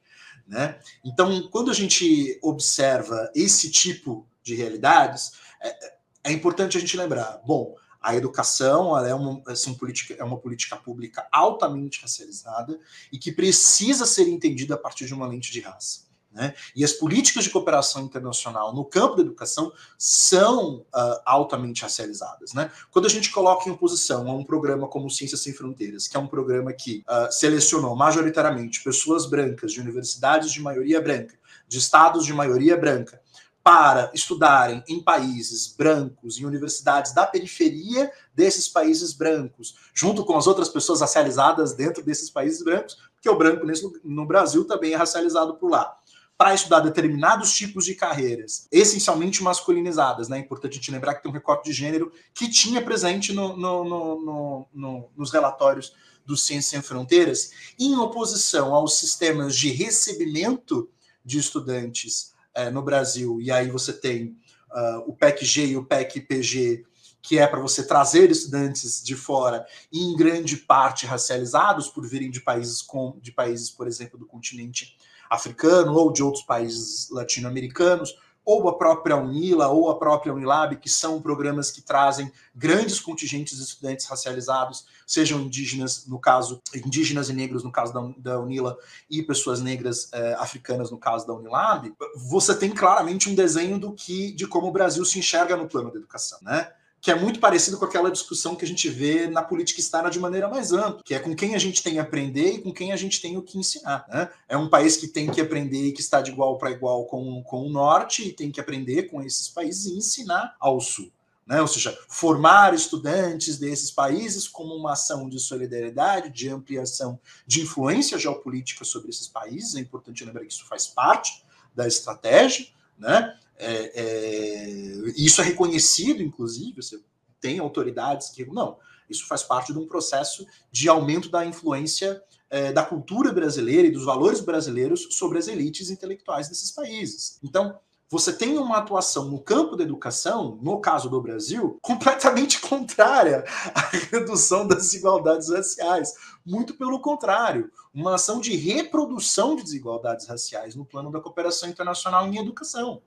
né? 0.46 0.78
Então, 1.04 1.48
quando 1.48 1.70
a 1.70 1.74
gente 1.74 2.38
observa 2.42 3.30
esse 3.34 3.70
tipo 3.70 4.26
de 4.42 4.54
realidades, 4.54 5.32
é, 5.60 5.94
é 6.24 6.32
importante 6.32 6.76
a 6.76 6.80
gente 6.80 6.96
lembrar, 6.96 7.42
bom, 7.44 7.74
a 8.06 8.14
educação 8.14 8.96
é, 9.04 9.12
uma, 9.12 9.42
é, 9.48 9.74
política, 9.76 10.14
é 10.16 10.22
uma 10.22 10.38
política 10.38 10.76
pública 10.76 11.26
altamente 11.32 12.00
racializada 12.00 12.78
e 13.12 13.18
que 13.18 13.32
precisa 13.32 14.06
ser 14.06 14.28
entendida 14.28 14.76
a 14.76 14.78
partir 14.78 15.06
de 15.06 15.12
uma 15.12 15.26
lente 15.26 15.50
de 15.50 15.58
raça. 15.58 16.06
Né? 16.30 16.54
E 16.76 16.84
as 16.84 16.92
políticas 16.92 17.42
de 17.42 17.50
cooperação 17.50 18.04
internacional 18.04 18.72
no 18.72 18.84
campo 18.84 19.16
da 19.16 19.22
educação 19.22 19.72
são 19.98 20.86
uh, 20.94 21.20
altamente 21.24 21.82
racializadas. 21.82 22.52
Né? 22.52 22.70
Quando 22.92 23.06
a 23.06 23.08
gente 23.08 23.32
coloca 23.32 23.68
em 23.68 23.72
oposição 23.72 24.30
a 24.30 24.34
um 24.34 24.44
programa 24.44 24.86
como 24.86 25.10
Ciências 25.10 25.40
Sem 25.40 25.52
Fronteiras, 25.52 26.06
que 26.06 26.16
é 26.16 26.20
um 26.20 26.28
programa 26.28 26.72
que 26.72 27.02
uh, 27.08 27.32
selecionou 27.32 27.96
majoritariamente 27.96 28.84
pessoas 28.84 29.26
brancas 29.26 29.72
de 29.72 29.80
universidades 29.80 30.52
de 30.52 30.60
maioria 30.60 31.00
branca, 31.00 31.34
de 31.66 31.78
estados 31.78 32.24
de 32.24 32.32
maioria 32.32 32.76
branca, 32.76 33.20
para 33.66 34.12
estudarem 34.14 34.84
em 34.86 35.02
países 35.02 35.74
brancos, 35.76 36.38
em 36.38 36.44
universidades 36.46 37.12
da 37.12 37.26
periferia 37.26 38.12
desses 38.32 38.68
países 38.68 39.12
brancos, 39.12 39.74
junto 39.92 40.24
com 40.24 40.38
as 40.38 40.46
outras 40.46 40.68
pessoas 40.68 41.00
racializadas 41.00 41.74
dentro 41.74 42.00
desses 42.00 42.30
países 42.30 42.62
brancos, 42.62 42.96
porque 43.16 43.28
o 43.28 43.36
branco 43.36 43.66
no 44.04 44.24
Brasil 44.24 44.64
também 44.64 44.92
é 44.92 44.96
racializado 44.96 45.56
por 45.56 45.68
lá 45.68 45.98
para 46.38 46.54
estudar 46.54 46.78
determinados 46.78 47.52
tipos 47.56 47.84
de 47.84 47.96
carreiras, 47.96 48.68
essencialmente 48.70 49.42
masculinizadas. 49.42 50.28
Né? 50.28 50.36
É 50.36 50.40
importante 50.42 50.76
gente 50.76 50.92
lembrar 50.92 51.16
que 51.16 51.24
tem 51.24 51.30
um 51.32 51.34
recorte 51.34 51.64
de 51.64 51.72
gênero 51.72 52.12
que 52.32 52.48
tinha 52.48 52.80
presente 52.80 53.32
no, 53.32 53.56
no, 53.56 54.68
no 54.72 55.10
nos 55.16 55.32
relatórios 55.32 55.92
do 56.24 56.36
Ciência 56.36 56.78
Sem 56.78 56.82
Fronteiras, 56.82 57.50
em 57.80 57.96
oposição 57.96 58.72
aos 58.72 58.96
sistemas 58.96 59.56
de 59.56 59.70
recebimento 59.72 60.88
de 61.24 61.40
estudantes 61.40 62.35
é, 62.56 62.70
no 62.70 62.82
Brasil. 62.82 63.40
E 63.40 63.52
aí 63.52 63.70
você 63.70 63.92
tem 63.92 64.36
uh, 64.72 65.04
o 65.06 65.12
PEC-G 65.12 65.66
e 65.66 65.76
o 65.76 65.84
PEC-PG, 65.84 66.84
que 67.20 67.38
é 67.38 67.46
para 67.46 67.60
você 67.60 67.86
trazer 67.86 68.30
estudantes 68.30 69.02
de 69.04 69.14
fora, 69.14 69.66
e 69.92 70.02
em 70.02 70.16
grande 70.16 70.56
parte 70.56 71.06
racializados 71.06 71.88
por 71.88 72.06
virem 72.06 72.30
de 72.30 72.40
países, 72.40 72.80
com, 72.80 73.18
de 73.20 73.30
países, 73.30 73.70
por 73.70 73.86
exemplo, 73.86 74.18
do 74.18 74.26
continente 74.26 74.96
africano 75.28 75.92
ou 75.92 76.12
de 76.12 76.22
outros 76.22 76.44
países 76.44 77.10
latino-americanos, 77.10 78.16
ou 78.44 78.68
a 78.68 78.78
própria 78.78 79.16
Unila 79.16 79.68
ou 79.68 79.90
a 79.90 79.98
própria 79.98 80.32
Unilab, 80.32 80.76
que 80.76 80.88
são 80.88 81.20
programas 81.20 81.70
que 81.70 81.82
trazem 81.82 82.32
grandes 82.54 83.00
contingentes 83.00 83.58
de 83.58 83.64
estudantes 83.64 84.06
racializados, 84.06 84.86
sejam 85.06 85.40
indígenas, 85.40 86.06
no 86.06 86.18
caso, 86.18 86.60
indígenas 86.74 87.30
e 87.30 87.32
negros, 87.32 87.62
no 87.62 87.70
caso 87.70 87.92
da, 87.92 88.00
da 88.18 88.40
Unila, 88.40 88.76
e 89.08 89.22
pessoas 89.22 89.60
negras 89.60 90.10
eh, 90.12 90.36
africanas, 90.38 90.90
no 90.90 90.98
caso 90.98 91.26
da 91.26 91.32
Unilab, 91.32 91.92
você 92.16 92.54
tem 92.54 92.70
claramente 92.70 93.30
um 93.30 93.34
desenho 93.34 93.78
do 93.78 93.92
que 93.92 94.32
de 94.32 94.46
como 94.46 94.66
o 94.66 94.72
Brasil 94.72 95.04
se 95.04 95.18
enxerga 95.18 95.56
no 95.56 95.68
plano 95.68 95.92
da 95.92 95.98
educação, 95.98 96.38
né? 96.42 96.72
que 97.06 97.10
é 97.12 97.14
muito 97.14 97.38
parecido 97.38 97.78
com 97.78 97.84
aquela 97.84 98.10
discussão 98.10 98.56
que 98.56 98.64
a 98.64 98.68
gente 98.68 98.88
vê 98.88 99.28
na 99.28 99.40
política 99.40 99.80
externa 99.80 100.10
de 100.10 100.18
maneira 100.18 100.48
mais 100.48 100.72
ampla, 100.72 101.02
que 101.04 101.14
é 101.14 101.20
com 101.20 101.36
quem 101.36 101.54
a 101.54 101.58
gente 101.58 101.80
tem 101.80 102.00
a 102.00 102.02
aprender 102.02 102.54
e 102.54 102.62
com 102.62 102.72
quem 102.72 102.90
a 102.92 102.96
gente 102.96 103.20
tem 103.22 103.36
o 103.36 103.42
que 103.42 103.58
ensinar. 103.58 104.04
Né? 104.08 104.28
É 104.48 104.56
um 104.56 104.68
país 104.68 104.96
que 104.96 105.06
tem 105.06 105.30
que 105.30 105.40
aprender 105.40 105.86
e 105.86 105.92
que 105.92 106.00
está 106.00 106.20
de 106.20 106.32
igual 106.32 106.58
para 106.58 106.72
igual 106.72 107.04
com, 107.04 107.44
com 107.44 107.64
o 107.64 107.70
norte 107.70 108.26
e 108.26 108.32
tem 108.32 108.50
que 108.50 108.60
aprender 108.60 109.04
com 109.04 109.22
esses 109.22 109.48
países 109.48 109.86
e 109.86 109.96
ensinar 109.96 110.56
ao 110.58 110.80
sul. 110.80 111.08
Né? 111.46 111.60
Ou 111.60 111.68
seja, 111.68 111.96
formar 112.08 112.74
estudantes 112.74 113.56
desses 113.58 113.90
países 113.90 114.48
como 114.48 114.74
uma 114.74 114.92
ação 114.92 115.28
de 115.28 115.38
solidariedade, 115.38 116.30
de 116.30 116.48
ampliação 116.48 117.20
de 117.46 117.62
influência 117.62 118.18
geopolítica 118.18 118.84
sobre 118.84 119.10
esses 119.10 119.28
países. 119.28 119.76
É 119.76 119.80
importante 119.80 120.24
lembrar 120.24 120.44
que 120.44 120.52
isso 120.52 120.66
faz 120.66 120.88
parte 120.88 121.44
da 121.74 121.86
estratégia. 121.86 122.66
Né? 122.98 123.38
É, 123.56 123.92
é, 123.94 124.70
isso 125.16 125.40
é 125.40 125.44
reconhecido, 125.44 126.22
inclusive, 126.22 126.82
você 126.82 127.00
tem 127.40 127.60
autoridades 127.60 128.30
que. 128.30 128.44
Não, 128.46 128.78
isso 129.08 129.26
faz 129.28 129.42
parte 129.42 129.72
de 129.72 129.78
um 129.78 129.86
processo 129.86 130.44
de 130.72 130.88
aumento 130.88 131.28
da 131.28 131.46
influência 131.46 132.20
é, 132.50 132.72
da 132.72 132.84
cultura 132.84 133.32
brasileira 133.32 133.86
e 133.86 133.90
dos 133.90 134.04
valores 134.04 134.40
brasileiros 134.40 135.08
sobre 135.10 135.38
as 135.38 135.48
elites 135.48 135.90
intelectuais 135.90 136.48
desses 136.48 136.70
países. 136.70 137.38
Então, 137.42 137.78
você 138.08 138.32
tem 138.32 138.56
uma 138.56 138.78
atuação 138.78 139.24
no 139.24 139.40
campo 139.40 139.76
da 139.76 139.82
educação, 139.82 140.58
no 140.62 140.80
caso 140.80 141.10
do 141.10 141.20
Brasil, 141.20 141.76
completamente 141.82 142.60
contrária 142.62 143.44
à 143.74 143.80
redução 143.80 144.66
das 144.66 144.84
desigualdades 144.84 145.50
raciais. 145.50 146.14
Muito 146.44 146.74
pelo 146.74 147.00
contrário, 147.00 147.70
uma 147.92 148.14
ação 148.14 148.40
de 148.40 148.54
reprodução 148.54 149.56
de 149.56 149.64
desigualdades 149.64 150.26
raciais 150.26 150.76
no 150.76 150.84
plano 150.84 151.10
da 151.10 151.20
cooperação 151.20 151.68
internacional 151.68 152.26
em 152.28 152.38
educação. 152.38 153.02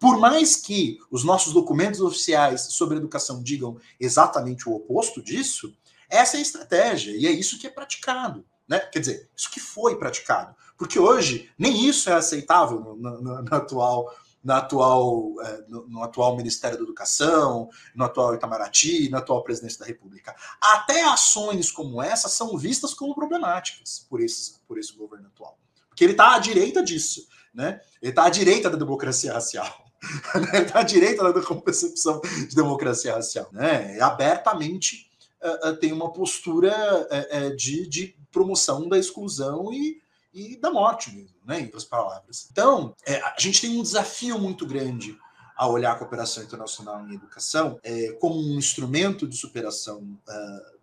Por 0.00 0.18
mais 0.18 0.56
que 0.56 0.98
os 1.10 1.22
nossos 1.22 1.52
documentos 1.52 2.00
oficiais 2.00 2.62
sobre 2.70 2.96
educação 2.96 3.42
digam 3.42 3.76
exatamente 4.00 4.68
o 4.68 4.74
oposto 4.74 5.22
disso, 5.22 5.72
essa 6.08 6.36
é 6.36 6.38
a 6.38 6.42
estratégia 6.42 7.12
e 7.12 7.26
é 7.26 7.30
isso 7.30 7.58
que 7.58 7.66
é 7.66 7.70
praticado. 7.70 8.44
Né? 8.66 8.80
Quer 8.80 8.98
dizer, 8.98 9.28
isso 9.36 9.50
que 9.50 9.60
foi 9.60 9.96
praticado. 9.96 10.56
Porque 10.76 10.98
hoje 10.98 11.50
nem 11.58 11.86
isso 11.86 12.08
é 12.08 12.14
aceitável 12.14 12.80
no, 12.80 13.20
no 13.20 13.54
atual, 13.54 14.10
no, 14.42 14.52
atual, 14.52 15.34
é, 15.42 15.64
no, 15.68 16.02
atual 16.02 16.36
Ministério 16.36 16.76
da 16.76 16.84
Educação, 16.84 17.68
no 17.94 18.04
atual 18.04 18.34
Itamaraty, 18.34 19.08
na 19.10 19.18
atual 19.18 19.42
Presidência 19.42 19.80
da 19.80 19.86
República. 19.86 20.34
Até 20.60 21.04
ações 21.04 21.70
como 21.70 22.02
essa 22.02 22.28
são 22.28 22.56
vistas 22.56 22.94
como 22.94 23.14
problemáticas 23.14 24.06
por, 24.08 24.20
esses, 24.20 24.60
por 24.66 24.78
esse 24.78 24.96
governo 24.96 25.28
atual. 25.28 25.58
Porque 25.88 26.04
ele 26.04 26.12
está 26.12 26.34
à 26.34 26.38
direita 26.38 26.82
disso. 26.82 27.26
Né? 27.52 27.80
Ele 28.00 28.12
está 28.12 28.24
à 28.24 28.30
direita 28.30 28.70
da 28.70 28.76
democracia 28.76 29.32
racial. 29.32 29.90
da 30.72 30.82
direita 30.82 31.30
da 31.32 31.42
concepção 31.42 32.20
de 32.48 32.54
democracia 32.54 33.14
racial, 33.14 33.48
né? 33.52 33.98
É 33.98 34.00
abertamente 34.00 35.10
uh, 35.42 35.68
uh, 35.68 35.76
tem 35.76 35.92
uma 35.92 36.12
postura 36.12 36.72
uh, 36.72 37.56
de, 37.56 37.86
de, 37.86 38.16
promoção 38.32 38.88
da 38.88 38.96
exclusão 38.96 39.72
e, 39.72 40.00
e, 40.32 40.56
da 40.56 40.70
morte 40.70 41.14
mesmo, 41.14 41.36
né? 41.44 41.60
Em 41.60 41.64
outras 41.64 41.84
palavras. 41.84 42.48
Então, 42.50 42.94
é, 43.06 43.20
a 43.20 43.34
gente 43.38 43.60
tem 43.60 43.78
um 43.78 43.82
desafio 43.82 44.38
muito 44.38 44.66
grande 44.66 45.18
a 45.56 45.66
olhar 45.66 45.92
a 45.92 45.96
cooperação 45.96 46.42
internacional 46.42 47.06
em 47.06 47.14
educação 47.14 47.78
é, 47.82 48.12
como 48.20 48.36
um 48.40 48.58
instrumento 48.58 49.26
de 49.26 49.36
superação 49.36 50.18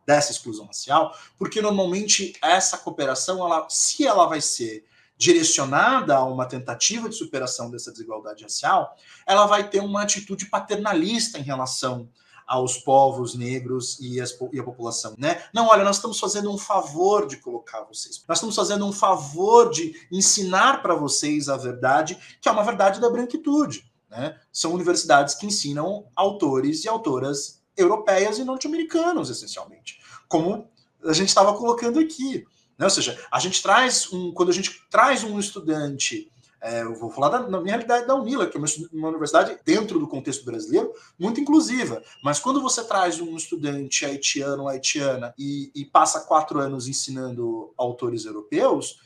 dessa 0.05 0.31
exclusão 0.31 0.67
racial, 0.67 1.17
porque 1.35 1.61
normalmente 1.61 2.33
essa 2.43 2.77
cooperação, 2.77 3.39
ela, 3.39 3.67
se 3.69 4.05
ela 4.05 4.27
vai 4.27 4.39
ser 4.39 4.85
direcionada 5.17 6.15
a 6.15 6.23
uma 6.23 6.45
tentativa 6.45 7.09
de 7.09 7.15
superação 7.15 7.71
dessa 7.71 7.91
desigualdade 7.91 8.43
racial, 8.43 8.95
ela 9.25 9.47
vai 9.47 9.67
ter 9.67 9.79
uma 9.79 10.03
atitude 10.03 10.45
paternalista 10.45 11.39
em 11.39 11.43
relação 11.43 12.07
aos 12.47 12.77
povos 12.77 13.35
negros 13.35 13.99
e, 13.99 14.21
as, 14.21 14.35
e, 14.53 14.59
a 14.59 14.63
população, 14.63 15.13
né? 15.17 15.43
Não, 15.53 15.67
olha, 15.67 15.83
nós 15.83 15.97
estamos 15.97 16.17
fazendo 16.17 16.49
um 16.49 16.57
favor 16.57 17.27
de 17.27 17.37
colocar 17.37 17.81
vocês. 17.81 18.23
Nós 18.27 18.37
estamos 18.37 18.55
fazendo 18.55 18.85
um 18.85 18.93
favor 18.93 19.69
de 19.69 19.93
ensinar 20.09 20.81
para 20.81 20.95
vocês 20.95 21.49
a 21.49 21.57
verdade, 21.57 22.17
que 22.41 22.47
é 22.47 22.51
uma 22.51 22.63
verdade 22.63 23.01
da 23.01 23.09
branquitude, 23.09 23.91
né? 24.09 24.39
São 24.51 24.73
universidades 24.73 25.35
que 25.35 25.45
ensinam 25.45 26.07
autores 26.15 26.85
e 26.85 26.87
autoras 26.87 27.61
europeias 27.75 28.39
e 28.39 28.43
norte-americanos, 28.43 29.29
essencialmente, 29.29 29.99
como 30.27 30.69
a 31.03 31.13
gente 31.13 31.27
estava 31.27 31.53
colocando 31.53 31.99
aqui. 31.99 32.45
Né? 32.77 32.85
Ou 32.85 32.89
seja, 32.89 33.19
a 33.31 33.39
gente 33.39 33.61
traz 33.61 34.11
um. 34.13 34.31
Quando 34.31 34.49
a 34.49 34.53
gente 34.53 34.81
traz 34.89 35.23
um 35.23 35.39
estudante. 35.39 36.31
É, 36.61 36.81
eu 36.81 36.95
vou 36.95 37.11
falar 37.11 37.29
da, 37.29 37.49
na 37.49 37.61
minha 37.61 37.75
realidade 37.75 38.07
da 38.07 38.15
Unila, 38.15 38.47
que 38.47 38.57
é 38.57 38.59
uma, 38.59 38.67
uma, 38.91 39.09
universidade 39.09 39.57
dentro 39.63 39.99
do 39.99 40.07
contexto 40.07 40.43
brasileiro 40.43 40.91
muito 41.17 41.39
inclusiva. 41.39 42.01
Mas 42.23 42.39
quando 42.39 42.61
você 42.61 42.83
traz 42.83 43.19
um 43.19 43.35
estudante 43.35 44.05
haitiano 44.05 44.63
ou 44.63 44.69
haitiana 44.69 45.33
e, 45.37 45.71
e 45.75 45.85
passa 45.85 46.21
quatro 46.21 46.59
anos 46.59 46.87
ensinando 46.87 47.73
autores 47.77 48.25
europeus, 48.25 48.99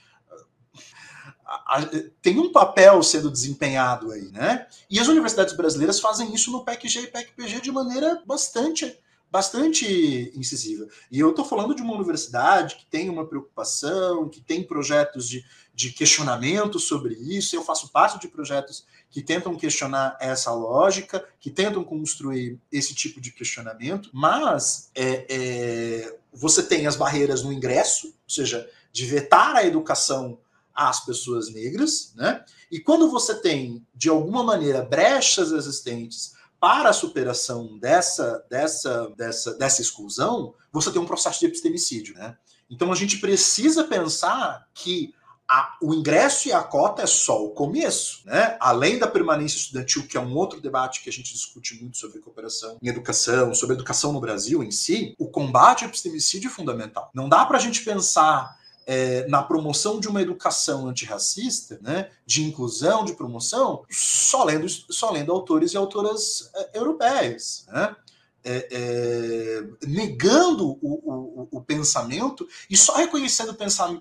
a, 1.45 1.77
a, 1.77 1.85
tem 2.21 2.39
um 2.39 2.51
papel 2.51 3.03
sendo 3.03 3.29
desempenhado 3.29 4.11
aí, 4.11 4.31
né? 4.31 4.67
E 4.89 4.99
as 4.99 5.07
universidades 5.07 5.55
brasileiras 5.55 5.99
fazem 5.99 6.33
isso 6.33 6.51
no 6.51 6.63
PEC-G 6.63 7.01
e 7.01 7.07
PEC-PG 7.07 7.61
de 7.61 7.71
maneira 7.71 8.23
bastante 8.25 8.97
bastante 9.31 10.31
incisiva. 10.35 10.87
E 11.09 11.17
eu 11.19 11.29
estou 11.29 11.45
falando 11.45 11.73
de 11.73 11.81
uma 11.81 11.95
universidade 11.95 12.75
que 12.75 12.85
tem 12.85 13.09
uma 13.09 13.25
preocupação, 13.25 14.27
que 14.27 14.41
tem 14.41 14.61
projetos 14.61 15.27
de, 15.27 15.45
de 15.73 15.91
questionamento 15.91 16.77
sobre 16.79 17.13
isso. 17.13 17.55
Eu 17.55 17.63
faço 17.63 17.89
parte 17.89 18.19
de 18.19 18.27
projetos 18.27 18.85
que 19.09 19.21
tentam 19.21 19.55
questionar 19.55 20.17
essa 20.19 20.53
lógica, 20.53 21.25
que 21.39 21.49
tentam 21.49 21.83
construir 21.83 22.59
esse 22.69 22.93
tipo 22.93 23.21
de 23.21 23.31
questionamento, 23.31 24.09
mas 24.13 24.89
é, 24.93 25.25
é, 25.29 26.17
você 26.33 26.61
tem 26.61 26.85
as 26.85 26.97
barreiras 26.97 27.41
no 27.41 27.53
ingresso, 27.53 28.07
ou 28.07 28.29
seja, 28.29 28.69
de 28.91 29.05
vetar 29.05 29.55
a 29.55 29.65
educação 29.65 30.37
às 30.73 31.05
pessoas 31.05 31.49
negras, 31.49 32.13
né? 32.15 32.43
E 32.69 32.79
quando 32.79 33.09
você 33.09 33.35
tem, 33.35 33.85
de 33.93 34.07
alguma 34.09 34.43
maneira, 34.43 34.81
brechas 34.81 35.51
existentes 35.51 36.33
para 36.61 36.91
a 36.91 36.93
superação 36.93 37.79
dessa, 37.79 38.45
dessa, 38.47 39.09
dessa, 39.17 39.55
dessa 39.55 39.81
exclusão, 39.81 40.53
você 40.71 40.91
tem 40.91 41.01
um 41.01 41.07
processo 41.07 41.39
de 41.39 41.47
epistemicídio, 41.47 42.13
né? 42.13 42.37
Então 42.69 42.91
a 42.91 42.95
gente 42.95 43.17
precisa 43.17 43.83
pensar 43.83 44.67
que 44.75 45.11
a, 45.49 45.75
o 45.81 45.91
ingresso 45.91 46.47
e 46.47 46.53
a 46.53 46.61
cota 46.61 47.01
é 47.01 47.07
só 47.07 47.43
o 47.43 47.49
começo, 47.49 48.21
né? 48.25 48.57
Além 48.59 48.99
da 48.99 49.07
permanência 49.07 49.57
estudantil, 49.57 50.07
que 50.07 50.15
é 50.15 50.21
um 50.21 50.35
outro 50.35 50.61
debate 50.61 51.01
que 51.01 51.09
a 51.09 51.11
gente 51.11 51.33
discute 51.33 51.81
muito 51.81 51.97
sobre 51.97 52.19
cooperação 52.19 52.77
em 52.79 52.87
educação, 52.87 53.55
sobre 53.55 53.75
educação 53.75 54.13
no 54.13 54.21
Brasil 54.21 54.63
em 54.63 54.69
si, 54.69 55.15
o 55.17 55.27
combate 55.27 55.83
ao 55.83 55.89
epistemicídio 55.89 56.47
é 56.47 56.53
fundamental. 56.53 57.09
Não 57.11 57.27
dá 57.27 57.43
para 57.43 57.57
a 57.57 57.59
gente 57.59 57.83
pensar 57.83 58.55
é, 58.85 59.27
na 59.27 59.43
promoção 59.43 59.99
de 59.99 60.07
uma 60.07 60.21
educação 60.21 60.87
antirracista, 60.87 61.79
né, 61.81 62.09
de 62.25 62.43
inclusão, 62.43 63.05
de 63.05 63.13
promoção, 63.13 63.83
só 63.89 64.43
lendo, 64.43 64.67
só 64.69 65.11
lendo 65.11 65.31
autores 65.31 65.73
e 65.73 65.77
autoras 65.77 66.49
é, 66.55 66.77
europeias. 66.79 67.65
Né? 67.67 67.95
É, 68.43 68.67
é, 68.71 69.63
negando 69.85 70.71
o, 70.71 70.77
o, 70.81 71.47
o, 71.51 71.61
pensamento 71.61 72.47
e 72.67 72.75
só 72.75 72.95
reconhecendo 72.95 73.55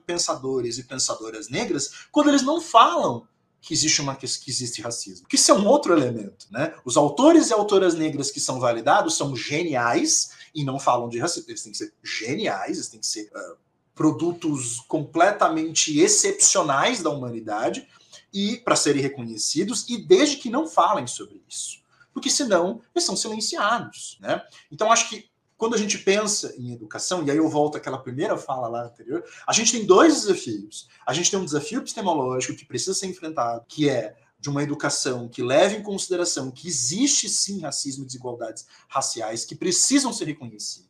pensadores 0.07 0.79
e 0.79 0.85
pensadoras 0.85 1.51
negras 1.51 2.07
quando 2.11 2.31
eles 2.31 2.41
não 2.41 2.59
falam 2.59 3.29
que 3.61 3.75
existe 3.75 4.01
uma 4.01 4.17
que 4.17 4.25
existe 4.25 4.81
racismo. 4.81 5.29
Que 5.29 5.37
isso 5.37 5.51
é 5.51 5.55
um 5.55 5.67
outro 5.67 5.93
elemento, 5.93 6.47
né? 6.51 6.75
Os 6.85 6.97
autores 6.97 7.51
e 7.51 7.53
autoras 7.53 7.95
negras 7.95 8.31
que 8.31 8.41
são 8.41 8.59
validados 8.59 9.17
são 9.17 9.37
geniais 9.37 10.31
e 10.55 10.65
não 10.65 10.79
falam 10.79 11.09
de 11.09 11.19
racismo. 11.19 11.51
Eles 11.51 11.63
têm 11.63 11.73
que 11.73 11.79
ser 11.79 11.93
geniais, 12.03 12.79
eles 12.79 12.89
têm 12.89 13.01
que 13.01 13.07
ser 13.07 13.31
uh, 13.35 13.59
produtos 14.01 14.81
completamente 14.89 16.01
excepcionais 16.01 17.03
da 17.03 17.11
humanidade 17.11 17.87
e 18.33 18.57
para 18.57 18.75
serem 18.75 19.03
reconhecidos 19.03 19.85
e 19.91 19.99
desde 19.99 20.39
que 20.39 20.49
não 20.49 20.67
falem 20.67 21.07
sobre 21.07 21.45
isso, 21.47 21.83
porque 22.11 22.31
senão 22.31 22.81
eles 22.95 23.05
são 23.05 23.15
silenciados, 23.15 24.17
né? 24.19 24.43
Então 24.73 24.91
acho 24.91 25.07
que 25.11 25.29
quando 25.55 25.75
a 25.75 25.77
gente 25.77 25.99
pensa 25.99 26.55
em 26.57 26.73
educação, 26.73 27.23
e 27.23 27.31
aí 27.31 27.37
eu 27.37 27.47
volto 27.51 27.77
àquela 27.77 27.99
primeira 27.99 28.39
fala 28.39 28.69
lá 28.69 28.85
anterior, 28.85 29.23
a 29.47 29.53
gente 29.53 29.73
tem 29.73 29.85
dois 29.85 30.23
desafios. 30.23 30.89
A 31.07 31.13
gente 31.13 31.31
tem 31.31 31.39
um 31.39 31.45
desafio 31.45 31.81
epistemológico 31.81 32.57
que 32.57 32.65
precisa 32.65 32.95
ser 32.95 33.07
enfrentado, 33.07 33.67
que 33.69 33.87
é 33.87 34.17
de 34.39 34.49
uma 34.49 34.63
educação 34.63 35.29
que 35.29 35.43
leve 35.43 35.77
em 35.77 35.83
consideração 35.83 36.51
que 36.51 36.67
existe 36.67 37.29
sim 37.29 37.61
racismo 37.61 38.05
e 38.05 38.07
desigualdades 38.07 38.67
raciais 38.89 39.45
que 39.45 39.55
precisam 39.55 40.11
ser 40.11 40.25
reconhecidas, 40.25 40.90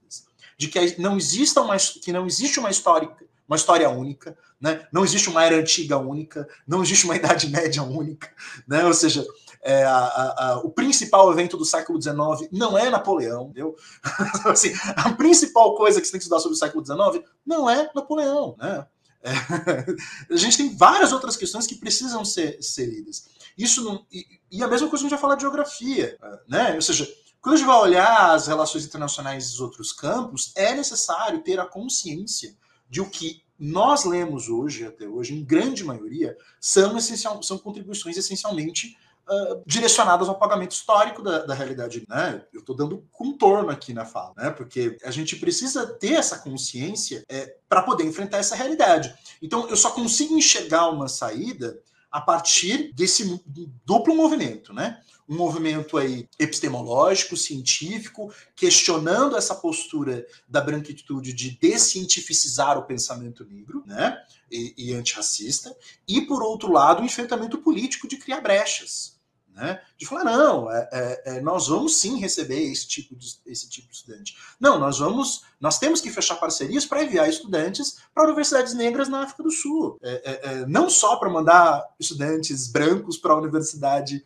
de 0.61 0.69
que 0.69 1.01
não 1.01 1.17
exista 1.17 1.63
uma, 1.63 1.75
que 1.79 2.13
não 2.13 2.27
existe 2.27 2.61
uma 2.61 2.69
história 2.69 3.11
uma 3.49 3.57
história 3.57 3.91
única, 3.91 4.39
né? 4.61 4.87
Não 4.93 5.03
existe 5.03 5.29
uma 5.29 5.43
era 5.43 5.57
antiga 5.57 5.99
única, 5.99 6.47
não 6.69 6.85
existe 6.85 7.05
uma 7.05 7.17
idade 7.17 7.49
média 7.51 7.83
única, 7.83 8.31
né? 8.69 8.85
Ou 8.85 8.95
seja, 8.95 9.27
é, 9.61 9.83
a, 9.83 9.99
a, 9.99 10.61
o 10.63 10.71
principal 10.71 11.33
evento 11.33 11.57
do 11.57 11.65
século 11.65 12.01
XIX 12.01 12.49
não 12.53 12.79
é 12.79 12.89
Napoleão, 12.91 13.47
entendeu? 13.47 13.75
assim, 14.47 14.73
a 14.95 15.11
principal 15.15 15.75
coisa 15.75 16.01
que 16.01 16.07
você 16.07 16.13
tem 16.13 16.21
que 16.21 16.25
estudar 16.25 16.39
sobre 16.39 16.55
o 16.55 16.59
século 16.59 16.85
XIX 16.85 17.29
não 17.45 17.69
é 17.69 17.91
Napoleão, 17.93 18.55
né? 18.57 18.87
É, 19.23 19.33
a 20.33 20.37
gente 20.37 20.57
tem 20.57 20.77
várias 20.77 21.11
outras 21.11 21.37
questões 21.37 21.67
que 21.67 21.75
precisam 21.75 22.25
ser, 22.25 22.63
ser 22.63 22.87
lidas. 22.87 23.25
Isso 23.59 23.83
não, 23.83 24.07
e, 24.13 24.25
e, 24.49 24.63
a 24.63 24.69
mesma 24.69 24.89
coisa 24.89 25.03
a 25.03 25.09
gente 25.09 25.11
vai 25.11 25.21
falar 25.21 25.35
de 25.35 25.43
geografia, 25.43 26.17
né? 26.47 26.75
Ou 26.75 26.83
seja, 26.83 27.09
quando 27.41 27.55
a 27.55 27.59
gente 27.59 27.67
vai 27.67 27.79
olhar 27.79 28.35
as 28.35 28.47
relações 28.47 28.85
internacionais 28.85 29.51
dos 29.51 29.61
outros 29.61 29.93
campos, 29.93 30.53
é 30.55 30.75
necessário 30.75 31.43
ter 31.43 31.59
a 31.59 31.67
consciência 31.67 32.55
de 32.89 33.01
o 33.01 33.09
que 33.09 33.43
nós 33.59 34.05
lemos 34.05 34.49
hoje, 34.49 34.87
até 34.87 35.07
hoje, 35.07 35.35
em 35.35 35.45
grande 35.45 35.85
maioria, 35.85 36.37
são, 36.59 36.97
essencial, 36.97 37.43
são 37.43 37.59
contribuições 37.59 38.17
essencialmente 38.17 38.97
uh, 39.29 39.63
direcionadas 39.67 40.29
ao 40.29 40.39
pagamento 40.39 40.73
histórico 40.73 41.23
da, 41.23 41.45
da 41.45 41.55
realidade. 41.55 42.05
Né? 42.09 42.43
Eu 42.53 42.61
estou 42.61 42.75
dando 42.75 43.07
contorno 43.13 43.71
aqui 43.71 43.93
na 43.93 44.05
fala, 44.05 44.33
né? 44.37 44.51
porque 44.51 44.97
a 45.05 45.11
gente 45.11 45.37
precisa 45.37 45.87
ter 45.87 46.15
essa 46.15 46.39
consciência 46.39 47.25
é, 47.29 47.55
para 47.69 47.83
poder 47.83 48.05
enfrentar 48.05 48.39
essa 48.39 48.57
realidade. 48.57 49.15
Então, 49.43 49.69
eu 49.69 49.77
só 49.77 49.91
consigo 49.91 50.35
enxergar 50.35 50.89
uma 50.89 51.09
saída 51.09 51.79
a 52.11 52.21
partir 52.21 52.93
desse 52.93 53.41
duplo 53.85 54.15
movimento, 54.15 54.73
né? 54.73 55.01
Um 55.29 55.37
movimento 55.37 55.97
aí 55.97 56.29
epistemológico, 56.39 57.37
científico, 57.37 58.33
questionando 58.57 59.37
essa 59.37 59.55
postura 59.55 60.27
da 60.49 60.61
branquitude 60.61 61.33
de 61.33 61.53
descientificizar 61.53 62.77
o 62.77 62.83
pensamento 62.83 63.45
negro, 63.45 63.85
né? 63.87 64.21
E, 64.51 64.75
e 64.77 64.95
antirracista, 64.95 65.77
e 66.09 66.23
por 66.23 66.43
outro 66.43 66.73
lado, 66.73 67.03
o 67.03 67.07
enfrentamento 67.07 67.59
político 67.59 68.09
de 68.09 68.17
criar 68.17 68.41
brechas, 68.41 69.20
né? 69.61 69.81
De 69.99 70.07
falar, 70.07 70.25
não, 70.25 70.73
é, 70.73 70.89
é, 70.91 71.23
é, 71.27 71.41
nós 71.43 71.69
vamos 71.69 71.97
sim 71.97 72.19
receber 72.19 72.73
esse 72.73 72.89
tipo, 72.89 73.15
de, 73.15 73.27
esse 73.47 73.69
tipo 73.69 73.89
de 73.89 73.95
estudante. 73.95 74.35
Não, 74.59 74.79
nós 74.79 74.99
vamos, 74.99 75.45
nós 75.61 75.79
temos 75.79 76.01
que 76.01 76.11
fechar 76.11 76.37
parcerias 76.37 76.87
para 76.87 77.05
enviar 77.05 77.29
estudantes 77.29 77.99
para 78.15 78.25
universidades 78.25 78.73
negras 78.73 79.09
na 79.09 79.23
África 79.23 79.43
do 79.43 79.51
Sul. 79.51 79.99
É, 80.03 80.11
é, 80.11 80.53
é 80.53 80.67
não 80.67 80.89
só 80.89 81.17
para 81.17 81.29
mandar 81.29 81.85
estudantes 82.01 82.69
brancos 82.69 83.19
para 83.19 83.35
a 83.35 83.37
universidade 83.37 84.25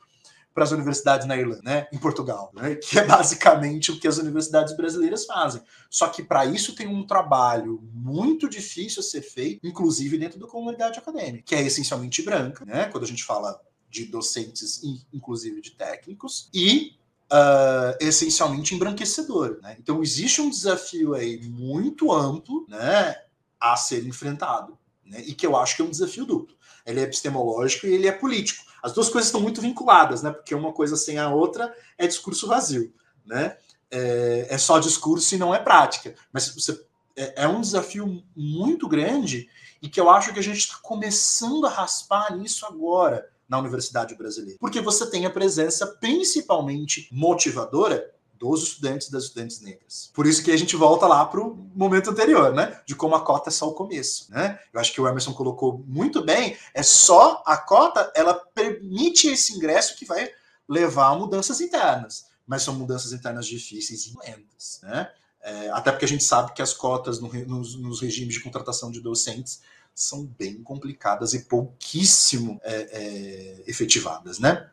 para 0.55 0.62
as 0.62 0.70
universidades 0.70 1.27
na 1.27 1.36
Irlanda, 1.36 1.62
né, 1.65 1.89
em 1.93 1.98
Portugal, 1.98 2.52
né, 2.55 2.77
que 2.77 2.97
é 2.97 3.05
basicamente 3.05 3.90
o 3.90 3.98
que 3.98 4.06
as 4.06 4.19
universidades 4.19 4.77
brasileiras 4.77 5.27
fazem. 5.27 5.61
Só 5.90 6.06
que 6.06 6.23
para 6.23 6.47
isso 6.47 6.77
tem 6.77 6.86
um 6.86 7.05
trabalho 7.05 7.82
muito 7.93 8.48
difícil 8.48 9.01
a 9.01 9.02
ser 9.02 9.23
feito, 9.23 9.66
inclusive 9.66 10.16
dentro 10.16 10.39
da 10.39 10.47
comunidade 10.47 10.97
acadêmica, 10.97 11.43
que 11.44 11.56
é 11.56 11.62
essencialmente 11.62 12.23
branca, 12.23 12.65
né? 12.65 12.85
Quando 12.85 13.02
a 13.02 13.09
gente 13.09 13.24
fala 13.24 13.61
de 13.95 14.07
docentes 14.07 14.83
inclusive 15.12 15.61
de 15.61 15.71
técnicos, 15.71 16.49
e 16.53 16.97
uh, 17.33 17.97
essencialmente 18.01 18.75
embranquecedor. 18.75 19.61
Né? 19.62 19.77
Então 19.79 20.03
existe 20.03 20.41
um 20.41 20.51
desafio 20.51 21.15
aí 21.15 21.41
muito 21.49 22.12
amplo 22.12 22.66
né, 22.69 23.16
a 23.61 23.77
ser 23.77 24.05
enfrentado, 24.05 24.77
né? 25.07 25.23
e 25.25 25.33
que 25.33 25.47
eu 25.47 25.57
acho 25.57 25.77
que 25.77 25.83
é 25.83 25.85
um 25.85 25.91
desafio 25.91 26.27
duplo. 26.27 26.57
Ele 26.85 27.01
é 27.01 27.05
epistemológico 27.05 27.87
e 27.87 27.95
ele 27.95 28.09
é 28.09 28.12
político. 28.12 28.65
As 28.83 28.93
duas 28.93 29.09
coisas 29.09 29.29
estão 29.29 29.41
muito 29.41 29.61
vinculadas, 29.61 30.23
né? 30.23 30.33
porque 30.33 30.55
uma 30.55 30.73
coisa 30.73 30.97
sem 30.97 31.16
a 31.16 31.31
outra 31.31 31.73
é 31.97 32.07
discurso 32.09 32.49
vazio. 32.49 32.93
Né? 33.25 33.57
É, 33.93 34.49
é 34.51 34.59
só 34.59 34.81
discurso 34.81 35.37
e 35.37 35.39
não 35.39 35.55
é 35.55 35.61
prática. 35.61 36.16
Mas 36.33 36.49
você, 36.49 36.85
é, 37.16 37.45
é 37.45 37.49
um 37.49 37.61
desafio 37.61 38.25
muito 38.35 38.89
grande 38.89 39.49
e 39.81 39.89
que 39.89 40.01
eu 40.01 40.11
acho 40.11 40.33
que 40.33 40.41
a 40.41 40.43
gente 40.43 40.59
está 40.59 40.79
começando 40.83 41.65
a 41.65 41.71
raspar 41.71 42.37
nisso 42.37 42.66
agora 42.66 43.33
na 43.49 43.59
universidade 43.59 44.15
brasileira. 44.15 44.59
Porque 44.61 44.81
você 44.81 45.11
tem 45.11 45.27
a 45.27 45.31
presença 45.31 45.87
principalmente 45.87 47.09
motivadora 47.12 48.11
dos 48.39 48.62
estudantes 48.62 49.09
e 49.09 49.12
das 49.12 49.25
estudantes 49.25 49.61
negras. 49.61 50.11
Por 50.12 50.27
isso 50.27 50.43
que 50.43 50.51
a 50.51 50.57
gente 50.57 50.77
volta 50.77 51.07
lá 51.07 51.25
para 51.25 51.41
o 51.41 51.55
momento 51.75 52.11
anterior, 52.11 52.53
né? 52.53 52.81
De 52.87 52.95
como 52.95 53.15
a 53.15 53.21
cota 53.21 53.49
é 53.49 53.53
só 53.53 53.69
o 53.69 53.75
começo, 53.75 54.31
né? 54.31 54.59
Eu 54.73 54.81
acho 54.81 54.93
que 54.93 55.01
o 55.01 55.09
Emerson 55.09 55.33
colocou 55.33 55.83
muito 55.87 56.23
bem. 56.23 56.57
É 56.75 56.83
só 56.83 57.43
a 57.47 57.57
cota, 57.57 58.12
ela 58.15 58.35
permite 58.35 59.29
esse 59.29 59.55
ingresso 59.55 59.97
que 59.97 60.05
vai 60.05 60.31
levar 60.69 61.09
a 61.09 61.15
mudanças 61.15 61.61
internas, 61.61 62.27
mas 62.47 62.62
são 62.62 62.75
mudanças 62.75 63.12
internas 63.12 63.47
difíceis 63.47 64.07
e 64.07 64.15
lentas, 64.19 64.81
né? 64.83 65.11
É, 65.41 65.69
até 65.71 65.91
porque 65.91 66.07
a 66.07 66.09
gente 66.09 66.25
sabe 66.25 66.55
que 66.55 66.62
as 66.62 66.73
cotas 66.73 67.21
no, 67.21 67.31
nos, 67.47 67.75
nos 67.77 68.01
regimes 68.01 68.35
de 68.35 68.41
contratação 68.41 68.91
de 68.91 69.01
docentes 69.01 69.61
são 69.95 70.25
bem 70.25 70.62
complicadas 70.62 71.35
e 71.35 71.45
pouquíssimo 71.45 72.61
é, 72.65 72.75
é, 72.75 73.62
efetivadas, 73.66 74.39
né? 74.39 74.69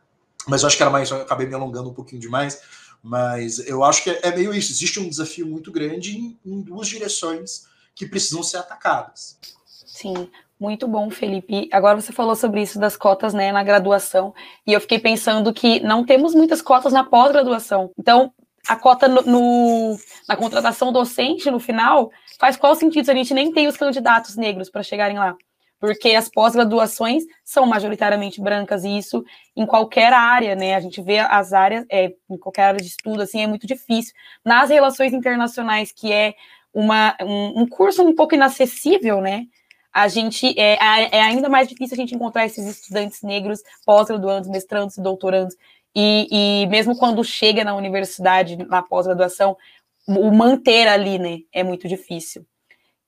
Mas 0.48 0.61
eu 0.61 0.68
acho 0.68 0.77
que 0.77 0.84
era 0.84 0.91
mais, 0.91 1.10
eu 1.11 1.22
acabei 1.22 1.45
me 1.45 1.53
alongando 1.53 1.89
um 1.89 1.93
pouquinho 1.93 2.19
demais, 2.19 2.61
mas 3.03 3.60
eu 3.60 3.84
acho 3.84 4.03
que 4.03 4.10
é, 4.10 4.19
é 4.23 4.35
meio 4.35 4.53
isso. 4.53 4.72
Existe 4.72 4.99
um 4.99 5.07
desafio 5.07 5.45
muito 5.45 5.72
grande 5.72 6.18
em, 6.18 6.39
em 6.45 6.61
duas 6.61 6.88
direções 6.88 7.68
que 7.93 8.07
precisam 8.07 8.41
ser 8.41 8.57
atacadas. 8.57 9.38
Sim, 9.85 10.30
muito 10.60 10.88
bom, 10.88 11.10
Felipe. 11.10 11.69
Agora 11.72 11.99
você 11.99 12.11
falou 12.11 12.35
sobre 12.35 12.61
isso 12.61 12.80
das 12.80 12.95
cotas 12.95 13.34
né, 13.34 13.52
na 13.52 13.64
graduação, 13.64 14.34
e 14.65 14.73
eu 14.73 14.81
fiquei 14.81 14.99
pensando 14.99 15.53
que 15.53 15.80
não 15.81 16.06
temos 16.06 16.34
muitas 16.34 16.61
cotas 16.61 16.93
na 16.93 17.03
pós-graduação. 17.03 17.91
Então, 17.98 18.34
a 18.67 18.75
cota 18.75 19.07
no, 19.07 19.21
no, 19.23 19.99
na 20.27 20.35
contratação 20.35 20.91
docente, 20.91 21.49
no 21.49 21.59
final, 21.59 22.11
faz 22.39 22.57
qual 22.57 22.75
sentido 22.75 23.05
se 23.05 23.11
a 23.11 23.15
gente 23.15 23.33
nem 23.33 23.51
tem 23.51 23.67
os 23.67 23.77
candidatos 23.77 24.35
negros 24.35 24.69
para 24.69 24.83
chegarem 24.83 25.17
lá? 25.17 25.35
Porque 25.79 26.11
as 26.11 26.29
pós-graduações 26.29 27.23
são 27.43 27.65
majoritariamente 27.65 28.39
brancas, 28.39 28.83
e 28.83 28.97
isso 28.97 29.23
em 29.55 29.65
qualquer 29.65 30.13
área, 30.13 30.55
né? 30.55 30.75
A 30.75 30.79
gente 30.79 31.01
vê 31.01 31.17
as 31.17 31.53
áreas, 31.53 31.85
é, 31.89 32.13
em 32.29 32.38
qualquer 32.38 32.63
área 32.63 32.79
de 32.79 32.88
estudo, 32.88 33.21
assim, 33.21 33.41
é 33.41 33.47
muito 33.47 33.65
difícil. 33.65 34.13
Nas 34.45 34.69
relações 34.69 35.11
internacionais, 35.11 35.91
que 35.91 36.13
é 36.13 36.35
uma, 36.71 37.17
um, 37.21 37.61
um 37.61 37.67
curso 37.67 38.03
um 38.03 38.13
pouco 38.13 38.35
inacessível, 38.35 39.21
né? 39.21 39.47
a 39.93 40.07
gente 40.07 40.57
é, 40.57 40.77
é, 41.11 41.21
ainda 41.21 41.49
mais 41.49 41.67
difícil 41.67 41.95
a 41.95 41.97
gente 41.97 42.15
encontrar 42.15 42.45
esses 42.45 42.65
estudantes 42.65 43.21
negros, 43.21 43.61
pós-graduandos, 43.85 44.49
mestrandos 44.49 44.97
e 44.97 45.01
doutorandos 45.01 45.55
e, 45.95 46.63
e 46.63 46.68
mesmo 46.68 46.97
quando 46.97 47.23
chega 47.23 47.63
na 47.63 47.76
universidade, 47.76 48.57
na 48.57 48.81
pós-graduação, 48.81 49.57
o 50.07 50.31
manter 50.31 50.88
ali, 50.88 51.19
né, 51.19 51.39
é 51.51 51.63
muito 51.63 51.88
difícil. 51.88 52.45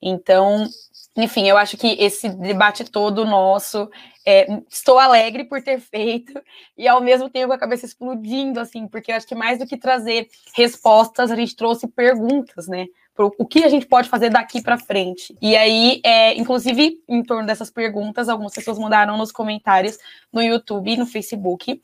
Então, 0.02 0.68
enfim, 1.16 1.48
eu 1.48 1.58
acho 1.58 1.78
que 1.78 1.96
esse 2.00 2.28
debate 2.28 2.84
todo 2.84 3.24
nosso, 3.24 3.90
é, 4.26 4.48
estou 4.70 5.00
alegre 5.00 5.46
por 5.46 5.62
ter 5.62 5.80
feito 5.82 6.34
e 6.78 6.88
ao 6.88 7.02
mesmo 7.02 7.30
tempo 7.30 7.54
a 7.54 7.58
cabeça 7.58 7.86
explodindo, 7.86 8.60
assim, 8.60 8.88
porque 8.88 9.12
eu 9.12 9.16
acho 9.16 9.28
que 9.28 9.36
mais 9.36 9.60
do 9.60 9.68
que 9.68 9.78
trazer 9.78 10.28
respostas, 10.56 11.32
a 11.32 11.36
gente 11.36 11.56
trouxe 11.56 11.88
perguntas, 11.88 12.68
né? 12.68 12.88
Pro, 13.16 13.32
o 13.38 13.46
que 13.46 13.64
a 13.64 13.70
gente 13.70 13.86
pode 13.86 14.10
fazer 14.10 14.32
daqui 14.32 14.60
para 14.60 14.76
frente. 14.76 15.38
E 15.40 15.56
aí, 15.56 16.02
é, 16.04 16.34
inclusive, 16.34 17.00
em 17.08 17.22
torno 17.22 17.46
dessas 17.46 17.70
perguntas, 17.70 18.28
algumas 18.28 18.56
pessoas 18.56 18.80
mandaram 18.80 19.16
nos 19.18 19.32
comentários 19.32 20.00
no 20.32 20.42
YouTube 20.42 20.92
e 20.92 20.98
no 20.98 21.06
Facebook 21.06 21.80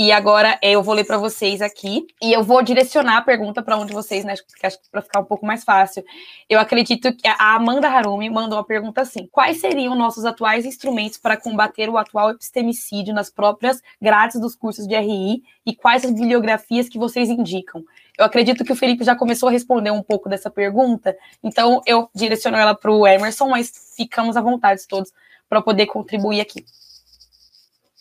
E 0.00 0.12
agora 0.12 0.56
eu 0.62 0.80
vou 0.80 0.94
ler 0.94 1.02
para 1.02 1.18
vocês 1.18 1.60
aqui 1.60 2.06
e 2.22 2.32
eu 2.32 2.44
vou 2.44 2.62
direcionar 2.62 3.16
a 3.16 3.20
pergunta 3.20 3.64
para 3.64 3.76
onde 3.76 3.92
vocês, 3.92 4.24
né? 4.24 4.34
Acho 4.34 4.44
que 4.46 4.90
para 4.92 5.02
ficar 5.02 5.18
um 5.18 5.24
pouco 5.24 5.44
mais 5.44 5.64
fácil. 5.64 6.04
Eu 6.48 6.60
acredito 6.60 7.12
que 7.12 7.26
a 7.26 7.56
Amanda 7.56 7.88
Harumi 7.88 8.30
mandou 8.30 8.58
uma 8.58 8.64
pergunta 8.64 9.00
assim: 9.00 9.26
quais 9.32 9.60
seriam 9.60 9.96
nossos 9.96 10.24
atuais 10.24 10.64
instrumentos 10.64 11.18
para 11.18 11.36
combater 11.36 11.90
o 11.90 11.98
atual 11.98 12.30
epistemicídio 12.30 13.12
nas 13.12 13.28
próprias 13.28 13.82
grades 14.00 14.40
dos 14.40 14.54
cursos 14.54 14.86
de 14.86 14.96
RI 14.96 15.42
e 15.66 15.74
quais 15.74 16.04
as 16.04 16.12
bibliografias 16.12 16.88
que 16.88 16.96
vocês 16.96 17.28
indicam? 17.28 17.82
Eu 18.16 18.24
acredito 18.24 18.62
que 18.62 18.72
o 18.72 18.76
Felipe 18.76 19.02
já 19.02 19.16
começou 19.16 19.48
a 19.48 19.52
responder 19.52 19.90
um 19.90 20.02
pouco 20.02 20.28
dessa 20.28 20.48
pergunta, 20.48 21.16
então 21.42 21.82
eu 21.84 22.08
direciono 22.14 22.56
ela 22.56 22.72
para 22.72 22.92
o 22.92 23.04
Emerson, 23.04 23.48
mas 23.48 23.72
ficamos 23.96 24.36
à 24.36 24.40
vontade 24.40 24.86
todos 24.86 25.12
para 25.48 25.60
poder 25.60 25.86
contribuir 25.86 26.40
aqui. 26.40 26.64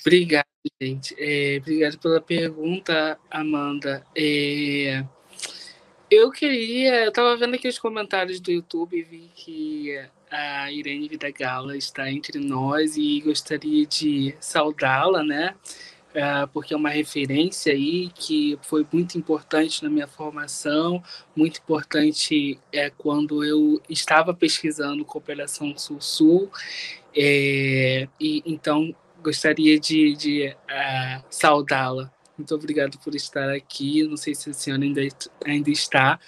Obrigado, 0.07 0.45
gente. 0.81 1.13
É, 1.19 1.57
obrigado 1.57 1.99
pela 1.99 2.21
pergunta, 2.21 3.19
Amanda. 3.29 4.05
É, 4.15 5.03
eu 6.09 6.31
queria. 6.31 7.03
Eu 7.03 7.09
estava 7.09 7.35
vendo 7.35 7.55
aqui 7.55 7.67
os 7.67 7.77
comentários 7.77 8.39
do 8.39 8.49
YouTube 8.49 8.97
e 8.97 9.03
vi 9.03 9.29
que 9.35 9.99
a 10.31 10.71
Irene 10.71 11.09
Vidagala 11.09 11.75
está 11.75 12.09
entre 12.09 12.39
nós 12.39 12.95
e 12.95 13.19
gostaria 13.19 13.85
de 13.85 14.33
saudá-la, 14.39 15.25
né? 15.25 15.53
É, 16.13 16.45
porque 16.53 16.73
é 16.73 16.77
uma 16.77 16.89
referência 16.89 17.73
aí 17.73 18.09
que 18.15 18.57
foi 18.61 18.87
muito 18.89 19.17
importante 19.17 19.83
na 19.83 19.89
minha 19.89 20.07
formação, 20.07 21.03
muito 21.35 21.59
importante 21.59 22.57
é, 22.71 22.89
quando 22.89 23.43
eu 23.43 23.81
estava 23.89 24.33
pesquisando 24.33 25.03
cooperação 25.03 25.77
Sul-Sul. 25.77 26.49
É, 27.13 28.07
e 28.17 28.41
então 28.45 28.95
gostaria 29.21 29.79
de, 29.79 30.15
de 30.15 30.47
uh, 30.47 31.23
saudá-la. 31.29 32.11
Muito 32.37 32.53
obrigado 32.53 32.97
por 32.99 33.15
estar 33.15 33.49
aqui. 33.49 34.03
Não 34.03 34.17
sei 34.17 34.35
se 34.35 34.49
a 34.49 34.53
senhora 34.53 34.83
ainda, 34.83 35.01
ainda 35.45 35.69
está, 35.69 36.19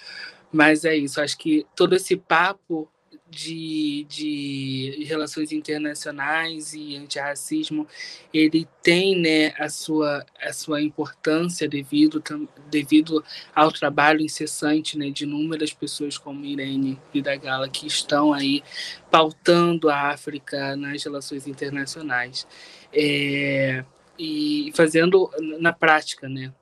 mas 0.52 0.84
é 0.84 0.96
isso. 0.96 1.20
Acho 1.20 1.38
que 1.38 1.66
todo 1.76 1.94
esse 1.94 2.16
papo 2.16 2.88
de, 3.30 4.04
de 4.08 5.04
relações 5.04 5.52
internacionais 5.52 6.74
e 6.74 6.96
antirracismo, 6.96 7.86
ele 8.34 8.66
tem 8.82 9.16
né, 9.16 9.54
a, 9.56 9.68
sua, 9.68 10.26
a 10.42 10.52
sua 10.52 10.82
importância 10.82 11.68
devido, 11.68 12.22
devido 12.68 13.24
ao 13.54 13.70
trabalho 13.70 14.20
incessante 14.20 14.98
né, 14.98 15.10
de 15.10 15.24
inúmeras 15.24 15.72
pessoas 15.72 16.18
como 16.18 16.44
Irene 16.44 16.98
Vidagala, 17.14 17.68
que 17.68 17.86
estão 17.86 18.32
aí 18.32 18.62
pautando 19.10 19.88
a 19.88 20.10
África 20.10 20.74
nas 20.76 21.02
relações 21.04 21.46
internacionais. 21.46 22.46
É, 22.92 23.84
e 24.18 24.70
fazendo 24.74 25.30
na 25.58 25.72
prática, 25.72 26.28
né? 26.28 26.52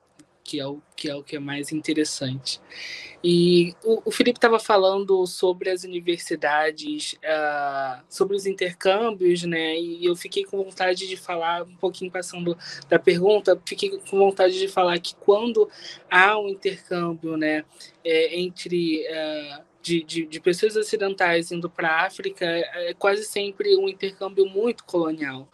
Que 0.43 0.59
é 0.59 0.65
o 0.65 0.81
que 0.95 1.09
é, 1.09 1.15
o 1.15 1.23
que 1.23 1.35
é 1.35 1.39
mais 1.39 1.71
interessante. 1.71 2.59
E 3.23 3.73
o, 3.83 4.01
o 4.05 4.11
Felipe 4.11 4.37
estava 4.37 4.59
falando 4.59 5.25
sobre 5.27 5.69
as 5.69 5.83
universidades, 5.83 7.13
uh, 7.13 8.01
sobre 8.09 8.35
os 8.35 8.45
intercâmbios, 8.45 9.43
né? 9.43 9.77
E 9.77 10.05
eu 10.05 10.15
fiquei 10.15 10.45
com 10.45 10.63
vontade 10.63 11.07
de 11.07 11.17
falar, 11.17 11.63
um 11.63 11.75
pouquinho 11.75 12.09
passando 12.09 12.57
da 12.87 12.97
pergunta, 12.97 13.61
fiquei 13.65 13.89
com 13.89 14.17
vontade 14.17 14.57
de 14.57 14.67
falar 14.69 14.97
que 14.99 15.15
quando 15.15 15.69
há 16.09 16.39
um 16.39 16.47
intercâmbio, 16.47 17.35
né, 17.35 17.65
é, 18.03 18.39
entre 18.39 19.05
uh, 19.07 19.63
de, 19.81 20.03
de, 20.03 20.25
de, 20.25 20.39
pessoas 20.39 20.75
ocidentais 20.75 21.51
indo 21.51 21.69
para 21.69 21.89
a 21.89 22.05
África, 22.05 22.45
é 22.45 22.93
quase 22.93 23.23
sempre 23.25 23.75
um 23.75 23.87
intercâmbio 23.87 24.45
muito 24.45 24.83
colonial 24.85 25.47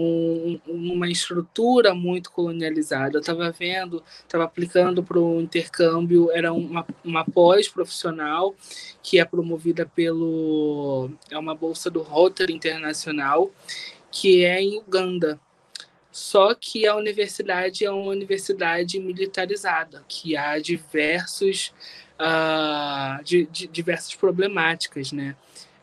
um, 0.00 0.60
uma 0.66 1.08
estrutura 1.08 1.94
muito 1.94 2.30
colonializada. 2.30 3.16
Eu 3.16 3.20
estava 3.20 3.50
vendo, 3.50 4.02
estava 4.20 4.44
aplicando 4.44 5.02
para 5.02 5.18
o 5.18 5.40
intercâmbio, 5.40 6.30
era 6.30 6.52
uma, 6.52 6.86
uma 7.04 7.24
pós-profissional 7.24 8.54
que 9.02 9.18
é 9.18 9.24
promovida 9.24 9.84
pelo. 9.86 11.10
É 11.30 11.38
uma 11.38 11.54
bolsa 11.54 11.90
do 11.90 12.02
Rotary 12.02 12.54
Internacional, 12.54 13.50
que 14.10 14.44
é 14.44 14.62
em 14.62 14.78
Uganda. 14.78 15.38
Só 16.10 16.54
que 16.54 16.86
a 16.86 16.96
universidade 16.96 17.84
é 17.84 17.90
uma 17.90 18.10
universidade 18.10 18.98
militarizada, 18.98 20.04
que 20.08 20.36
há 20.36 20.58
diversos, 20.58 21.72
uh, 22.18 23.22
de, 23.22 23.46
de, 23.46 23.68
diversas 23.68 24.14
problemáticas, 24.16 25.12
né? 25.12 25.36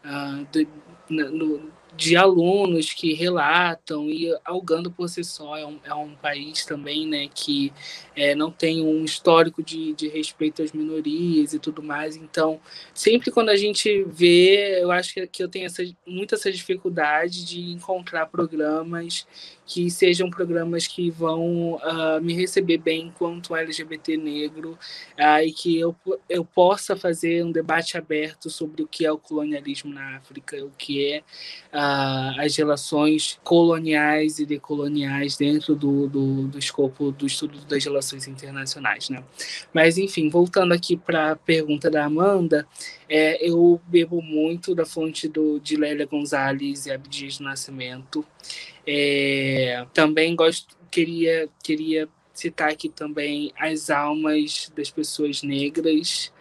Uh, 0.04 0.68
no, 1.10 1.72
de 1.98 2.16
alunos 2.16 2.94
que 2.94 3.14
relatam 3.14 4.10
e 4.10 4.28
Algando 4.46 4.92
por 4.92 5.10
si 5.10 5.24
só 5.24 5.58
é 5.58 5.66
um, 5.66 5.80
é 5.84 5.94
um 5.94 6.16
país 6.16 6.66
também 6.66 7.08
né 7.08 7.28
que 7.34 7.74
é, 8.16 8.36
não 8.36 8.52
tem 8.52 8.82
um 8.82 9.04
histórico 9.04 9.62
de, 9.64 9.94
de 9.94 10.08
respeito 10.08 10.62
às 10.62 10.72
minorias 10.72 11.54
e 11.54 11.60
tudo 11.60 11.82
mais. 11.84 12.16
Então 12.16 12.60
sempre 12.94 13.32
quando 13.32 13.50
a 13.50 13.58
gente 13.58 14.04
vê 14.04 14.82
eu 14.82 14.92
acho 14.92 15.14
que, 15.14 15.28
que 15.28 15.44
eu 15.44 15.50
tenho 15.50 15.66
essa, 15.66 15.84
muita 16.06 16.36
essa 16.36 16.52
dificuldade 16.52 17.44
de 17.44 17.72
encontrar 17.72 18.28
programas 18.28 19.26
que 19.68 19.92
sejam 19.92 20.30
programas 20.30 20.88
que 20.88 21.12
vão 21.12 21.74
uh, 21.74 22.22
me 22.22 22.34
receber 22.34 22.78
bem 22.78 23.08
enquanto 23.08 23.54
LGBT 23.54 24.16
negro 24.16 24.80
uh, 25.20 25.44
e 25.44 25.52
que 25.52 25.78
eu, 25.78 25.94
eu 26.30 26.46
possa 26.46 26.96
fazer 26.96 27.44
um 27.44 27.52
debate 27.52 27.98
aberto 27.98 28.50
sobre 28.50 28.82
o 28.82 28.88
que 28.88 29.06
é 29.06 29.12
o 29.12 29.18
colonialismo 29.18 29.94
na 29.94 30.16
África, 30.16 30.64
o 30.64 30.72
que 30.78 31.06
é 31.06 31.20
uh, 31.74 32.40
as 32.40 32.56
relações 32.56 33.38
coloniais 33.44 34.40
e 34.40 34.46
decoloniais 34.46 35.36
dentro 35.36 35.76
do, 35.76 36.08
do, 36.08 36.48
do 36.48 36.58
escopo 36.58 37.12
do 37.12 37.28
estudo 37.28 37.60
das 37.66 37.84
relações 37.84 38.26
internacionais. 38.26 39.10
Né? 39.10 39.22
Mas, 39.74 39.98
enfim, 39.98 40.30
voltando 40.30 40.74
aqui 40.74 40.96
para 40.96 41.32
a 41.32 41.36
pergunta 41.36 41.90
da 41.90 42.06
Amanda, 42.06 42.66
é, 43.10 43.48
eu 43.48 43.82
bebo 43.88 44.22
muito 44.22 44.76
da 44.76 44.86
fonte 44.86 45.28
do, 45.28 45.60
de 45.60 45.76
Lélia 45.76 46.06
Gonzalez 46.06 46.86
e 46.86 46.92
Abdias 46.92 47.40
Nascimento. 47.40 48.26
É, 48.86 49.86
também 49.94 50.36
gosto, 50.36 50.78
queria, 50.90 51.50
queria 51.64 52.10
citar 52.34 52.70
aqui 52.70 52.90
também 52.90 53.52
as 53.58 53.90
almas 53.90 54.72
das 54.76 54.92
pessoas 54.92 55.42
negras 55.42 56.32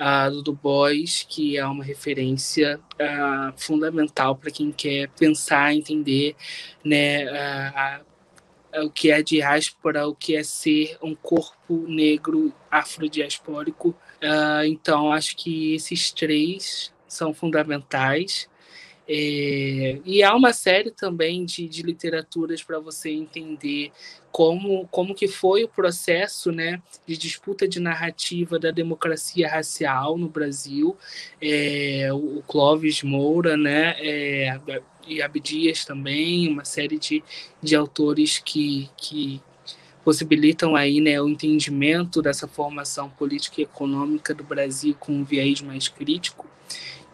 uh, 0.00 0.30
do 0.30 0.42
Du 0.42 0.52
Bois, 0.52 1.26
que 1.28 1.56
é 1.56 1.66
uma 1.66 1.84
referência 1.84 2.80
uh, 2.94 3.52
fundamental 3.56 4.36
para 4.36 4.50
quem 4.50 4.72
quer 4.72 5.08
pensar, 5.10 5.74
entender 5.74 6.34
né, 6.84 7.26
uh, 7.26 8.84
o 8.84 8.90
que 8.90 9.10
é 9.10 9.22
diáspora, 9.22 10.08
o 10.08 10.14
que 10.14 10.34
é 10.34 10.42
ser 10.42 10.96
um 11.02 11.14
corpo 11.14 11.86
negro 11.86 12.52
afrodiaspórico. 12.70 13.94
Então, 14.66 15.12
acho 15.12 15.36
que 15.36 15.74
esses 15.74 16.10
três 16.10 16.92
são 17.06 17.32
fundamentais. 17.32 18.48
É, 19.06 19.98
e 20.04 20.22
há 20.22 20.34
uma 20.34 20.52
série 20.52 20.90
também 20.90 21.44
de, 21.44 21.68
de 21.68 21.82
literaturas 21.82 22.62
para 22.62 22.78
você 22.78 23.10
entender 23.10 23.92
como, 24.32 24.88
como 24.88 25.14
que 25.14 25.28
foi 25.28 25.62
o 25.62 25.68
processo 25.68 26.50
né, 26.50 26.82
de 27.06 27.16
disputa 27.16 27.68
de 27.68 27.78
narrativa 27.78 28.58
da 28.58 28.70
democracia 28.70 29.48
racial 29.48 30.16
no 30.16 30.28
Brasil. 30.28 30.96
É, 31.40 32.08
o 32.12 32.42
Clóvis 32.46 33.02
Moura 33.02 33.56
né, 33.56 33.94
é, 33.98 34.58
e 35.06 35.20
Abdias 35.20 35.84
também, 35.84 36.48
uma 36.48 36.64
série 36.64 36.98
de, 36.98 37.22
de 37.62 37.76
autores 37.76 38.38
que, 38.38 38.88
que 38.96 39.40
possibilitam 40.04 40.76
aí 40.76 41.00
né, 41.00 41.20
o 41.20 41.28
entendimento 41.28 42.20
dessa 42.20 42.46
formação 42.46 43.08
política 43.08 43.60
e 43.60 43.64
econômica 43.64 44.34
do 44.34 44.44
Brasil 44.44 44.94
com 44.98 45.12
um 45.12 45.24
viés 45.24 45.60
mais 45.62 45.88
crítico 45.88 46.46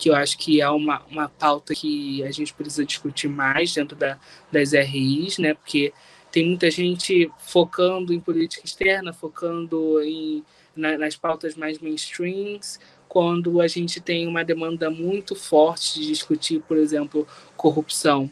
que 0.01 0.09
eu 0.09 0.17
acho 0.17 0.39
que 0.39 0.63
é 0.63 0.71
uma, 0.71 1.03
uma 1.11 1.29
pauta 1.29 1.75
que 1.75 2.25
a 2.25 2.31
gente 2.31 2.55
precisa 2.55 2.87
discutir 2.87 3.29
mais 3.29 3.75
dentro 3.75 3.95
da, 3.95 4.19
das 4.51 4.73
RIs, 4.73 5.37
né? 5.37 5.53
Porque 5.53 5.93
tem 6.33 6.47
muita 6.47 6.71
gente 6.71 7.31
focando 7.39 8.15
em 8.15 8.19
política 8.19 8.65
externa, 8.65 9.13
focando 9.13 10.01
em, 10.01 10.43
na, 10.75 10.97
nas 10.97 11.17
pautas 11.17 11.55
mais 11.55 11.79
mainstreams, 11.79 12.81
quando 13.07 13.61
a 13.61 13.69
gente 13.69 14.01
tem 14.01 14.27
uma 14.27 14.43
demanda 14.43 14.89
muito 14.89 15.35
forte 15.35 16.01
de 16.01 16.07
discutir, 16.07 16.63
por 16.67 16.79
exemplo, 16.79 17.29
corrupção, 17.55 18.31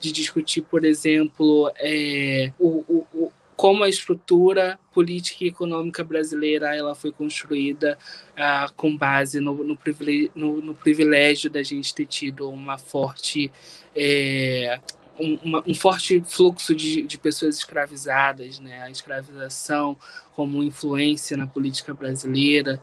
de 0.00 0.12
discutir, 0.12 0.62
por 0.62 0.82
exemplo, 0.82 1.70
é, 1.76 2.52
o, 2.58 2.84
o, 2.88 3.32
como 3.56 3.84
a 3.84 3.88
estrutura 3.88 4.78
política 4.92 5.44
e 5.44 5.48
econômica 5.48 6.02
brasileira 6.02 6.74
ela 6.74 6.94
foi 6.94 7.12
construída 7.12 7.98
uh, 8.32 8.72
com 8.74 8.96
base 8.96 9.40
no, 9.40 9.62
no, 9.62 9.76
privilégio, 9.76 10.30
no, 10.34 10.60
no, 10.60 10.74
privilégio 10.74 11.50
da 11.50 11.62
gente 11.62 11.94
ter 11.94 12.06
tido 12.06 12.48
uma 12.48 12.78
forte 12.78 13.52
é, 13.94 14.80
um, 15.18 15.38
uma, 15.42 15.64
um, 15.66 15.74
forte 15.74 16.22
fluxo 16.26 16.74
de, 16.74 17.02
de, 17.02 17.18
pessoas 17.18 17.58
escravizadas, 17.58 18.58
né? 18.58 18.82
A 18.82 18.90
escravização 18.90 19.96
como 20.34 20.62
influência 20.62 21.36
na 21.36 21.46
política 21.46 21.92
brasileira 21.92 22.80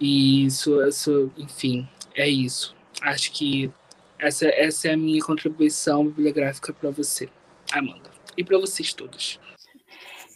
e 0.00 0.46
isso, 0.46 0.80
isso 0.86 1.30
enfim, 1.36 1.88
é 2.14 2.28
isso. 2.28 2.74
Acho 3.00 3.32
que 3.32 3.70
essa, 4.18 4.46
essa 4.46 4.88
é 4.88 4.92
a 4.92 4.96
minha 4.96 5.22
contribuição 5.22 6.06
bibliográfica 6.06 6.72
para 6.72 6.90
você, 6.90 7.28
Amanda, 7.72 8.10
e 8.36 8.44
para 8.44 8.58
vocês 8.58 8.92
todos. 8.92 9.40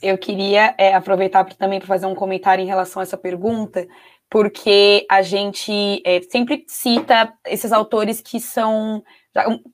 Eu 0.02 0.18
queria 0.18 0.74
é, 0.78 0.94
aproveitar 0.94 1.44
pra, 1.44 1.54
também 1.54 1.78
para 1.78 1.88
fazer 1.88 2.06
um 2.06 2.14
comentário 2.14 2.62
em 2.62 2.66
relação 2.66 3.00
a 3.00 3.02
essa 3.02 3.16
pergunta, 3.16 3.86
porque 4.30 5.06
a 5.10 5.22
gente 5.22 6.02
é, 6.04 6.20
sempre 6.22 6.64
cita 6.66 7.32
esses 7.46 7.72
autores 7.72 8.20
que 8.20 8.40
são 8.40 9.02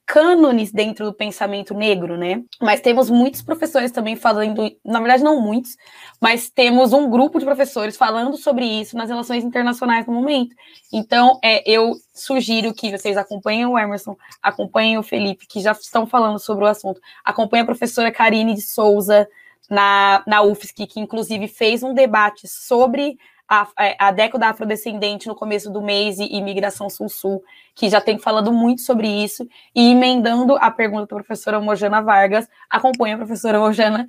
cânones 0.06 0.72
dentro 0.72 1.04
do 1.04 1.12
pensamento 1.12 1.74
negro, 1.74 2.16
né? 2.16 2.42
Mas 2.60 2.80
temos 2.80 3.08
muitos 3.08 3.42
professores 3.42 3.90
também 3.90 4.16
falando, 4.16 4.70
na 4.84 4.98
verdade 4.98 5.22
não 5.22 5.40
muitos, 5.40 5.76
mas 6.20 6.50
temos 6.50 6.92
um 6.92 7.08
grupo 7.08 7.38
de 7.38 7.44
professores 7.44 7.96
falando 7.96 8.36
sobre 8.36 8.64
isso 8.64 8.96
nas 8.96 9.08
relações 9.08 9.44
internacionais 9.44 10.06
no 10.06 10.12
momento. 10.12 10.54
Então, 10.92 11.38
é, 11.42 11.62
eu 11.70 11.94
sugiro 12.12 12.74
que 12.74 12.90
vocês 12.90 13.16
acompanhem 13.16 13.66
o 13.66 13.78
Emerson, 13.78 14.16
acompanhem 14.42 14.98
o 14.98 15.02
Felipe, 15.02 15.46
que 15.46 15.60
já 15.60 15.72
estão 15.72 16.06
falando 16.06 16.38
sobre 16.38 16.64
o 16.64 16.68
assunto, 16.68 17.00
acompanhem 17.24 17.62
a 17.62 17.66
professora 17.66 18.10
Karine 18.10 18.54
de 18.54 18.62
Souza 18.62 19.28
na, 19.70 20.22
na 20.26 20.42
UFSC, 20.42 20.86
que 20.86 21.00
inclusive 21.00 21.48
fez 21.48 21.82
um 21.82 21.94
debate 21.94 22.46
sobre 22.48 23.18
a, 23.48 23.68
é, 23.78 23.96
a 23.98 24.10
década 24.10 24.48
afrodescendente 24.48 25.28
no 25.28 25.34
começo 25.34 25.70
do 25.70 25.82
mês 25.82 26.18
e 26.18 26.24
imigração 26.24 26.88
sul-sul, 26.88 27.42
que 27.74 27.88
já 27.90 28.00
tem 28.00 28.18
falando 28.18 28.52
muito 28.52 28.80
sobre 28.80 29.06
isso, 29.06 29.46
e 29.74 29.90
emendando 29.90 30.56
a 30.56 30.70
pergunta 30.70 31.02
da 31.02 31.16
professora 31.16 31.60
Mojana 31.60 32.00
Vargas, 32.00 32.48
acompanha 32.70 33.14
a 33.14 33.18
professora 33.18 33.58
Mojana, 33.58 34.06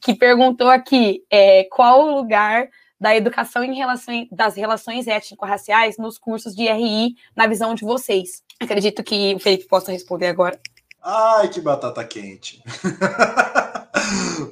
que 0.00 0.14
perguntou 0.14 0.68
aqui 0.68 1.22
é, 1.30 1.64
qual 1.64 2.06
o 2.06 2.14
lugar 2.14 2.68
da 3.00 3.14
educação 3.14 3.62
em 3.62 3.74
relação 3.74 4.26
das 4.32 4.56
relações 4.56 5.06
étnico-raciais 5.06 5.98
nos 5.98 6.18
cursos 6.18 6.54
de 6.54 6.64
RI 6.64 7.14
na 7.36 7.46
visão 7.46 7.74
de 7.74 7.84
vocês. 7.84 8.42
Acredito 8.58 9.04
que 9.04 9.34
o 9.34 9.38
Felipe 9.38 9.68
possa 9.68 9.92
responder 9.92 10.26
agora. 10.26 10.58
Ai, 11.02 11.48
que 11.48 11.60
batata 11.60 12.04
quente. 12.04 12.62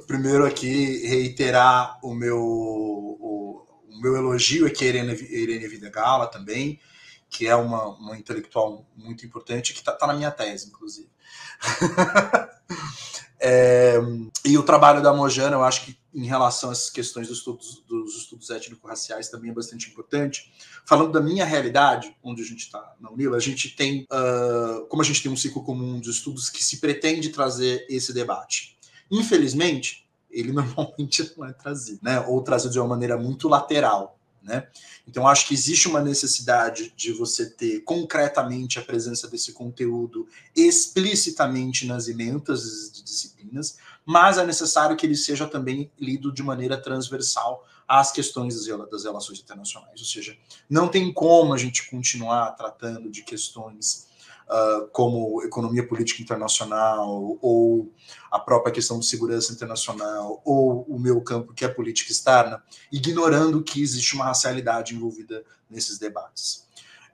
Primeiro 0.07 0.45
aqui 0.45 1.07
reiterar 1.07 1.99
o 2.03 2.13
meu 2.13 2.39
o 3.97 4.01
meu 4.01 4.15
elogio 4.15 4.71
que 4.71 4.85
a 4.85 4.87
Irene, 4.87 5.13
Irene 5.13 5.67
Videgala 5.67 6.27
também, 6.27 6.79
que 7.29 7.47
é 7.47 7.55
uma, 7.55 7.87
uma 7.97 8.17
intelectual 8.17 8.85
muito 8.95 9.25
importante, 9.25 9.73
que 9.73 9.79
está 9.79 9.91
tá 9.91 10.07
na 10.07 10.13
minha 10.13 10.31
tese, 10.31 10.67
inclusive. 10.67 11.09
é, 13.39 13.97
e 14.45 14.57
o 14.57 14.63
trabalho 14.63 15.01
da 15.01 15.13
Mojana, 15.13 15.55
eu 15.55 15.63
acho 15.63 15.85
que 15.85 15.97
em 16.13 16.25
relação 16.25 16.69
a 16.69 16.73
essas 16.73 16.89
questões 16.89 17.27
dos 17.27 17.39
estudos, 17.39 17.83
dos 17.87 18.17
estudos 18.17 18.49
étnico-raciais 18.49 19.29
também 19.29 19.51
é 19.51 19.53
bastante 19.53 19.89
importante. 19.89 20.51
Falando 20.85 21.11
da 21.11 21.21
minha 21.21 21.45
realidade, 21.45 22.15
onde 22.23 22.41
a 22.41 22.45
gente 22.45 22.61
está 22.61 22.95
na 22.99 23.09
Unila, 23.11 23.37
a 23.37 23.41
gente 23.41 23.75
tem, 23.75 24.07
uh, 24.11 24.85
como 24.87 25.01
a 25.01 25.05
gente 25.05 25.21
tem 25.21 25.31
um 25.31 25.37
ciclo 25.37 25.63
comum 25.63 25.99
de 25.99 26.09
estudos 26.09 26.49
que 26.49 26.63
se 26.63 26.77
pretende 26.77 27.29
trazer 27.29 27.85
esse 27.89 28.13
debate. 28.13 28.76
Infelizmente, 29.09 30.07
ele 30.29 30.51
normalmente 30.53 31.33
não 31.37 31.45
é 31.45 31.53
trazido, 31.53 31.99
né? 32.01 32.19
Ou 32.21 32.41
trazido 32.41 32.73
de 32.73 32.79
uma 32.79 32.87
maneira 32.87 33.17
muito 33.17 33.47
lateral, 33.47 34.17
né? 34.43 34.67
Então 35.07 35.27
acho 35.27 35.47
que 35.47 35.53
existe 35.53 35.87
uma 35.87 36.01
necessidade 36.01 36.93
de 36.95 37.11
você 37.11 37.49
ter 37.49 37.81
concretamente 37.81 38.79
a 38.79 38.81
presença 38.81 39.27
desse 39.27 39.53
conteúdo 39.53 40.27
explicitamente 40.55 41.85
nas 41.85 42.07
ementas 42.07 42.91
de 42.93 43.03
disciplinas, 43.03 43.77
mas 44.05 44.37
é 44.37 44.45
necessário 44.45 44.95
que 44.95 45.05
ele 45.05 45.15
seja 45.15 45.47
também 45.47 45.91
lido 45.99 46.31
de 46.31 46.43
maneira 46.43 46.77
transversal 46.81 47.65
às 47.87 48.11
questões 48.11 48.53
das 48.91 49.03
relações 49.05 49.39
internacionais, 49.39 49.99
ou 49.99 50.05
seja, 50.05 50.37
não 50.69 50.89
tem 50.89 51.13
como 51.13 51.53
a 51.53 51.57
gente 51.57 51.89
continuar 51.89 52.51
tratando 52.51 53.09
de 53.09 53.23
questões 53.23 54.06
uh, 54.49 54.87
como 54.91 55.43
economia 55.43 55.87
política 55.87 56.21
internacional, 56.21 57.37
ou 57.41 57.91
a 58.31 58.39
própria 58.39 58.73
questão 58.73 58.99
de 58.99 59.05
segurança 59.05 59.53
internacional, 59.53 60.41
ou 60.43 60.83
o 60.83 60.99
meu 60.99 61.21
campo, 61.21 61.53
que 61.53 61.65
é 61.65 61.67
política 61.67 62.11
externa, 62.11 62.63
ignorando 62.91 63.63
que 63.63 63.81
existe 63.81 64.15
uma 64.15 64.25
racialidade 64.25 64.95
envolvida 64.95 65.43
nesses 65.69 65.97
debates. 65.97 66.67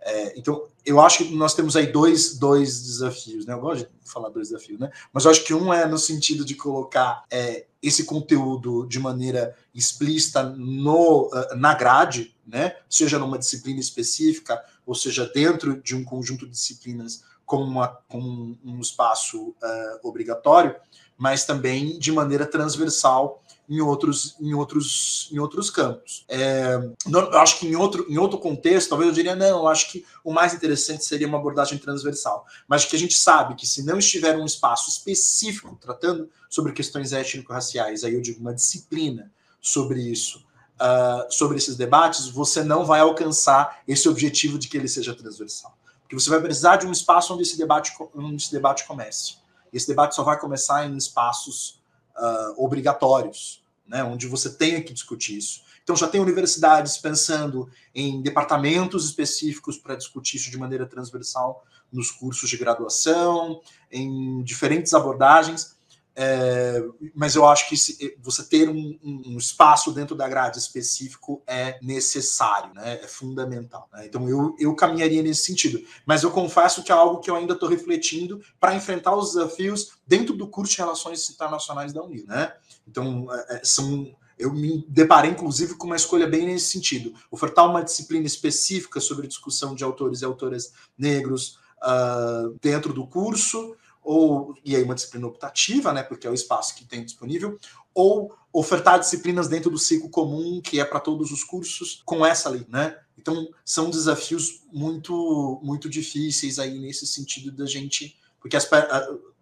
É, 0.05 0.37
então, 0.37 0.67
eu 0.85 0.99
acho 0.99 1.19
que 1.19 1.35
nós 1.35 1.53
temos 1.53 1.77
aí 1.77 1.87
dois, 1.87 2.37
dois 2.37 2.83
desafios, 2.83 3.45
né? 3.45 3.53
Eu 3.53 3.61
gosto 3.61 3.87
de 3.87 4.11
falar 4.11 4.29
dois 4.29 4.49
desafios, 4.49 4.77
né? 4.77 4.91
Mas 5.13 5.23
eu 5.23 5.31
acho 5.31 5.43
que 5.45 5.53
um 5.53 5.73
é 5.73 5.87
no 5.87 5.97
sentido 5.97 6.43
de 6.43 6.55
colocar 6.55 7.23
é, 7.31 7.65
esse 7.81 8.03
conteúdo 8.03 8.85
de 8.85 8.99
maneira 8.99 9.55
explícita 9.73 10.43
no, 10.43 11.27
uh, 11.27 11.55
na 11.55 11.73
grade, 11.73 12.35
né? 12.45 12.75
Seja 12.89 13.17
numa 13.17 13.39
disciplina 13.39 13.79
específica, 13.79 14.61
ou 14.85 14.95
seja, 14.95 15.29
dentro 15.33 15.81
de 15.81 15.95
um 15.95 16.03
conjunto 16.03 16.45
de 16.45 16.51
disciplinas 16.51 17.23
como, 17.45 18.57
um 18.63 18.79
espaço 18.79 19.49
uh, 19.49 20.07
obrigatório, 20.07 20.75
mas 21.17 21.45
também 21.45 21.99
de 21.99 22.11
maneira 22.11 22.45
transversal 22.45 23.43
em 23.69 23.79
outros, 23.79 24.35
em 24.41 24.53
outros, 24.53 25.29
em 25.31 25.39
outros 25.39 25.69
campos. 25.69 26.25
É, 26.27 26.75
eu 27.09 27.39
acho 27.39 27.59
que 27.59 27.67
em 27.67 27.75
outro, 27.75 28.05
em 28.09 28.17
outro 28.17 28.37
contexto, 28.37 28.89
talvez 28.89 29.07
eu 29.09 29.15
diria, 29.15 29.35
não, 29.35 29.61
eu 29.61 29.67
acho 29.67 29.91
que 29.91 30.05
o 30.23 30.33
mais 30.33 30.53
interessante 30.53 31.05
seria 31.05 31.27
uma 31.27 31.37
abordagem 31.37 31.77
transversal. 31.77 32.45
Mas 32.67 32.85
que 32.85 32.95
a 32.95 32.99
gente 32.99 33.17
sabe 33.17 33.55
que 33.55 33.65
se 33.65 33.83
não 33.83 33.99
estiver 33.99 34.37
um 34.37 34.45
espaço 34.45 34.89
específico 34.89 35.77
tratando 35.79 36.29
sobre 36.49 36.73
questões 36.73 37.13
étnico-raciais, 37.13 38.03
aí 38.03 38.13
eu 38.13 38.21
digo 38.21 38.41
uma 38.41 38.53
disciplina 38.53 39.31
sobre 39.61 40.01
isso, 40.01 40.43
uh, 40.79 41.31
sobre 41.31 41.57
esses 41.57 41.75
debates, 41.75 42.27
você 42.27 42.63
não 42.63 42.85
vai 42.85 42.99
alcançar 42.99 43.81
esse 43.87 44.07
objetivo 44.07 44.57
de 44.57 44.67
que 44.67 44.77
ele 44.77 44.87
seja 44.87 45.15
transversal. 45.15 45.77
Porque 46.01 46.15
você 46.15 46.29
vai 46.29 46.41
precisar 46.41 46.77
de 46.77 46.85
um 46.85 46.91
espaço 46.91 47.33
onde 47.33 47.43
esse 47.43 47.57
debate, 47.57 47.93
onde 48.15 48.43
esse 48.43 48.51
debate 48.51 48.85
comece. 48.85 49.37
Esse 49.71 49.87
debate 49.87 50.15
só 50.15 50.23
vai 50.23 50.39
começar 50.39 50.85
em 50.85 50.95
espaços 50.95 51.81
uh, 52.15 52.63
obrigatórios, 52.63 53.63
né, 53.87 54.03
onde 54.03 54.27
você 54.27 54.49
tenha 54.49 54.81
que 54.81 54.93
discutir 54.93 55.37
isso. 55.37 55.63
Então 55.83 55.95
já 55.95 56.07
tem 56.07 56.21
universidades 56.21 56.97
pensando 56.97 57.69
em 57.93 58.21
departamentos 58.21 59.05
específicos 59.05 59.77
para 59.77 59.95
discutir 59.95 60.37
isso 60.37 60.49
de 60.49 60.57
maneira 60.57 60.85
transversal 60.85 61.65
nos 61.91 62.09
cursos 62.09 62.49
de 62.49 62.57
graduação, 62.57 63.61
em 63.91 64.41
diferentes 64.43 64.93
abordagens. 64.93 65.75
É, 66.15 66.83
mas 67.15 67.35
eu 67.35 67.45
acho 67.47 67.67
que 67.67 67.75
se, 67.75 68.15
você 68.21 68.43
ter 68.43 68.69
um, 68.69 68.99
um, 69.03 69.37
espaço 69.37 69.91
dentro 69.91 70.15
da 70.15 70.27
grade 70.27 70.59
específico 70.59 71.41
é 71.47 71.79
necessário, 71.81 72.73
né? 72.73 72.99
é 73.01 73.07
fundamental. 73.07 73.89
Né? 73.91 74.05
Então 74.05 74.29
eu, 74.29 74.55
eu 74.59 74.75
caminharia 74.75 75.23
nesse 75.23 75.43
sentido. 75.43 75.83
Mas 76.05 76.21
eu 76.21 76.29
confesso 76.29 76.83
que 76.83 76.91
é 76.91 76.95
algo 76.95 77.19
que 77.19 77.31
eu 77.31 77.35
ainda 77.35 77.53
estou 77.53 77.67
refletindo 77.67 78.41
para 78.59 78.75
enfrentar 78.75 79.15
os 79.15 79.33
desafios 79.33 79.93
dentro 80.05 80.35
do 80.35 80.47
curso 80.47 80.73
de 80.73 80.79
Relações 80.79 81.29
Internacionais 81.29 81.91
da 81.91 82.03
Unir. 82.03 82.25
Né? 82.27 82.53
Então 82.87 83.27
é, 83.33 83.55
é, 83.55 83.61
são 83.63 84.15
eu 84.37 84.51
me 84.51 84.83
deparei, 84.89 85.31
inclusive, 85.31 85.75
com 85.75 85.85
uma 85.85 85.95
escolha 85.95 86.27
bem 86.27 86.45
nesse 86.45 86.65
sentido. 86.65 87.13
Ofertar 87.31 87.69
uma 87.69 87.83
disciplina 87.83 88.25
específica 88.25 88.99
sobre 88.99 89.27
discussão 89.27 89.75
de 89.75 89.83
autores 89.83 90.21
e 90.21 90.25
autoras 90.25 90.73
negros 90.97 91.59
uh, 91.77 92.57
dentro 92.61 92.93
do 92.93 93.05
curso, 93.05 93.75
ou 94.03 94.53
e 94.63 94.75
aí 94.75 94.83
uma 94.83 94.95
disciplina 94.95 95.27
optativa, 95.27 95.93
né, 95.93 96.03
porque 96.03 96.27
é 96.27 96.29
o 96.29 96.33
espaço 96.33 96.75
que 96.75 96.85
tem 96.85 97.03
disponível, 97.03 97.57
ou 97.93 98.35
ofertar 98.51 98.99
disciplinas 98.99 99.47
dentro 99.47 99.69
do 99.69 99.77
ciclo 99.77 100.09
comum, 100.09 100.61
que 100.61 100.79
é 100.79 100.85
para 100.85 100.99
todos 100.99 101.31
os 101.31 101.43
cursos, 101.43 102.01
com 102.05 102.25
essa 102.25 102.49
lei, 102.49 102.65
né? 102.69 102.97
Então, 103.17 103.47
são 103.63 103.89
desafios 103.89 104.61
muito 104.71 105.59
muito 105.63 105.89
difíceis 105.89 106.59
aí 106.59 106.77
nesse 106.79 107.07
sentido 107.07 107.51
da 107.51 107.65
gente, 107.65 108.17
porque 108.39 108.57
as, 108.57 108.69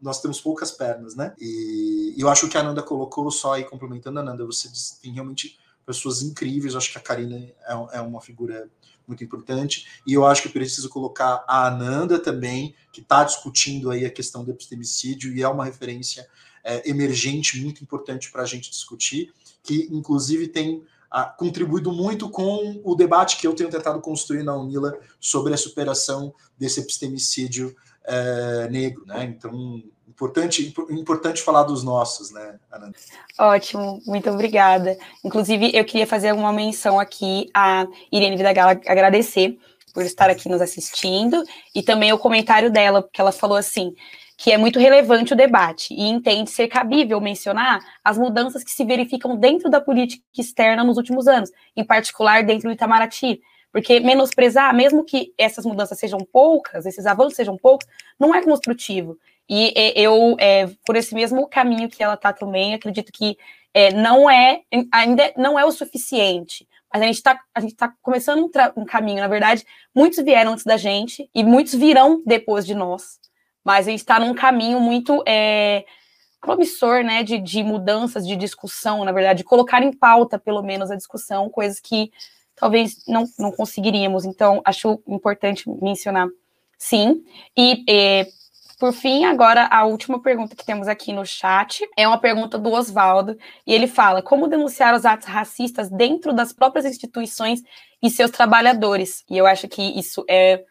nós 0.01 0.21
temos 0.21 0.39
poucas 0.39 0.71
pernas, 0.71 1.15
né? 1.15 1.33
E, 1.39 2.15
eu 2.17 2.29
acho 2.29 2.47
que 2.47 2.57
a 2.57 2.61
Ananda 2.61 2.83
colocou 2.83 3.29
só 3.31 3.53
aí 3.53 3.63
complementando 3.63 4.19
a 4.19 4.21
Ananda, 4.21 4.45
você 4.45 4.69
tem 5.01 5.13
realmente 5.13 5.57
pessoas 5.86 6.22
incríveis, 6.22 6.74
eu 6.74 6.78
acho 6.78 6.91
que 6.91 6.98
a 6.98 7.02
Karina 7.02 7.38
é, 7.38 7.98
é 7.98 8.02
uma 8.02 8.22
figura 8.22 8.70
muito 9.08 9.24
importante. 9.24 9.88
E 10.08 10.14
eu 10.14 10.26
acho 10.26 10.44
que 10.44 10.49
preciso 10.49 10.90
colocar 10.90 11.44
a 11.48 11.68
Ananda 11.68 12.20
também, 12.20 12.74
que 12.91 13.02
está 13.02 13.24
discutindo 13.24 13.91
aí 13.91 14.06
a 14.06 14.10
questão 14.10 14.44
do 14.44 14.52
epistemicídio 14.52 15.34
e 15.34 15.41
é 15.41 15.48
uma 15.48 15.66
referência 15.66 16.28
é, 16.64 16.90
emergente 16.90 17.60
muito 17.62 17.84
importante 17.84 18.32
para 18.32 18.44
a 18.44 18.45
gente 18.45 18.70
discutir, 18.70 19.34
que 19.64 19.88
inclusive 19.91 20.48
tem 20.48 20.84
ah, 21.10 21.26
contribuído 21.26 21.91
muito 21.91 22.30
com 22.30 22.80
o 22.84 22.95
debate 22.95 23.38
que 23.38 23.45
eu 23.45 23.53
tenho 23.53 23.70
tentado 23.70 23.99
construir 23.99 24.44
na 24.44 24.56
Unila 24.56 24.98
sobre 25.20 25.53
a 25.53 25.58
superação 25.58 26.34
desse 26.58 26.80
epistemicídio 26.80 27.76
é, 28.03 28.70
negro, 28.70 29.06
né? 29.06 29.26
Então 29.26 29.84
Importante, 30.11 30.73
importante 30.89 31.41
falar 31.41 31.63
dos 31.63 31.83
nossos, 31.83 32.31
né, 32.31 32.59
Ana? 32.69 32.91
Ótimo, 33.39 34.01
muito 34.05 34.29
obrigada. 34.29 34.97
Inclusive, 35.23 35.71
eu 35.73 35.85
queria 35.85 36.05
fazer 36.05 36.33
uma 36.33 36.51
menção 36.51 36.99
aqui 36.99 37.49
a 37.53 37.88
Irene 38.11 38.35
Vidagala 38.35 38.71
agradecer 38.85 39.57
por 39.93 40.03
estar 40.03 40.29
aqui 40.29 40.49
nos 40.49 40.61
assistindo 40.61 41.43
e 41.73 41.81
também 41.81 42.11
o 42.11 42.17
comentário 42.17 42.69
dela, 42.69 43.01
porque 43.01 43.21
ela 43.21 43.31
falou 43.31 43.57
assim 43.57 43.95
que 44.38 44.51
é 44.51 44.57
muito 44.57 44.79
relevante 44.79 45.33
o 45.33 45.35
debate 45.35 45.93
e 45.93 46.09
entende 46.09 46.49
ser 46.49 46.67
cabível 46.67 47.21
mencionar 47.21 47.79
as 48.03 48.17
mudanças 48.17 48.63
que 48.63 48.71
se 48.71 48.83
verificam 48.83 49.38
dentro 49.38 49.69
da 49.69 49.79
política 49.79 50.23
externa 50.35 50.83
nos 50.83 50.97
últimos 50.97 51.27
anos, 51.27 51.51
em 51.75 51.85
particular 51.85 52.43
dentro 52.43 52.67
do 52.67 52.73
Itamaraty, 52.73 53.39
porque 53.72 53.99
menosprezar, 53.99 54.76
mesmo 54.76 55.03
que 55.03 55.34
essas 55.38 55.65
mudanças 55.65 55.98
sejam 55.98 56.19
poucas, 56.19 56.85
esses 56.85 57.06
avanços 57.06 57.35
sejam 57.35 57.57
poucos, 57.57 57.88
não 58.19 58.35
é 58.35 58.41
construtivo. 58.43 59.18
E 59.49 59.73
eu, 59.95 60.35
é, 60.39 60.68
por 60.85 60.95
esse 60.95 61.14
mesmo 61.14 61.48
caminho 61.48 61.89
que 61.89 62.03
ela 62.03 62.14
está 62.14 62.31
também, 62.31 62.73
acredito 62.73 63.11
que 63.11 63.38
é, 63.73 63.93
não 63.93 64.30
é, 64.30 64.61
ainda 64.91 65.34
não 65.38 65.57
é 65.57 65.65
o 65.65 65.72
suficiente. 65.72 66.68
Mas 66.93 67.02
a 67.02 67.06
gente 67.06 67.15
está 67.15 67.39
tá 67.77 67.93
começando 68.02 68.43
um, 68.43 68.81
um, 68.81 68.85
caminho, 68.85 69.22
na 69.22 69.27
verdade, 69.27 69.65
muitos 69.95 70.23
vieram 70.23 70.53
antes 70.53 70.65
da 70.65 70.76
gente 70.76 71.30
e 71.34 71.43
muitos 71.43 71.73
virão 71.73 72.22
depois 72.26 72.65
de 72.65 72.76
nós. 72.76 73.19
Mas 73.64 73.88
a 73.88 73.91
gente 73.91 73.99
está 73.99 74.19
num 74.19 74.34
caminho 74.34 74.80
muito 74.80 75.23
é, 75.26 75.85
promissor, 76.41 77.03
né, 77.03 77.23
de, 77.23 77.38
de 77.38 77.64
mudanças, 77.64 78.27
de 78.27 78.35
discussão, 78.35 79.06
na 79.06 79.11
verdade, 79.11 79.38
de 79.38 79.43
colocar 79.43 79.81
em 79.81 79.93
pauta, 79.93 80.38
pelo 80.38 80.61
menos, 80.61 80.91
a 80.91 80.95
discussão, 80.95 81.49
coisas 81.49 81.80
que 81.80 82.11
talvez 82.61 83.03
não, 83.07 83.25
não 83.39 83.51
conseguiríamos. 83.51 84.23
Então, 84.23 84.61
acho 84.63 85.01
importante 85.07 85.67
mencionar, 85.81 86.27
sim. 86.77 87.23
E, 87.57 87.83
e 87.89 88.27
por 88.79 88.93
fim, 88.93 89.25
agora 89.25 89.65
a 89.65 89.83
última 89.83 90.21
pergunta 90.21 90.55
que 90.55 90.65
temos 90.65 90.88
aqui 90.88 91.11
no 91.11 91.25
chat 91.25 91.83
é 91.97 92.07
uma 92.07 92.19
pergunta 92.19 92.59
do 92.59 92.71
Oswaldo, 92.71 93.35
e 93.65 93.73
ele 93.73 93.88
fala: 93.88 94.21
como 94.21 94.47
denunciar 94.47 94.93
os 94.95 95.05
atos 95.05 95.27
racistas 95.27 95.89
dentro 95.89 96.33
das 96.33 96.53
próprias 96.53 96.85
instituições 96.85 97.61
e 98.01 98.11
seus 98.11 98.29
trabalhadores? 98.29 99.25
E 99.27 99.38
eu 99.38 99.47
acho 99.47 99.67
que 99.67 99.81
isso 99.81 100.23
é 100.29 100.63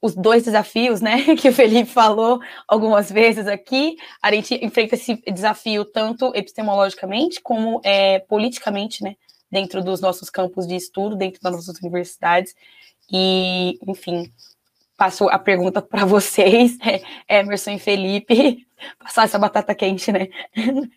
os 0.00 0.14
dois 0.14 0.44
desafios, 0.44 1.00
né, 1.00 1.24
que 1.36 1.48
o 1.48 1.52
Felipe 1.52 1.90
falou 1.90 2.40
algumas 2.66 3.10
vezes 3.10 3.46
aqui. 3.46 3.96
A 4.22 4.32
gente 4.32 4.54
enfrenta 4.64 4.94
esse 4.96 5.16
desafio 5.32 5.84
tanto 5.84 6.32
epistemologicamente 6.34 7.40
como 7.40 7.80
é, 7.84 8.20
politicamente, 8.20 9.02
né, 9.02 9.16
dentro 9.50 9.82
dos 9.82 10.00
nossos 10.00 10.30
campos 10.30 10.66
de 10.66 10.76
estudo, 10.76 11.16
dentro 11.16 11.40
das 11.40 11.52
nossas 11.52 11.78
universidades. 11.78 12.54
E, 13.10 13.78
enfim, 13.86 14.32
passo 14.96 15.28
a 15.28 15.38
pergunta 15.38 15.80
para 15.80 16.04
vocês, 16.04 16.76
é, 17.28 17.40
Emerson 17.40 17.70
e 17.70 17.78
Felipe, 17.78 18.66
passar 18.98 19.24
essa 19.24 19.38
batata 19.38 19.74
quente, 19.74 20.12
né? 20.12 20.28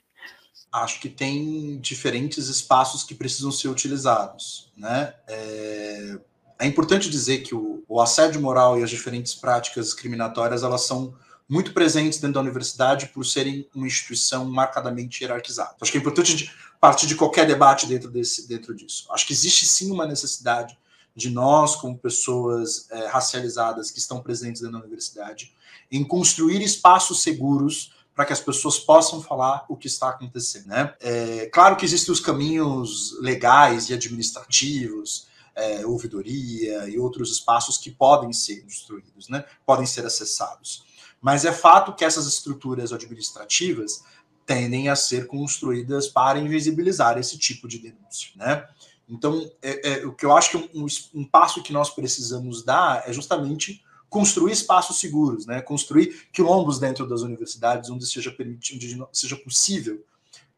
Acho 0.72 1.02
que 1.02 1.10
tem 1.10 1.78
diferentes 1.80 2.48
espaços 2.48 3.03
que 3.03 3.14
precisam 3.14 3.52
ser 3.52 3.68
utilizados, 3.68 4.72
né? 4.78 5.14
É, 5.28 6.18
é 6.60 6.65
importante 6.65 7.10
dizer 7.10 7.40
que 7.40 7.53
o, 7.53 7.84
o, 7.90 7.99
assédio 7.99 8.40
moral 8.40 8.80
e 8.80 8.84
as 8.84 8.90
diferentes 8.90 9.36
práticas 9.36 9.88
discriminatórias 9.88 10.64
elas 10.64 10.84
são 10.84 11.14
muito 11.49 11.73
presentes 11.73 12.19
dentro 12.19 12.36
da 12.36 12.40
universidade 12.40 13.07
por 13.07 13.26
serem 13.26 13.68
uma 13.76 13.86
instituição 13.86 14.45
marcadamente 14.49 15.22
hierarquizada. 15.22 15.76
Acho 15.82 15.91
que 15.91 15.98
é 15.98 16.02
importante 16.02 16.49
partir 16.82 17.06
de 17.06 17.16
qualquer 17.16 17.45
debate 17.45 17.86
dentro 17.86 18.10
desse 18.10 18.48
dentro 18.48 18.76
disso. 18.76 19.08
Acho 19.12 19.28
que 19.28 19.34
existe 19.34 19.68
sim 19.68 19.91
uma 19.91 20.08
necessidade 20.08 20.76
de 21.16 21.30
nós, 21.30 21.76
como 21.76 21.98
pessoas 21.98 22.88
é, 22.90 23.06
racializadas 23.06 23.91
que 23.91 23.99
estão 23.99 24.20
presentes 24.22 24.62
na 24.62 24.80
universidade, 24.80 25.53
em 25.91 26.03
construir 26.03 26.62
espaços 26.62 27.22
seguros 27.22 27.94
para 28.16 28.26
que 28.26 28.34
as 28.34 28.40
pessoas 28.40 28.80
possam 28.80 29.22
falar 29.22 29.66
o 29.70 29.76
que 29.76 29.88
está 29.88 30.10
acontecendo. 30.10 30.68
Né? 30.68 30.94
É, 30.99 31.49
claro 31.53 31.76
que 31.76 31.86
existem 31.86 32.12
os 32.12 32.20
caminhos 32.20 33.16
legais 33.22 33.90
e 33.90 33.94
administrativos, 33.94 35.28
é, 35.53 35.86
ouvidoria 35.86 36.88
e 36.90 36.98
outros 36.98 37.32
espaços 37.32 37.78
que 37.78 37.91
podem 37.91 38.32
ser 38.34 38.62
construídos, 38.62 39.30
né? 39.30 39.45
podem 39.66 39.86
ser 39.86 40.06
acessados. 40.06 40.84
Mas 41.22 41.45
é 41.45 41.52
fato 41.52 41.94
que 41.94 42.03
essas 42.03 42.26
estruturas 42.26 42.91
administrativas 42.91 44.03
tendem 44.45 44.89
a 44.89 44.95
ser 44.95 45.27
construídas 45.27 46.07
para 46.07 46.39
invisibilizar 46.39 47.18
esse 47.18 47.38
tipo 47.38 47.68
de 47.68 47.80
denúncia. 47.80 48.31
Né? 48.35 48.68
Então, 49.07 49.49
é, 49.61 49.89
é, 49.89 50.05
o 50.05 50.13
que 50.13 50.26
eu 50.26 50.35
acho 50.35 50.51
que 50.51 50.69
um, 50.77 50.85
um, 51.13 51.26
passo 51.26 51.61
que 51.61 51.73
nós 51.73 51.89
precisamos 51.89 52.63
dar 52.63 53.07
é 53.07 53.13
justamente 53.13 53.84
construir 54.09 54.51
espaços 54.51 54.99
seguros, 54.99 55.45
né? 55.45 55.61
construir 55.61 56.27
quilombos 56.34 56.80
dentro 56.80 57.07
das 57.07 57.22
universidades 57.22 57.89
onde 57.89 58.05
seja 58.05 58.31
permitido, 58.31 59.07
seja 59.11 59.35
possível 59.38 60.03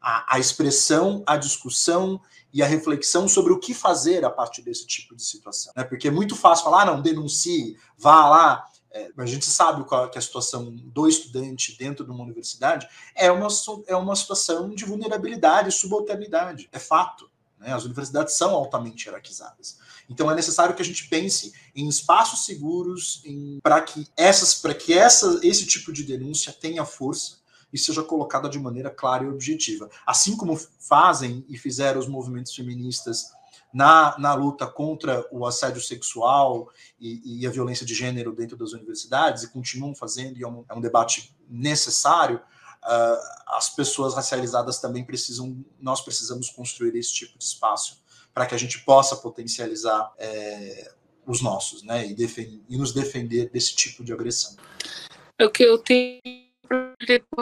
a, 0.04 0.36
a, 0.36 0.38
expressão, 0.38 1.22
a 1.26 1.36
discussão 1.36 2.20
e 2.52 2.62
a 2.62 2.66
reflexão 2.66 3.26
sobre 3.26 3.52
o 3.52 3.58
que 3.58 3.72
fazer 3.72 4.24
a 4.24 4.30
partir 4.30 4.62
desse 4.62 4.86
tipo 4.86 5.16
de 5.16 5.24
situação. 5.24 5.72
Né? 5.74 5.82
Porque 5.82 6.08
é 6.08 6.10
muito 6.10 6.36
fácil 6.36 6.64
falar, 6.64 6.82
ah, 6.82 6.84
não, 6.84 7.02
denuncie, 7.02 7.76
vá 7.96 8.28
lá. 8.28 8.64
É, 8.94 9.10
a 9.18 9.26
gente 9.26 9.44
sabe 9.46 9.82
qual 9.82 10.08
que 10.08 10.16
é 10.16 10.20
a 10.20 10.22
situação 10.22 10.72
do 10.72 11.08
estudante 11.08 11.76
dentro 11.76 12.04
de 12.04 12.12
uma 12.12 12.22
universidade 12.22 12.88
é 13.12 13.28
uma, 13.28 13.48
é 13.88 13.96
uma 13.96 14.14
situação 14.14 14.70
de 14.70 14.84
vulnerabilidade, 14.84 15.72
subalternidade. 15.72 16.68
É 16.70 16.78
fato. 16.78 17.28
Né? 17.58 17.72
As 17.72 17.84
universidades 17.84 18.34
são 18.34 18.52
altamente 18.54 19.06
hierarquizadas. 19.06 19.78
Então 20.08 20.30
é 20.30 20.34
necessário 20.36 20.76
que 20.76 20.82
a 20.82 20.84
gente 20.84 21.08
pense 21.08 21.52
em 21.74 21.88
espaços 21.88 22.44
seguros 22.44 23.20
para 23.60 23.80
que 23.82 24.06
essas, 24.16 24.62
que 24.78 24.92
essa, 24.92 25.40
esse 25.42 25.66
tipo 25.66 25.92
de 25.92 26.04
denúncia 26.04 26.52
tenha 26.52 26.84
força 26.84 27.38
e 27.72 27.78
seja 27.78 28.04
colocada 28.04 28.48
de 28.48 28.60
maneira 28.60 28.90
clara 28.90 29.24
e 29.24 29.28
objetiva. 29.28 29.90
Assim 30.06 30.36
como 30.36 30.56
fazem 30.78 31.44
e 31.48 31.58
fizeram 31.58 31.98
os 31.98 32.06
movimentos 32.06 32.54
feministas 32.54 33.32
na, 33.74 34.16
na 34.18 34.34
luta 34.34 34.68
contra 34.68 35.26
o 35.32 35.44
assédio 35.44 35.82
sexual 35.82 36.70
e, 37.00 37.40
e, 37.40 37.46
a 37.46 37.50
violência 37.50 37.84
de 37.84 37.92
gênero 37.92 38.32
dentro 38.32 38.56
das 38.56 38.72
universidades, 38.72 39.42
e 39.42 39.52
continuam 39.52 39.92
fazendo, 39.96 40.38
e 40.38 40.44
é 40.44 40.48
um, 40.48 40.64
é 40.68 40.74
um 40.74 40.80
debate 40.80 41.34
necessário, 41.50 42.36
uh, 42.36 43.56
as 43.56 43.70
pessoas 43.70 44.14
racializadas 44.14 44.78
também 44.78 45.04
precisam, 45.04 45.64
nós 45.80 46.00
precisamos 46.00 46.48
construir 46.50 46.96
esse 46.96 47.12
tipo 47.12 47.36
de 47.36 47.44
espaço 47.44 48.00
para 48.32 48.46
que 48.46 48.54
a 48.54 48.58
gente 48.58 48.78
possa 48.84 49.16
potencializar 49.16 50.12
é, 50.18 50.92
os 51.26 51.42
nossos, 51.42 51.82
né, 51.82 52.06
e, 52.06 52.62
e 52.68 52.76
nos 52.76 52.92
defender 52.92 53.50
desse 53.50 53.74
tipo 53.74 54.04
de 54.04 54.12
agressão. 54.12 54.56
O 55.40 55.50
que 55.50 55.64
eu 55.64 55.78
tenho 55.78 56.20
para 56.68 56.94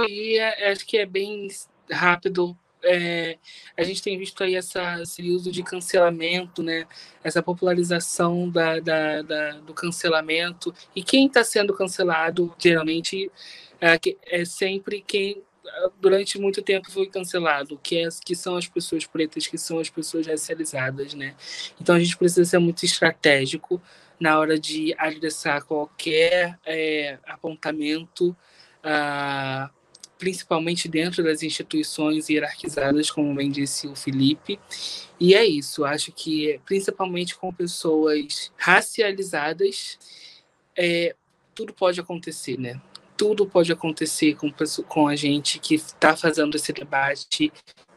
é, 0.08 0.72
acho 0.72 0.86
que 0.86 0.96
é 0.96 1.06
bem 1.06 1.48
rápido. 1.90 2.56
É, 2.84 3.38
a 3.76 3.82
gente 3.82 4.02
tem 4.02 4.18
visto 4.18 4.42
aí 4.42 4.56
essa, 4.56 5.00
esse 5.02 5.22
uso 5.30 5.50
de 5.52 5.62
cancelamento, 5.62 6.62
né? 6.62 6.86
essa 7.22 7.42
popularização 7.42 8.48
da, 8.48 8.80
da, 8.80 9.22
da 9.22 9.50
do 9.60 9.72
cancelamento. 9.72 10.74
E 10.94 11.02
quem 11.02 11.26
está 11.26 11.44
sendo 11.44 11.74
cancelado, 11.74 12.54
geralmente, 12.58 13.30
é, 13.80 13.98
é 14.26 14.44
sempre 14.44 15.02
quem 15.06 15.42
durante 16.00 16.38
muito 16.38 16.62
tempo 16.62 16.90
foi 16.90 17.06
cancelado, 17.06 17.78
que, 17.82 17.98
é, 17.98 18.08
que 18.24 18.34
são 18.34 18.56
as 18.56 18.66
pessoas 18.66 19.06
pretas, 19.06 19.46
que 19.46 19.56
são 19.56 19.78
as 19.78 19.88
pessoas 19.88 20.26
racializadas, 20.26 21.14
né? 21.14 21.34
Então 21.80 21.94
a 21.94 22.00
gente 22.00 22.16
precisa 22.16 22.44
ser 22.44 22.58
muito 22.58 22.84
estratégico 22.84 23.80
na 24.20 24.38
hora 24.38 24.58
de 24.58 24.94
adressar 24.98 25.62
qualquer 25.64 26.58
é, 26.64 27.18
apontamento, 27.26 28.36
ah, 28.82 29.70
principalmente 30.22 30.86
dentro 30.88 31.20
das 31.24 31.42
instituições 31.42 32.28
hierarquizadas, 32.30 33.10
como 33.10 33.34
bem 33.34 33.50
disse 33.50 33.88
o 33.88 33.96
Felipe. 33.96 34.56
E 35.18 35.34
é 35.34 35.44
isso, 35.44 35.84
acho 35.84 36.12
que 36.12 36.60
principalmente 36.64 37.34
com 37.34 37.52
pessoas 37.52 38.52
racializadas, 38.56 39.98
é, 40.78 41.16
tudo 41.52 41.74
pode 41.74 41.98
acontecer, 41.98 42.56
né? 42.56 42.80
tudo 43.16 43.46
pode 43.46 43.72
acontecer 43.72 44.36
com, 44.36 44.52
com 44.88 45.08
a 45.08 45.16
gente 45.16 45.58
que 45.58 45.74
está 45.74 46.16
fazendo 46.16 46.56
esse 46.56 46.72
debate 46.72 47.52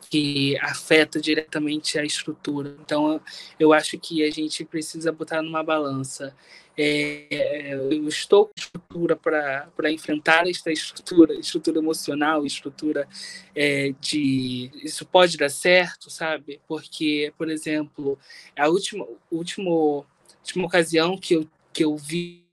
que 0.10 0.58
afeta 0.60 1.20
diretamente 1.20 1.98
a 1.98 2.04
estrutura. 2.04 2.76
Então, 2.84 3.22
eu 3.60 3.74
acho 3.74 3.98
que 3.98 4.24
a 4.24 4.32
gente 4.32 4.64
precisa 4.66 5.12
botar 5.12 5.42
numa 5.42 5.64
balança. 5.64 6.36
É, 6.78 7.74
eu 7.74 8.08
estou 8.08 8.48
com 8.48 8.54
estrutura 8.58 9.16
para 9.16 9.92
enfrentar 9.92 10.48
esta 10.48 10.72
estrutura, 10.72 11.34
estrutura 11.34 11.80
emocional, 11.80 12.46
estrutura 12.46 13.08
é, 13.56 13.94
de. 14.00 14.70
Isso 14.84 15.06
pode 15.06 15.38
dar 15.38 15.50
certo, 15.50 16.10
sabe? 16.10 16.60
Porque, 16.68 17.34
por 17.38 17.50
exemplo, 17.50 18.20
a 18.58 18.68
última, 18.68 19.08
última, 19.32 19.72
última 19.72 20.66
ocasião 20.66 21.18
que 21.18 21.36
eu, 21.36 21.48
que 21.72 21.86
eu 21.86 21.96
vi 21.96 22.44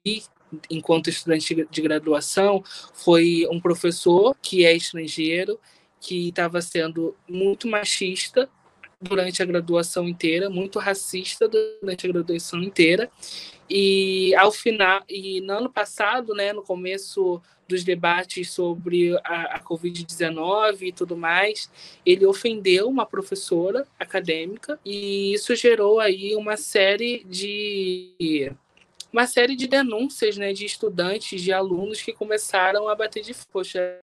enquanto 0.70 1.08
estudante 1.08 1.66
de 1.68 1.82
graduação, 1.82 2.62
foi 2.94 3.46
um 3.50 3.60
professor 3.60 4.36
que 4.40 4.64
é 4.64 4.74
estrangeiro, 4.74 5.58
que 6.02 6.28
estava 6.28 6.60
sendo 6.60 7.16
muito 7.28 7.68
machista 7.68 8.50
durante 9.00 9.40
a 9.40 9.46
graduação 9.46 10.08
inteira, 10.08 10.50
muito 10.50 10.80
racista 10.80 11.48
durante 11.48 12.06
a 12.06 12.12
graduação 12.12 12.60
inteira. 12.60 13.08
E 13.70 14.34
ao 14.34 14.50
final, 14.50 15.02
e 15.08 15.40
no 15.40 15.52
ano 15.54 15.70
passado, 15.70 16.34
né, 16.34 16.52
no 16.52 16.62
começo 16.62 17.40
dos 17.68 17.84
debates 17.84 18.50
sobre 18.50 19.16
a, 19.24 19.56
a 19.56 19.60
Covid-19 19.60 20.82
e 20.82 20.92
tudo 20.92 21.16
mais, 21.16 21.70
ele 22.04 22.26
ofendeu 22.26 22.88
uma 22.88 23.06
professora 23.06 23.86
acadêmica 23.98 24.78
e 24.84 25.32
isso 25.32 25.54
gerou 25.54 26.00
aí 26.00 26.34
uma 26.34 26.56
série 26.56 27.24
de 27.24 28.52
uma 29.12 29.26
série 29.26 29.54
de 29.54 29.68
denúncias 29.68 30.36
né, 30.36 30.52
de 30.52 30.64
estudantes, 30.64 31.40
de 31.40 31.52
alunos 31.52 32.02
que 32.02 32.12
começaram 32.12 32.88
a 32.88 32.94
bater 32.94 33.22
de 33.22 33.34
poxa. 33.52 34.00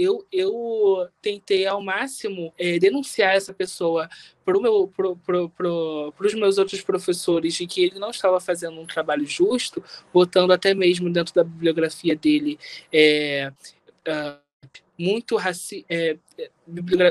Eu, 0.00 0.24
eu 0.30 1.08
tentei 1.20 1.66
ao 1.66 1.82
máximo 1.82 2.54
é, 2.56 2.78
denunciar 2.78 3.34
essa 3.34 3.52
pessoa 3.52 4.08
para 4.44 4.60
meu, 4.60 4.86
pro, 4.96 5.16
pro, 5.16 5.50
pro, 5.50 6.14
os 6.20 6.34
meus 6.34 6.56
outros 6.56 6.80
professores 6.82 7.54
de 7.54 7.66
que 7.66 7.82
ele 7.82 7.98
não 7.98 8.10
estava 8.10 8.38
fazendo 8.38 8.80
um 8.80 8.86
trabalho 8.86 9.26
justo, 9.26 9.82
botando 10.14 10.52
até 10.52 10.72
mesmo 10.72 11.10
dentro 11.10 11.34
da 11.34 11.42
bibliografia 11.42 12.14
dele 12.14 12.58
é, 12.92 13.52
uh, 14.06 14.48
muito 14.96 15.36
raci 15.36 15.84
é, 15.88 16.16
é 16.38 16.50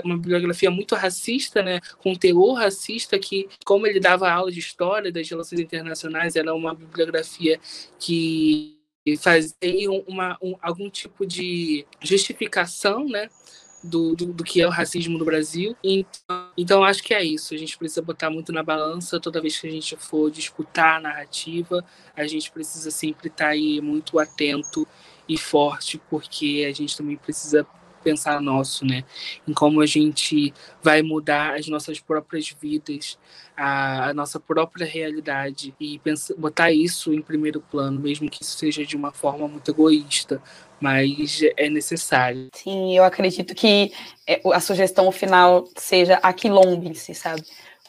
uma 0.04 0.18
bibliografia 0.18 0.70
muito 0.70 0.96
racista, 0.96 1.62
né, 1.62 1.80
com 2.00 2.16
teor 2.16 2.58
racista 2.58 3.18
que, 3.18 3.48
como 3.66 3.88
ele 3.88 4.00
dava 4.00 4.30
aula 4.30 4.52
de 4.52 4.60
história 4.60 5.12
das 5.12 5.30
relações 5.30 5.60
internacionais, 5.60 6.36
era 6.36 6.54
uma 6.54 6.74
bibliografia 6.74 7.60
que 8.00 8.77
fazia 9.16 9.92
uma, 10.08 10.38
um, 10.42 10.56
algum 10.62 10.90
tipo 10.90 11.26
de 11.26 11.86
justificação, 12.02 13.08
né, 13.08 13.30
do, 13.84 14.16
do, 14.16 14.34
do, 14.34 14.44
que 14.44 14.62
é 14.62 14.68
o 14.68 14.72
racismo 14.72 15.18
no 15.18 15.24
Brasil. 15.24 15.76
Então, 15.84 16.52
então, 16.58 16.84
acho 16.84 17.04
que 17.04 17.14
é 17.14 17.24
isso. 17.24 17.54
A 17.54 17.58
gente 17.58 17.78
precisa 17.78 18.02
botar 18.02 18.30
muito 18.30 18.52
na 18.52 18.64
balança 18.64 19.20
toda 19.20 19.42
vez 19.42 19.60
que 19.60 19.68
a 19.68 19.72
gente 19.72 19.96
for 19.96 20.30
disputar 20.32 20.98
a 20.98 21.02
narrativa. 21.02 21.86
A 22.16 22.26
gente 22.26 22.52
precisa 22.52 22.92
sempre 22.92 23.28
estar 23.28 23.50
aí 23.50 23.80
muito 23.80 24.20
atento 24.20 24.88
e 25.30 25.38
forte, 25.38 26.02
porque 26.10 26.66
a 26.68 26.74
gente 26.74 26.98
também 26.98 27.18
precisa 27.18 27.66
pensar 28.04 28.42
nosso, 28.42 28.86
né? 28.86 29.04
Em 29.48 29.54
como 29.54 29.82
a 29.82 29.86
gente 29.86 30.54
vai 30.82 31.02
mudar 31.02 31.56
as 31.56 31.68
nossas 31.68 32.00
próprias 32.00 32.54
vidas, 32.60 33.18
a, 33.56 34.10
a 34.10 34.14
nossa 34.14 34.40
própria 34.40 34.86
realidade 34.86 35.74
e 35.80 36.00
pensar, 36.00 36.36
botar 36.36 36.72
isso 36.72 37.14
em 37.14 37.22
primeiro 37.22 37.60
plano, 37.60 38.00
mesmo 38.00 38.30
que 38.30 38.44
isso 38.44 38.58
seja 38.58 38.86
de 38.86 38.96
uma 38.96 39.12
forma 39.12 39.48
muito 39.48 39.72
egoísta, 39.72 40.42
mas 40.80 41.42
é 41.58 41.70
necessário. 41.70 42.50
Sim, 42.54 42.96
eu 42.96 43.04
acredito 43.04 43.56
que 43.56 43.92
é, 44.28 44.42
a 44.54 44.60
sugestão 44.60 45.12
final 45.12 45.68
seja 45.76 46.16
aquilombe-se, 46.16 47.16
sabe? 47.16 47.44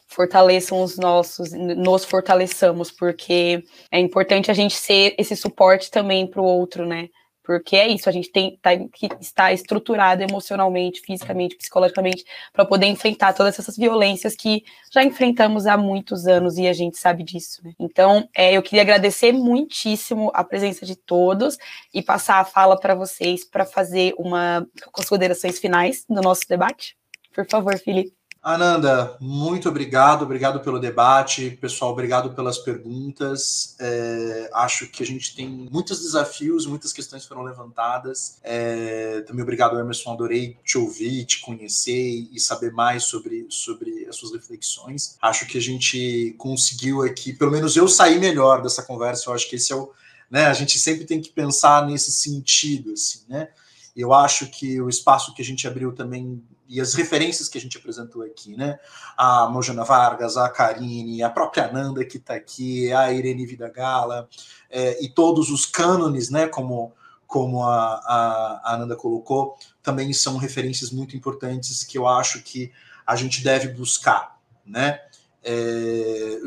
fortaleçam 0.09 0.83
os 0.83 0.97
nossos, 0.97 1.53
nos 1.53 2.05
fortaleçamos, 2.05 2.91
porque 2.91 3.63
é 3.93 4.01
importante 4.01 4.51
a 4.51 4.55
gente 4.55 4.75
ser 4.75 5.15
esse 5.19 5.37
suporte 5.37 5.91
também 5.91 6.27
para 6.27 6.41
o 6.41 6.45
outro, 6.45 6.87
né? 6.87 7.09
Porque 7.49 7.77
é 7.77 7.89
isso, 7.89 8.11
a 8.11 8.12
gente 8.12 8.31
tem 8.31 8.59
tá, 8.61 8.77
que 8.77 9.09
estar 9.23 9.51
estruturado 9.55 10.23
emocionalmente, 10.23 11.01
fisicamente, 11.01 11.57
psicologicamente, 11.57 12.23
para 12.53 12.62
poder 12.62 12.85
enfrentar 12.89 13.33
todas 13.33 13.59
essas 13.59 13.75
violências 13.75 14.37
que 14.37 14.62
já 14.93 15.03
enfrentamos 15.03 15.66
há 15.66 15.75
muitos 15.75 16.27
anos 16.27 16.59
e 16.59 16.69
a 16.69 16.75
gente 16.75 16.99
sabe 16.99 17.23
disso. 17.23 17.62
Né? 17.65 17.73
Então, 17.81 18.29
é, 18.37 18.53
eu 18.53 18.62
queria 18.62 18.83
agradecer 18.83 19.33
muitíssimo 19.33 20.31
a 20.35 20.45
presença 20.45 20.85
de 20.85 20.95
todos 20.95 21.57
e 21.95 22.03
passar 22.03 22.39
a 22.39 22.45
fala 22.45 22.79
para 22.79 22.95
vocês 22.95 23.47
para 23.47 23.65
fazer 23.65 24.12
uma 24.19 24.66
considerações 24.93 25.59
finais 25.59 26.05
do 26.07 26.20
nosso 26.20 26.47
debate. 26.47 26.99
Por 27.35 27.49
favor, 27.49 27.79
Felipe. 27.79 28.18
Ananda, 28.40 29.16
muito 29.20 29.69
obrigado, 29.69 30.23
obrigado 30.23 30.60
pelo 30.60 30.78
debate, 30.78 31.59
pessoal, 31.60 31.90
obrigado 31.90 32.31
pelas 32.35 32.56
perguntas. 32.56 33.74
É, 33.81 34.48
acho 34.55 34.86
que 34.86 35.02
a 35.02 35.06
gente 35.06 35.35
tem 35.35 35.48
muitos 35.48 36.01
desafios, 36.01 36.65
muitas 36.65 36.93
questões 36.93 37.27
foram 37.27 37.43
levantadas. 37.43 38.39
É, 38.43 39.23
também 39.23 39.43
obrigado, 39.43 39.78
Emerson, 39.78 40.12
adorei 40.12 40.56
te 40.65 40.78
ouvir, 40.78 41.24
te 41.24 41.40
conhecer 41.40 42.28
e 42.32 42.39
saber 42.39 42.73
mais 42.73 43.05
sobre, 43.05 43.47
sobre 43.51 44.06
as 44.09 44.16
suas 44.16 44.32
reflexões. 44.32 45.16
Acho 45.20 45.44
que 45.47 45.59
a 45.59 45.62
gente 45.62 46.35
conseguiu 46.39 47.02
aqui, 47.02 47.32
pelo 47.32 47.51
menos 47.51 47.77
eu 47.77 47.89
saí 47.89 48.20
melhor 48.20 48.62
dessa 48.62 48.85
conversa. 48.85 49.28
Eu 49.28 49.35
acho 49.35 49.51
que 49.51 49.56
esse 49.56 49.73
é 49.73 49.77
o, 49.77 49.90
né? 50.31 50.47
A 50.47 50.55
gente 50.55 50.78
sempre 50.78 51.05
tem 51.05 51.20
que 51.20 51.31
pensar 51.31 51.85
nesse 51.85 52.12
sentido, 52.12 52.93
assim, 52.93 53.20
né? 53.28 53.48
Eu 53.97 54.15
acho 54.15 54.47
que 54.47 54.81
o 54.81 54.89
espaço 54.89 55.35
que 55.35 55.43
a 55.43 55.44
gente 55.44 55.66
abriu 55.66 55.93
também 55.93 56.40
e 56.69 56.81
as 56.81 56.93
referências 56.95 57.49
que 57.49 57.57
a 57.57 57.61
gente 57.61 57.78
apresentou 57.78 58.23
aqui, 58.23 58.55
né? 58.55 58.78
A 59.16 59.49
Mojana 59.49 59.85
Vargas, 59.85 60.36
a 60.36 60.49
Karine, 60.51 61.23
a 61.23 61.31
própria 61.31 61.73
Nanda 61.73 62.05
que 62.05 62.19
está 62.19 62.35
aqui, 62.35 62.93
a 62.93 63.11
Irene 63.12 63.47
Vidagala, 63.47 64.28
é, 64.70 65.03
e 65.03 65.09
todos 65.09 65.51
os 65.51 65.65
cânones, 65.65 66.28
né? 66.28 66.47
Como, 66.47 66.93
como 67.27 67.65
a, 67.65 67.95
a, 67.95 68.74
a 68.74 68.77
Nanda 68.77 68.95
colocou, 68.95 69.57
também 69.82 70.12
são 70.12 70.36
referências 70.36 70.90
muito 70.90 71.16
importantes 71.16 71.82
que 71.82 71.97
eu 71.97 72.07
acho 72.07 72.43
que 72.43 72.70
a 73.07 73.16
gente 73.16 73.43
deve 73.43 73.69
buscar, 73.69 74.39
né? 74.65 75.01
É, 75.43 76.39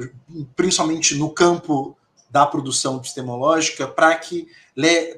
principalmente 0.56 1.15
no 1.15 1.31
campo 1.31 1.98
da 2.30 2.45
produção 2.45 2.98
epistemológica, 2.98 3.88
para 3.88 4.15
que 4.15 4.48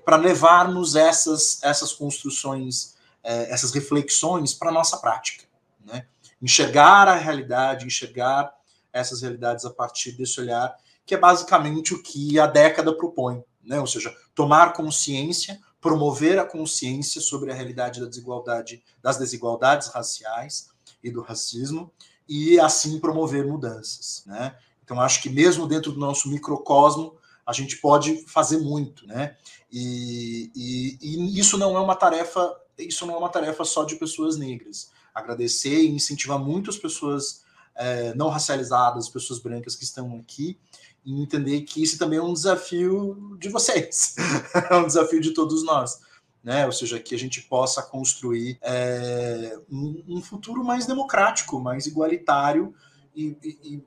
para 0.03 0.15
levarmos 0.15 0.95
essas, 0.95 1.61
essas 1.61 1.91
construções 1.91 2.92
é, 3.23 3.51
essas 3.51 3.71
reflexões 3.71 4.53
para 4.53 4.69
a 4.69 4.73
nossa 4.73 4.97
prática. 4.97 5.45
Né? 5.85 6.05
Enxergar 6.41 7.07
a 7.07 7.15
realidade, 7.15 7.85
enxergar 7.85 8.53
essas 8.91 9.21
realidades 9.21 9.65
a 9.65 9.69
partir 9.69 10.11
desse 10.11 10.39
olhar, 10.39 10.75
que 11.05 11.15
é 11.15 11.17
basicamente 11.17 11.93
o 11.93 12.01
que 12.01 12.39
a 12.39 12.47
década 12.47 12.95
propõe, 12.95 13.43
né? 13.63 13.79
ou 13.79 13.87
seja, 13.87 14.15
tomar 14.35 14.73
consciência, 14.73 15.59
promover 15.81 16.39
a 16.39 16.45
consciência 16.45 17.19
sobre 17.19 17.51
a 17.51 17.55
realidade 17.55 17.99
da 17.99 18.07
desigualdade, 18.07 18.83
das 19.01 19.17
desigualdades 19.17 19.89
raciais 19.89 20.69
e 21.03 21.11
do 21.11 21.21
racismo, 21.21 21.91
e 22.27 22.59
assim 22.59 22.99
promover 22.99 23.45
mudanças. 23.45 24.23
Né? 24.25 24.55
Então, 24.83 24.99
acho 24.99 25.21
que 25.21 25.29
mesmo 25.29 25.67
dentro 25.67 25.91
do 25.91 25.99
nosso 25.99 26.29
microcosmo, 26.29 27.17
a 27.45 27.51
gente 27.51 27.77
pode 27.77 28.23
fazer 28.27 28.57
muito, 28.59 29.05
né? 29.05 29.35
E, 29.71 30.51
e, 30.55 30.97
e, 31.01 31.39
isso 31.39 31.57
não 31.57 31.75
é 31.75 31.79
uma 31.79 31.95
tarefa 31.95 32.55
isso 32.77 33.05
não 33.05 33.15
é 33.15 33.17
uma 33.17 33.29
tarefa 33.29 33.63
só 33.63 33.83
de 33.83 33.95
pessoas 33.95 34.37
negras. 34.37 34.91
Agradecer 35.13 35.83
e 35.83 35.91
incentivar 35.91 36.39
muitas 36.39 36.77
pessoas 36.77 37.43
é, 37.75 38.13
não 38.15 38.29
racializadas, 38.29 39.09
pessoas 39.09 39.39
brancas 39.39 39.75
que 39.75 39.83
estão 39.83 40.17
aqui, 40.17 40.57
e 41.05 41.21
entender 41.21 41.61
que 41.61 41.83
isso 41.83 41.97
também 41.97 42.19
é 42.19 42.23
um 42.23 42.33
desafio 42.33 43.35
de 43.39 43.49
vocês, 43.49 44.15
é 44.69 44.75
um 44.75 44.87
desafio 44.87 45.19
de 45.19 45.31
todos 45.31 45.63
nós. 45.63 45.99
Né? 46.43 46.65
Ou 46.65 46.71
seja, 46.71 46.99
que 46.99 47.15
a 47.15 47.19
gente 47.19 47.41
possa 47.41 47.81
construir 47.81 48.57
é, 48.61 49.57
um, 49.71 50.03
um, 50.07 50.21
futuro 50.21 50.63
mais 50.63 50.85
democrático, 50.85 51.59
mais 51.59 51.85
igualitário 51.85 52.73
e, 53.15 53.37
e, 53.41 53.59
e, 53.63 53.83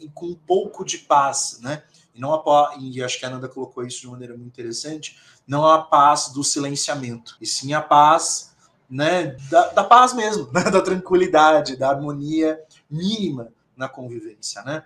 e, 0.00 0.08
com 0.14 0.26
um 0.28 0.34
pouco 0.34 0.82
de 0.82 0.98
paz, 0.98 1.58
né? 1.60 1.82
E 2.14 2.20
não 2.20 2.34
a, 2.34 2.76
e 2.78 3.02
acho 3.02 3.18
que 3.18 3.24
a 3.24 3.28
Ananda 3.28 3.48
colocou 3.48 3.84
isso 3.84 4.00
de 4.00 4.08
maneira 4.08 4.34
muito 4.34 4.48
interessante, 4.48 5.18
não 5.46 5.66
a 5.66 5.82
paz 5.82 6.28
do 6.28 6.44
silenciamento, 6.44 7.36
e 7.40 7.46
sim 7.46 7.72
a 7.72 7.80
paz 7.80 8.52
né, 8.88 9.36
da, 9.50 9.68
da 9.68 9.84
paz 9.84 10.12
mesmo, 10.12 10.48
né, 10.52 10.64
da 10.70 10.82
tranquilidade, 10.82 11.76
da 11.76 11.88
harmonia 11.88 12.60
mínima 12.90 13.48
na 13.74 13.88
convivência, 13.88 14.62
né? 14.62 14.84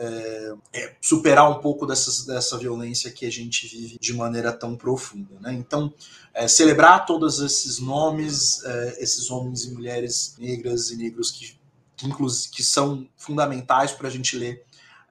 É, 0.00 0.54
é, 0.74 0.96
superar 1.00 1.50
um 1.50 1.60
pouco 1.60 1.84
dessa, 1.84 2.24
dessa 2.24 2.56
violência 2.56 3.10
que 3.10 3.26
a 3.26 3.32
gente 3.32 3.66
vive 3.66 3.98
de 3.98 4.14
maneira 4.14 4.52
tão 4.52 4.76
profunda. 4.76 5.34
Né? 5.40 5.52
Então, 5.54 5.92
é, 6.32 6.46
celebrar 6.46 7.04
todos 7.04 7.40
esses 7.40 7.80
nomes, 7.80 8.62
é, 8.64 9.02
esses 9.02 9.28
homens 9.28 9.64
e 9.64 9.72
mulheres 9.72 10.36
negras 10.38 10.92
e 10.92 10.96
negros 10.96 11.32
que, 11.32 11.58
que, 11.96 12.08
que 12.52 12.62
são 12.62 13.08
fundamentais 13.16 13.90
para 13.90 14.06
a 14.06 14.10
gente 14.10 14.36
ler 14.36 14.64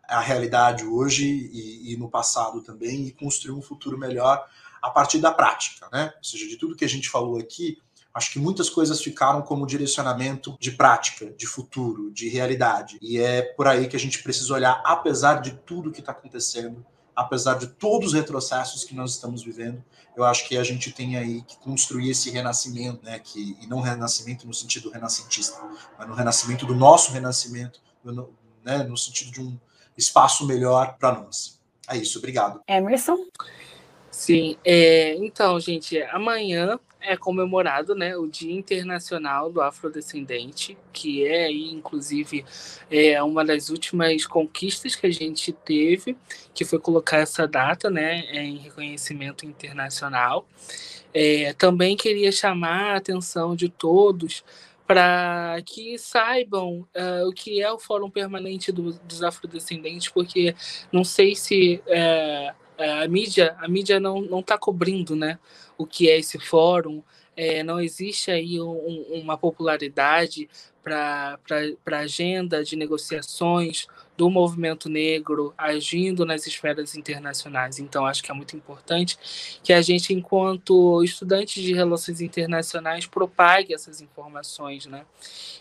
a 0.07 0.19
realidade 0.19 0.85
hoje 0.85 1.25
e, 1.25 1.93
e, 1.93 1.97
no 1.97 2.09
passado 2.09 2.61
também, 2.61 3.07
e 3.07 3.11
construir 3.11 3.53
um 3.53 3.61
futuro 3.61 3.97
melhor 3.97 4.47
a 4.81 4.89
partir 4.89 5.19
da 5.19 5.31
prática, 5.31 5.87
né? 5.91 6.13
Ou 6.17 6.23
seja, 6.23 6.47
de 6.47 6.55
tudo 6.55 6.75
que 6.75 6.85
a 6.85 6.89
gente 6.89 7.09
falou 7.09 7.37
aqui, 7.37 7.77
acho 8.13 8.31
que 8.31 8.39
muitas 8.39 8.69
coisas 8.69 9.01
ficaram 9.01 9.41
como 9.41 9.65
direcionamento 9.65 10.57
de 10.59 10.71
prática, 10.71 11.31
de 11.31 11.45
futuro, 11.45 12.11
de 12.11 12.29
realidade. 12.29 12.97
E 13.01 13.19
é 13.19 13.41
por 13.41 13.67
aí 13.67 13.87
que 13.87 13.95
a 13.95 13.99
gente 13.99 14.23
precisa 14.23 14.53
olhar, 14.53 14.81
apesar 14.85 15.41
de 15.41 15.51
tudo 15.51 15.91
que 15.91 15.99
está 15.99 16.11
acontecendo, 16.11 16.85
apesar 17.15 17.55
de 17.55 17.67
todos 17.67 18.09
os 18.09 18.13
retrocessos 18.13 18.83
que 18.83 18.95
nós 18.95 19.11
estamos 19.11 19.43
vivendo, 19.43 19.83
eu 20.15 20.23
acho 20.23 20.47
que 20.47 20.57
a 20.57 20.63
gente 20.63 20.91
tem 20.91 21.17
aí 21.17 21.41
que 21.43 21.57
construir 21.57 22.09
esse 22.09 22.29
renascimento, 22.31 23.03
né? 23.03 23.19
Que, 23.19 23.57
e 23.61 23.67
não 23.67 23.81
renascimento 23.81 24.47
no 24.47 24.53
sentido 24.53 24.89
renascentista, 24.89 25.59
mas 25.97 26.07
no 26.07 26.15
renascimento 26.15 26.65
do 26.65 26.73
nosso 26.73 27.11
renascimento, 27.11 27.79
no, 28.03 28.33
né? 28.63 28.83
no 28.83 28.97
sentido 28.97 29.31
de 29.31 29.41
um 29.41 29.59
espaço 29.97 30.45
melhor 30.45 30.97
para 30.97 31.13
nós. 31.13 31.59
É 31.89 31.97
isso, 31.97 32.19
obrigado. 32.19 32.61
Emerson? 32.67 33.25
Sim, 34.11 34.57
é, 34.65 35.15
então, 35.15 35.59
gente, 35.59 36.01
amanhã 36.03 36.79
é 36.99 37.15
comemorado 37.15 37.95
né, 37.95 38.17
o 38.17 38.27
Dia 38.27 38.51
Internacional 38.51 39.51
do 39.51 39.61
Afrodescendente, 39.61 40.77
que 40.91 41.25
é 41.25 41.45
aí, 41.45 41.71
inclusive, 41.71 42.43
é 42.89 43.21
uma 43.23 43.45
das 43.45 43.69
últimas 43.69 44.25
conquistas 44.25 44.95
que 44.95 45.07
a 45.07 45.11
gente 45.11 45.53
teve, 45.53 46.17
que 46.53 46.65
foi 46.65 46.79
colocar 46.79 47.17
essa 47.17 47.47
data 47.47 47.89
né, 47.89 48.21
em 48.33 48.57
reconhecimento 48.57 49.45
internacional. 49.45 50.45
É, 51.13 51.53
também 51.53 51.95
queria 51.95 52.31
chamar 52.31 52.93
a 52.93 52.97
atenção 52.97 53.55
de 53.55 53.69
todos 53.69 54.43
para 54.87 55.61
que 55.65 55.97
saibam 55.97 56.87
uh, 56.95 57.27
o 57.27 57.33
que 57.33 57.61
é 57.61 57.69
o 57.69 57.77
Fórum 57.77 58.09
Permanente 58.09 58.71
do, 58.71 58.93
dos 58.93 59.21
Afrodescendentes, 59.21 60.07
porque 60.07 60.55
não 60.91 61.03
sei 61.03 61.35
se 61.35 61.83
uh, 61.85 62.55
a 63.03 63.07
mídia 63.07 63.55
a 63.59 63.67
mídia 63.67 63.99
não 63.99 64.21
não 64.21 64.39
está 64.39 64.57
cobrindo, 64.57 65.15
né, 65.15 65.37
o 65.77 65.85
que 65.85 66.09
é 66.09 66.17
esse 66.17 66.39
fórum. 66.39 67.03
é, 67.35 67.63
não 67.63 67.79
existe 67.79 68.31
aí 68.31 68.59
um, 68.59 69.05
uma 69.11 69.37
popularidade 69.37 70.49
para 70.83 71.37
a 71.91 71.97
agenda 71.97 72.63
de 72.63 72.75
negociações 72.75 73.87
do 74.17 74.31
movimento 74.31 74.89
negro 74.89 75.53
agindo 75.55 76.25
nas 76.25 76.47
esferas 76.47 76.95
internacionais. 76.95 77.77
Então, 77.77 78.05
acho 78.05 78.23
que 78.23 78.31
é 78.31 78.33
muito 78.33 78.55
importante 78.55 79.17
que 79.63 79.71
a 79.71 79.81
gente, 79.81 80.11
enquanto 80.11 81.03
estudantes 81.03 81.63
de 81.63 81.73
relações 81.73 82.19
internacionais, 82.19 83.05
propague 83.05 83.75
essas 83.75 84.01
informações, 84.01 84.87
né? 84.87 85.05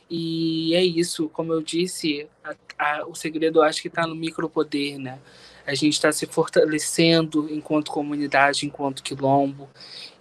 E 0.09 0.75
é 0.75 0.83
isso, 0.83 1.29
como 1.29 1.53
eu 1.53 1.61
disse, 1.61 2.27
a, 2.43 2.55
a, 2.79 3.07
o 3.07 3.15
segredo 3.15 3.61
acho 3.63 3.83
que 3.83 3.89
está 3.89 4.07
no 4.07 4.15
micropoder, 4.15 4.99
né? 4.99 5.19
A 5.67 5.75
gente 5.75 5.95
está 5.95 6.11
se 6.11 6.27
fortalecendo 6.27 7.53
enquanto 7.53 7.91
comunidade, 7.91 8.65
enquanto 8.65 9.03
quilombo, 9.03 9.69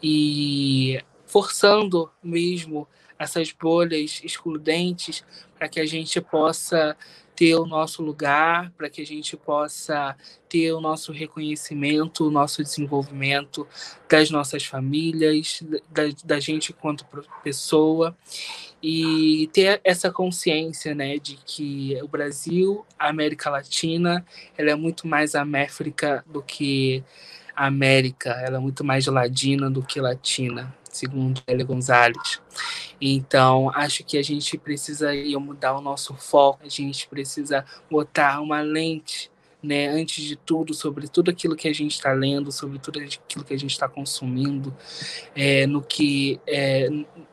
e 0.04 1.00
forçando 1.26 2.12
mesmo 2.22 2.88
essas 3.18 3.52
bolhas 3.52 4.22
excludentes 4.24 5.24
para 5.58 5.70
que 5.70 5.80
a 5.80 5.86
gente 5.86 6.20
possa 6.20 6.98
ter 7.36 7.56
o 7.56 7.66
nosso 7.66 8.02
lugar, 8.02 8.72
para 8.78 8.90
que 8.90 9.02
a 9.02 9.06
gente 9.06 9.36
possa 9.36 10.16
ter 10.48 10.72
o 10.72 10.80
nosso 10.80 11.12
reconhecimento, 11.12 12.28
o 12.28 12.32
nosso 12.32 12.64
desenvolvimento 12.64 13.68
das 14.10 14.30
nossas 14.30 14.64
famílias, 14.66 15.62
da, 15.90 16.04
da 16.24 16.40
gente 16.40 16.72
enquanto 16.72 17.06
pessoa. 17.44 18.16
E 18.82 19.50
ter 19.52 19.82
essa 19.84 20.12
consciência, 20.12 20.94
né, 20.94 21.18
de 21.18 21.38
que 21.46 21.98
o 22.04 22.08
Brasil, 22.08 22.86
a 22.98 23.10
América 23.10 23.50
Latina, 23.50 24.26
ela 24.58 24.72
é 24.72 24.76
muito 24.76 25.08
mais 25.08 25.36
América 25.36 26.24
do 26.28 26.42
que 26.42 27.04
América, 27.56 28.32
ela 28.32 28.58
é 28.58 28.60
muito 28.60 28.84
mais 28.84 29.08
ladina 29.08 29.70
do 29.70 29.82
que 29.82 30.00
latina 30.00 30.74
segundo 30.96 31.42
Elia 31.46 31.66
Gonzalez. 31.66 32.42
Então, 33.00 33.70
acho 33.74 34.04
que 34.04 34.18
a 34.18 34.24
gente 34.24 34.58
precisa 34.58 35.12
mudar 35.40 35.78
o 35.78 35.82
nosso 35.82 36.14
foco, 36.16 36.60
a 36.64 36.70
gente 36.70 37.08
precisa 37.08 37.66
botar 37.90 38.42
uma 38.42 38.62
lente 38.62 39.30
né, 39.66 39.88
antes 39.88 40.24
de 40.24 40.36
tudo, 40.36 40.74
sobre 40.74 41.08
tudo 41.08 41.32
aquilo 41.32 41.56
que 41.56 41.68
a 41.68 41.74
gente 41.74 41.94
está 41.94 42.14
lendo, 42.14 42.52
sobre 42.52 42.78
tudo 42.78 43.00
aquilo 43.00 43.44
que 43.44 43.54
a 43.54 43.58
gente 43.58 43.72
está 43.72 43.90
consumindo, 43.90 44.76
é, 45.36 45.66
no 45.66 45.82
que, 45.82 46.40
é, 46.46 46.88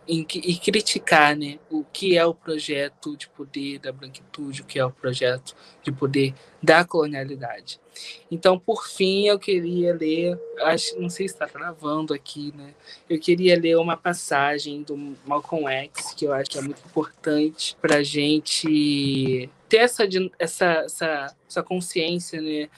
em, 0.08 0.26
e 0.34 0.56
criticar 0.56 1.36
né, 1.36 1.58
o 1.70 1.84
que 1.84 2.16
é 2.16 2.24
o 2.24 2.34
projeto 2.34 3.16
de 3.16 3.28
poder 3.28 3.78
da 3.78 3.92
branquitude, 3.92 4.62
o 4.62 4.64
que 4.64 4.78
é 4.78 4.84
o 4.84 4.90
projeto 4.90 5.54
de 5.82 5.92
poder 5.92 6.34
da 6.62 6.84
colonialidade. 6.84 7.81
Então, 8.30 8.58
por 8.58 8.86
fim, 8.88 9.26
eu 9.26 9.38
queria 9.38 9.94
ler, 9.94 10.38
acho, 10.60 10.98
não 10.98 11.10
sei 11.10 11.28
se 11.28 11.34
está 11.34 11.46
gravando 11.46 12.14
aqui, 12.14 12.52
né? 12.56 12.74
Eu 13.08 13.18
queria 13.18 13.58
ler 13.58 13.76
uma 13.76 13.96
passagem 13.96 14.82
do 14.82 14.96
Malcolm 15.26 15.68
X, 15.68 16.14
que 16.14 16.24
eu 16.24 16.32
acho 16.32 16.50
que 16.50 16.58
é 16.58 16.62
muito 16.62 16.82
importante 16.84 17.76
para 17.80 17.96
a 17.96 18.02
gente 18.02 19.48
ter 19.68 19.78
essa, 19.78 20.04
essa, 20.38 20.64
essa, 20.84 21.36
essa 21.48 21.62
consciência, 21.62 22.40
né? 22.40 22.68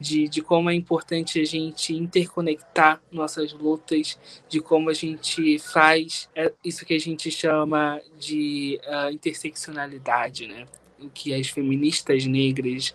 De, 0.00 0.28
de 0.28 0.42
como 0.42 0.68
é 0.68 0.74
importante 0.74 1.40
a 1.40 1.44
gente 1.44 1.94
interconectar 1.94 3.00
nossas 3.12 3.52
lutas, 3.52 4.18
de 4.48 4.60
como 4.60 4.90
a 4.90 4.92
gente 4.92 5.58
faz 5.60 6.28
é, 6.34 6.52
isso 6.64 6.84
que 6.84 6.94
a 6.94 6.98
gente 6.98 7.30
chama 7.30 8.02
de 8.18 8.80
uh, 8.86 9.10
interseccionalidade, 9.10 10.48
né? 10.48 10.66
O 11.00 11.08
que 11.08 11.32
as 11.32 11.48
feministas 11.48 12.26
negras 12.26 12.92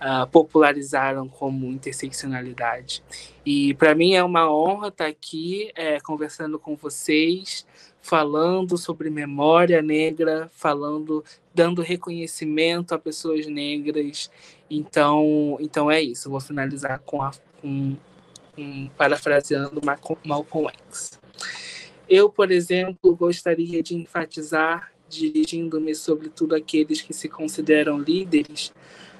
uh, 0.00 0.26
popularizaram 0.28 1.28
como 1.28 1.66
interseccionalidade. 1.66 3.02
E 3.44 3.74
para 3.74 3.94
mim 3.94 4.14
é 4.14 4.22
uma 4.22 4.50
honra 4.50 4.88
estar 4.88 5.06
aqui 5.06 5.70
é, 5.74 6.00
conversando 6.00 6.58
com 6.58 6.76
vocês, 6.76 7.66
falando 8.00 8.76
sobre 8.76 9.10
memória 9.10 9.82
negra, 9.82 10.50
falando, 10.52 11.24
dando 11.54 11.82
reconhecimento 11.82 12.94
a 12.94 12.98
pessoas 12.98 13.46
negras. 13.46 14.30
Então, 14.70 15.56
então 15.60 15.90
é 15.90 16.00
isso. 16.00 16.30
Vou 16.30 16.40
finalizar 16.40 17.00
com, 17.00 17.22
a, 17.22 17.32
com, 17.60 17.96
com 18.54 18.88
parafraseando 18.96 19.80
Malcolm 20.24 20.70
X. 20.88 21.18
Eu, 22.08 22.30
por 22.30 22.50
exemplo, 22.50 23.14
gostaria 23.14 23.82
de 23.82 23.94
enfatizar, 23.94 24.90
dirigindo-me 25.08 25.94
sobretudo 25.94 26.54
aqueles 26.54 27.02
que 27.02 27.12
se 27.12 27.28
consideram 27.28 27.98
líderes, 27.98 28.72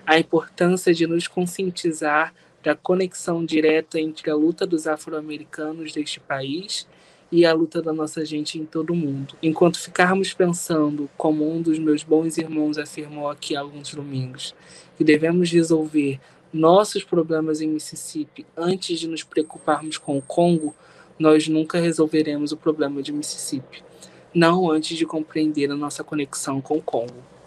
a 0.08 0.18
importância 0.18 0.94
de 0.94 1.06
nos 1.06 1.28
conscientizar 1.28 2.32
da 2.64 2.74
conexão 2.74 3.44
direta 3.44 4.00
entre 4.00 4.30
a 4.30 4.34
luta 4.34 4.66
dos 4.66 4.86
afro-americanos 4.86 5.92
deste 5.92 6.18
país 6.18 6.88
e 7.30 7.44
a 7.44 7.52
luta 7.52 7.82
da 7.82 7.92
nossa 7.92 8.24
gente 8.24 8.58
em 8.58 8.64
todo 8.64 8.94
o 8.94 8.96
mundo. 8.96 9.34
Enquanto 9.42 9.78
ficarmos 9.78 10.32
pensando, 10.32 11.10
como 11.14 11.46
um 11.46 11.60
dos 11.60 11.78
meus 11.78 12.02
bons 12.02 12.38
irmãos 12.38 12.78
afirmou 12.78 13.28
aqui 13.28 13.54
há 13.54 13.60
alguns 13.60 13.92
domingos, 13.92 14.54
que 14.96 15.04
devemos 15.04 15.52
resolver 15.52 16.18
nossos 16.50 17.04
problemas 17.04 17.60
em 17.60 17.68
Mississippi 17.68 18.46
antes 18.56 18.98
de 18.98 19.06
nos 19.06 19.22
preocuparmos 19.22 19.98
com 19.98 20.16
o 20.16 20.22
Congo, 20.22 20.74
nós 21.18 21.48
nunca 21.48 21.78
resolveremos 21.78 22.50
o 22.50 22.56
problema 22.56 23.02
de 23.02 23.12
Mississippi, 23.12 23.84
não 24.32 24.70
antes 24.70 24.96
de 24.96 25.04
compreender 25.04 25.70
a 25.70 25.76
nossa 25.76 26.02
conexão 26.02 26.62
com 26.62 26.78
o 26.78 26.82
Congo. 26.82 27.37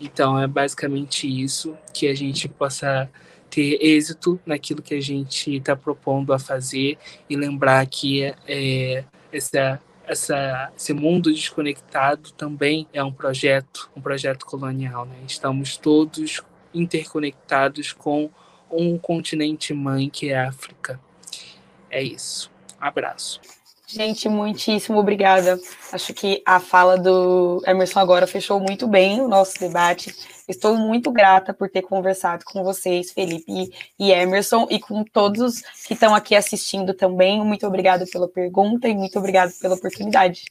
Então 0.00 0.38
é 0.38 0.46
basicamente 0.46 1.26
isso, 1.26 1.76
que 1.92 2.06
a 2.06 2.14
gente 2.14 2.48
possa 2.48 3.10
ter 3.50 3.78
êxito 3.80 4.38
naquilo 4.44 4.82
que 4.82 4.94
a 4.94 5.00
gente 5.00 5.56
está 5.56 5.74
propondo 5.74 6.32
a 6.32 6.38
fazer 6.38 6.98
e 7.28 7.36
lembrar 7.36 7.86
que 7.86 8.24
é, 8.46 9.04
essa, 9.32 9.80
essa, 10.06 10.72
esse 10.76 10.92
mundo 10.92 11.32
desconectado 11.32 12.32
também 12.32 12.86
é 12.92 13.02
um 13.02 13.12
projeto, 13.12 13.90
um 13.96 14.00
projeto 14.00 14.44
colonial. 14.44 15.06
Né? 15.06 15.16
Estamos 15.26 15.76
todos 15.76 16.42
interconectados 16.74 17.92
com 17.92 18.30
um 18.70 18.98
continente 18.98 19.72
mãe 19.72 20.10
que 20.10 20.30
é 20.30 20.38
a 20.38 20.48
África. 20.48 21.00
É 21.90 22.02
isso. 22.02 22.50
abraço. 22.78 23.40
Gente, 23.88 24.28
muitíssimo 24.28 24.98
obrigada. 24.98 25.60
Acho 25.92 26.12
que 26.12 26.42
a 26.44 26.58
fala 26.58 26.98
do 26.98 27.62
Emerson 27.64 28.00
agora 28.00 28.26
fechou 28.26 28.58
muito 28.58 28.88
bem 28.88 29.20
o 29.20 29.28
nosso 29.28 29.60
debate. 29.60 30.12
Estou 30.48 30.76
muito 30.76 31.12
grata 31.12 31.54
por 31.54 31.70
ter 31.70 31.82
conversado 31.82 32.44
com 32.44 32.64
vocês, 32.64 33.12
Felipe 33.12 33.70
e 33.96 34.10
Emerson, 34.10 34.66
e 34.68 34.80
com 34.80 35.04
todos 35.04 35.60
que 35.86 35.94
estão 35.94 36.16
aqui 36.16 36.34
assistindo 36.34 36.94
também. 36.94 37.44
Muito 37.44 37.64
obrigada 37.64 38.04
pela 38.10 38.28
pergunta 38.28 38.88
e 38.88 38.94
muito 38.94 39.20
obrigada 39.20 39.52
pela 39.60 39.76
oportunidade. 39.76 40.42